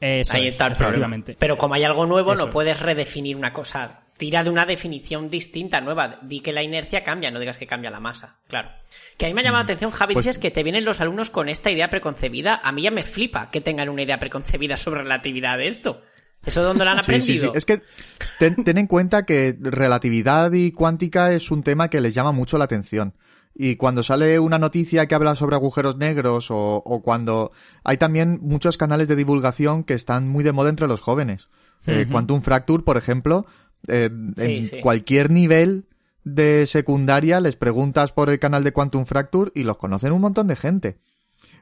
Eso 0.00 0.34
Ahí 0.34 0.46
es, 0.46 0.52
está 0.52 0.66
el 0.66 0.72
problema. 0.72 0.88
efectivamente. 0.90 1.36
Pero 1.38 1.56
como 1.56 1.74
hay 1.74 1.84
algo 1.84 2.06
nuevo, 2.06 2.32
Eso 2.32 2.42
no 2.44 2.48
es. 2.48 2.52
puedes 2.52 2.80
redefinir 2.80 3.36
una 3.36 3.52
cosa. 3.52 4.02
Tira 4.16 4.42
de 4.44 4.50
una 4.50 4.64
definición 4.66 5.28
distinta, 5.30 5.80
nueva. 5.80 6.18
Di 6.22 6.40
que 6.40 6.52
la 6.52 6.62
inercia 6.62 7.02
cambia, 7.04 7.30
no 7.30 7.38
digas 7.40 7.56
que 7.58 7.66
cambia 7.66 7.90
la 7.90 8.00
masa. 8.00 8.36
Claro. 8.48 8.70
Que 9.16 9.26
a 9.26 9.28
mí 9.28 9.34
me 9.34 9.40
ha 9.40 9.44
llamado 9.44 9.62
la 9.62 9.64
atención, 9.64 9.90
Javi, 9.90 10.14
Pues- 10.14 10.24
dices 10.24 10.38
que 10.38 10.50
te 10.50 10.62
vienen 10.62 10.84
los 10.84 11.00
alumnos 11.00 11.30
con 11.30 11.48
esta 11.48 11.70
idea 11.70 11.90
preconcebida. 11.90 12.60
A 12.62 12.72
mí 12.72 12.82
ya 12.82 12.90
me 12.90 13.04
flipa 13.04 13.50
que 13.50 13.60
tengan 13.60 13.88
una 13.88 14.02
idea 14.02 14.18
preconcebida 14.18 14.76
sobre 14.76 15.02
relatividad 15.02 15.58
de 15.58 15.66
esto. 15.68 16.00
¿Eso 16.44 16.62
dónde 16.62 16.84
lo 16.84 16.90
han 16.90 17.02
Sí, 17.02 17.12
sí, 17.20 17.20
sí. 17.20 17.46
aprendido? 17.46 17.54
Es 17.54 17.66
que 17.66 17.82
ten, 18.38 18.64
ten 18.64 18.78
en 18.78 18.86
cuenta 18.86 19.24
que 19.24 19.56
relatividad 19.60 20.52
y 20.52 20.72
cuántica 20.72 21.32
es 21.32 21.50
un 21.50 21.62
tema 21.62 21.88
que 21.88 22.00
les 22.00 22.14
llama 22.14 22.32
mucho 22.32 22.58
la 22.58 22.64
atención. 22.64 23.14
Y 23.54 23.76
cuando 23.76 24.02
sale 24.02 24.38
una 24.38 24.58
noticia 24.58 25.06
que 25.06 25.14
habla 25.14 25.34
sobre 25.34 25.56
agujeros 25.56 25.96
negros 25.96 26.50
o, 26.50 26.76
o 26.84 27.02
cuando 27.02 27.50
hay 27.82 27.96
también 27.96 28.38
muchos 28.40 28.78
canales 28.78 29.08
de 29.08 29.16
divulgación 29.16 29.82
que 29.82 29.94
están 29.94 30.28
muy 30.28 30.44
de 30.44 30.52
moda 30.52 30.70
entre 30.70 30.86
los 30.86 31.00
jóvenes. 31.00 31.48
Eh, 31.86 32.02
Ujú. 32.04 32.12
Quantum 32.12 32.42
Fracture, 32.42 32.84
por 32.84 32.96
ejemplo, 32.96 33.46
eh, 33.88 34.10
en 34.36 34.80
cualquier 34.80 35.30
nivel 35.30 35.86
de 36.24 36.66
secundaria 36.66 37.40
les 37.40 37.56
preguntas 37.56 38.12
por 38.12 38.30
el 38.30 38.38
canal 38.38 38.62
de 38.62 38.72
Quantum 38.72 39.06
Fracture 39.06 39.50
y 39.54 39.64
los 39.64 39.76
conocen 39.78 40.12
un 40.12 40.20
montón 40.20 40.46
de 40.46 40.56
gente. 40.56 40.98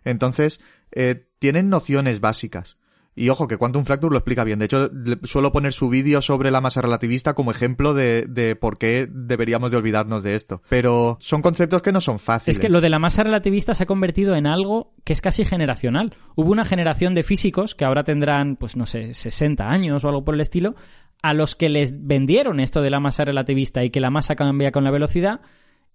Entonces, 0.05 0.61
eh, 0.93 1.27
tienen 1.39 1.69
nociones 1.71 2.21
básicas. 2.21 2.77
Y 3.19 3.31
ojo, 3.31 3.49
que 3.49 3.57
Quantum 3.57 3.87
Fracture 3.87 4.13
lo 4.13 4.19
explica 4.19 4.45
bien. 4.45 4.59
De 4.59 4.67
hecho, 4.67 4.91
suelo 5.25 5.51
poner 5.51 5.73
su 5.73 5.89
vídeo 5.89 6.21
sobre 6.21 6.51
la 6.51 6.61
masa 6.61 6.83
relativista 6.83 7.33
como 7.33 7.51
ejemplo 7.51 7.95
de, 7.95 8.27
de 8.29 8.57
por 8.57 8.77
qué 8.77 9.09
deberíamos 9.11 9.71
de 9.71 9.79
olvidarnos 9.79 10.23
de 10.23 10.35
esto. 10.35 10.61
Pero 10.69 11.17
son 11.19 11.41
conceptos 11.41 11.81
que 11.81 11.93
no 11.93 12.03
son 12.03 12.19
fáciles. 12.19 12.59
Es 12.59 12.61
que 12.61 12.69
lo 12.69 12.83
de 12.83 12.91
la 12.91 12.99
masa 12.99 13.23
relativista 13.23 13.73
se 13.73 13.85
ha 13.85 13.87
convertido 13.87 14.37
en 14.37 14.47
algo 14.47 14.93
que 15.03 15.15
es 15.15 15.23
casi 15.23 15.47
generacional. 15.47 16.15
Hubo 16.35 16.53
una 16.53 16.67
generación 16.67 17.15
de 17.15 17.23
físicos 17.23 17.75
que 17.75 17.87
ahora 17.87 18.05
tendrán, 18.05 18.57
pues 18.57 18.77
no 18.77 18.85
sé, 18.85 19.15
60 19.15 19.67
años 19.67 20.05
o 20.05 20.09
algo 20.09 20.23
por 20.23 20.35
el 20.35 20.43
estilo, 20.43 20.75
a 21.23 21.33
los 21.33 21.55
que 21.55 21.71
les 21.71 22.07
vendieron 22.07 22.61
esto 22.61 22.83
de 22.83 22.91
la 22.91 23.01
masa 23.01 23.25
relativista 23.25 23.83
y 23.83 23.89
que 23.89 24.01
la 24.01 24.11
masa 24.11 24.37
cambia 24.37 24.73
con 24.73 24.85
la 24.85 24.91
velocidad, 24.91 25.41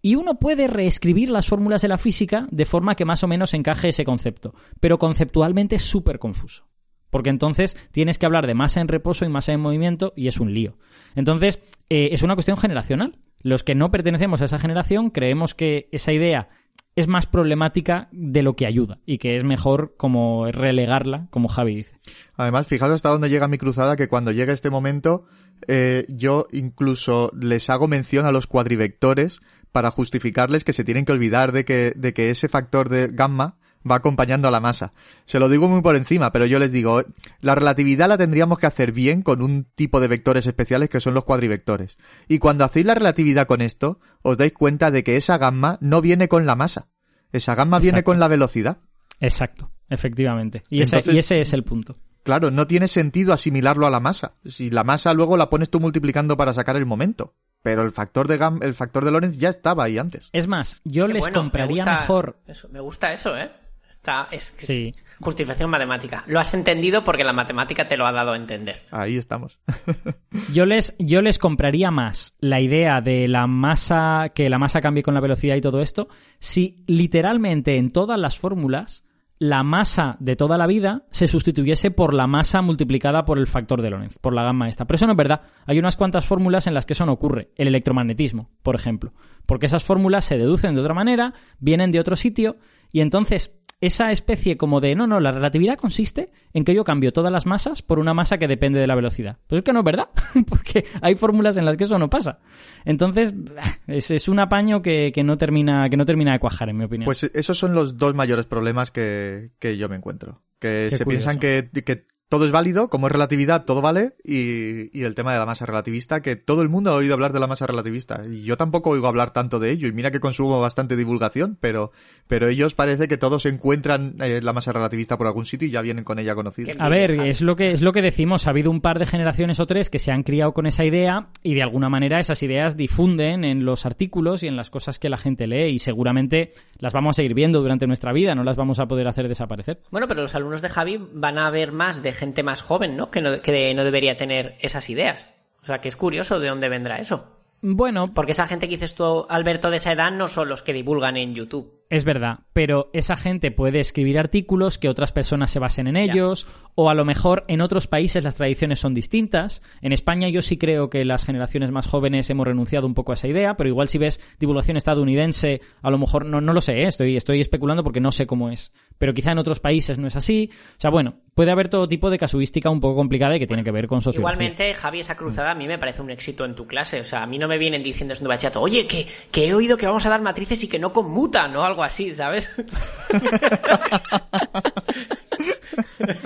y 0.01 0.15
uno 0.15 0.39
puede 0.39 0.67
reescribir 0.67 1.29
las 1.29 1.47
fórmulas 1.47 1.83
de 1.83 1.87
la 1.87 1.99
física 1.99 2.47
de 2.49 2.65
forma 2.65 2.95
que 2.95 3.05
más 3.05 3.23
o 3.23 3.27
menos 3.27 3.53
encaje 3.53 3.89
ese 3.89 4.03
concepto, 4.03 4.55
pero 4.79 4.97
conceptualmente 4.97 5.75
es 5.75 5.83
súper 5.83 6.17
confuso. 6.17 6.70
Porque 7.11 7.29
entonces 7.29 7.77
tienes 7.91 8.17
que 8.17 8.25
hablar 8.25 8.47
de 8.47 8.55
masa 8.55 8.81
en 8.81 8.87
reposo 8.87 9.25
y 9.25 9.29
masa 9.29 9.53
en 9.53 9.59
movimiento 9.59 10.13
y 10.15 10.27
es 10.27 10.39
un 10.39 10.53
lío. 10.53 10.77
Entonces, 11.15 11.61
eh, 11.89 12.09
es 12.11 12.23
una 12.23 12.33
cuestión 12.33 12.57
generacional. 12.57 13.19
Los 13.43 13.63
que 13.63 13.75
no 13.75 13.91
pertenecemos 13.91 14.41
a 14.41 14.45
esa 14.45 14.57
generación 14.57 15.11
creemos 15.11 15.53
que 15.53 15.87
esa 15.91 16.11
idea 16.13 16.49
es 16.95 17.07
más 17.07 17.25
problemática 17.25 18.09
de 18.11 18.43
lo 18.43 18.55
que 18.55 18.65
ayuda 18.65 18.99
y 19.05 19.17
que 19.17 19.35
es 19.35 19.43
mejor 19.43 19.95
como 19.97 20.51
relegarla, 20.51 21.27
como 21.29 21.47
Javi 21.47 21.75
dice. 21.75 21.99
Además, 22.35 22.67
fijaos 22.67 22.91
hasta 22.91 23.09
dónde 23.09 23.29
llega 23.29 23.47
mi 23.47 23.57
cruzada, 23.57 23.95
que 23.95 24.07
cuando 24.07 24.31
llega 24.31 24.51
este 24.51 24.69
momento, 24.69 25.25
eh, 25.67 26.05
yo 26.09 26.47
incluso 26.51 27.31
les 27.39 27.69
hago 27.69 27.87
mención 27.87 28.25
a 28.25 28.31
los 28.31 28.47
cuadrivectores 28.47 29.39
para 29.71 29.91
justificarles 29.91 30.63
que 30.63 30.73
se 30.73 30.83
tienen 30.83 31.05
que 31.05 31.13
olvidar 31.13 31.53
de 31.53 31.63
que, 31.63 31.93
de 31.95 32.13
que 32.13 32.29
ese 32.29 32.49
factor 32.49 32.89
de 32.89 33.07
gamma 33.07 33.57
va 33.89 33.95
acompañando 33.95 34.47
a 34.47 34.51
la 34.51 34.59
masa. 34.59 34.93
Se 35.25 35.39
lo 35.39 35.49
digo 35.49 35.67
muy 35.67 35.81
por 35.81 35.95
encima, 35.95 36.31
pero 36.31 36.45
yo 36.45 36.59
les 36.59 36.71
digo, 36.71 37.03
la 37.39 37.55
relatividad 37.55 38.07
la 38.07 38.17
tendríamos 38.17 38.59
que 38.59 38.67
hacer 38.67 38.91
bien 38.91 39.21
con 39.21 39.41
un 39.41 39.65
tipo 39.75 39.99
de 39.99 40.07
vectores 40.07 40.45
especiales 40.47 40.89
que 40.89 40.99
son 40.99 41.13
los 41.13 41.25
cuadrivectores. 41.25 41.97
Y 42.27 42.39
cuando 42.39 42.63
hacéis 42.65 42.85
la 42.85 42.95
relatividad 42.95 43.47
con 43.47 43.61
esto, 43.61 43.99
os 44.21 44.37
dais 44.37 44.53
cuenta 44.53 44.91
de 44.91 45.03
que 45.03 45.17
esa 45.17 45.37
gamma 45.37 45.77
no 45.81 46.01
viene 46.01 46.27
con 46.27 46.45
la 46.45 46.55
masa. 46.55 46.87
Esa 47.31 47.55
gamma 47.55 47.79
viene 47.79 48.03
con 48.03 48.19
la 48.19 48.27
velocidad. 48.27 48.79
Exacto, 49.19 49.71
efectivamente. 49.89 50.63
Y 50.69 50.81
ese, 50.81 50.97
Entonces- 50.97 51.13
y 51.15 51.19
ese 51.19 51.41
es 51.41 51.53
el 51.53 51.63
punto. 51.63 51.97
Claro, 52.23 52.51
no 52.51 52.67
tiene 52.67 52.87
sentido 52.87 53.33
asimilarlo 53.33 53.87
a 53.87 53.89
la 53.89 53.99
masa. 53.99 54.35
Si 54.45 54.69
la 54.69 54.83
masa 54.83 55.13
luego 55.13 55.37
la 55.37 55.49
pones 55.49 55.69
tú 55.71 55.79
multiplicando 55.79 56.37
para 56.37 56.53
sacar 56.53 56.75
el 56.75 56.85
momento. 56.85 57.33
Pero 57.63 57.83
el 57.83 57.91
factor 57.91 58.27
de 58.27 58.37
Gam 58.37 58.59
el 58.63 58.73
factor 58.73 59.05
de 59.05 59.11
Lorentz 59.11 59.37
ya 59.37 59.49
estaba 59.49 59.83
ahí 59.83 59.97
antes. 59.97 60.29
Es 60.33 60.47
más, 60.47 60.81
yo 60.83 61.05
Qué 61.07 61.13
les 61.13 61.21
bueno, 61.21 61.35
me 61.35 61.41
compraría 61.43 61.83
gusta 61.83 61.99
mejor 62.01 62.39
Eso, 62.47 62.69
me 62.69 62.79
gusta 62.79 63.13
eso, 63.13 63.37
¿eh? 63.37 63.51
Está, 63.91 64.29
es, 64.31 64.51
que 64.51 64.61
es 64.61 64.65
Sí. 64.67 64.93
justificación 65.19 65.69
matemática. 65.69 66.23
Lo 66.27 66.39
has 66.39 66.53
entendido 66.53 67.03
porque 67.03 67.25
la 67.25 67.33
matemática 67.33 67.87
te 67.89 67.97
lo 67.97 68.05
ha 68.07 68.13
dado 68.13 68.31
a 68.31 68.37
entender. 68.37 68.83
Ahí 68.89 69.17
estamos. 69.17 69.59
Yo 70.53 70.65
les, 70.65 70.95
yo 70.97 71.21
les 71.21 71.37
compraría 71.37 71.91
más 71.91 72.35
la 72.39 72.61
idea 72.61 73.01
de 73.01 73.27
la 73.27 73.47
masa, 73.47 74.29
que 74.33 74.49
la 74.49 74.57
masa 74.57 74.79
cambie 74.81 75.03
con 75.03 75.13
la 75.13 75.19
velocidad 75.19 75.55
y 75.57 75.61
todo 75.61 75.81
esto, 75.81 76.07
si 76.39 76.83
literalmente 76.87 77.77
en 77.77 77.91
todas 77.91 78.17
las 78.17 78.39
fórmulas 78.39 79.03
la 79.39 79.63
masa 79.63 80.17
de 80.19 80.35
toda 80.35 80.55
la 80.57 80.67
vida 80.67 81.03
se 81.09 81.27
sustituyese 81.27 81.89
por 81.89 82.13
la 82.13 82.27
masa 82.27 82.61
multiplicada 82.61 83.25
por 83.25 83.39
el 83.39 83.47
factor 83.47 83.81
de 83.81 83.89
Lorentz, 83.89 84.19
por 84.19 84.35
la 84.35 84.43
gamma 84.43 84.67
esta. 84.69 84.85
Pero 84.85 84.95
eso 84.95 85.07
no 85.07 85.13
es 85.13 85.17
verdad. 85.17 85.41
Hay 85.65 85.79
unas 85.79 85.95
cuantas 85.95 86.27
fórmulas 86.27 86.67
en 86.67 86.75
las 86.75 86.85
que 86.85 86.93
eso 86.93 87.07
no 87.07 87.13
ocurre. 87.13 87.49
El 87.55 87.67
electromagnetismo, 87.67 88.51
por 88.61 88.75
ejemplo. 88.75 89.13
Porque 89.47 89.65
esas 89.65 89.83
fórmulas 89.83 90.25
se 90.25 90.37
deducen 90.37 90.75
de 90.75 90.81
otra 90.81 90.93
manera, 90.93 91.33
vienen 91.59 91.89
de 91.89 91.99
otro 91.99 92.15
sitio, 92.15 92.57
y 92.91 93.01
entonces 93.01 93.59
esa 93.81 94.11
especie 94.11 94.57
como 94.57 94.79
de 94.79 94.95
no, 94.95 95.07
no, 95.07 95.19
la 95.19 95.31
relatividad 95.31 95.75
consiste 95.75 96.31
en 96.53 96.63
que 96.63 96.73
yo 96.73 96.83
cambio 96.83 97.11
todas 97.11 97.31
las 97.31 97.45
masas 97.45 97.81
por 97.81 97.99
una 97.99 98.13
masa 98.13 98.37
que 98.37 98.47
depende 98.47 98.79
de 98.79 98.87
la 98.87 98.95
velocidad. 98.95 99.39
Pero 99.47 99.59
es 99.59 99.65
que 99.65 99.73
no 99.73 99.79
es 99.79 99.85
verdad, 99.85 100.09
porque 100.47 100.85
hay 101.01 101.15
fórmulas 101.15 101.57
en 101.57 101.65
las 101.65 101.77
que 101.77 101.85
eso 101.85 101.97
no 101.97 102.09
pasa. 102.09 102.39
Entonces, 102.85 103.33
es, 103.87 104.11
es 104.11 104.27
un 104.27 104.39
apaño 104.39 104.81
que, 104.81 105.11
que 105.11 105.23
no 105.23 105.37
termina, 105.37 105.89
que 105.89 105.97
no 105.97 106.05
termina 106.05 106.33
de 106.33 106.39
cuajar, 106.39 106.69
en 106.69 106.77
mi 106.77 106.85
opinión. 106.85 107.05
Pues 107.05 107.23
esos 107.23 107.57
son 107.57 107.73
los 107.73 107.97
dos 107.97 108.13
mayores 108.15 108.45
problemas 108.45 108.91
que, 108.91 109.51
que 109.59 109.77
yo 109.77 109.89
me 109.89 109.95
encuentro. 109.95 110.43
Que 110.59 110.87
Qué 110.91 110.97
se 110.97 111.03
curioso. 111.03 111.29
piensan 111.29 111.39
que, 111.39 111.83
que 111.83 112.05
todo 112.31 112.45
es 112.45 112.53
válido, 112.53 112.89
como 112.89 113.07
es 113.07 113.11
relatividad, 113.11 113.65
todo 113.65 113.81
vale, 113.81 114.13
y, 114.23 114.97
y 114.97 115.03
el 115.03 115.15
tema 115.15 115.33
de 115.33 115.39
la 115.39 115.45
masa 115.45 115.65
relativista, 115.65 116.21
que 116.21 116.37
todo 116.37 116.61
el 116.61 116.69
mundo 116.69 116.91
ha 116.91 116.95
oído 116.95 117.13
hablar 117.13 117.33
de 117.33 117.41
la 117.41 117.47
masa 117.47 117.67
relativista, 117.67 118.21
y 118.25 118.43
yo 118.43 118.55
tampoco 118.55 118.91
oigo 118.91 119.09
hablar 119.09 119.31
tanto 119.33 119.59
de 119.59 119.69
ello, 119.69 119.89
y 119.89 119.91
mira 119.91 120.11
que 120.11 120.21
consumo 120.21 120.61
bastante 120.61 120.95
divulgación, 120.95 121.57
pero, 121.59 121.91
pero 122.27 122.47
ellos 122.47 122.73
parece 122.73 123.09
que 123.09 123.17
todos 123.17 123.45
encuentran 123.45 124.15
eh, 124.21 124.39
la 124.41 124.53
masa 124.53 124.71
relativista 124.71 125.17
por 125.17 125.27
algún 125.27 125.43
sitio 125.43 125.67
y 125.67 125.71
ya 125.71 125.81
vienen 125.81 126.05
con 126.05 126.19
ella 126.19 126.33
conocida. 126.33 126.71
A 126.79 126.87
ver, 126.87 127.11
es 127.11 127.41
lo 127.41 127.57
que 127.57 127.71
es 127.71 127.81
lo 127.81 127.91
que 127.91 128.01
decimos. 128.01 128.47
Ha 128.47 128.51
habido 128.51 128.71
un 128.71 128.79
par 128.79 128.97
de 128.97 129.05
generaciones 129.05 129.59
o 129.59 129.65
tres 129.65 129.89
que 129.89 129.99
se 129.99 130.13
han 130.13 130.23
criado 130.23 130.53
con 130.53 130.65
esa 130.67 130.85
idea 130.85 131.27
y 131.43 131.55
de 131.55 131.63
alguna 131.63 131.89
manera 131.89 132.17
esas 132.17 132.41
ideas 132.43 132.77
difunden 132.77 133.43
en 133.43 133.65
los 133.65 133.85
artículos 133.85 134.43
y 134.43 134.47
en 134.47 134.55
las 134.55 134.69
cosas 134.69 134.99
que 134.99 135.09
la 135.09 135.17
gente 135.17 135.47
lee 135.47 135.73
y 135.73 135.79
seguramente 135.79 136.53
las 136.79 136.93
vamos 136.93 137.15
a 137.15 137.17
seguir 137.17 137.33
viendo 137.33 137.61
durante 137.61 137.87
nuestra 137.87 138.13
vida, 138.13 138.35
no 138.35 138.43
las 138.43 138.55
vamos 138.55 138.79
a 138.79 138.87
poder 138.87 139.07
hacer 139.07 139.27
desaparecer. 139.27 139.81
Bueno, 139.91 140.07
pero 140.07 140.21
los 140.21 140.33
alumnos 140.33 140.61
de 140.61 140.69
Javi 140.69 140.99
van 141.13 141.37
a 141.37 141.49
ver 141.49 141.71
más 141.71 142.01
de 142.01 142.13
gente 142.21 142.43
más 142.43 142.61
joven, 142.61 142.95
¿no? 142.95 143.09
Que 143.09 143.19
no, 143.19 143.41
que 143.41 143.73
no 143.73 143.83
debería 143.83 144.15
tener 144.15 144.55
esas 144.61 144.91
ideas. 144.91 145.31
O 145.63 145.65
sea, 145.65 145.81
que 145.81 145.87
es 145.87 145.95
curioso 145.95 146.39
de 146.39 146.49
dónde 146.49 146.69
vendrá 146.69 146.99
eso. 146.99 147.41
Bueno, 147.63 148.13
Porque 148.13 148.33
esa 148.33 148.45
gente 148.45 148.67
que 148.67 148.75
dices 148.75 148.93
tú, 148.93 149.25
Alberto, 149.27 149.71
de 149.71 149.77
esa 149.77 149.91
edad, 149.91 150.11
no 150.11 150.27
son 150.27 150.47
los 150.47 150.61
que 150.61 150.71
divulgan 150.71 151.17
en 151.17 151.33
YouTube. 151.33 151.80
Es 151.91 152.05
verdad, 152.05 152.39
pero 152.53 152.89
esa 152.93 153.17
gente 153.17 153.51
puede 153.51 153.81
escribir 153.81 154.17
artículos 154.17 154.77
que 154.77 154.87
otras 154.87 155.11
personas 155.11 155.51
se 155.51 155.59
basen 155.59 155.87
en 155.87 155.97
ellos, 155.97 156.47
o 156.73 156.89
a 156.89 156.93
lo 156.93 157.03
mejor 157.03 157.43
en 157.49 157.59
otros 157.59 157.87
países 157.87 158.23
las 158.23 158.35
tradiciones 158.35 158.79
son 158.79 158.93
distintas. 158.93 159.61
En 159.81 159.91
España 159.91 160.29
yo 160.29 160.41
sí 160.41 160.57
creo 160.57 160.89
que 160.89 161.03
las 161.03 161.25
generaciones 161.25 161.69
más 161.69 161.87
jóvenes 161.87 162.29
hemos 162.29 162.47
renunciado 162.47 162.87
un 162.87 162.93
poco 162.93 163.11
a 163.11 163.15
esa 163.15 163.27
idea, 163.27 163.57
pero 163.57 163.67
igual 163.67 163.89
si 163.89 163.97
ves 163.97 164.21
divulgación 164.39 164.77
estadounidense, 164.77 165.59
a 165.81 165.91
lo 165.91 165.97
mejor 165.97 166.25
no, 166.25 166.39
no 166.39 166.53
lo 166.53 166.61
sé, 166.61 166.79
¿eh? 166.79 166.87
estoy, 166.87 167.17
estoy 167.17 167.41
especulando 167.41 167.83
porque 167.83 167.99
no 167.99 168.13
sé 168.13 168.25
cómo 168.25 168.49
es. 168.49 168.71
Pero 168.97 169.13
quizá 169.13 169.33
en 169.33 169.39
otros 169.39 169.59
países 169.59 169.97
no 169.97 170.07
es 170.07 170.15
así. 170.15 170.49
O 170.77 170.79
sea, 170.79 170.91
bueno, 170.91 171.15
puede 171.35 171.51
haber 171.51 171.67
todo 171.67 171.89
tipo 171.89 172.09
de 172.09 172.17
casuística 172.17 172.69
un 172.69 172.79
poco 172.79 172.95
complicada 172.95 173.35
y 173.35 173.39
que 173.39 173.47
tiene 173.47 173.65
que 173.65 173.71
ver 173.71 173.87
con 173.87 173.99
sociología. 173.99 174.33
Igualmente, 174.33 174.73
Javi, 174.75 174.99
esa 174.99 175.15
cruzada 175.15 175.51
a 175.51 175.55
mí 175.55 175.67
me 175.67 175.77
parece 175.77 176.01
un 176.01 176.09
éxito 176.11 176.45
en 176.45 176.55
tu 176.55 176.67
clase. 176.67 177.01
O 177.01 177.03
sea, 177.03 177.23
a 177.23 177.27
mí 177.27 177.37
no 177.37 177.49
me 177.49 177.57
vienen 177.57 177.83
diciendo 177.83 178.13
en 178.17 178.27
bachato, 178.27 178.61
oye, 178.61 178.87
que, 178.87 179.07
que 179.29 179.47
he 179.47 179.53
oído 179.53 179.75
que 179.75 179.87
vamos 179.87 180.05
a 180.05 180.09
dar 180.09 180.21
matrices 180.21 180.63
y 180.63 180.69
que 180.69 180.79
no 180.79 180.93
conmutan 180.93 181.53
o 181.57 181.65
algo 181.65 181.80
así, 181.83 182.15
¿sabes? 182.15 182.49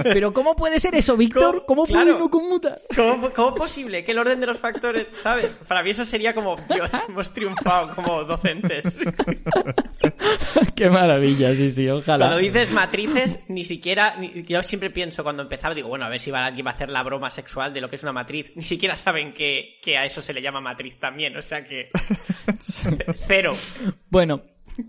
Pero 0.03 0.33
¿cómo 0.33 0.55
puede 0.55 0.79
ser 0.79 0.95
eso, 0.95 1.17
Víctor? 1.17 1.65
¿Cómo, 1.67 1.85
puede 1.85 2.05
no 2.05 2.29
conmutar? 2.29 2.79
¿Cómo, 2.95 3.31
¿Cómo 3.31 3.49
es 3.49 3.55
posible 3.55 4.03
que 4.03 4.11
el 4.11 4.19
orden 4.19 4.39
de 4.39 4.47
los 4.47 4.59
factores, 4.59 5.07
¿sabes? 5.15 5.57
Para 5.67 5.83
mí 5.83 5.89
eso 5.91 6.05
sería 6.05 6.33
como, 6.33 6.55
Dios, 6.73 6.89
hemos 7.09 7.31
triunfado 7.31 7.93
como 7.95 8.23
docentes. 8.23 8.97
Qué 10.75 10.89
maravilla, 10.89 11.53
sí, 11.53 11.71
sí, 11.71 11.87
ojalá. 11.89 12.27
Cuando 12.27 12.37
dices 12.37 12.71
matrices, 12.71 13.39
ni 13.47 13.63
siquiera, 13.63 14.15
ni- 14.17 14.43
yo 14.43 14.61
siempre 14.63 14.89
pienso 14.89 15.23
cuando 15.23 15.43
empezaba, 15.43 15.73
digo, 15.73 15.89
bueno, 15.89 16.05
a 16.05 16.09
ver 16.09 16.19
si 16.19 16.31
va 16.31 16.45
alguien 16.45 16.65
va 16.65 16.71
a 16.71 16.73
hacer 16.73 16.89
la 16.89 17.03
broma 17.03 17.29
sexual 17.29 17.73
de 17.73 17.81
lo 17.81 17.89
que 17.89 17.95
es 17.95 18.03
una 18.03 18.13
matriz. 18.13 18.51
Ni 18.55 18.63
siquiera 18.63 18.95
saben 18.95 19.33
que, 19.33 19.79
que 19.81 19.97
a 19.97 20.05
eso 20.05 20.21
se 20.21 20.33
le 20.33 20.41
llama 20.41 20.61
matriz 20.61 20.99
también, 20.99 21.35
o 21.37 21.41
sea 21.41 21.63
que... 21.63 21.89
Cero. 23.27 23.53
Bueno, 24.09 24.41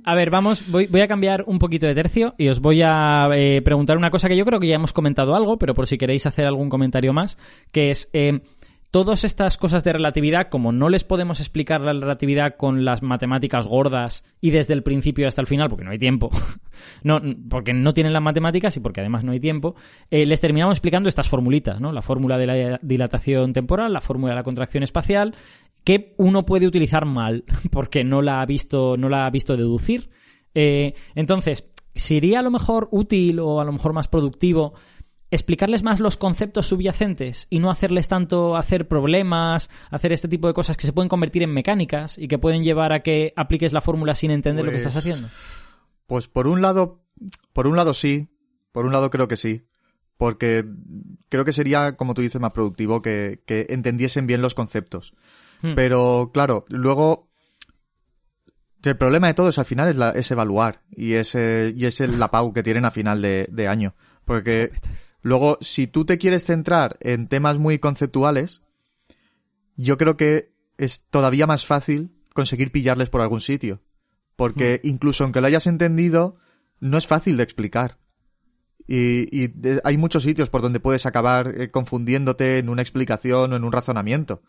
a 0.05 0.15
ver, 0.15 0.31
vamos, 0.31 0.71
voy, 0.71 0.87
voy 0.87 1.01
a 1.01 1.09
cambiar 1.09 1.45
un 1.47 1.59
poquito 1.59 1.87
de 1.87 1.95
tercio 1.95 2.35
y 2.39 2.49
os 2.49 2.61
voy 2.61 2.83
a 2.83 3.29
eh, 3.35 3.63
preguntar 3.63 3.97
una 3.97 4.11
cosa 4.11 4.29
que 4.29 4.37
yo 4.37 4.45
creo 4.45 4.61
que 4.61 4.69
ya 4.69 4.77
hemos 4.77 4.93
comentado 4.93 5.35
algo, 5.35 5.59
pero 5.59 5.75
por 5.75 5.87
si 5.87 5.99
queréis 5.99 6.27
hacer 6.27 6.47
algún 6.47 6.69
comentario 6.69 7.13
más, 7.13 7.39
que 7.73 7.91
es, 7.91 8.11
eh, 8.13 8.41
todas 8.91 9.25
estas 9.25 9.59
cosas 9.59 9.85
de 9.85 9.93
relatividad, 9.93 10.49
como 10.49 10.73
no 10.73 10.89
les 10.89 11.05
podemos 11.05 11.41
explicar 11.41 11.83
la 11.83 11.93
relatividad 11.93 12.57
con 12.57 12.85
las 12.85 13.03
matemáticas 13.03 13.67
gordas 13.67 14.25
y 14.41 14.51
desde 14.51 14.75
el 14.75 14.83
principio 14.83 15.29
hasta 15.29 15.41
el 15.41 15.47
final, 15.47 15.69
porque 15.69 15.85
no 15.85 15.91
hay 15.91 15.99
tiempo, 15.99 16.31
no, 17.03 17.21
porque 17.51 17.75
no 17.75 17.93
tienen 17.93 18.13
las 18.13 18.23
matemáticas 18.23 18.77
y 18.77 18.81
porque 18.81 19.01
además 19.01 19.25
no 19.25 19.33
hay 19.33 19.41
tiempo, 19.41 19.75
eh, 20.11 20.27
les 20.27 20.41
terminamos 20.41 20.77
explicando 20.77 21.09
estas 21.09 21.29
formulitas, 21.29 21.81
¿no? 21.81 21.93
La 21.93 22.03
fórmula 22.03 22.39
de 22.39 22.47
la 22.47 22.79
dilatación 22.83 23.53
temporal, 23.53 23.93
la 23.93 24.01
fórmula 24.01 24.33
de 24.33 24.37
la 24.37 24.45
contracción 24.45 24.83
espacial, 24.83 25.35
que 25.87 26.15
uno 26.19 26.45
puede 26.45 26.67
utilizar 26.67 27.07
mal 27.07 27.45
porque 27.71 28.03
no 28.03 28.21
la 28.21 28.43
ha 28.43 28.47
visto, 28.47 28.97
no 28.97 29.09
la 29.09 29.25
ha 29.25 29.31
visto 29.31 29.57
deducir. 29.57 30.11
Eh, 30.53 30.95
entonces, 31.15 31.71
¿sería 31.95 32.41
a 32.41 32.43
lo 32.43 32.51
mejor 32.51 32.89
útil 32.91 33.39
o 33.39 33.61
a 33.61 33.65
lo 33.65 33.71
mejor 33.73 33.93
más 33.93 34.09
productivo 34.09 34.75
explicarles 35.31 35.85
más 35.85 36.01
los 36.01 36.17
conceptos 36.17 36.67
subyacentes 36.67 37.47
y 37.51 37.61
no 37.61 37.71
hacerles 37.71 38.09
tanto 38.09 38.57
hacer 38.57 38.89
problemas, 38.89 39.71
hacer 39.91 40.13
este 40.13 40.29
tipo 40.29 40.49
de 40.49 40.55
cosas 40.55 40.77
que 40.77 40.87
se 40.87 40.93
pueden 40.93 41.09
convertir 41.09 41.45
en 41.45 41.53
mecánicas 41.53 42.19
y 42.19 42.27
que 42.27 42.39
pueden 42.39 42.65
llevar 42.65 42.93
a 42.93 43.01
que 43.01 43.33
apliques 43.37 43.73
la 43.73 43.81
fórmula 43.81 44.15
sin 44.15 44.33
entender 44.33 44.65
lo 44.65 44.73
que 44.73 44.77
Pues- 44.79 44.87
estás 44.87 44.97
haciendo? 45.05 45.29
Pues 46.09 46.27
por 46.27 46.49
un 46.49 46.63
lado, 46.63 47.05
por 47.53 47.69
un 47.69 47.77
lado 47.77 47.95
sí, 47.95 48.29
por 48.73 48.87
un 48.87 48.93
lado 48.93 49.11
creo 49.11 49.29
que 49.29 49.37
sí, 49.37 49.63
porque 50.17 50.65
creo 51.29 51.45
que 51.45 51.53
sería, 51.53 51.97
como 51.97 52.15
tú 52.15 52.23
dices, 52.23 52.41
más 52.41 52.53
productivo 52.53 53.03
que, 53.03 53.43
que 53.47 53.67
entendiesen 53.71 54.27
bien 54.27 54.43
los 54.43 54.55
conceptos. 54.55 55.15
Hmm. 55.63 55.75
Pero 55.75 56.31
claro, 56.35 56.65
luego 56.69 57.29
el 58.83 58.97
problema 58.97 59.27
de 59.27 59.35
todo 59.35 59.49
es 59.49 59.59
al 59.59 59.65
final 59.65 59.89
es, 59.89 59.97
la- 59.97 60.11
es 60.11 60.31
evaluar 60.31 60.83
y 60.91 61.15
es, 61.15 61.35
eh, 61.35 61.73
y 61.77 61.87
es 61.87 62.01
el, 62.01 62.19
la 62.19 62.31
PAU 62.31 62.53
que 62.53 62.63
tienen 62.63 62.85
a 62.85 62.91
final 62.91 63.21
de, 63.21 63.49
de 63.51 63.67
año. 63.69 63.95
Porque 64.25 64.71
luego, 65.23 65.59
si 65.61 65.87
tú 65.87 66.05
te 66.05 66.19
quieres 66.19 66.45
centrar 66.45 66.97
en 67.01 67.27
temas 67.27 67.59
muy 67.59 67.79
conceptuales, 67.79 68.63
yo 69.77 69.97
creo 69.99 70.17
que 70.17 70.53
es 70.79 71.05
todavía 71.11 71.47
más 71.47 71.67
fácil 71.67 72.13
conseguir 72.33 72.71
pillarles 72.71 73.09
por 73.09 73.21
algún 73.23 73.41
sitio. 73.41 73.83
Porque 74.37 74.81
incluso 74.85 75.25
aunque 75.25 75.41
lo 75.41 75.47
hayas 75.47 75.67
entendido, 75.67 76.37
no 76.79 76.99
es 76.99 77.07
fácil 77.07 77.37
de 77.39 77.43
explicar. 77.43 77.99
Y, 78.87 79.27
y 79.37 79.49
de- 79.49 79.81
hay 79.83 79.97
muchos 79.97 80.23
sitios 80.23 80.49
por 80.51 80.63
donde 80.63 80.79
puedes 80.79 81.07
acabar 81.07 81.49
eh, 81.61 81.71
confundiéndote 81.73 82.59
en 82.59 82.69
una 82.69 82.83
explicación 82.83 83.53
o 83.53 83.57
en 83.57 83.65
un 83.65 83.73
razonamiento. 83.73 84.43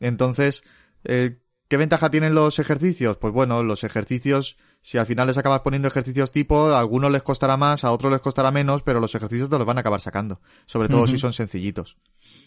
Entonces, 0.00 0.64
eh, 1.04 1.38
¿qué 1.68 1.76
ventaja 1.76 2.10
tienen 2.10 2.34
los 2.34 2.58
ejercicios? 2.58 3.16
Pues 3.18 3.32
bueno, 3.32 3.62
los 3.62 3.84
ejercicios, 3.84 4.56
si 4.82 4.98
al 4.98 5.06
final 5.06 5.28
les 5.28 5.38
acabas 5.38 5.60
poniendo 5.60 5.86
ejercicios 5.86 6.32
tipo, 6.32 6.68
a 6.70 6.80
algunos 6.80 7.12
les 7.12 7.22
costará 7.22 7.56
más, 7.56 7.84
a 7.84 7.92
otros 7.92 8.10
les 8.10 8.20
costará 8.20 8.50
menos, 8.50 8.82
pero 8.82 8.98
los 8.98 9.14
ejercicios 9.14 9.48
te 9.48 9.58
los 9.58 9.66
van 9.66 9.76
a 9.76 9.80
acabar 9.80 10.00
sacando. 10.00 10.40
Sobre 10.66 10.88
todo 10.88 11.06
si 11.06 11.18
son 11.18 11.32
sencillitos. 11.32 11.96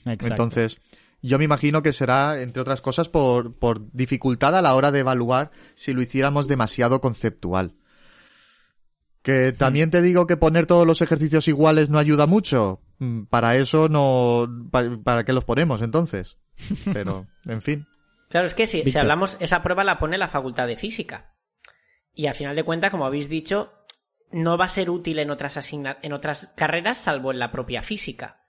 Exacto. 0.06 0.28
Entonces, 0.28 0.82
yo 1.22 1.40
me 1.40 1.46
imagino 1.46 1.82
que 1.82 1.94
será, 1.94 2.42
entre 2.42 2.62
otras 2.62 2.82
cosas, 2.82 3.08
por, 3.08 3.56
por 3.56 3.90
dificultad 3.94 4.58
a 4.58 4.62
la 4.62 4.76
hora 4.76 4.92
de 4.92 5.00
evaluar 5.00 5.52
si 5.74 5.94
lo 5.94 6.02
hiciéramos 6.02 6.48
demasiado 6.48 7.00
conceptual. 7.00 7.76
Que 9.22 9.54
también 9.54 9.90
te 9.90 10.02
digo 10.02 10.28
que 10.28 10.36
poner 10.36 10.66
todos 10.66 10.86
los 10.86 11.02
ejercicios 11.02 11.48
iguales 11.48 11.90
no 11.90 11.98
ayuda 11.98 12.28
mucho. 12.28 12.82
Mm, 13.00 13.24
Para 13.26 13.56
eso 13.56 13.90
no. 13.90 14.48
¿Para, 14.72 14.98
para 15.04 15.24
qué 15.24 15.34
los 15.34 15.46
ponemos 15.46 15.82
entonces? 15.82 16.38
Pero, 16.94 17.28
en 17.46 17.62
fin. 17.62 17.88
Claro, 18.30 18.48
es 18.48 18.56
que 18.56 18.66
si, 18.66 18.84
si 18.90 18.98
hablamos, 18.98 19.38
esa 19.40 19.62
prueba 19.62 19.84
la 19.84 20.00
pone 20.00 20.18
la 20.18 20.28
Facultad 20.28 20.68
de 20.68 20.78
Física. 20.78 21.36
Y 22.14 22.28
al 22.28 22.36
final 22.36 22.56
de 22.56 22.64
cuentas, 22.64 22.92
como 22.92 23.06
habéis 23.06 23.30
dicho, 23.30 23.74
no 24.32 24.58
va 24.58 24.66
a 24.66 24.70
ser 24.70 24.90
útil 24.90 25.20
en 25.20 25.30
otras, 25.32 25.58
asigna- 25.58 25.98
en 26.02 26.14
otras 26.14 26.52
carreras 26.56 26.98
salvo 26.98 27.32
en 27.32 27.40
la 27.40 27.52
propia 27.52 27.82
física. 27.84 28.42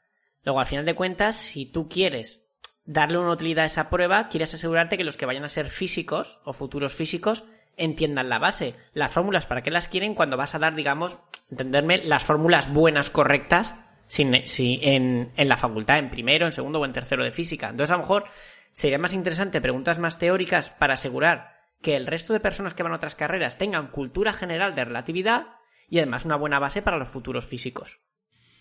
Luego, 0.43 0.61
al 0.61 0.67
final 0.67 0.85
de 0.85 0.95
cuentas, 0.95 1.37
si 1.37 1.67
tú 1.67 1.89
quieres 1.89 2.47
darle 2.87 3.19
una 3.19 3.31
utilidad 3.33 3.63
a 3.65 3.67
esa 3.67 3.89
prueba, 3.91 4.29
quieres 4.29 4.53
asegurarte 4.55 4.97
que 4.99 5.05
los 5.05 5.17
que 5.17 5.25
vayan 5.27 5.45
a 5.45 5.49
ser 5.49 5.69
físicos 5.71 6.39
o 6.45 6.53
futuros 6.53 6.95
físicos 6.95 7.45
entiendan 7.77 8.29
la 8.29 8.39
base. 8.39 8.75
Las 8.93 9.13
fórmulas, 9.13 9.47
¿para 9.47 9.63
qué 9.63 9.71
las 9.71 9.89
quieren 9.89 10.15
cuando 10.15 10.37
vas 10.37 10.55
a 10.55 10.59
dar, 10.59 10.75
digamos, 10.75 11.19
entenderme, 11.51 12.05
las 12.05 12.25
fórmulas 12.25 12.73
buenas, 12.73 13.09
correctas, 13.11 13.75
sin, 14.07 14.47
si- 14.47 14.79
en, 14.83 15.31
en 15.37 15.49
la 15.49 15.57
facultad, 15.57 15.99
en 15.99 16.11
primero, 16.11 16.47
en 16.47 16.53
segundo 16.53 16.81
o 16.81 16.85
en 16.85 16.93
tercero 16.93 17.25
de 17.25 17.33
física? 17.33 17.69
Entonces, 17.69 17.91
a 17.93 17.97
lo 17.97 18.01
mejor 18.03 18.25
sería 18.73 18.99
más 18.99 19.13
interesante 19.15 19.61
preguntas 19.61 19.99
más 19.99 20.19
teóricas 20.19 20.71
para 20.71 20.95
asegurar 20.95 21.53
que 21.83 21.97
el 21.97 22.07
resto 22.07 22.33
de 22.33 22.41
personas 22.41 22.75
que 22.75 22.83
van 22.83 22.93
a 22.93 22.97
otras 22.97 23.15
carreras 23.15 23.59
tengan 23.59 23.89
cultura 23.89 24.33
general 24.33 24.75
de 24.75 24.85
relatividad 24.85 25.47
y 25.89 25.99
además 25.99 26.25
una 26.25 26.37
buena 26.37 26.59
base 26.59 26.81
para 26.83 26.97
los 26.99 27.09
futuros 27.09 27.45
físicos. 27.45 28.01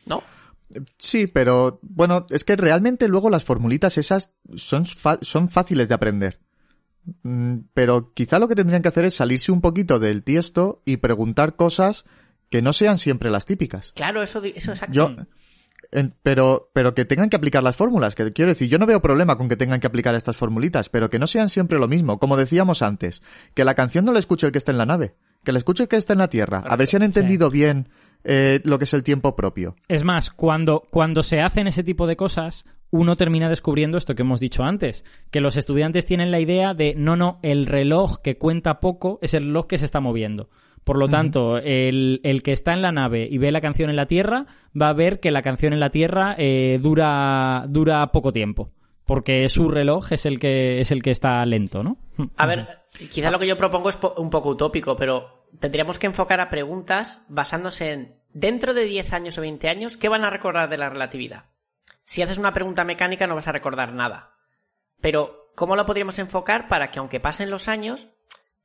¿No? 0.06 0.22
Sí, 0.98 1.28
pero 1.28 1.80
bueno, 1.84 2.26
es 2.30 2.44
que 2.44 2.56
realmente 2.56 3.08
luego 3.08 3.30
las 3.30 3.44
formulitas 3.46 3.98
esas 3.98 4.34
son, 4.56 4.86
son 4.86 5.50
fáciles 5.50 5.88
de 5.88 5.94
aprender. 5.96 6.40
Mm, 7.24 7.60
Pero 7.74 8.14
quizá 8.14 8.40
lo 8.40 8.48
que 8.48 8.56
tendrían 8.56 8.82
que 8.82 8.88
hacer 8.88 9.06
es 9.06 9.16
salirse 9.16 9.52
un 9.52 9.62
poquito 9.62 10.00
del 10.00 10.24
tiesto 10.24 10.82
y 10.86 10.98
preguntar 10.98 11.56
cosas 11.56 12.06
que 12.54 12.62
no 12.62 12.72
sean 12.72 13.00
siempre 13.00 13.32
las 13.32 13.48
típicas. 13.48 13.94
Claro, 13.96 14.22
eso, 14.22 14.40
eso 14.44 14.74
exacto. 14.74 14.94
Yo, 14.94 15.12
en- 15.92 16.14
pero, 16.22 16.70
pero 16.72 16.94
que 16.94 17.04
tengan 17.04 17.32
que 17.32 17.36
aplicar 17.36 17.64
las 17.64 17.76
fórmulas, 17.76 18.14
que 18.14 18.32
quiero 18.32 18.52
decir, 18.52 18.70
yo 18.70 18.78
no 18.78 18.86
veo 18.86 19.02
problema 19.02 19.38
con 19.38 19.50
que 19.50 19.56
tengan 19.56 19.80
que 19.80 19.88
aplicar 19.88 20.14
estas 20.14 20.38
formulitas, 20.38 20.88
pero 20.90 21.10
que 21.10 21.18
no 21.18 21.26
sean 21.26 21.50
siempre 21.50 21.80
lo 21.80 21.88
mismo, 21.88 22.20
como 22.20 22.38
decíamos 22.38 22.84
antes, 22.84 23.24
que 23.56 23.66
la 23.66 23.74
canción 23.74 24.06
no 24.06 24.14
la 24.14 24.20
escuche 24.20 24.46
el 24.46 24.52
que 24.52 24.60
está 24.60 24.72
en 24.72 24.78
la 24.78 24.86
nave, 24.86 25.16
que 25.44 25.52
la 25.52 25.58
escuche 25.58 25.82
el 25.82 25.90
que 25.90 25.96
está 25.98 26.14
en 26.14 26.20
la 26.20 26.30
Tierra, 26.30 26.60
a 26.60 26.76
ver 26.76 26.86
si 26.86 26.96
han 26.96 27.02
entendido 27.02 27.50
bien 27.50 27.90
eh, 28.24 28.62
lo 28.66 28.78
que 28.78 28.84
es 28.84 28.94
el 28.94 29.02
tiempo 29.02 29.36
propio. 29.36 29.76
Es 29.88 30.04
más, 30.04 30.30
cuando, 30.30 30.84
cuando 30.92 31.24
se 31.24 31.42
hacen 31.42 31.66
ese 31.66 31.84
tipo 31.84 32.06
de 32.06 32.16
cosas, 32.16 32.66
uno 32.92 33.16
termina 33.18 33.50
descubriendo 33.50 33.98
esto 33.98 34.14
que 34.14 34.22
hemos 34.22 34.40
dicho 34.40 34.62
antes, 34.62 35.04
que 35.32 35.42
los 35.42 35.58
estudiantes 35.58 36.06
tienen 36.06 36.30
la 36.30 36.40
idea 36.40 36.76
de, 36.76 36.94
no, 36.96 37.16
no, 37.16 37.40
el 37.42 37.66
reloj 37.66 38.20
que 38.24 38.38
cuenta 38.38 38.80
poco 38.80 39.18
es 39.24 39.34
el 39.34 39.46
reloj 39.48 39.66
que 39.66 39.80
se 39.80 39.86
está 39.86 40.00
moviendo. 40.00 40.50
Por 40.84 40.98
lo 40.98 41.08
tanto, 41.08 41.58
el, 41.58 42.20
el 42.24 42.44
que 42.44 42.52
está 42.52 42.74
en 42.74 42.82
la 42.82 42.92
nave 42.92 43.28
y 43.30 43.38
ve 43.38 43.52
la 43.52 43.62
canción 43.62 43.90
en 43.90 43.96
la 43.96 44.06
Tierra 44.06 44.46
va 44.80 44.90
a 44.90 44.94
ver 44.94 45.20
que 45.20 45.32
la 45.32 45.42
canción 45.42 45.72
en 45.74 45.80
la 45.80 45.90
Tierra 45.92 46.36
eh, 46.38 46.78
dura, 46.82 47.66
dura 47.70 48.08
poco 48.12 48.32
tiempo. 48.32 48.72
Porque 49.06 49.48
su 49.50 49.70
reloj 49.70 50.14
es 50.14 50.26
el 50.26 50.40
que, 50.40 50.80
es 50.80 50.92
el 50.92 51.02
que 51.04 51.12
está 51.12 51.46
lento, 51.46 51.84
¿no? 51.84 51.98
A 52.38 52.48
ver, 52.48 52.68
quizá 53.12 53.32
lo 53.32 53.40
que 53.40 53.48
yo 53.48 53.58
propongo 53.58 53.90
es 53.90 53.98
po- 53.98 54.14
un 54.18 54.30
poco 54.30 54.50
utópico, 54.50 54.96
pero 54.96 55.46
tendríamos 55.60 56.00
que 56.00 56.08
enfocar 56.08 56.40
a 56.40 56.50
preguntas 56.50 57.22
basándose 57.28 57.92
en, 57.92 58.16
dentro 58.34 58.74
de 58.74 58.86
10 58.86 59.12
años 59.12 59.38
o 59.38 59.42
20 59.42 59.68
años, 59.68 59.98
¿qué 59.98 60.08
van 60.08 60.24
a 60.24 60.30
recordar 60.30 60.70
de 60.70 60.78
la 60.78 60.90
relatividad? 60.90 61.46
Si 62.06 62.22
haces 62.22 62.38
una 62.38 62.54
pregunta 62.54 62.86
mecánica 62.86 63.28
no 63.28 63.36
vas 63.36 63.48
a 63.50 63.52
recordar 63.52 63.94
nada. 63.94 64.32
Pero, 65.02 65.50
¿cómo 65.56 65.76
lo 65.76 65.86
podríamos 65.86 66.18
enfocar 66.20 66.70
para 66.70 66.90
que 66.90 67.00
aunque 67.00 67.20
pasen 67.20 67.50
los 67.50 67.68
años, 67.68 68.08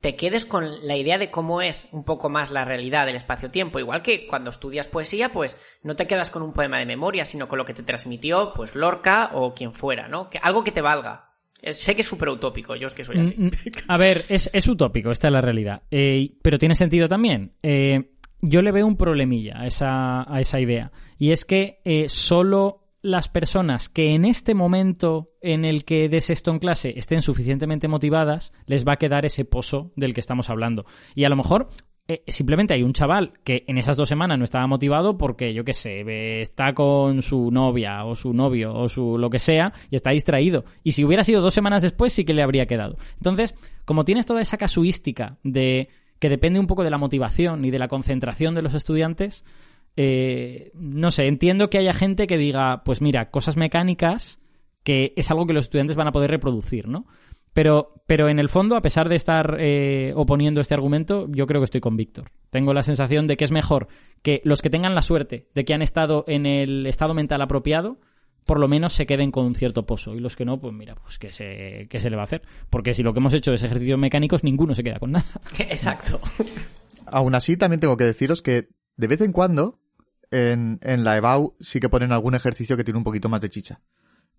te 0.01 0.15
quedes 0.15 0.45
con 0.45 0.87
la 0.87 0.95
idea 0.95 1.17
de 1.17 1.29
cómo 1.29 1.61
es 1.61 1.89
un 1.91 2.03
poco 2.03 2.29
más 2.29 2.51
la 2.51 2.65
realidad 2.65 3.05
del 3.05 3.17
espacio-tiempo? 3.17 3.79
Igual 3.79 4.01
que 4.01 4.27
cuando 4.27 4.49
estudias 4.49 4.87
poesía, 4.87 5.29
pues 5.29 5.59
no 5.83 5.95
te 5.95 6.07
quedas 6.07 6.31
con 6.31 6.41
un 6.41 6.53
poema 6.53 6.79
de 6.79 6.85
memoria, 6.85 7.25
sino 7.25 7.47
con 7.47 7.57
lo 7.57 7.65
que 7.65 7.73
te 7.73 7.83
transmitió, 7.83 8.53
pues 8.55 8.75
Lorca 8.75 9.31
o 9.33 9.53
quien 9.53 9.73
fuera, 9.73 10.07
¿no? 10.07 10.29
Que, 10.29 10.39
algo 10.41 10.63
que 10.63 10.71
te 10.71 10.81
valga. 10.81 11.25
Sé 11.61 11.93
que 11.93 12.01
es 12.01 12.07
súper 12.07 12.29
utópico, 12.29 12.75
yo 12.77 12.87
es 12.87 12.93
que 12.93 13.03
soy 13.03 13.19
así. 13.19 13.35
Mm, 13.37 13.47
mm, 13.47 13.51
A 13.89 13.97
ver, 13.97 14.17
es, 14.29 14.49
es 14.53 14.67
utópico, 14.69 15.11
esta 15.11 15.27
es 15.27 15.33
la 15.33 15.41
realidad. 15.41 15.81
Eh, 15.91 16.37
pero 16.41 16.57
tiene 16.57 16.75
sentido 16.75 17.09
también. 17.09 17.53
Eh, 17.61 18.11
yo 18.41 18.61
le 18.61 18.71
veo 18.71 18.87
un 18.87 18.95
problemilla 18.95 19.59
a 19.59 19.65
esa, 19.65 20.33
a 20.33 20.39
esa 20.39 20.61
idea. 20.61 20.91
Y 21.17 21.31
es 21.31 21.43
que 21.43 21.81
eh, 21.83 22.07
solo 22.07 22.88
las 23.01 23.29
personas 23.29 23.89
que 23.89 24.13
en 24.13 24.25
este 24.25 24.53
momento 24.53 25.31
en 25.41 25.65
el 25.65 25.85
que 25.85 26.09
des 26.09 26.29
esto 26.29 26.51
en 26.51 26.59
clase 26.59 26.93
estén 26.97 27.21
suficientemente 27.21 27.87
motivadas, 27.87 28.53
les 28.65 28.85
va 28.85 28.93
a 28.93 28.97
quedar 28.97 29.25
ese 29.25 29.45
pozo 29.45 29.91
del 29.95 30.13
que 30.13 30.19
estamos 30.19 30.49
hablando. 30.49 30.85
Y 31.15 31.23
a 31.23 31.29
lo 31.29 31.35
mejor 31.35 31.69
eh, 32.09 32.23
simplemente 32.27 32.73
hay 32.73 32.81
un 32.81 32.93
chaval 32.93 33.33
que 33.43 33.63
en 33.67 33.77
esas 33.77 33.95
dos 33.95 34.09
semanas 34.09 34.39
no 34.39 34.43
estaba 34.43 34.65
motivado 34.65 35.17
porque, 35.17 35.53
yo 35.53 35.63
qué 35.63 35.73
sé, 35.73 36.41
está 36.41 36.73
con 36.73 37.21
su 37.21 37.51
novia 37.51 38.03
o 38.03 38.15
su 38.15 38.33
novio 38.33 38.73
o 38.73 38.89
su 38.89 39.19
lo 39.19 39.29
que 39.29 39.37
sea 39.37 39.71
y 39.91 39.95
está 39.95 40.09
distraído. 40.09 40.65
Y 40.83 40.93
si 40.93 41.05
hubiera 41.05 41.23
sido 41.23 41.41
dos 41.41 41.53
semanas 41.53 41.83
después, 41.83 42.11
sí 42.11 42.25
que 42.25 42.33
le 42.33 42.41
habría 42.41 42.65
quedado. 42.65 42.97
Entonces, 43.17 43.55
como 43.85 44.05
tienes 44.05 44.25
toda 44.25 44.41
esa 44.41 44.57
casuística 44.57 45.37
de 45.43 45.89
que 46.17 46.29
depende 46.29 46.59
un 46.59 46.65
poco 46.65 46.83
de 46.83 46.89
la 46.89 46.97
motivación 46.97 47.63
y 47.63 47.69
de 47.69 47.79
la 47.79 47.87
concentración 47.87 48.55
de 48.55 48.63
los 48.63 48.73
estudiantes, 48.73 49.45
eh, 50.01 50.71
no 50.75 51.11
sé, 51.11 51.27
entiendo 51.27 51.69
que 51.69 51.77
haya 51.77 51.91
gente 51.91 52.25
que 52.25 52.37
diga, 52.37 52.83
pues 52.85 53.01
mira, 53.01 53.31
cosas 53.31 53.57
mecánicas 53.57 54.39
que 54.85 55.11
es 55.17 55.29
algo 55.29 55.45
que 55.45 55.51
los 55.51 55.65
estudiantes 55.65 55.97
van 55.97 56.07
a 56.07 56.13
poder 56.13 56.31
reproducir, 56.31 56.87
¿no? 56.87 57.05
Pero, 57.51 58.01
pero 58.07 58.29
en 58.29 58.39
el 58.39 58.47
fondo, 58.47 58.77
a 58.77 58.81
pesar 58.81 59.09
de 59.09 59.17
estar 59.17 59.57
eh, 59.59 60.13
oponiendo 60.15 60.61
este 60.61 60.73
argumento, 60.73 61.27
yo 61.29 61.45
creo 61.47 61.59
que 61.59 61.65
estoy 61.65 61.81
con 61.81 61.97
Víctor. 61.97 62.31
Tengo 62.49 62.73
la 62.73 62.81
sensación 62.81 63.27
de 63.27 63.35
que 63.35 63.43
es 63.43 63.51
mejor 63.51 63.89
que 64.21 64.39
los 64.45 64.61
que 64.61 64.69
tengan 64.69 64.95
la 64.95 65.01
suerte 65.01 65.49
de 65.53 65.65
que 65.65 65.73
han 65.73 65.81
estado 65.81 66.23
en 66.27 66.45
el 66.45 66.87
estado 66.87 67.13
mental 67.13 67.41
apropiado, 67.41 67.97
por 68.45 68.57
lo 68.57 68.69
menos 68.69 68.93
se 68.93 69.05
queden 69.05 69.31
con 69.31 69.47
un 69.47 69.55
cierto 69.55 69.85
pozo. 69.85 70.15
Y 70.15 70.21
los 70.21 70.37
que 70.37 70.45
no, 70.45 70.61
pues 70.61 70.73
mira, 70.73 70.95
pues 70.95 71.19
que 71.19 71.33
se, 71.33 71.87
que 71.89 71.99
se 71.99 72.09
le 72.09 72.15
va 72.15 72.21
a 72.21 72.25
hacer. 72.25 72.43
Porque 72.69 72.93
si 72.93 73.03
lo 73.03 73.11
que 73.11 73.19
hemos 73.19 73.33
hecho 73.33 73.51
es 73.51 73.63
ejercicios 73.63 73.99
mecánicos, 73.99 74.45
ninguno 74.45 74.73
se 74.75 74.83
queda 74.83 74.97
con 74.97 75.11
nada. 75.11 75.27
Exacto. 75.59 76.21
Aún 77.05 77.35
así, 77.35 77.57
también 77.57 77.81
tengo 77.81 77.97
que 77.97 78.05
deciros 78.05 78.41
que 78.41 78.69
de 78.95 79.07
vez 79.07 79.19
en 79.19 79.33
cuando 79.33 79.78
en, 80.31 80.79
la 81.03 81.17
EBAU 81.17 81.55
sí 81.59 81.79
que 81.79 81.89
ponen 81.89 82.11
algún 82.11 82.35
ejercicio 82.35 82.77
que 82.77 82.83
tiene 82.83 82.97
un 82.97 83.03
poquito 83.03 83.29
más 83.29 83.41
de 83.41 83.49
chicha 83.49 83.81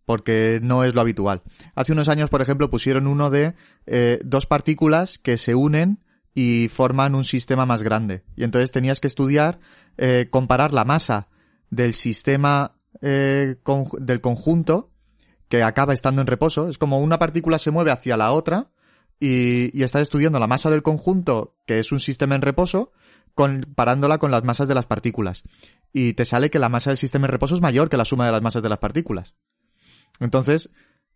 porque 0.07 0.59
no 0.61 0.83
es 0.83 0.93
lo 0.93 1.03
habitual. 1.03 1.43
Hace 1.77 1.93
unos 1.93 2.09
años, 2.09 2.31
por 2.31 2.43
ejemplo, 2.43 2.69
pusieron 2.69 3.07
uno 3.07 3.31
de 3.31 3.55
eh, 3.87 4.19
dos 4.25 4.45
partículas 4.45 5.19
que 5.19 5.37
se 5.37 5.55
unen 5.55 6.01
y 6.35 6.69
forman 6.69 7.15
un 7.15 7.25
sistema 7.25 7.65
más 7.65 7.83
grande. 7.83 8.25
Y 8.35 8.43
entonces 8.43 8.73
tenías 8.73 8.99
que 8.99 9.07
estudiar, 9.07 9.61
eh, 9.99 10.27
comparar 10.29 10.73
la 10.73 10.85
masa 10.85 11.29
del 11.71 11.95
sistema 11.95 12.75
eh, 13.03 13.57
del 14.01 14.21
conjunto 14.21 14.91
que 15.49 15.63
acaba 15.63 15.93
estando 15.93 16.23
en 16.23 16.27
reposo. 16.27 16.69
Es 16.69 16.79
como 16.79 16.99
una 16.99 17.21
partícula 17.21 17.59
se 17.59 17.71
mueve 17.71 17.93
hacia 17.93 18.17
la 18.17 18.33
otra 18.33 18.71
y, 19.21 19.71
y 19.79 19.85
estás 19.85 20.03
estudiando 20.03 20.41
la 20.41 20.49
masa 20.49 20.71
del 20.71 20.83
conjunto, 20.83 21.57
que 21.67 21.79
es 21.79 21.93
un 21.93 22.01
sistema 22.01 22.35
en 22.35 22.43
reposo, 22.43 22.91
comparándola 23.41 24.19
con 24.19 24.31
las 24.31 24.45
masas 24.45 24.69
de 24.69 24.75
las 24.75 24.85
partículas. 24.85 25.45
Y 25.95 26.13
te 26.13 26.27
sale 26.27 26.51
que 26.51 26.59
la 26.59 26.69
masa 26.69 26.91
del 26.91 26.99
sistema 26.99 27.27
en 27.27 27.33
reposo 27.33 27.55
es 27.55 27.63
mayor 27.63 27.89
que 27.89 27.97
la 27.97 28.05
suma 28.05 28.27
de 28.27 28.33
las 28.33 28.43
masas 28.43 28.63
de 28.63 28.69
las 28.69 28.79
partículas. 28.79 29.35
Entonces, 30.19 30.69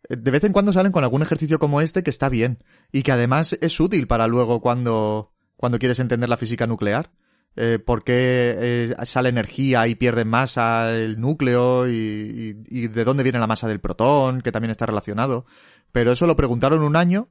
eh, 0.09 0.17
de 0.17 0.31
vez 0.31 0.43
en 0.45 0.55
cuando 0.55 0.73
salen 0.73 0.91
con 0.91 1.05
algún 1.05 1.21
ejercicio 1.21 1.59
como 1.59 1.83
este 1.83 2.03
que 2.03 2.09
está 2.09 2.31
bien 2.31 2.65
y 2.93 3.03
que 3.03 3.13
además 3.13 3.59
es 3.61 3.79
útil 3.79 4.07
para 4.07 4.27
luego 4.27 4.63
cuando, 4.63 5.35
cuando 5.57 5.79
quieres 5.79 5.99
entender 5.99 6.31
la 6.31 6.39
física 6.39 6.67
nuclear. 6.67 7.13
Eh, 7.57 7.79
por 7.79 8.05
qué 8.05 8.57
eh, 8.59 8.95
sale 9.05 9.29
energía 9.29 9.87
y 9.87 9.95
pierde 9.95 10.25
masa 10.25 10.97
el 10.97 11.21
núcleo 11.21 11.87
y, 11.87 12.65
y, 12.67 12.89
de 12.89 13.05
dónde 13.05 13.23
viene 13.23 13.39
la 13.39 13.47
masa 13.47 13.69
del 13.69 13.81
protón, 13.81 14.41
que 14.41 14.51
también 14.51 14.71
está 14.71 14.87
relacionado. 14.87 15.45
Pero 15.93 16.13
eso 16.13 16.27
lo 16.27 16.37
preguntaron 16.37 16.83
un 16.83 16.97
año 16.97 17.29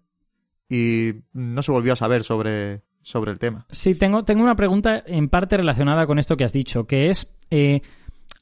y 0.69 1.13
no 1.33 1.63
se 1.63 1.71
volvió 1.71 1.93
a 1.93 1.97
saber 1.97 2.23
sobre, 2.23 2.83
sobre 3.03 3.31
el 3.31 3.39
tema. 3.39 3.65
Sí, 3.69 3.95
tengo, 3.95 4.23
tengo 4.23 4.43
una 4.43 4.55
pregunta 4.55 5.03
en 5.05 5.29
parte 5.29 5.57
relacionada 5.57 6.05
con 6.05 6.19
esto 6.19 6.35
que 6.35 6.43
has 6.43 6.53
dicho, 6.53 6.85
que 6.85 7.09
es 7.09 7.33
eh, 7.51 7.81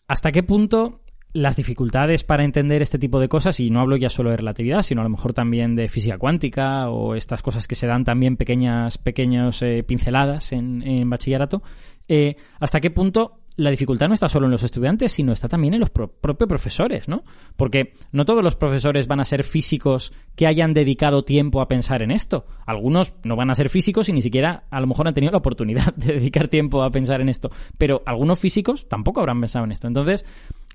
¿hasta 0.08 0.32
qué 0.32 0.44
punto 0.44 1.00
las 1.34 1.56
dificultades 1.56 2.24
para 2.24 2.44
entender 2.44 2.82
este 2.82 3.00
tipo 3.00 3.20
de 3.20 3.30
cosas, 3.30 3.60
y 3.60 3.70
no 3.70 3.80
hablo 3.80 3.96
ya 3.96 4.10
solo 4.10 4.32
de 4.32 4.38
relatividad, 4.38 4.82
sino 4.82 5.02
a 5.02 5.04
lo 5.04 5.10
mejor 5.10 5.34
también 5.34 5.76
de 5.76 5.88
física 5.88 6.18
cuántica 6.18 6.90
o 6.90 7.16
estas 7.16 7.42
cosas 7.42 7.68
que 7.68 7.76
se 7.76 7.88
dan 7.88 8.04
también 8.04 8.38
pequeñas, 8.38 8.98
pequeñas 8.98 9.62
eh, 9.62 9.84
pinceladas 9.84 10.52
en, 10.52 11.10
bachillerato, 11.10 11.62
eh, 12.08 12.36
hasta 12.60 12.82
qué 12.82 12.92
punto 12.92 13.41
la 13.62 13.72
dificultad 13.72 14.08
no 14.08 14.14
está 14.14 14.30
solo 14.30 14.46
en 14.46 14.52
los 14.52 14.64
estudiantes, 14.64 15.12
sino 15.12 15.32
está 15.32 15.48
también 15.48 15.74
en 15.74 15.80
los 15.80 15.90
propios 15.90 16.48
profesores, 16.48 17.08
¿no? 17.08 17.24
Porque 17.56 17.94
no 18.12 18.26
todos 18.26 18.44
los 18.44 18.56
profesores 18.56 19.08
van 19.08 19.20
a 19.20 19.26
ser 19.26 19.44
físicos 19.44 20.14
que 20.36 20.48
hayan 20.48 20.74
dedicado 20.74 21.24
tiempo 21.24 21.62
a 21.62 21.68
pensar 21.68 22.02
en 22.02 22.12
esto. 22.12 22.46
Algunos 22.66 23.14
no 23.24 23.36
van 23.36 23.50
a 23.50 23.56
ser 23.56 23.70
físicos 23.70 24.10
y 24.10 24.14
ni 24.14 24.22
siquiera 24.22 24.66
a 24.70 24.80
lo 24.80 24.88
mejor 24.88 25.08
han 25.08 25.14
tenido 25.14 25.32
la 25.32 25.40
oportunidad 25.40 25.94
de 25.96 26.14
dedicar 26.14 26.48
tiempo 26.48 26.84
a 26.84 26.92
pensar 26.92 27.22
en 27.22 27.30
esto. 27.30 27.50
Pero 27.78 28.02
algunos 28.06 28.40
físicos 28.40 28.88
tampoco 28.88 29.20
habrán 29.20 29.40
pensado 29.40 29.66
en 29.66 29.72
esto. 29.72 29.88
Entonces, 29.88 30.26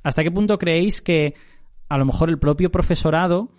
¿Hasta 0.06 0.22
qué 0.22 0.30
punto 0.30 0.56
creéis 0.56 1.02
que 1.02 1.34
a 1.88 1.98
lo 1.98 2.04
mejor 2.04 2.28
el 2.28 2.38
propio 2.38 2.70
profesorado 2.70 3.50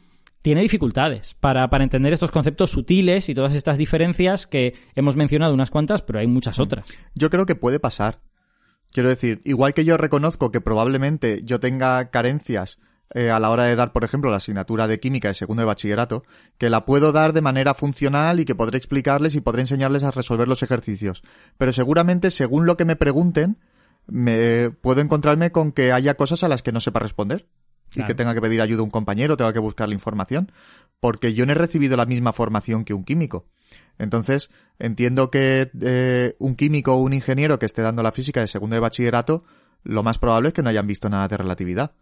tiene 0.42 0.62
dificultades 0.62 1.34
para, 1.42 1.68
entender 1.84 2.14
estos 2.14 2.32
conceptos 2.32 2.72
sutiles 2.72 3.28
y 3.28 3.36
todas 3.36 3.54
estas 3.54 3.78
diferencias 3.78 4.48
que 4.48 4.74
hemos 4.96 5.18
mencionado 5.18 5.54
unas 5.54 5.72
cuantas, 5.72 6.04
pero 6.04 6.20
hay 6.20 6.28
muchas 6.28 6.58
otras? 6.62 6.88
Yo 7.16 7.30
creo 7.30 7.46
que 7.46 7.56
puede 7.56 7.82
pasar. 7.82 8.22
Quiero 8.98 9.10
decir, 9.10 9.42
igual 9.44 9.76
que 9.76 9.86
yo 9.86 9.96
reconozco 9.96 10.50
que 10.50 10.60
probablemente 10.60 11.42
yo 11.44 11.60
tenga 11.60 12.10
carencias 12.10 12.80
eh, 13.14 13.30
a 13.30 13.40
la 13.40 13.52
hora 13.52 13.66
de 13.66 13.76
dar, 13.76 13.94
por 13.94 14.04
ejemplo, 14.04 14.32
la 14.32 14.38
asignatura 14.38 14.88
de 14.88 15.00
química 15.00 15.28
de 15.28 15.36
segundo 15.36 15.62
de 15.62 15.68
bachillerato, 15.68 16.24
que 16.58 16.72
la 16.72 16.84
puedo 16.84 17.12
dar 17.12 17.32
de 17.34 17.42
manera 17.42 17.76
funcional 17.76 18.40
y 18.40 18.46
que 18.46 18.56
podré 18.56 18.80
explicarles 18.80 19.36
y 19.36 19.42
podré 19.42 19.62
enseñarles 19.62 20.02
a 20.02 20.10
resolver 20.10 20.48
los 20.48 20.64
ejercicios. 20.64 21.22
Pero 21.60 21.74
seguramente, 21.74 22.32
según 22.32 22.66
lo 22.66 22.76
que 22.76 22.86
me 22.86 22.96
pregunten, 22.96 23.60
me 24.08 24.72
puedo 24.72 25.00
encontrarme 25.00 25.52
con 25.52 25.74
que 25.74 25.92
haya 25.92 26.16
cosas 26.16 26.44
a 26.44 26.48
las 26.48 26.64
que 26.64 26.72
no 26.72 26.80
sepa 26.80 27.00
responder 27.00 27.46
y 27.94 28.04
que 28.04 28.16
tenga 28.16 28.34
que 28.34 28.42
pedir 28.42 28.62
ayuda 28.62 28.80
a 28.80 28.86
un 28.86 28.90
compañero, 28.90 29.38
tenga 29.38 29.54
que 29.54 29.60
buscar 29.60 29.90
la 29.90 29.94
información, 29.94 30.52
porque 31.00 31.36
yo 31.36 31.46
no 31.46 31.52
he 31.52 31.56
recibido 31.56 31.98
la 31.98 32.08
misma 32.08 32.34
formación 32.34 32.84
que 32.84 32.96
un 32.96 33.04
químico. 33.04 33.46
Entonces, 34.00 34.50
entiendo 34.80 35.32
que 35.32 35.72
eh, 35.82 36.36
un 36.40 36.56
químico 36.56 36.94
o 36.94 36.98
un 36.98 37.14
ingeniero 37.14 37.60
que 37.60 37.66
esté 37.66 37.82
dando 37.82 38.04
la 38.04 38.12
física 38.12 38.42
de 38.42 38.48
segundo 38.48 38.76
de 38.76 38.80
bachillerato, 38.80 39.44
lo 39.84 40.04
más 40.04 40.18
probable 40.18 40.50
es 40.50 40.54
que 40.54 40.62
no 40.62 40.70
hayan 40.70 40.88
visto 40.88 41.10
nada 41.10 41.28
de 41.28 41.38
relatividad, 41.38 41.94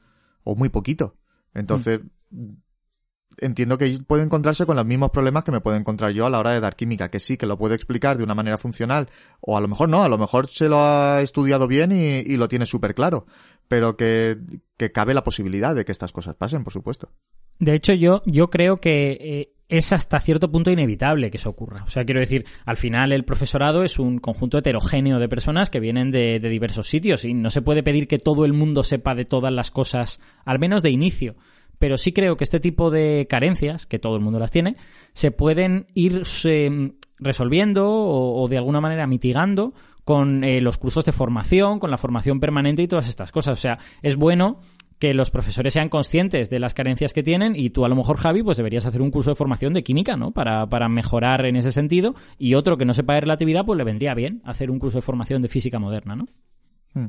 o 0.43 0.56
muy 0.56 0.70
poquito. 0.70 1.16
Entonces, 1.54 2.02
mm 2.30 2.54
entiendo 3.39 3.78
que 3.78 4.00
puede 4.06 4.24
encontrarse 4.24 4.66
con 4.66 4.76
los 4.76 4.86
mismos 4.86 5.12
problemas 5.12 5.43
que 5.43 5.52
me 5.52 5.62
puedo 5.62 5.78
encontrar 5.78 6.12
yo 6.12 6.26
a 6.26 6.30
la 6.30 6.39
hora 6.39 6.52
de 6.52 6.60
dar 6.60 6.76
química, 6.76 7.10
que 7.10 7.20
sí, 7.20 7.38
que 7.38 7.46
lo 7.46 7.58
puede 7.58 7.76
explicar 7.76 8.18
de 8.18 8.24
una 8.24 8.36
manera 8.36 8.58
funcional, 8.58 9.10
o 9.41 9.58
a 9.58 9.62
lo 9.62 9.68
mejor 9.68 9.89
no, 9.89 10.04
a 10.04 10.10
lo 10.10 10.18
mejor 10.18 10.50
se 10.50 10.70
lo 10.70 10.80
ha 10.80 11.22
estudiado 11.22 11.68
bien 11.68 11.91
y, 11.91 12.36
lo 12.36 12.48
tiene 12.48 12.66
súper 12.66 12.93
claro, 12.96 13.26
pero 13.68 13.96
que, 13.96 14.38
cabe 14.93 15.14
la 15.14 15.24
posibilidad 15.24 15.76
de 15.76 15.86
que 15.86 15.91
estas 15.91 16.12
cosas 16.12 16.36
pasen, 16.36 16.64
por 16.64 16.74
supuesto. 16.74 17.10
De 17.60 17.74
hecho, 17.74 17.93
yo, 17.93 18.22
yo 18.26 18.50
creo 18.50 18.82
que 18.82 19.12
eh, 19.12 19.55
es 19.68 19.93
hasta 19.93 20.20
cierto 20.20 20.51
punto 20.51 20.72
inevitable 20.72 21.32
que 21.32 21.38
eso 21.38 21.49
ocurra. 21.49 21.84
O 21.84 21.89
sea, 21.89 22.05
quiero 22.05 22.20
decir, 22.20 22.45
al 22.66 22.78
final 22.78 23.11
el 23.11 23.26
profesorado 23.26 23.84
es 23.84 23.99
un 23.99 24.20
conjunto 24.20 24.57
heterogéneo 24.57 25.20
de 25.20 25.28
personas 25.28 25.70
que 25.70 25.80
vienen 25.80 26.11
de 26.11 26.39
diversos 26.39 26.88
sitios 26.88 27.26
y 27.26 27.34
no 27.34 27.49
se 27.49 27.61
puede 27.61 27.84
pedir 27.84 28.07
que 28.07 28.20
todo 28.20 28.45
el 28.45 28.53
mundo 28.53 28.84
sepa 28.84 29.16
de 29.16 29.26
todas 29.26 29.51
las 29.51 29.72
cosas, 29.72 30.22
al 30.45 30.59
menos 30.59 30.84
de 30.84 30.91
inicio 30.91 31.36
pero 31.80 31.97
sí 31.97 32.13
creo 32.13 32.38
que 32.38 32.43
este 32.43 32.59
tipo 32.59 32.89
de 32.89 33.28
carencias, 33.30 33.86
que 33.86 33.99
todo 33.99 34.16
el 34.16 34.22
mundo 34.22 34.39
las 34.39 34.51
tiene, 34.51 34.76
se 35.13 35.32
pueden 35.32 35.88
ir 35.93 36.24
resolviendo 37.20 37.88
o, 37.89 38.47
de 38.47 38.57
alguna 38.57 38.82
manera 38.82 39.07
mitigando 39.07 39.74
con 40.03 40.43
eh, 40.43 40.61
los 40.61 40.78
cursos 40.78 41.03
de 41.05 41.11
formación, 41.11 41.80
con 41.80 41.89
la 41.89 41.97
formación 41.97 42.39
permanente 42.39 42.84
y 42.84 42.88
todas 42.88 43.09
estas 43.09 43.32
cosas. 43.32 43.53
O 43.53 43.61
sea, 43.61 43.80
es 44.03 44.16
bueno 44.16 44.59
que 45.00 45.14
los 45.14 45.30
profesores 45.30 45.74
sean 45.74 45.89
conscientes 45.89 46.50
de 46.50 46.60
las 46.60 46.74
carencias 46.74 47.14
que 47.14 47.24
tienen 47.24 47.56
y 47.56 47.70
tú 47.70 47.86
a 47.86 47.89
lo 47.89 47.96
mejor 47.96 48.18
Javi 48.18 48.43
pues 48.43 48.58
deberías 48.58 48.86
hacer 48.86 49.02
un 49.02 49.12
curso 49.12 49.32
de 49.32 49.36
formación 49.36 49.74
de 49.74 49.84
química, 49.84 50.16
¿no? 50.16 50.32
Para, 50.32 50.68
para 50.68 50.88
mejorar 50.88 51.46
en 51.46 51.58
ese 51.58 51.72
sentido 51.72 52.16
y 52.38 52.56
otro 52.56 52.78
que 52.78 52.86
no 52.86 52.93
sepa 52.93 53.16
de 53.16 53.22
relatividad 53.22 53.66
pues 53.66 53.78
le 53.78 53.84
vendría 53.84 54.14
bien 54.14 54.41
hacer 54.46 54.72
un 54.72 54.80
curso 54.80 55.00
de 55.00 55.02
formación 55.02 55.41
de 55.41 55.50
física 55.50 55.80
moderna, 55.80 56.16
¿no? 56.16 56.28
Hmm. 56.93 57.08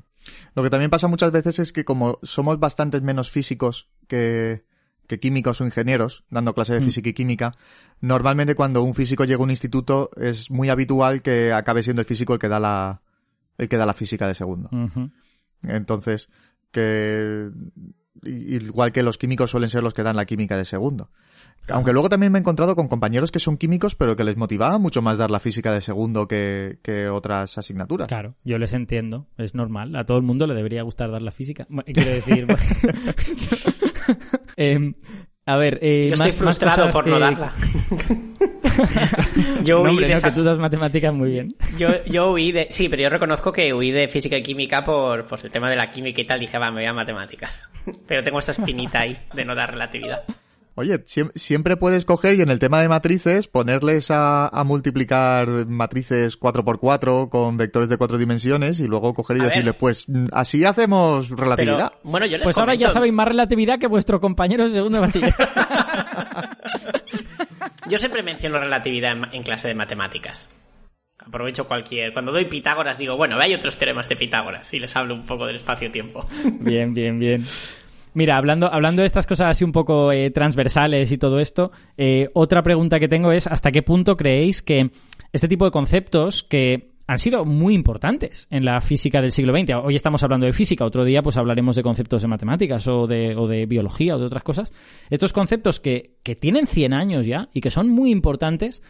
Lo 0.54 0.62
que 0.64 0.70
también 0.70 0.90
pasa 0.90 1.06
muchas 1.06 1.30
veces 1.30 1.60
es 1.60 1.72
que 1.72 1.84
como 1.84 2.18
somos 2.22 2.58
bastantes 2.58 3.02
menos 3.02 3.30
físicos 3.30 3.88
que, 4.08 4.64
que 5.06 5.20
químicos 5.20 5.60
o 5.60 5.64
ingenieros, 5.64 6.24
dando 6.28 6.54
clases 6.54 6.74
de 6.74 6.80
hmm. 6.80 6.86
física 6.86 7.08
y 7.10 7.14
química, 7.14 7.52
normalmente 8.00 8.56
cuando 8.56 8.82
un 8.82 8.94
físico 8.94 9.24
llega 9.24 9.38
a 9.38 9.44
un 9.44 9.50
instituto 9.50 10.10
es 10.16 10.50
muy 10.50 10.70
habitual 10.70 11.22
que 11.22 11.52
acabe 11.52 11.84
siendo 11.84 12.02
el 12.02 12.06
físico 12.06 12.32
el 12.32 12.40
que 12.40 12.48
da 12.48 12.58
la, 12.58 13.02
el 13.58 13.68
que 13.68 13.76
da 13.76 13.86
la 13.86 13.94
física 13.94 14.26
de 14.26 14.34
segundo. 14.34 14.70
Entonces, 15.62 16.28
que 16.76 17.50
igual 18.24 18.92
que 18.92 19.02
los 19.02 19.18
químicos 19.18 19.50
suelen 19.50 19.70
ser 19.70 19.82
los 19.82 19.94
que 19.94 20.02
dan 20.02 20.16
la 20.16 20.26
química 20.26 20.56
de 20.56 20.64
segundo. 20.64 21.10
Aunque 21.68 21.92
luego 21.92 22.08
también 22.08 22.30
me 22.30 22.38
he 22.38 22.40
encontrado 22.40 22.76
con 22.76 22.86
compañeros 22.86 23.32
que 23.32 23.38
son 23.38 23.56
químicos, 23.56 23.94
pero 23.94 24.14
que 24.14 24.24
les 24.24 24.36
motivaba 24.36 24.78
mucho 24.78 25.02
más 25.02 25.16
dar 25.16 25.30
la 25.30 25.40
física 25.40 25.72
de 25.72 25.80
segundo 25.80 26.28
que, 26.28 26.78
otras 27.10 27.58
asignaturas. 27.58 28.08
Claro, 28.08 28.36
yo 28.44 28.58
les 28.58 28.72
entiendo, 28.72 29.26
es 29.36 29.54
normal. 29.54 29.96
A 29.96 30.04
todo 30.04 30.18
el 30.18 30.22
mundo 30.22 30.46
le 30.46 30.54
debería 30.54 30.82
gustar 30.82 31.10
dar 31.10 31.22
la 31.22 31.32
física. 31.32 31.66
Quiero 31.92 32.10
decir. 32.10 32.46
Em, 34.56 34.94
a 35.48 35.56
ver, 35.56 35.78
eh, 35.80 36.06
yo 36.08 36.14
estoy 36.14 36.32
frustrado 36.32 36.90
por 36.90 37.06
no 37.06 37.20
darla. 37.20 37.52
yo 39.62 39.80
huí 39.80 39.96
de 39.96 40.20
que 40.20 40.32
tú 40.32 40.42
das 40.42 40.58
matemáticas 40.58 41.14
muy 41.14 41.30
bien. 41.30 41.54
Yo, 41.78 42.04
yo 42.06 42.32
huí 42.32 42.50
de... 42.50 42.66
Sí, 42.70 42.88
pero 42.88 43.02
yo 43.02 43.10
reconozco 43.10 43.52
que 43.52 43.72
huí 43.72 43.92
de 43.92 44.08
física 44.08 44.36
y 44.36 44.42
química 44.42 44.84
por, 44.84 45.24
por 45.26 45.38
el 45.44 45.52
tema 45.52 45.70
de 45.70 45.76
la 45.76 45.88
química 45.88 46.20
y 46.20 46.26
tal. 46.26 46.40
Dije, 46.40 46.58
va, 46.58 46.72
me 46.72 46.80
voy 46.80 46.86
a 46.86 46.92
matemáticas. 46.92 47.68
Pero 48.08 48.24
tengo 48.24 48.40
esta 48.40 48.50
espinita 48.50 49.00
ahí 49.00 49.16
de 49.34 49.44
no 49.44 49.54
dar 49.54 49.70
relatividad. 49.70 50.24
Oye, 50.78 51.02
siempre 51.06 51.78
puedes 51.78 52.04
coger 52.04 52.34
y 52.34 52.42
en 52.42 52.50
el 52.50 52.58
tema 52.58 52.82
de 52.82 52.88
matrices 52.88 53.48
ponerles 53.48 54.08
a, 54.10 54.50
multiplicar 54.66 55.66
matrices 55.66 56.38
4x4 56.38 57.30
con 57.30 57.56
vectores 57.56 57.88
de 57.88 57.96
cuatro 57.96 58.18
dimensiones 58.18 58.78
y 58.80 58.86
luego 58.86 59.14
coger 59.14 59.38
y 59.38 59.40
decirles, 59.40 59.74
pues 59.74 60.06
mm, 60.06 60.26
así 60.32 60.66
hacemos 60.66 61.30
relatividad. 61.30 61.94
bueno, 62.02 62.26
yo 62.26 62.36
les 62.36 62.44
pues 62.44 62.58
ahora 62.58 62.74
ya 62.74 62.90
sabéis 62.90 63.14
más 63.14 63.26
relatividad 63.26 63.78
que 63.78 63.86
vuestro 63.86 64.20
compañero 64.20 64.68
de 64.68 64.74
segundo 64.74 65.00
de 65.00 65.06
bachiller. 65.06 65.34
yo 67.88 67.96
siempre 67.96 68.22
menciono 68.22 68.58
relatividad 68.58 69.16
en, 69.32 69.42
clase 69.42 69.68
de 69.68 69.74
matemáticas. 69.74 70.54
Aprovecho 71.18 71.66
cualquier. 71.66 72.12
Cuando 72.12 72.32
doy 72.32 72.44
Pitágoras 72.44 72.98
digo, 72.98 73.16
bueno, 73.16 73.38
hay 73.40 73.54
otros 73.54 73.78
teoremas 73.78 74.10
de 74.10 74.16
Pitágoras 74.16 74.74
y 74.74 74.78
les 74.78 74.94
hablo 74.94 75.14
un 75.14 75.24
poco 75.24 75.46
del 75.46 75.56
espacio-tiempo. 75.56 76.26
Bien, 76.60 76.92
bien, 76.92 77.18
bien. 77.18 77.42
Mira, 78.16 78.38
hablando, 78.38 78.72
hablando 78.72 79.02
de 79.02 79.06
estas 79.06 79.26
cosas 79.26 79.50
así 79.50 79.62
un 79.62 79.72
poco 79.72 80.10
eh, 80.10 80.30
transversales 80.30 81.12
y 81.12 81.18
todo 81.18 81.38
esto, 81.38 81.70
eh, 81.98 82.30
otra 82.32 82.62
pregunta 82.62 82.98
que 82.98 83.08
tengo 83.08 83.30
es 83.30 83.46
¿hasta 83.46 83.70
qué 83.70 83.82
punto 83.82 84.16
creéis 84.16 84.62
que 84.62 84.90
este 85.34 85.48
tipo 85.48 85.66
de 85.66 85.70
conceptos 85.70 86.42
que 86.42 86.94
han 87.06 87.18
sido 87.18 87.44
muy 87.44 87.74
importantes 87.74 88.48
en 88.50 88.64
la 88.64 88.80
física 88.80 89.20
del 89.20 89.32
siglo 89.32 89.54
XX. 89.54 89.74
Hoy 89.84 89.96
estamos 89.96 90.22
hablando 90.22 90.46
de 90.46 90.54
física, 90.54 90.86
otro 90.86 91.04
día 91.04 91.22
pues 91.22 91.36
hablaremos 91.36 91.76
de 91.76 91.82
conceptos 91.82 92.22
de 92.22 92.28
matemáticas 92.28 92.88
o 92.88 93.06
de, 93.06 93.36
o 93.36 93.46
de 93.46 93.66
biología 93.66 94.16
o 94.16 94.18
de 94.18 94.24
otras 94.24 94.42
cosas. 94.42 94.72
Estos 95.10 95.34
conceptos 95.34 95.78
que, 95.78 96.16
que 96.22 96.34
tienen 96.34 96.66
100 96.66 96.94
años 96.94 97.26
ya 97.26 97.50
y 97.52 97.60
que 97.60 97.70
son 97.70 97.90
muy 97.90 98.10
importantes, 98.10 98.82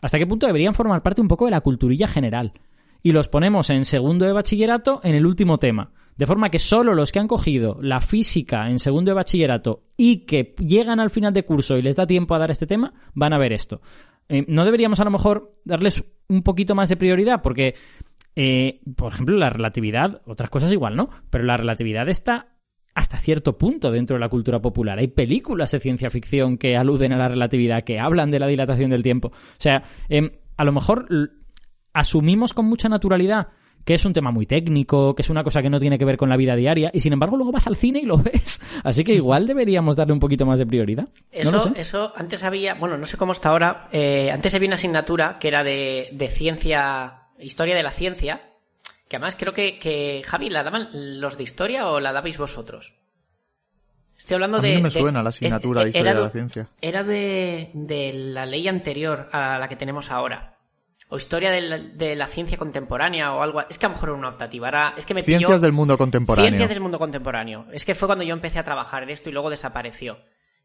¿hasta 0.00 0.18
qué 0.18 0.26
punto 0.26 0.48
deberían 0.48 0.74
formar 0.74 1.02
parte 1.02 1.20
un 1.20 1.28
poco 1.28 1.44
de 1.44 1.52
la 1.52 1.60
culturilla 1.60 2.08
general? 2.08 2.52
Y 3.00 3.12
los 3.12 3.28
ponemos 3.28 3.70
en 3.70 3.84
segundo 3.84 4.24
de 4.24 4.32
bachillerato 4.32 5.00
en 5.04 5.14
el 5.14 5.24
último 5.24 5.58
tema. 5.58 5.92
De 6.16 6.26
forma 6.26 6.50
que 6.50 6.58
solo 6.58 6.94
los 6.94 7.10
que 7.10 7.18
han 7.18 7.28
cogido 7.28 7.78
la 7.80 8.00
física 8.00 8.68
en 8.68 8.78
segundo 8.78 9.10
de 9.10 9.14
bachillerato 9.14 9.84
y 9.96 10.26
que 10.26 10.54
llegan 10.58 11.00
al 11.00 11.10
final 11.10 11.32
de 11.32 11.44
curso 11.44 11.76
y 11.78 11.82
les 11.82 11.96
da 11.96 12.06
tiempo 12.06 12.34
a 12.34 12.38
dar 12.38 12.50
este 12.50 12.66
tema, 12.66 12.92
van 13.14 13.32
a 13.32 13.38
ver 13.38 13.52
esto. 13.52 13.80
Eh, 14.28 14.44
¿No 14.48 14.64
deberíamos 14.64 15.00
a 15.00 15.04
lo 15.04 15.10
mejor 15.10 15.50
darles 15.64 16.04
un 16.28 16.42
poquito 16.42 16.74
más 16.74 16.88
de 16.88 16.96
prioridad? 16.96 17.42
Porque, 17.42 17.74
eh, 18.36 18.80
por 18.96 19.12
ejemplo, 19.12 19.36
la 19.36 19.50
relatividad, 19.50 20.22
otras 20.26 20.50
cosas 20.50 20.72
igual, 20.72 20.96
¿no? 20.96 21.10
Pero 21.30 21.44
la 21.44 21.56
relatividad 21.56 22.08
está 22.08 22.48
hasta 22.94 23.16
cierto 23.18 23.56
punto 23.56 23.90
dentro 23.90 24.16
de 24.16 24.20
la 24.20 24.28
cultura 24.28 24.60
popular. 24.60 24.98
Hay 24.98 25.08
películas 25.08 25.70
de 25.72 25.80
ciencia 25.80 26.10
ficción 26.10 26.58
que 26.58 26.76
aluden 26.76 27.12
a 27.12 27.18
la 27.18 27.28
relatividad, 27.28 27.84
que 27.84 27.98
hablan 27.98 28.30
de 28.30 28.38
la 28.38 28.46
dilatación 28.46 28.90
del 28.90 29.02
tiempo. 29.02 29.28
O 29.28 29.58
sea, 29.58 29.82
em, 30.08 30.30
a 30.56 30.64
lo 30.64 30.72
mejor 30.72 31.08
asumimos 31.94 32.52
con 32.52 32.66
mucha 32.66 32.88
naturalidad 32.88 33.48
que 33.84 33.94
es 33.94 34.04
un 34.04 34.12
tema 34.12 34.30
muy 34.30 34.46
técnico, 34.46 35.14
que 35.14 35.22
es 35.22 35.30
una 35.30 35.42
cosa 35.42 35.62
que 35.62 35.70
no 35.70 35.80
tiene 35.80 35.98
que 35.98 36.04
ver 36.04 36.16
con 36.16 36.28
la 36.28 36.36
vida 36.36 36.54
diaria, 36.54 36.90
y 36.92 37.00
sin 37.00 37.12
embargo 37.12 37.36
luego 37.36 37.52
vas 37.52 37.66
al 37.66 37.76
cine 37.76 38.00
y 38.00 38.06
lo 38.06 38.16
ves. 38.22 38.60
Así 38.84 39.04
que 39.04 39.14
igual 39.14 39.46
deberíamos 39.46 39.96
darle 39.96 40.12
un 40.12 40.20
poquito 40.20 40.46
más 40.46 40.58
de 40.58 40.66
prioridad. 40.66 41.08
Eso, 41.30 41.72
eso 41.74 42.12
antes 42.16 42.44
había, 42.44 42.74
bueno, 42.74 42.96
no 42.96 43.06
sé 43.06 43.16
cómo 43.16 43.32
está 43.32 43.50
ahora, 43.50 43.88
eh, 43.92 44.30
antes 44.30 44.54
había 44.54 44.68
una 44.68 44.76
asignatura 44.76 45.38
que 45.38 45.48
era 45.48 45.64
de, 45.64 46.08
de 46.12 46.28
ciencia, 46.28 47.28
historia 47.38 47.74
de 47.74 47.82
la 47.82 47.90
ciencia, 47.90 48.40
que 49.08 49.16
además 49.16 49.36
creo 49.36 49.52
que, 49.52 49.78
que, 49.78 50.22
Javi, 50.24 50.48
¿la 50.48 50.62
daban 50.62 50.88
los 50.92 51.36
de 51.36 51.42
historia 51.42 51.86
o 51.88 52.00
la 52.00 52.12
dabais 52.12 52.38
vosotros? 52.38 52.94
Estoy 54.16 54.36
hablando 54.36 54.58
a 54.58 54.62
mí 54.62 54.68
de. 54.68 54.76
No 54.76 54.82
me 54.82 54.90
suena 54.90 55.22
la 55.22 55.30
asignatura 55.30 55.82
de 55.82 55.88
historia 55.88 56.14
de, 56.14 56.20
la 56.20 56.30
ciencia. 56.30 56.68
Era 56.80 57.02
de, 57.02 57.70
de 57.74 58.12
la 58.12 58.46
ley 58.46 58.68
anterior 58.68 59.28
a 59.32 59.58
la 59.58 59.68
que 59.68 59.74
tenemos 59.74 60.12
ahora 60.12 60.51
o 61.12 61.16
historia 61.18 61.50
de 61.50 61.60
la, 61.60 61.78
de 61.78 62.16
la, 62.16 62.26
ciencia 62.26 62.56
contemporánea 62.56 63.34
o 63.34 63.42
algo. 63.42 63.60
Es 63.68 63.78
que 63.78 63.84
a 63.84 63.90
lo 63.90 63.96
mejor 63.96 64.08
era 64.08 64.18
una 64.18 64.30
optativa. 64.30 64.68
Era, 64.68 64.94
es 64.96 65.04
que 65.04 65.12
me 65.12 65.22
Ciencias 65.22 65.60
del 65.60 65.72
mundo 65.72 65.98
contemporáneo. 65.98 66.48
Ciencias 66.48 66.70
del 66.70 66.80
mundo 66.80 66.98
contemporáneo. 66.98 67.66
Es 67.70 67.84
que 67.84 67.94
fue 67.94 68.08
cuando 68.08 68.24
yo 68.24 68.32
empecé 68.32 68.58
a 68.58 68.64
trabajar 68.64 69.02
en 69.02 69.10
esto 69.10 69.28
y 69.28 69.32
luego 69.34 69.50
desapareció. 69.50 70.16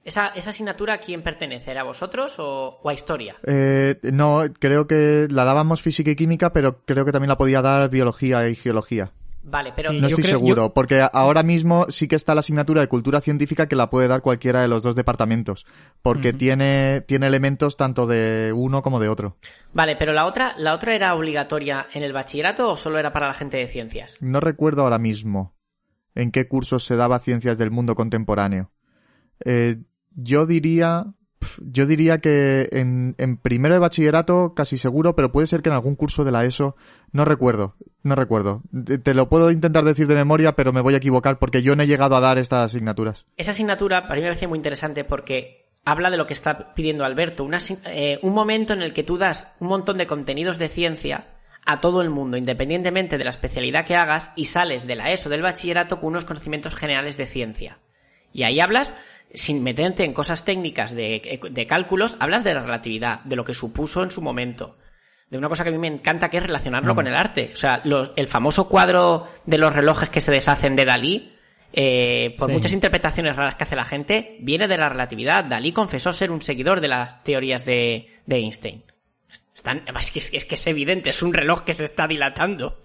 ¿Esa, 0.05 0.27
esa 0.27 0.51
asignatura 0.51 0.93
a 0.93 0.97
quién 0.99 1.21
pertenece? 1.21 1.71
¿Era 1.71 1.81
a 1.81 1.83
vosotros 1.83 2.39
o, 2.39 2.79
o 2.81 2.89
a 2.89 2.93
historia? 2.93 3.35
Eh, 3.45 3.99
no, 4.03 4.45
creo 4.57 4.87
que 4.87 5.27
la 5.29 5.43
dábamos 5.43 5.81
física 5.81 6.11
y 6.11 6.15
química, 6.15 6.53
pero 6.53 6.85
creo 6.85 7.03
que 7.03 7.11
también 7.11 7.27
la 7.27 7.37
podía 7.37 7.61
dar 7.61 7.89
biología 7.89 8.47
y 8.47 8.55
geología. 8.55 9.11
Vale, 9.49 9.71
pero 9.73 9.91
sí, 9.91 9.99
no 9.99 10.07
estoy 10.07 10.23
creo, 10.23 10.35
seguro, 10.35 10.63
yo... 10.63 10.73
porque 10.73 11.07
ahora 11.13 11.41
mismo 11.41 11.85
sí 11.87 12.09
que 12.09 12.17
está 12.17 12.35
la 12.35 12.39
asignatura 12.39 12.81
de 12.81 12.87
cultura 12.87 13.21
científica 13.21 13.67
que 13.67 13.77
la 13.77 13.89
puede 13.89 14.09
dar 14.09 14.21
cualquiera 14.21 14.61
de 14.61 14.67
los 14.67 14.83
dos 14.83 14.95
departamentos, 14.95 15.65
porque 16.01 16.29
uh 16.29 16.31
-huh. 16.33 16.37
tiene, 16.37 17.01
tiene 17.07 17.27
elementos 17.27 17.77
tanto 17.77 18.07
de 18.07 18.51
uno 18.53 18.81
como 18.81 18.99
de 18.99 19.07
otro. 19.07 19.37
Vale, 19.73 19.95
pero 19.95 20.11
la 20.11 20.25
otra, 20.25 20.53
la 20.57 20.73
otra 20.73 20.95
era 20.95 21.15
obligatoria 21.15 21.87
en 21.93 22.03
el 22.03 22.11
bachillerato 22.11 22.71
o 22.71 22.75
solo 22.75 22.99
era 22.99 23.13
para 23.13 23.27
la 23.27 23.33
gente 23.33 23.57
de 23.57 23.67
ciencias? 23.67 24.17
No 24.21 24.41
recuerdo 24.41 24.83
ahora 24.83 24.99
mismo 24.99 25.55
en 26.13 26.31
qué 26.31 26.47
cursos 26.47 26.83
se 26.83 26.95
daba 26.95 27.19
ciencias 27.19 27.57
del 27.57 27.71
mundo 27.71 27.95
contemporáneo. 27.95 28.71
Eh, 29.45 29.77
yo 30.11 30.45
diría, 30.45 31.05
yo 31.61 31.85
diría 31.85 32.19
que 32.19 32.69
en, 32.71 33.15
primero 33.37 33.75
de 33.75 33.79
bachillerato 33.79 34.53
casi 34.55 34.77
seguro, 34.77 35.15
pero 35.15 35.31
puede 35.31 35.47
ser 35.47 35.61
que 35.61 35.69
en 35.69 35.75
algún 35.75 35.95
curso 35.95 36.23
de 36.23 36.31
la 36.31 36.45
ESO, 36.45 36.75
no 37.11 37.25
recuerdo, 37.25 37.75
no 38.03 38.15
recuerdo. 38.15 38.63
Te, 39.03 39.13
lo 39.13 39.29
puedo 39.29 39.51
intentar 39.51 39.83
decir 39.83 40.07
de 40.07 40.15
memoria, 40.15 40.55
pero 40.55 40.73
me 40.73 40.81
voy 40.81 40.93
a 40.93 40.97
equivocar 40.97 41.39
porque 41.39 41.61
yo 41.61 41.75
no 41.75 41.83
he 41.83 41.87
llegado 41.87 42.15
a 42.15 42.19
dar 42.19 42.37
estas 42.37 42.65
asignaturas. 42.65 43.25
Esa 43.37 43.51
asignatura 43.51 44.03
para 44.03 44.15
mí 44.15 44.21
me 44.21 44.27
parece 44.27 44.47
muy 44.47 44.57
interesante 44.57 45.03
porque 45.03 45.67
habla 45.85 46.09
de 46.09 46.17
lo 46.17 46.27
que 46.27 46.33
está 46.33 46.73
pidiendo 46.73 47.05
Alberto, 47.05 47.47
eh, 47.85 48.19
un 48.21 48.33
momento 48.33 48.73
en 48.73 48.81
el 48.81 48.93
que 48.93 49.03
tú 49.03 49.17
das 49.17 49.53
un 49.59 49.69
montón 49.69 49.97
de 49.97 50.07
contenidos 50.07 50.57
de 50.57 50.69
ciencia 50.69 51.27
a 51.65 51.81
todo 51.81 52.01
el 52.01 52.09
mundo, 52.09 52.37
independientemente 52.37 53.17
de 53.17 53.25
la 53.25 53.29
especialidad 53.29 53.85
que 53.85 53.95
hagas, 53.95 54.31
y 54.35 54.45
sales 54.45 54.87
de 54.87 54.95
la 54.95 55.11
ESO 55.11 55.29
del 55.29 55.41
bachillerato 55.41 55.99
con 55.99 56.07
unos 56.09 56.25
conocimientos 56.25 56.75
generales 56.75 57.17
de 57.17 57.25
ciencia. 57.25 57.79
Y 58.31 58.43
ahí 58.43 58.59
hablas 58.59 58.93
sin 59.33 59.63
meterte 59.63 60.03
en 60.03 60.13
cosas 60.13 60.45
técnicas 60.45 60.93
de, 60.93 61.39
de, 61.51 61.65
cálculos, 61.67 62.17
hablas 62.19 62.43
de 62.43 62.53
la 62.53 62.61
relatividad, 62.61 63.21
de 63.21 63.35
lo 63.35 63.43
que 63.43 63.53
supuso 63.53 64.03
en 64.03 64.11
su 64.11 64.21
momento. 64.21 64.77
De 65.29 65.37
una 65.37 65.49
cosa 65.49 65.63
que 65.63 65.69
a 65.69 65.73
mí 65.73 65.77
me 65.77 65.87
encanta 65.87 66.29
que 66.29 66.37
es 66.37 66.43
relacionarlo 66.43 66.93
mm. 66.93 66.95
con 66.95 67.07
el 67.07 67.15
arte. 67.15 67.51
O 67.53 67.55
sea, 67.55 67.81
los, 67.83 68.13
el 68.15 68.27
famoso 68.27 68.69
cuadro 68.69 69.27
de 69.45 69.57
los 69.57 69.73
relojes 69.73 70.09
que 70.09 70.21
se 70.21 70.31
deshacen 70.31 70.75
de 70.75 70.85
Dalí, 70.85 71.33
eh, 71.73 72.33
por 72.37 72.49
sí. 72.49 72.53
muchas 72.53 72.71
interpretaciones 72.71 73.35
raras 73.35 73.55
que 73.55 73.65
hace 73.65 73.75
la 73.75 73.83
gente, 73.83 74.37
viene 74.39 74.67
de 74.67 74.77
la 74.77 74.89
relatividad. 74.89 75.43
Dalí 75.43 75.73
confesó 75.73 76.13
ser 76.13 76.31
un 76.31 76.41
seguidor 76.41 76.79
de 76.79 76.87
las 76.87 77.23
teorías 77.23 77.65
de, 77.65 78.21
de 78.25 78.35
Einstein. 78.37 78.83
Están, 79.53 79.83
es, 79.99 80.11
que, 80.11 80.37
es 80.37 80.45
que 80.45 80.55
es 80.55 80.67
evidente, 80.67 81.09
es 81.09 81.21
un 81.21 81.33
reloj 81.33 81.63
que 81.63 81.73
se 81.73 81.83
está 81.83 82.07
dilatando. 82.07 82.81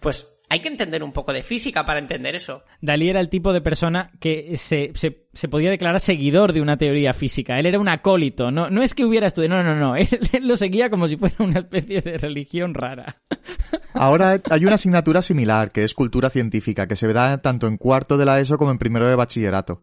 Pues 0.00 0.35
hay 0.48 0.60
que 0.60 0.68
entender 0.68 1.02
un 1.02 1.12
poco 1.12 1.32
de 1.32 1.42
física 1.42 1.84
para 1.84 1.98
entender 1.98 2.36
eso. 2.36 2.62
Dalí 2.80 3.08
era 3.08 3.20
el 3.20 3.28
tipo 3.28 3.52
de 3.52 3.60
persona 3.60 4.12
que 4.20 4.56
se, 4.56 4.92
se, 4.94 5.26
se, 5.32 5.48
podía 5.48 5.70
declarar 5.70 6.00
seguidor 6.00 6.52
de 6.52 6.60
una 6.60 6.76
teoría 6.76 7.12
física. 7.12 7.58
Él 7.58 7.66
era 7.66 7.80
un 7.80 7.88
acólito. 7.88 8.50
No, 8.52 8.70
no 8.70 8.82
es 8.82 8.94
que 8.94 9.04
hubiera 9.04 9.26
estudiado, 9.26 9.62
no, 9.62 9.64
no, 9.64 9.74
no. 9.74 9.96
Él, 9.96 10.08
él, 10.32 10.46
lo 10.46 10.56
seguía 10.56 10.88
como 10.88 11.08
si 11.08 11.16
fuera 11.16 11.36
una 11.40 11.60
especie 11.60 12.00
de 12.00 12.18
religión 12.18 12.74
rara. 12.74 13.22
Ahora 13.94 14.40
hay 14.50 14.64
una 14.64 14.74
asignatura 14.74 15.20
similar, 15.20 15.72
que 15.72 15.82
es 15.82 15.94
cultura 15.94 16.30
científica, 16.30 16.86
que 16.86 16.96
se 16.96 17.12
da 17.12 17.38
tanto 17.38 17.66
en 17.66 17.76
cuarto 17.76 18.16
de 18.16 18.24
la 18.24 18.38
ESO 18.38 18.56
como 18.56 18.70
en 18.70 18.78
primero 18.78 19.08
de 19.08 19.16
bachillerato. 19.16 19.82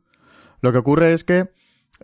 Lo 0.61 0.71
que 0.71 0.77
ocurre 0.77 1.11
es 1.11 1.25
que, 1.25 1.49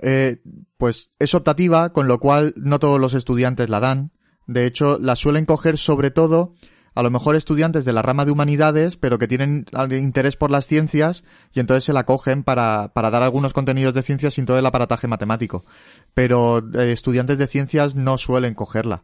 eh, 0.02 0.42
pues, 0.78 1.12
es 1.18 1.34
optativa, 1.34 1.94
con 1.94 2.10
lo 2.10 2.20
cual 2.20 2.54
no 2.58 2.80
todos 2.80 3.00
los 3.00 3.14
estudiantes 3.14 3.70
la 3.70 3.80
dan. 3.80 4.12
De 4.48 4.66
hecho, 4.66 5.00
la 5.00 5.16
suelen 5.16 5.46
coger 5.46 5.78
sobre 5.78 6.12
todo 6.12 6.56
a 6.96 7.04
lo 7.04 7.12
mejor 7.12 7.36
estudiantes 7.36 7.86
de 7.86 7.94
la 7.94 8.02
rama 8.02 8.26
de 8.26 8.32
humanidades, 8.32 8.98
pero 8.98 9.18
que 9.18 9.28
tienen 9.28 9.66
interés 9.92 10.36
por 10.36 10.52
las 10.52 10.68
ciencias 10.68 11.24
y 11.54 11.60
entonces 11.60 11.84
se 11.84 11.94
la 11.94 12.06
cogen 12.06 12.44
para, 12.44 12.92
para 12.94 13.10
dar 13.10 13.24
algunos 13.24 13.54
contenidos 13.54 13.94
de 13.94 14.04
ciencias 14.04 14.34
sin 14.34 14.46
todo 14.46 14.60
el 14.60 14.66
aparataje 14.66 15.08
matemático. 15.08 15.66
Pero 16.14 16.60
eh, 16.74 16.92
estudiantes 16.92 17.38
de 17.38 17.48
ciencias 17.48 17.96
no 17.96 18.18
suelen 18.18 18.54
cogerla. 18.54 19.04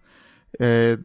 Eh, 0.60 0.98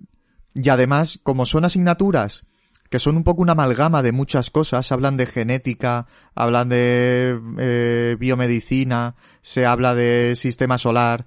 y 0.55 0.69
además, 0.69 1.20
como 1.23 1.47
son 1.47 1.65
asignaturas 1.65 2.44
que 2.90 2.98
son 2.98 3.16
un 3.16 3.23
poco 3.23 3.40
una 3.40 3.52
amalgama 3.52 4.02
de 4.02 4.11
muchas 4.11 4.51
cosas, 4.51 4.90
hablan 4.90 5.16
de 5.16 5.27
genética, 5.27 6.07
hablan 6.35 6.69
de 6.69 7.40
eh, 7.59 8.16
biomedicina, 8.19 9.15
se 9.43 9.65
habla 9.65 9.94
de 9.94 10.35
sistema 10.35 10.77
solar, 10.77 11.24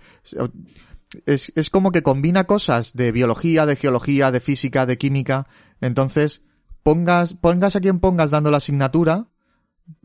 es, 1.25 1.51
es 1.55 1.69
como 1.69 1.91
que 1.91 2.03
combina 2.03 2.45
cosas 2.45 2.93
de 2.93 3.11
biología, 3.11 3.65
de 3.65 3.75
geología, 3.75 4.31
de 4.31 4.39
física, 4.39 4.85
de 4.85 4.97
química. 4.97 5.47
Entonces, 5.81 6.41
pongas, 6.83 7.33
pongas 7.33 7.75
a 7.75 7.81
quien 7.81 7.99
pongas 7.99 8.31
dando 8.31 8.51
la 8.51 8.57
asignatura, 8.57 9.27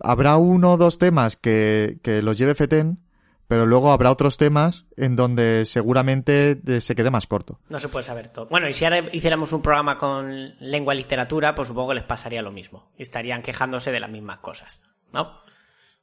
habrá 0.00 0.36
uno 0.36 0.72
o 0.72 0.76
dos 0.76 0.98
temas 0.98 1.36
que, 1.36 1.98
que 2.02 2.22
los 2.22 2.38
lleve 2.38 2.54
FETEN, 2.54 3.00
pero 3.48 3.64
luego 3.64 3.92
habrá 3.92 4.10
otros 4.10 4.36
temas 4.36 4.86
en 4.96 5.16
donde 5.16 5.64
seguramente 5.64 6.60
se 6.80 6.94
quede 6.94 7.10
más 7.10 7.26
corto. 7.26 7.60
No 7.70 7.80
se 7.80 7.88
puede 7.88 8.04
saber 8.04 8.28
todo. 8.28 8.46
Bueno, 8.46 8.68
y 8.68 8.74
si 8.74 8.84
ahora 8.84 9.08
hiciéramos 9.10 9.52
un 9.54 9.62
programa 9.62 9.96
con 9.96 10.54
lengua 10.60 10.94
y 10.94 10.98
literatura, 10.98 11.54
pues 11.54 11.68
supongo 11.68 11.88
que 11.88 11.94
les 11.96 12.04
pasaría 12.04 12.42
lo 12.42 12.52
mismo. 12.52 12.92
Estarían 12.98 13.42
quejándose 13.42 13.90
de 13.90 14.00
las 14.00 14.10
mismas 14.10 14.40
cosas, 14.40 14.82
¿no? 15.12 15.40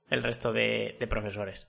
El 0.10 0.24
resto 0.24 0.52
de, 0.54 0.98
de 1.00 1.08
profesores. 1.08 1.68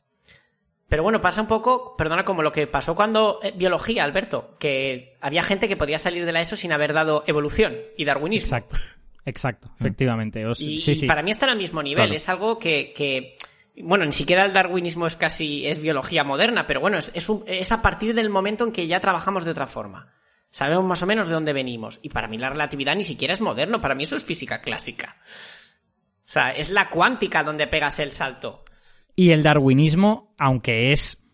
Pero 0.88 1.02
bueno, 1.02 1.20
pasa 1.20 1.40
un 1.40 1.48
poco, 1.48 1.96
perdona, 1.96 2.24
como 2.24 2.42
lo 2.42 2.52
que 2.52 2.66
pasó 2.66 2.94
cuando 2.94 3.40
eh, 3.42 3.52
biología, 3.56 4.04
Alberto, 4.04 4.56
que 4.58 5.16
había 5.20 5.42
gente 5.42 5.66
que 5.66 5.76
podía 5.76 5.98
salir 5.98 6.24
de 6.24 6.32
la 6.32 6.40
ESO 6.40 6.54
sin 6.56 6.72
haber 6.72 6.92
dado 6.92 7.24
evolución 7.26 7.76
y 7.96 8.04
darwinismo. 8.04 8.56
Exacto, 8.56 8.76
exacto, 9.24 9.70
efectivamente. 9.80 10.46
Os, 10.46 10.60
y, 10.60 10.78
sí, 10.78 10.92
y 10.92 10.96
sí. 10.96 11.06
para 11.06 11.22
mí 11.22 11.32
están 11.32 11.50
al 11.50 11.58
mismo 11.58 11.82
nivel, 11.82 12.04
claro. 12.04 12.14
es 12.14 12.28
algo 12.28 12.58
que, 12.58 12.92
que, 12.94 13.36
bueno, 13.82 14.04
ni 14.04 14.12
siquiera 14.12 14.44
el 14.44 14.52
darwinismo 14.52 15.08
es 15.08 15.16
casi, 15.16 15.66
es 15.66 15.80
biología 15.80 16.22
moderna, 16.22 16.68
pero 16.68 16.80
bueno, 16.80 16.98
es, 16.98 17.10
es, 17.14 17.28
un, 17.28 17.42
es 17.48 17.72
a 17.72 17.82
partir 17.82 18.14
del 18.14 18.30
momento 18.30 18.64
en 18.64 18.72
que 18.72 18.86
ya 18.86 19.00
trabajamos 19.00 19.44
de 19.44 19.50
otra 19.50 19.66
forma. 19.66 20.12
Sabemos 20.50 20.84
más 20.84 21.02
o 21.02 21.06
menos 21.06 21.26
de 21.26 21.34
dónde 21.34 21.52
venimos. 21.52 21.98
Y 22.02 22.08
para 22.08 22.28
mí 22.28 22.38
la 22.38 22.48
relatividad 22.48 22.94
ni 22.94 23.04
siquiera 23.04 23.34
es 23.34 23.40
moderno, 23.40 23.80
para 23.80 23.94
mí 23.94 24.04
eso 24.04 24.16
es 24.16 24.24
física 24.24 24.60
clásica. 24.60 25.16
O 26.26 26.28
sea, 26.28 26.50
es 26.50 26.70
la 26.70 26.88
cuántica 26.88 27.44
donde 27.44 27.66
pegas 27.66 27.98
el 27.98 28.10
salto. 28.10 28.64
Y 29.16 29.30
el 29.30 29.43
darwinismo, 29.43 30.34
aunque 30.38 30.93
es 30.93 31.26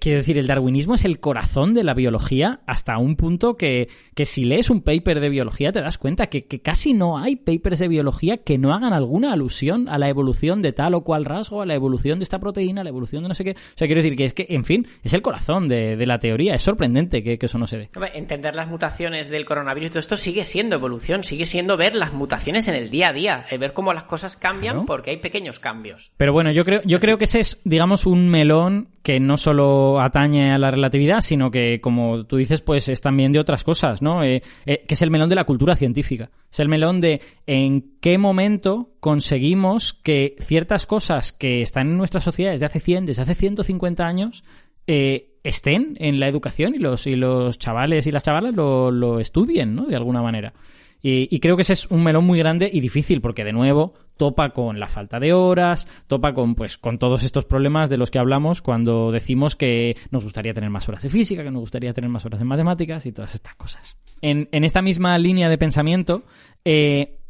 quiero 0.00 0.18
decir, 0.18 0.38
el 0.38 0.46
darwinismo 0.46 0.94
es 0.94 1.04
el 1.04 1.20
corazón 1.20 1.74
de 1.74 1.84
la 1.84 1.94
biología 1.94 2.60
hasta 2.66 2.98
un 2.98 3.16
punto 3.16 3.56
que, 3.56 3.88
que 4.14 4.26
si 4.26 4.44
lees 4.44 4.70
un 4.70 4.82
paper 4.82 5.20
de 5.20 5.28
biología 5.28 5.72
te 5.72 5.80
das 5.80 5.98
cuenta 5.98 6.26
que, 6.26 6.44
que, 6.44 6.60
casi 6.60 6.94
no 6.94 7.18
hay 7.18 7.36
papers 7.36 7.78
de 7.78 7.88
biología 7.88 8.38
que 8.38 8.58
no 8.58 8.74
hagan 8.74 8.92
alguna 8.92 9.32
alusión 9.32 9.88
a 9.88 9.98
la 9.98 10.08
evolución 10.08 10.62
de 10.62 10.72
tal 10.72 10.94
o 10.94 11.02
cual 11.02 11.24
rasgo, 11.24 11.62
a 11.62 11.66
la 11.66 11.74
evolución 11.74 12.18
de 12.18 12.24
esta 12.24 12.38
proteína, 12.38 12.80
a 12.80 12.84
la 12.84 12.90
evolución 12.90 13.22
de 13.22 13.28
no 13.28 13.34
sé 13.34 13.44
qué. 13.44 13.50
O 13.52 13.76
sea, 13.76 13.86
quiero 13.86 14.02
decir 14.02 14.16
que 14.16 14.24
es 14.24 14.34
que, 14.34 14.46
en 14.50 14.64
fin, 14.64 14.86
es 15.02 15.12
el 15.12 15.22
corazón 15.22 15.68
de, 15.68 15.96
de 15.96 16.06
la 16.06 16.18
teoría. 16.18 16.54
Es 16.54 16.62
sorprendente 16.62 17.22
que, 17.22 17.38
que, 17.38 17.46
eso 17.46 17.58
no 17.58 17.66
se 17.66 17.78
dé. 17.78 17.90
Entender 18.14 18.54
las 18.54 18.68
mutaciones 18.68 19.28
del 19.30 19.44
coronavirus, 19.44 19.90
todo 19.90 20.00
esto 20.00 20.16
sigue 20.16 20.44
siendo 20.44 20.76
evolución, 20.76 21.24
sigue 21.24 21.46
siendo 21.46 21.76
ver 21.76 21.94
las 21.94 22.12
mutaciones 22.12 22.68
en 22.68 22.74
el 22.74 22.90
día 22.90 23.08
a 23.08 23.12
día, 23.12 23.44
ver 23.58 23.72
cómo 23.72 23.92
las 23.92 24.04
cosas 24.04 24.36
cambian 24.36 24.74
claro. 24.74 24.86
porque 24.86 25.10
hay 25.10 25.16
pequeños 25.18 25.60
cambios. 25.60 26.12
Pero 26.16 26.32
bueno, 26.32 26.52
yo 26.52 26.64
creo, 26.64 26.80
yo 26.84 27.00
creo 27.00 27.18
que 27.18 27.24
ese 27.24 27.40
es, 27.40 27.60
digamos, 27.64 28.06
un 28.06 28.28
melón 28.28 28.88
que 29.02 29.20
no 29.20 29.36
solo 29.36 29.57
atañe 30.00 30.52
a 30.52 30.58
la 30.58 30.70
relatividad, 30.70 31.20
sino 31.20 31.50
que, 31.50 31.80
como 31.80 32.24
tú 32.24 32.36
dices, 32.36 32.62
pues 32.62 32.88
es 32.88 33.00
también 33.00 33.32
de 33.32 33.38
otras 33.38 33.64
cosas, 33.64 34.02
¿no? 34.02 34.22
Eh, 34.22 34.42
eh, 34.66 34.84
que 34.86 34.94
es 34.94 35.02
el 35.02 35.10
melón 35.10 35.28
de 35.28 35.34
la 35.36 35.44
cultura 35.44 35.74
científica. 35.74 36.30
Es 36.50 36.60
el 36.60 36.68
melón 36.68 37.00
de 37.00 37.20
en 37.46 37.98
qué 38.00 38.18
momento 38.18 38.90
conseguimos 39.00 39.92
que 39.92 40.36
ciertas 40.40 40.86
cosas 40.86 41.32
que 41.32 41.60
están 41.60 41.88
en 41.88 41.98
nuestra 41.98 42.20
sociedad 42.20 42.52
desde 42.52 42.66
hace 42.66 42.80
100, 42.80 43.06
desde 43.06 43.22
hace 43.22 43.34
150 43.34 44.04
años, 44.04 44.44
eh, 44.86 45.36
estén 45.44 45.96
en 46.00 46.20
la 46.20 46.28
educación 46.28 46.74
y 46.74 46.78
los, 46.78 47.06
y 47.06 47.16
los 47.16 47.58
chavales 47.58 48.06
y 48.06 48.12
las 48.12 48.22
chavalas 48.22 48.54
lo, 48.54 48.90
lo 48.90 49.20
estudien, 49.20 49.74
¿no? 49.74 49.86
De 49.86 49.96
alguna 49.96 50.22
manera. 50.22 50.52
Y, 51.00 51.38
creo 51.40 51.56
que 51.56 51.62
ese 51.62 51.74
es 51.74 51.86
un 51.86 52.02
melón 52.02 52.24
muy 52.24 52.38
grande 52.38 52.68
y 52.72 52.80
difícil, 52.80 53.20
porque 53.20 53.44
de 53.44 53.52
nuevo 53.52 53.94
topa 54.16 54.50
con 54.50 54.80
la 54.80 54.88
falta 54.88 55.20
de 55.20 55.32
horas, 55.32 55.86
topa 56.08 56.34
con 56.34 56.56
pues 56.56 56.76
con 56.76 56.98
todos 56.98 57.22
estos 57.22 57.44
problemas 57.44 57.88
de 57.88 57.96
los 57.96 58.10
que 58.10 58.18
hablamos 58.18 58.62
cuando 58.62 59.12
decimos 59.12 59.54
que 59.54 59.96
nos 60.10 60.24
gustaría 60.24 60.52
tener 60.52 60.70
más 60.70 60.88
horas 60.88 61.04
de 61.04 61.10
física, 61.10 61.44
que 61.44 61.52
nos 61.52 61.60
gustaría 61.60 61.92
tener 61.92 62.10
más 62.10 62.26
horas 62.26 62.40
de 62.40 62.44
matemáticas 62.44 63.06
y 63.06 63.12
todas 63.12 63.34
estas 63.34 63.54
cosas. 63.54 63.96
En, 64.20 64.48
en 64.50 64.64
esta 64.64 64.82
misma 64.82 65.16
línea 65.18 65.48
de 65.48 65.56
pensamiento, 65.56 66.24
eh, 66.64 67.20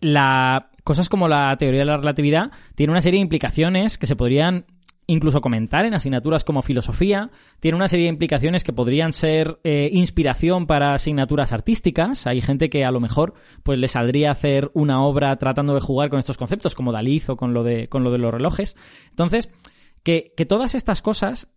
la, 0.00 0.70
cosas 0.82 1.08
como 1.08 1.28
la 1.28 1.56
teoría 1.56 1.80
de 1.80 1.86
la 1.86 1.96
relatividad 1.96 2.50
tiene 2.74 2.90
una 2.90 3.00
serie 3.00 3.18
de 3.18 3.22
implicaciones 3.22 3.98
que 3.98 4.06
se 4.06 4.16
podrían 4.16 4.66
incluso 5.06 5.40
comentar 5.40 5.84
en 5.84 5.94
asignaturas 5.94 6.44
como 6.44 6.62
filosofía. 6.62 7.30
Tiene 7.60 7.76
una 7.76 7.88
serie 7.88 8.06
de 8.06 8.12
implicaciones 8.12 8.64
que 8.64 8.72
podrían 8.72 9.12
ser 9.12 9.58
eh, 9.64 9.90
inspiración 9.92 10.66
para 10.66 10.94
asignaturas 10.94 11.52
artísticas. 11.52 12.26
Hay 12.26 12.40
gente 12.40 12.70
que 12.70 12.84
a 12.84 12.90
lo 12.90 13.00
mejor 13.00 13.34
pues 13.62 13.78
le 13.78 13.88
saldría 13.88 14.30
hacer 14.30 14.70
una 14.74 15.04
obra 15.04 15.36
tratando 15.36 15.74
de 15.74 15.80
jugar 15.80 16.10
con 16.10 16.18
estos 16.18 16.38
conceptos, 16.38 16.74
como 16.74 16.92
Dalí 16.92 17.22
o 17.26 17.36
con 17.36 17.52
lo 17.52 17.62
de, 17.62 17.88
con 17.88 18.04
lo 18.04 18.10
de 18.10 18.18
los 18.18 18.32
relojes. 18.32 18.76
Entonces, 19.10 19.52
que, 20.02 20.32
que 20.36 20.46
todas 20.46 20.74
estas 20.74 21.02
cosas 21.02 21.48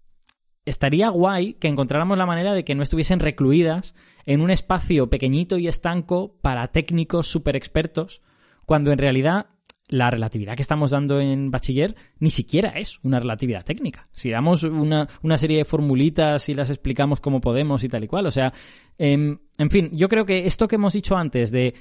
estaría 0.65 1.09
guay 1.09 1.53
que 1.53 1.67
encontráramos 1.67 2.17
la 2.17 2.25
manera 2.25 2.53
de 2.53 2.65
que 2.65 2.75
no 2.75 2.83
estuviesen 2.83 3.19
recluidas 3.19 3.95
en 4.25 4.41
un 4.41 4.49
espacio 4.49 5.09
pequeñito 5.09 5.57
y 5.57 5.67
estanco 5.67 6.35
para 6.41 6.67
técnicos 6.69 7.27
super 7.27 7.55
expertos, 7.55 8.23
cuando 8.65 8.91
en 8.91 8.97
realidad 8.97 9.47
la 9.87 10.09
relatividad 10.09 10.55
que 10.55 10.61
estamos 10.61 10.91
dando 10.91 11.19
en 11.19 11.51
bachiller 11.51 11.95
ni 12.19 12.31
siquiera 12.31 12.69
es 12.69 12.99
una 13.03 13.19
relatividad 13.19 13.63
técnica. 13.63 14.07
Si 14.13 14.29
damos 14.29 14.63
una, 14.63 15.07
serie 15.37 15.59
de 15.59 15.65
formulitas 15.65 16.49
y 16.49 16.55
las 16.55 16.69
explicamos 16.69 17.19
como 17.19 17.41
podemos 17.41 17.83
y 17.83 17.89
tal 17.89 18.03
y 18.03 18.07
cual. 18.07 18.25
O 18.25 18.31
sea, 18.31 18.53
eh, 18.97 19.37
en 19.57 19.69
fin, 19.69 19.89
yo 19.93 20.09
creo 20.09 20.25
que 20.25 20.45
esto 20.47 20.67
que 20.67 20.75
hemos 20.75 20.93
dicho 20.93 21.15
antes 21.15 21.51
de 21.51 21.75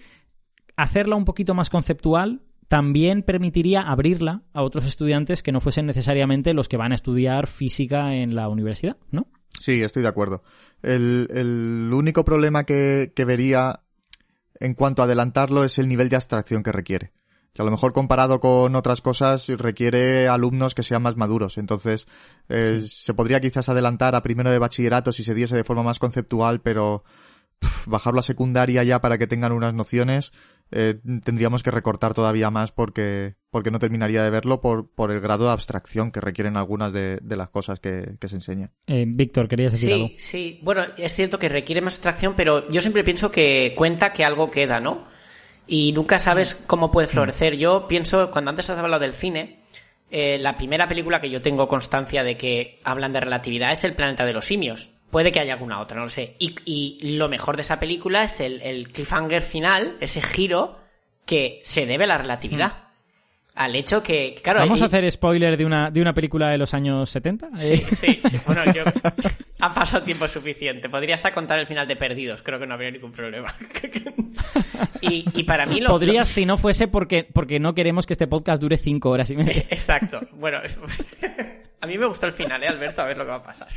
hacerla 0.77 1.17
un 1.17 1.25
poquito 1.25 1.55
más 1.55 1.71
conceptual 1.71 2.43
también 2.69 3.23
permitiría 3.23 3.83
abrirla 3.83 4.43
a 4.53 4.63
otros 4.63 4.85
estudiantes 4.87 5.43
que 5.43 5.53
no 5.53 5.61
fuesen 5.61 5.87
necesariamente 5.87 6.55
los 6.55 6.69
que 6.69 6.77
van 6.77 6.93
a 6.93 6.97
estudiar 6.97 7.47
física 7.47 8.15
en 8.15 8.35
la 8.35 8.49
universidad, 8.49 8.97
¿no? 9.11 9.29
Sí, 9.61 9.83
estoy 9.83 10.03
de 10.03 10.09
acuerdo. 10.09 10.43
El, 10.83 11.91
único 11.93 12.25
problema 12.25 12.65
que 12.65 13.13
vería 13.27 13.81
en 14.59 14.75
cuanto 14.75 15.03
a 15.03 15.05
adelantarlo 15.05 15.65
es 15.65 15.79
el 15.79 15.89
nivel 15.89 16.09
de 16.09 16.17
abstracción 16.17 16.63
que 16.63 16.73
requiere 16.73 17.13
que 17.55 17.63
a 17.63 17.65
lo 17.65 17.71
mejor 17.71 17.93
comparado 17.93 18.41
con 18.41 18.75
otras 18.75 19.01
cosas 19.01 19.47
requiere 19.47 20.27
alumnos 20.27 20.75
que 20.75 20.83
sean 20.83 21.03
más 21.03 21.17
maduros. 21.17 21.57
Entonces, 21.57 22.07
eh, 22.49 22.81
sí. 22.83 22.89
se 22.89 23.15
podría 23.15 23.41
quizás 23.41 23.69
adelantar 23.69 24.17
a 24.17 24.23
primero 24.23 24.51
de 24.51 24.59
bachillerato 24.59 25.13
si 25.13 25.23
se 25.23 25.35
diese 25.35 25.57
de 25.57 25.63
forma 25.63 25.85
más 25.85 26.01
conceptual, 26.01 26.61
pero 26.61 27.05
pff, 27.61 27.87
bajarlo 27.87 28.19
a 28.19 28.25
secundaria 28.25 28.83
ya 28.83 29.01
para 29.01 29.19
que 29.19 29.29
tengan 29.29 29.53
unas 29.53 29.73
nociones, 29.73 30.33
eh, 30.73 30.97
tendríamos 31.25 31.63
que 31.63 31.71
recortar 31.71 32.13
todavía 32.13 32.51
más 32.51 32.73
porque, 32.73 33.37
porque 33.51 33.71
no 33.71 33.79
terminaría 33.79 34.25
de 34.25 34.31
verlo 34.31 34.61
por, 34.61 34.91
por 34.91 35.13
el 35.13 35.21
grado 35.21 35.45
de 35.45 35.53
abstracción 35.53 36.11
que 36.11 36.21
requieren 36.21 36.57
algunas 36.57 36.93
de, 36.93 37.19
de 37.23 37.37
las 37.37 37.51
cosas 37.51 37.79
que, 37.79 38.17
que 38.19 38.27
se 38.27 38.35
enseñan. 38.35 38.73
Eh, 38.89 39.05
Víctor, 39.07 39.47
¿querías 39.47 39.73
decir 39.73 39.89
sí, 39.89 39.93
algo? 39.93 40.09
Sí, 40.19 40.61
bueno, 40.65 40.83
es 40.97 41.15
cierto 41.15 41.39
que 41.39 41.49
requiere 41.49 41.81
más 41.83 41.95
abstracción, 41.95 42.35
pero 42.37 42.67
yo 42.69 42.81
siempre 42.81 43.05
pienso 43.05 43.31
que 43.31 43.75
cuenta 43.77 44.13
que 44.13 44.25
algo 44.25 44.51
queda, 44.51 44.81
¿no? 44.81 45.14
Y 45.67 45.93
nunca 45.93 46.19
sabes 46.19 46.55
cómo 46.55 46.91
puede 46.91 47.09
florecer. 47.09 47.57
Yo 47.57 47.87
pienso, 47.87 48.31
cuando 48.31 48.51
antes 48.51 48.71
has 48.71 48.79
hablado 48.79 49.01
del 49.01 49.15
cine, 49.15 49.61
eh, 50.11 50.39
la 50.39 50.57
primera 50.57 50.89
película 50.89 51.21
que 51.21 51.31
yo 51.31 51.43
tengo 51.43 51.67
constancia 51.69 52.23
de 52.23 52.37
que 52.37 52.81
hablan 52.85 53.13
de 53.13 53.21
relatividad 53.21 53.73
es 53.73 53.85
El 53.85 53.95
planeta 53.95 54.25
de 54.25 54.33
los 54.33 54.45
simios. 54.45 54.91
Puede 55.11 55.33
que 55.33 55.41
haya 55.41 55.55
alguna 55.55 55.81
otra, 55.81 55.97
no 55.97 56.05
lo 56.05 56.09
sé. 56.09 56.37
Y, 56.39 56.57
y 56.65 57.17
lo 57.17 57.29
mejor 57.29 57.57
de 57.57 57.63
esa 57.63 57.79
película 57.81 58.25
es 58.25 58.41
el, 58.41 58.61
el, 58.63 58.91
cliffhanger 58.91 59.43
final, 59.43 59.97
ese 60.01 60.23
giro 60.23 60.79
que 61.25 61.61
se 61.63 61.87
debe 61.87 62.05
a 62.05 62.09
la 62.09 62.19
relatividad. 62.19 62.84
Al 63.55 63.77
hecho 63.77 64.03
que, 64.03 64.35
claro... 64.43 64.61
¿Vamos 64.61 64.83
a 64.83 64.87
hacer 64.87 65.09
spoiler 65.13 65.57
de 65.57 65.65
una, 65.65 65.89
de 65.89 66.01
una 66.01 66.13
película 66.13 66.51
de 66.51 66.59
los 66.59 66.75
años 66.75 67.09
70? 67.09 67.51
Sí, 67.55 67.85
sí, 67.89 68.21
sí. 68.29 68.41
Bueno, 68.47 68.65
yo... 68.75 68.83
ha 69.61 69.73
pasado 69.73 70.03
tiempo 70.03 70.27
suficiente. 70.27 70.89
Podría 70.89 71.15
hasta 71.15 71.33
contar 71.33 71.61
el 71.61 71.67
final 71.67 71.87
de 71.87 71.95
Perdidos. 71.95 72.43
Creo 72.43 72.59
que 72.59 72.67
no 72.67 72.75
habría 72.75 72.91
ningún 72.91 73.13
problema. 73.13 73.55
y, 75.01 75.25
y, 75.35 75.43
para 75.45 75.67
mí 75.67 75.81
lo... 75.81 75.91
Podrías 75.91 76.29
lo... 76.29 76.35
si 76.35 76.47
no 76.47 76.59
fuese 76.59 76.89
porque, 76.89 77.29
porque 77.33 77.61
no 77.61 77.75
queremos 77.75 78.07
que 78.07 78.15
este 78.15 78.27
podcast 78.27 78.61
dure 78.61 78.77
cinco 78.77 79.11
horas 79.11 79.31
y 79.31 79.37
media. 79.37 79.65
Exacto. 79.71 80.21
Bueno, 80.33 80.59
a 81.81 81.87
mí 81.87 81.97
me 81.97 82.07
gustó 82.07 82.27
el 82.27 82.33
final, 82.33 82.61
¿eh, 82.61 82.67
Alberto? 82.67 83.03
A 83.03 83.07
ver 83.07 83.17
lo 83.17 83.25
que 83.25 83.31
va 83.31 83.37
a 83.37 83.43
pasar. 83.45 83.69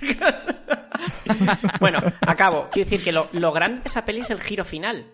bueno, 1.80 1.99
acabo. 2.22 2.70
Quiero 2.72 2.90
decir 2.90 3.06
que 3.06 3.12
lo, 3.12 3.30
lo 3.32 3.52
grande 3.52 3.82
de 3.82 3.90
esa 3.90 4.06
peli 4.06 4.22
es 4.22 4.32
el 4.32 4.41
giro 4.41 4.66
final. 4.66 5.06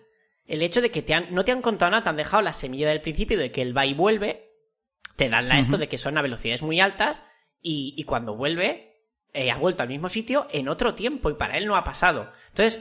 El 0.46 0.62
hecho 0.62 0.80
de 0.80 0.90
que 0.90 1.02
te 1.02 1.12
han, 1.12 1.26
no 1.34 1.44
te 1.44 1.52
han 1.52 1.60
contado 1.60 1.90
nada, 1.90 2.02
te 2.02 2.08
han 2.08 2.16
dejado 2.16 2.42
la 2.42 2.54
semilla 2.54 2.88
del 2.88 3.02
principio 3.02 3.38
de 3.38 3.52
que 3.52 3.60
el 3.60 3.76
va 3.76 3.84
y 3.84 3.92
vuelve, 3.92 4.53
te 5.16 5.28
dan 5.28 5.48
la 5.48 5.58
esto 5.58 5.76
uh 5.76 5.76
-huh. 5.76 5.80
de 5.80 5.88
que 5.88 5.98
son 5.98 6.18
a 6.18 6.22
velocidades 6.22 6.62
muy 6.62 6.80
altas 6.80 7.24
y, 7.62 7.94
y 7.96 8.04
cuando 8.04 8.36
vuelve 8.36 8.94
eh, 9.32 9.50
ha 9.50 9.58
vuelto 9.58 9.82
al 9.82 9.88
mismo 9.88 10.08
sitio 10.08 10.46
en 10.52 10.68
otro 10.68 10.94
tiempo 10.94 11.30
y 11.30 11.34
para 11.34 11.58
él 11.58 11.66
no 11.66 11.76
ha 11.76 11.84
pasado. 11.84 12.30
Entonces, 12.48 12.80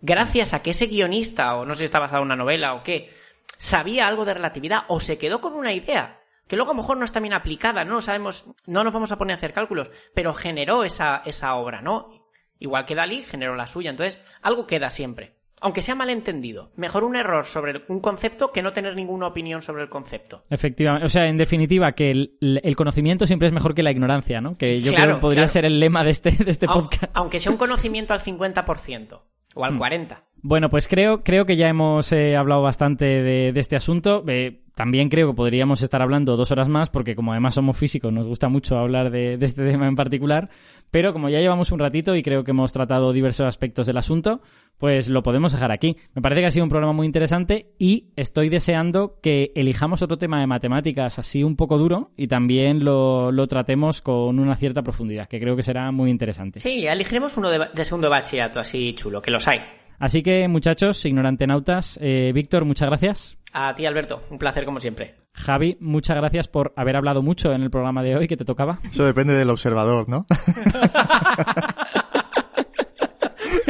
gracias 0.00 0.54
a 0.54 0.62
que 0.62 0.70
ese 0.70 0.86
guionista, 0.86 1.56
o 1.56 1.64
no 1.64 1.74
sé 1.74 1.80
si 1.80 1.84
está 1.86 1.98
basado 1.98 2.22
en 2.22 2.26
una 2.26 2.36
novela 2.36 2.74
o 2.74 2.82
qué, 2.82 3.10
sabía 3.56 4.06
algo 4.06 4.24
de 4.24 4.34
relatividad 4.34 4.84
o 4.88 5.00
se 5.00 5.18
quedó 5.18 5.40
con 5.40 5.54
una 5.54 5.72
idea 5.72 6.20
que 6.46 6.56
luego 6.56 6.70
a 6.70 6.74
lo 6.74 6.80
mejor 6.80 6.96
no 6.96 7.04
está 7.04 7.20
bien 7.20 7.34
aplicada, 7.34 7.84
no 7.84 7.94
lo 7.94 8.00
sabemos, 8.00 8.46
no 8.66 8.82
nos 8.82 8.94
vamos 8.94 9.12
a 9.12 9.18
poner 9.18 9.34
a 9.34 9.36
hacer 9.36 9.52
cálculos, 9.52 9.90
pero 10.14 10.32
generó 10.32 10.82
esa, 10.82 11.22
esa 11.26 11.56
obra, 11.56 11.82
¿no? 11.82 12.10
Igual 12.58 12.86
que 12.86 12.94
Dalí 12.94 13.22
generó 13.22 13.54
la 13.54 13.66
suya, 13.66 13.90
entonces 13.90 14.18
algo 14.40 14.66
queda 14.66 14.88
siempre 14.88 15.37
aunque 15.60 15.82
sea 15.82 15.94
malentendido. 15.94 16.70
Mejor 16.76 17.04
un 17.04 17.16
error 17.16 17.44
sobre 17.44 17.82
un 17.88 18.00
concepto 18.00 18.52
que 18.52 18.62
no 18.62 18.72
tener 18.72 18.94
ninguna 18.94 19.26
opinión 19.26 19.62
sobre 19.62 19.82
el 19.82 19.88
concepto. 19.88 20.42
Efectivamente. 20.50 21.06
O 21.06 21.08
sea, 21.08 21.26
en 21.26 21.36
definitiva, 21.36 21.92
que 21.92 22.10
el, 22.10 22.60
el 22.62 22.76
conocimiento 22.76 23.26
siempre 23.26 23.48
es 23.48 23.54
mejor 23.54 23.74
que 23.74 23.82
la 23.82 23.90
ignorancia, 23.90 24.40
¿no? 24.40 24.56
Que 24.56 24.80
yo 24.80 24.92
claro, 24.92 25.04
creo 25.04 25.16
que 25.16 25.20
podría 25.20 25.42
claro. 25.42 25.52
ser 25.52 25.64
el 25.64 25.80
lema 25.80 26.04
de 26.04 26.10
este, 26.10 26.30
de 26.30 26.50
este 26.50 26.66
podcast. 26.66 27.10
Aunque 27.14 27.40
sea 27.40 27.52
un 27.52 27.58
conocimiento 27.58 28.14
al 28.14 28.20
50% 28.20 29.20
o 29.54 29.64
al 29.64 29.78
40%. 29.78 30.16
Bueno, 30.42 30.70
pues 30.70 30.86
creo, 30.86 31.24
creo 31.24 31.46
que 31.46 31.56
ya 31.56 31.68
hemos 31.68 32.12
eh, 32.12 32.36
hablado 32.36 32.62
bastante 32.62 33.04
de, 33.04 33.52
este 33.56 33.76
asunto. 33.76 34.24
Eh, 34.28 34.60
también 34.74 35.08
creo 35.08 35.28
que 35.28 35.34
podríamos 35.34 35.82
estar 35.82 36.00
hablando 36.00 36.36
dos 36.36 36.52
horas 36.52 36.68
más, 36.68 36.90
porque 36.90 37.16
como 37.16 37.32
además 37.32 37.54
somos 37.54 37.76
físicos, 37.76 38.12
nos 38.12 38.26
gusta 38.26 38.48
mucho 38.48 38.78
hablar 38.78 39.10
de, 39.10 39.36
de, 39.36 39.46
este 39.46 39.64
tema 39.70 39.88
en 39.88 39.96
particular. 39.96 40.48
Pero 40.90 41.12
como 41.12 41.28
ya 41.28 41.40
llevamos 41.40 41.72
un 41.72 41.80
ratito 41.80 42.14
y 42.14 42.22
creo 42.22 42.44
que 42.44 42.52
hemos 42.52 42.72
tratado 42.72 43.12
diversos 43.12 43.46
aspectos 43.46 43.86
del 43.86 43.98
asunto, 43.98 44.40
pues 44.78 45.08
lo 45.08 45.22
podemos 45.22 45.52
dejar 45.52 45.72
aquí. 45.72 45.96
Me 46.14 46.22
parece 46.22 46.40
que 46.40 46.46
ha 46.46 46.50
sido 46.50 46.64
un 46.64 46.70
programa 46.70 46.92
muy 46.92 47.06
interesante 47.06 47.74
y 47.78 48.06
estoy 48.16 48.48
deseando 48.48 49.18
que 49.20 49.50
elijamos 49.56 50.00
otro 50.02 50.16
tema 50.16 50.40
de 50.40 50.46
matemáticas 50.46 51.18
así 51.18 51.42
un 51.42 51.56
poco 51.56 51.76
duro 51.76 52.12
y 52.16 52.28
también 52.28 52.84
lo, 52.84 53.32
lo 53.32 53.46
tratemos 53.48 54.00
con 54.00 54.38
una 54.38 54.54
cierta 54.54 54.82
profundidad, 54.82 55.28
que 55.28 55.40
creo 55.40 55.56
que 55.56 55.62
será 55.62 55.90
muy 55.90 56.10
interesante. 56.10 56.60
Sí, 56.60 56.86
elegiremos 56.86 57.36
uno 57.36 57.50
de, 57.50 57.66
de 57.74 57.84
segundo 57.84 58.08
bachillerato 58.08 58.60
así 58.60 58.94
chulo, 58.94 59.20
que 59.20 59.30
los 59.30 59.46
hay. 59.46 59.60
Así 59.98 60.22
que, 60.22 60.46
muchachos, 60.48 61.04
ignorantenautas, 61.04 61.98
eh, 62.00 62.32
Víctor, 62.32 62.64
muchas 62.64 62.88
gracias. 62.88 63.38
A 63.52 63.74
ti, 63.74 63.86
Alberto, 63.86 64.22
un 64.30 64.38
placer 64.38 64.64
como 64.64 64.78
siempre. 64.78 65.16
Javi, 65.34 65.76
muchas 65.80 66.16
gracias 66.16 66.48
por 66.48 66.72
haber 66.76 66.96
hablado 66.96 67.22
mucho 67.22 67.52
en 67.52 67.62
el 67.62 67.70
programa 67.70 68.02
de 68.02 68.16
hoy 68.16 68.28
que 68.28 68.36
te 68.36 68.44
tocaba. 68.44 68.78
Eso 68.90 69.04
depende 69.04 69.34
del 69.34 69.50
observador, 69.50 70.08
¿no? 70.08 70.26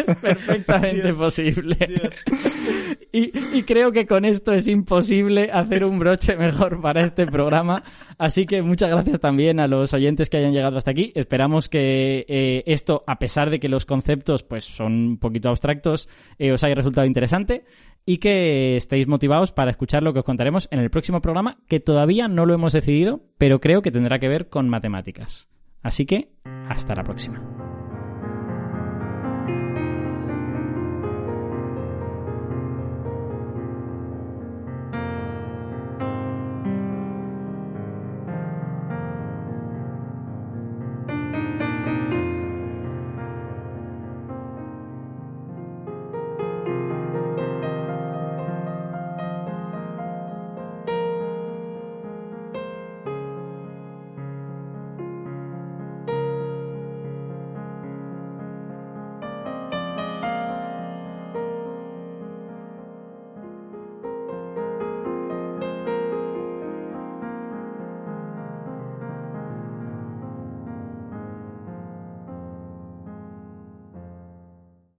perfectamente 0.21 1.03
Dios, 1.03 1.17
posible. 1.17 1.77
Dios. 1.77 2.15
Y, 3.13 3.63
creo 3.63 3.93
que 3.93 4.07
con 4.07 4.25
esto 4.25 4.53
es 4.53 4.69
imposible 4.69 5.51
hacer 5.53 5.85
un 5.85 5.99
broche 5.99 6.37
mejor 6.37 6.81
para 6.81 7.03
este 7.03 7.27
programa. 7.27 7.83
Así 8.19 8.47
que 8.47 8.63
muchas 8.63 8.91
gracias 8.91 9.21
también 9.21 9.61
a 9.61 9.67
los 9.67 9.95
oyentes 9.95 10.29
que 10.29 10.37
hayan 10.37 10.53
llegado 10.53 10.77
hasta 10.77 10.91
aquí. 10.91 11.13
Esperamos 11.15 11.69
que 11.69 12.27
eh, 12.29 12.63
esto, 12.67 13.05
a 13.07 13.19
pesar 13.19 13.51
de 13.51 13.59
que 13.59 13.69
los 13.69 13.87
conceptos 13.87 14.43
pues 14.43 14.65
son 14.65 14.93
un 14.93 15.19
poquito 15.19 15.49
abstractos, 15.49 16.09
eh, 16.39 16.53
os 16.53 16.63
haya 16.65 16.75
resultado 16.75 17.07
interesante 17.07 17.65
y 18.05 18.19
que 18.19 18.77
estéis 18.77 19.07
motivados 19.07 19.53
para 19.53 19.71
escuchar 19.71 20.03
lo 20.03 20.13
que 20.13 20.21
os 20.21 20.25
contaremos 20.25 20.69
en 20.71 20.79
el 20.81 20.91
próximo 20.91 21.21
programa, 21.21 21.59
que 21.69 21.81
todavía 21.81 22.29
no 22.29 22.47
lo 22.47 22.55
hemos 22.55 22.73
decidido, 22.73 23.21
pero 23.37 23.61
creo 23.61 23.83
que 23.83 23.91
tendrá 23.91 24.19
que 24.19 24.29
ver 24.29 24.49
con 24.49 24.69
matemáticas. 24.69 25.49
Así 25.83 26.07
que, 26.07 26.33
hasta 26.69 26.95
la 26.95 27.05
próxima. 27.05 27.58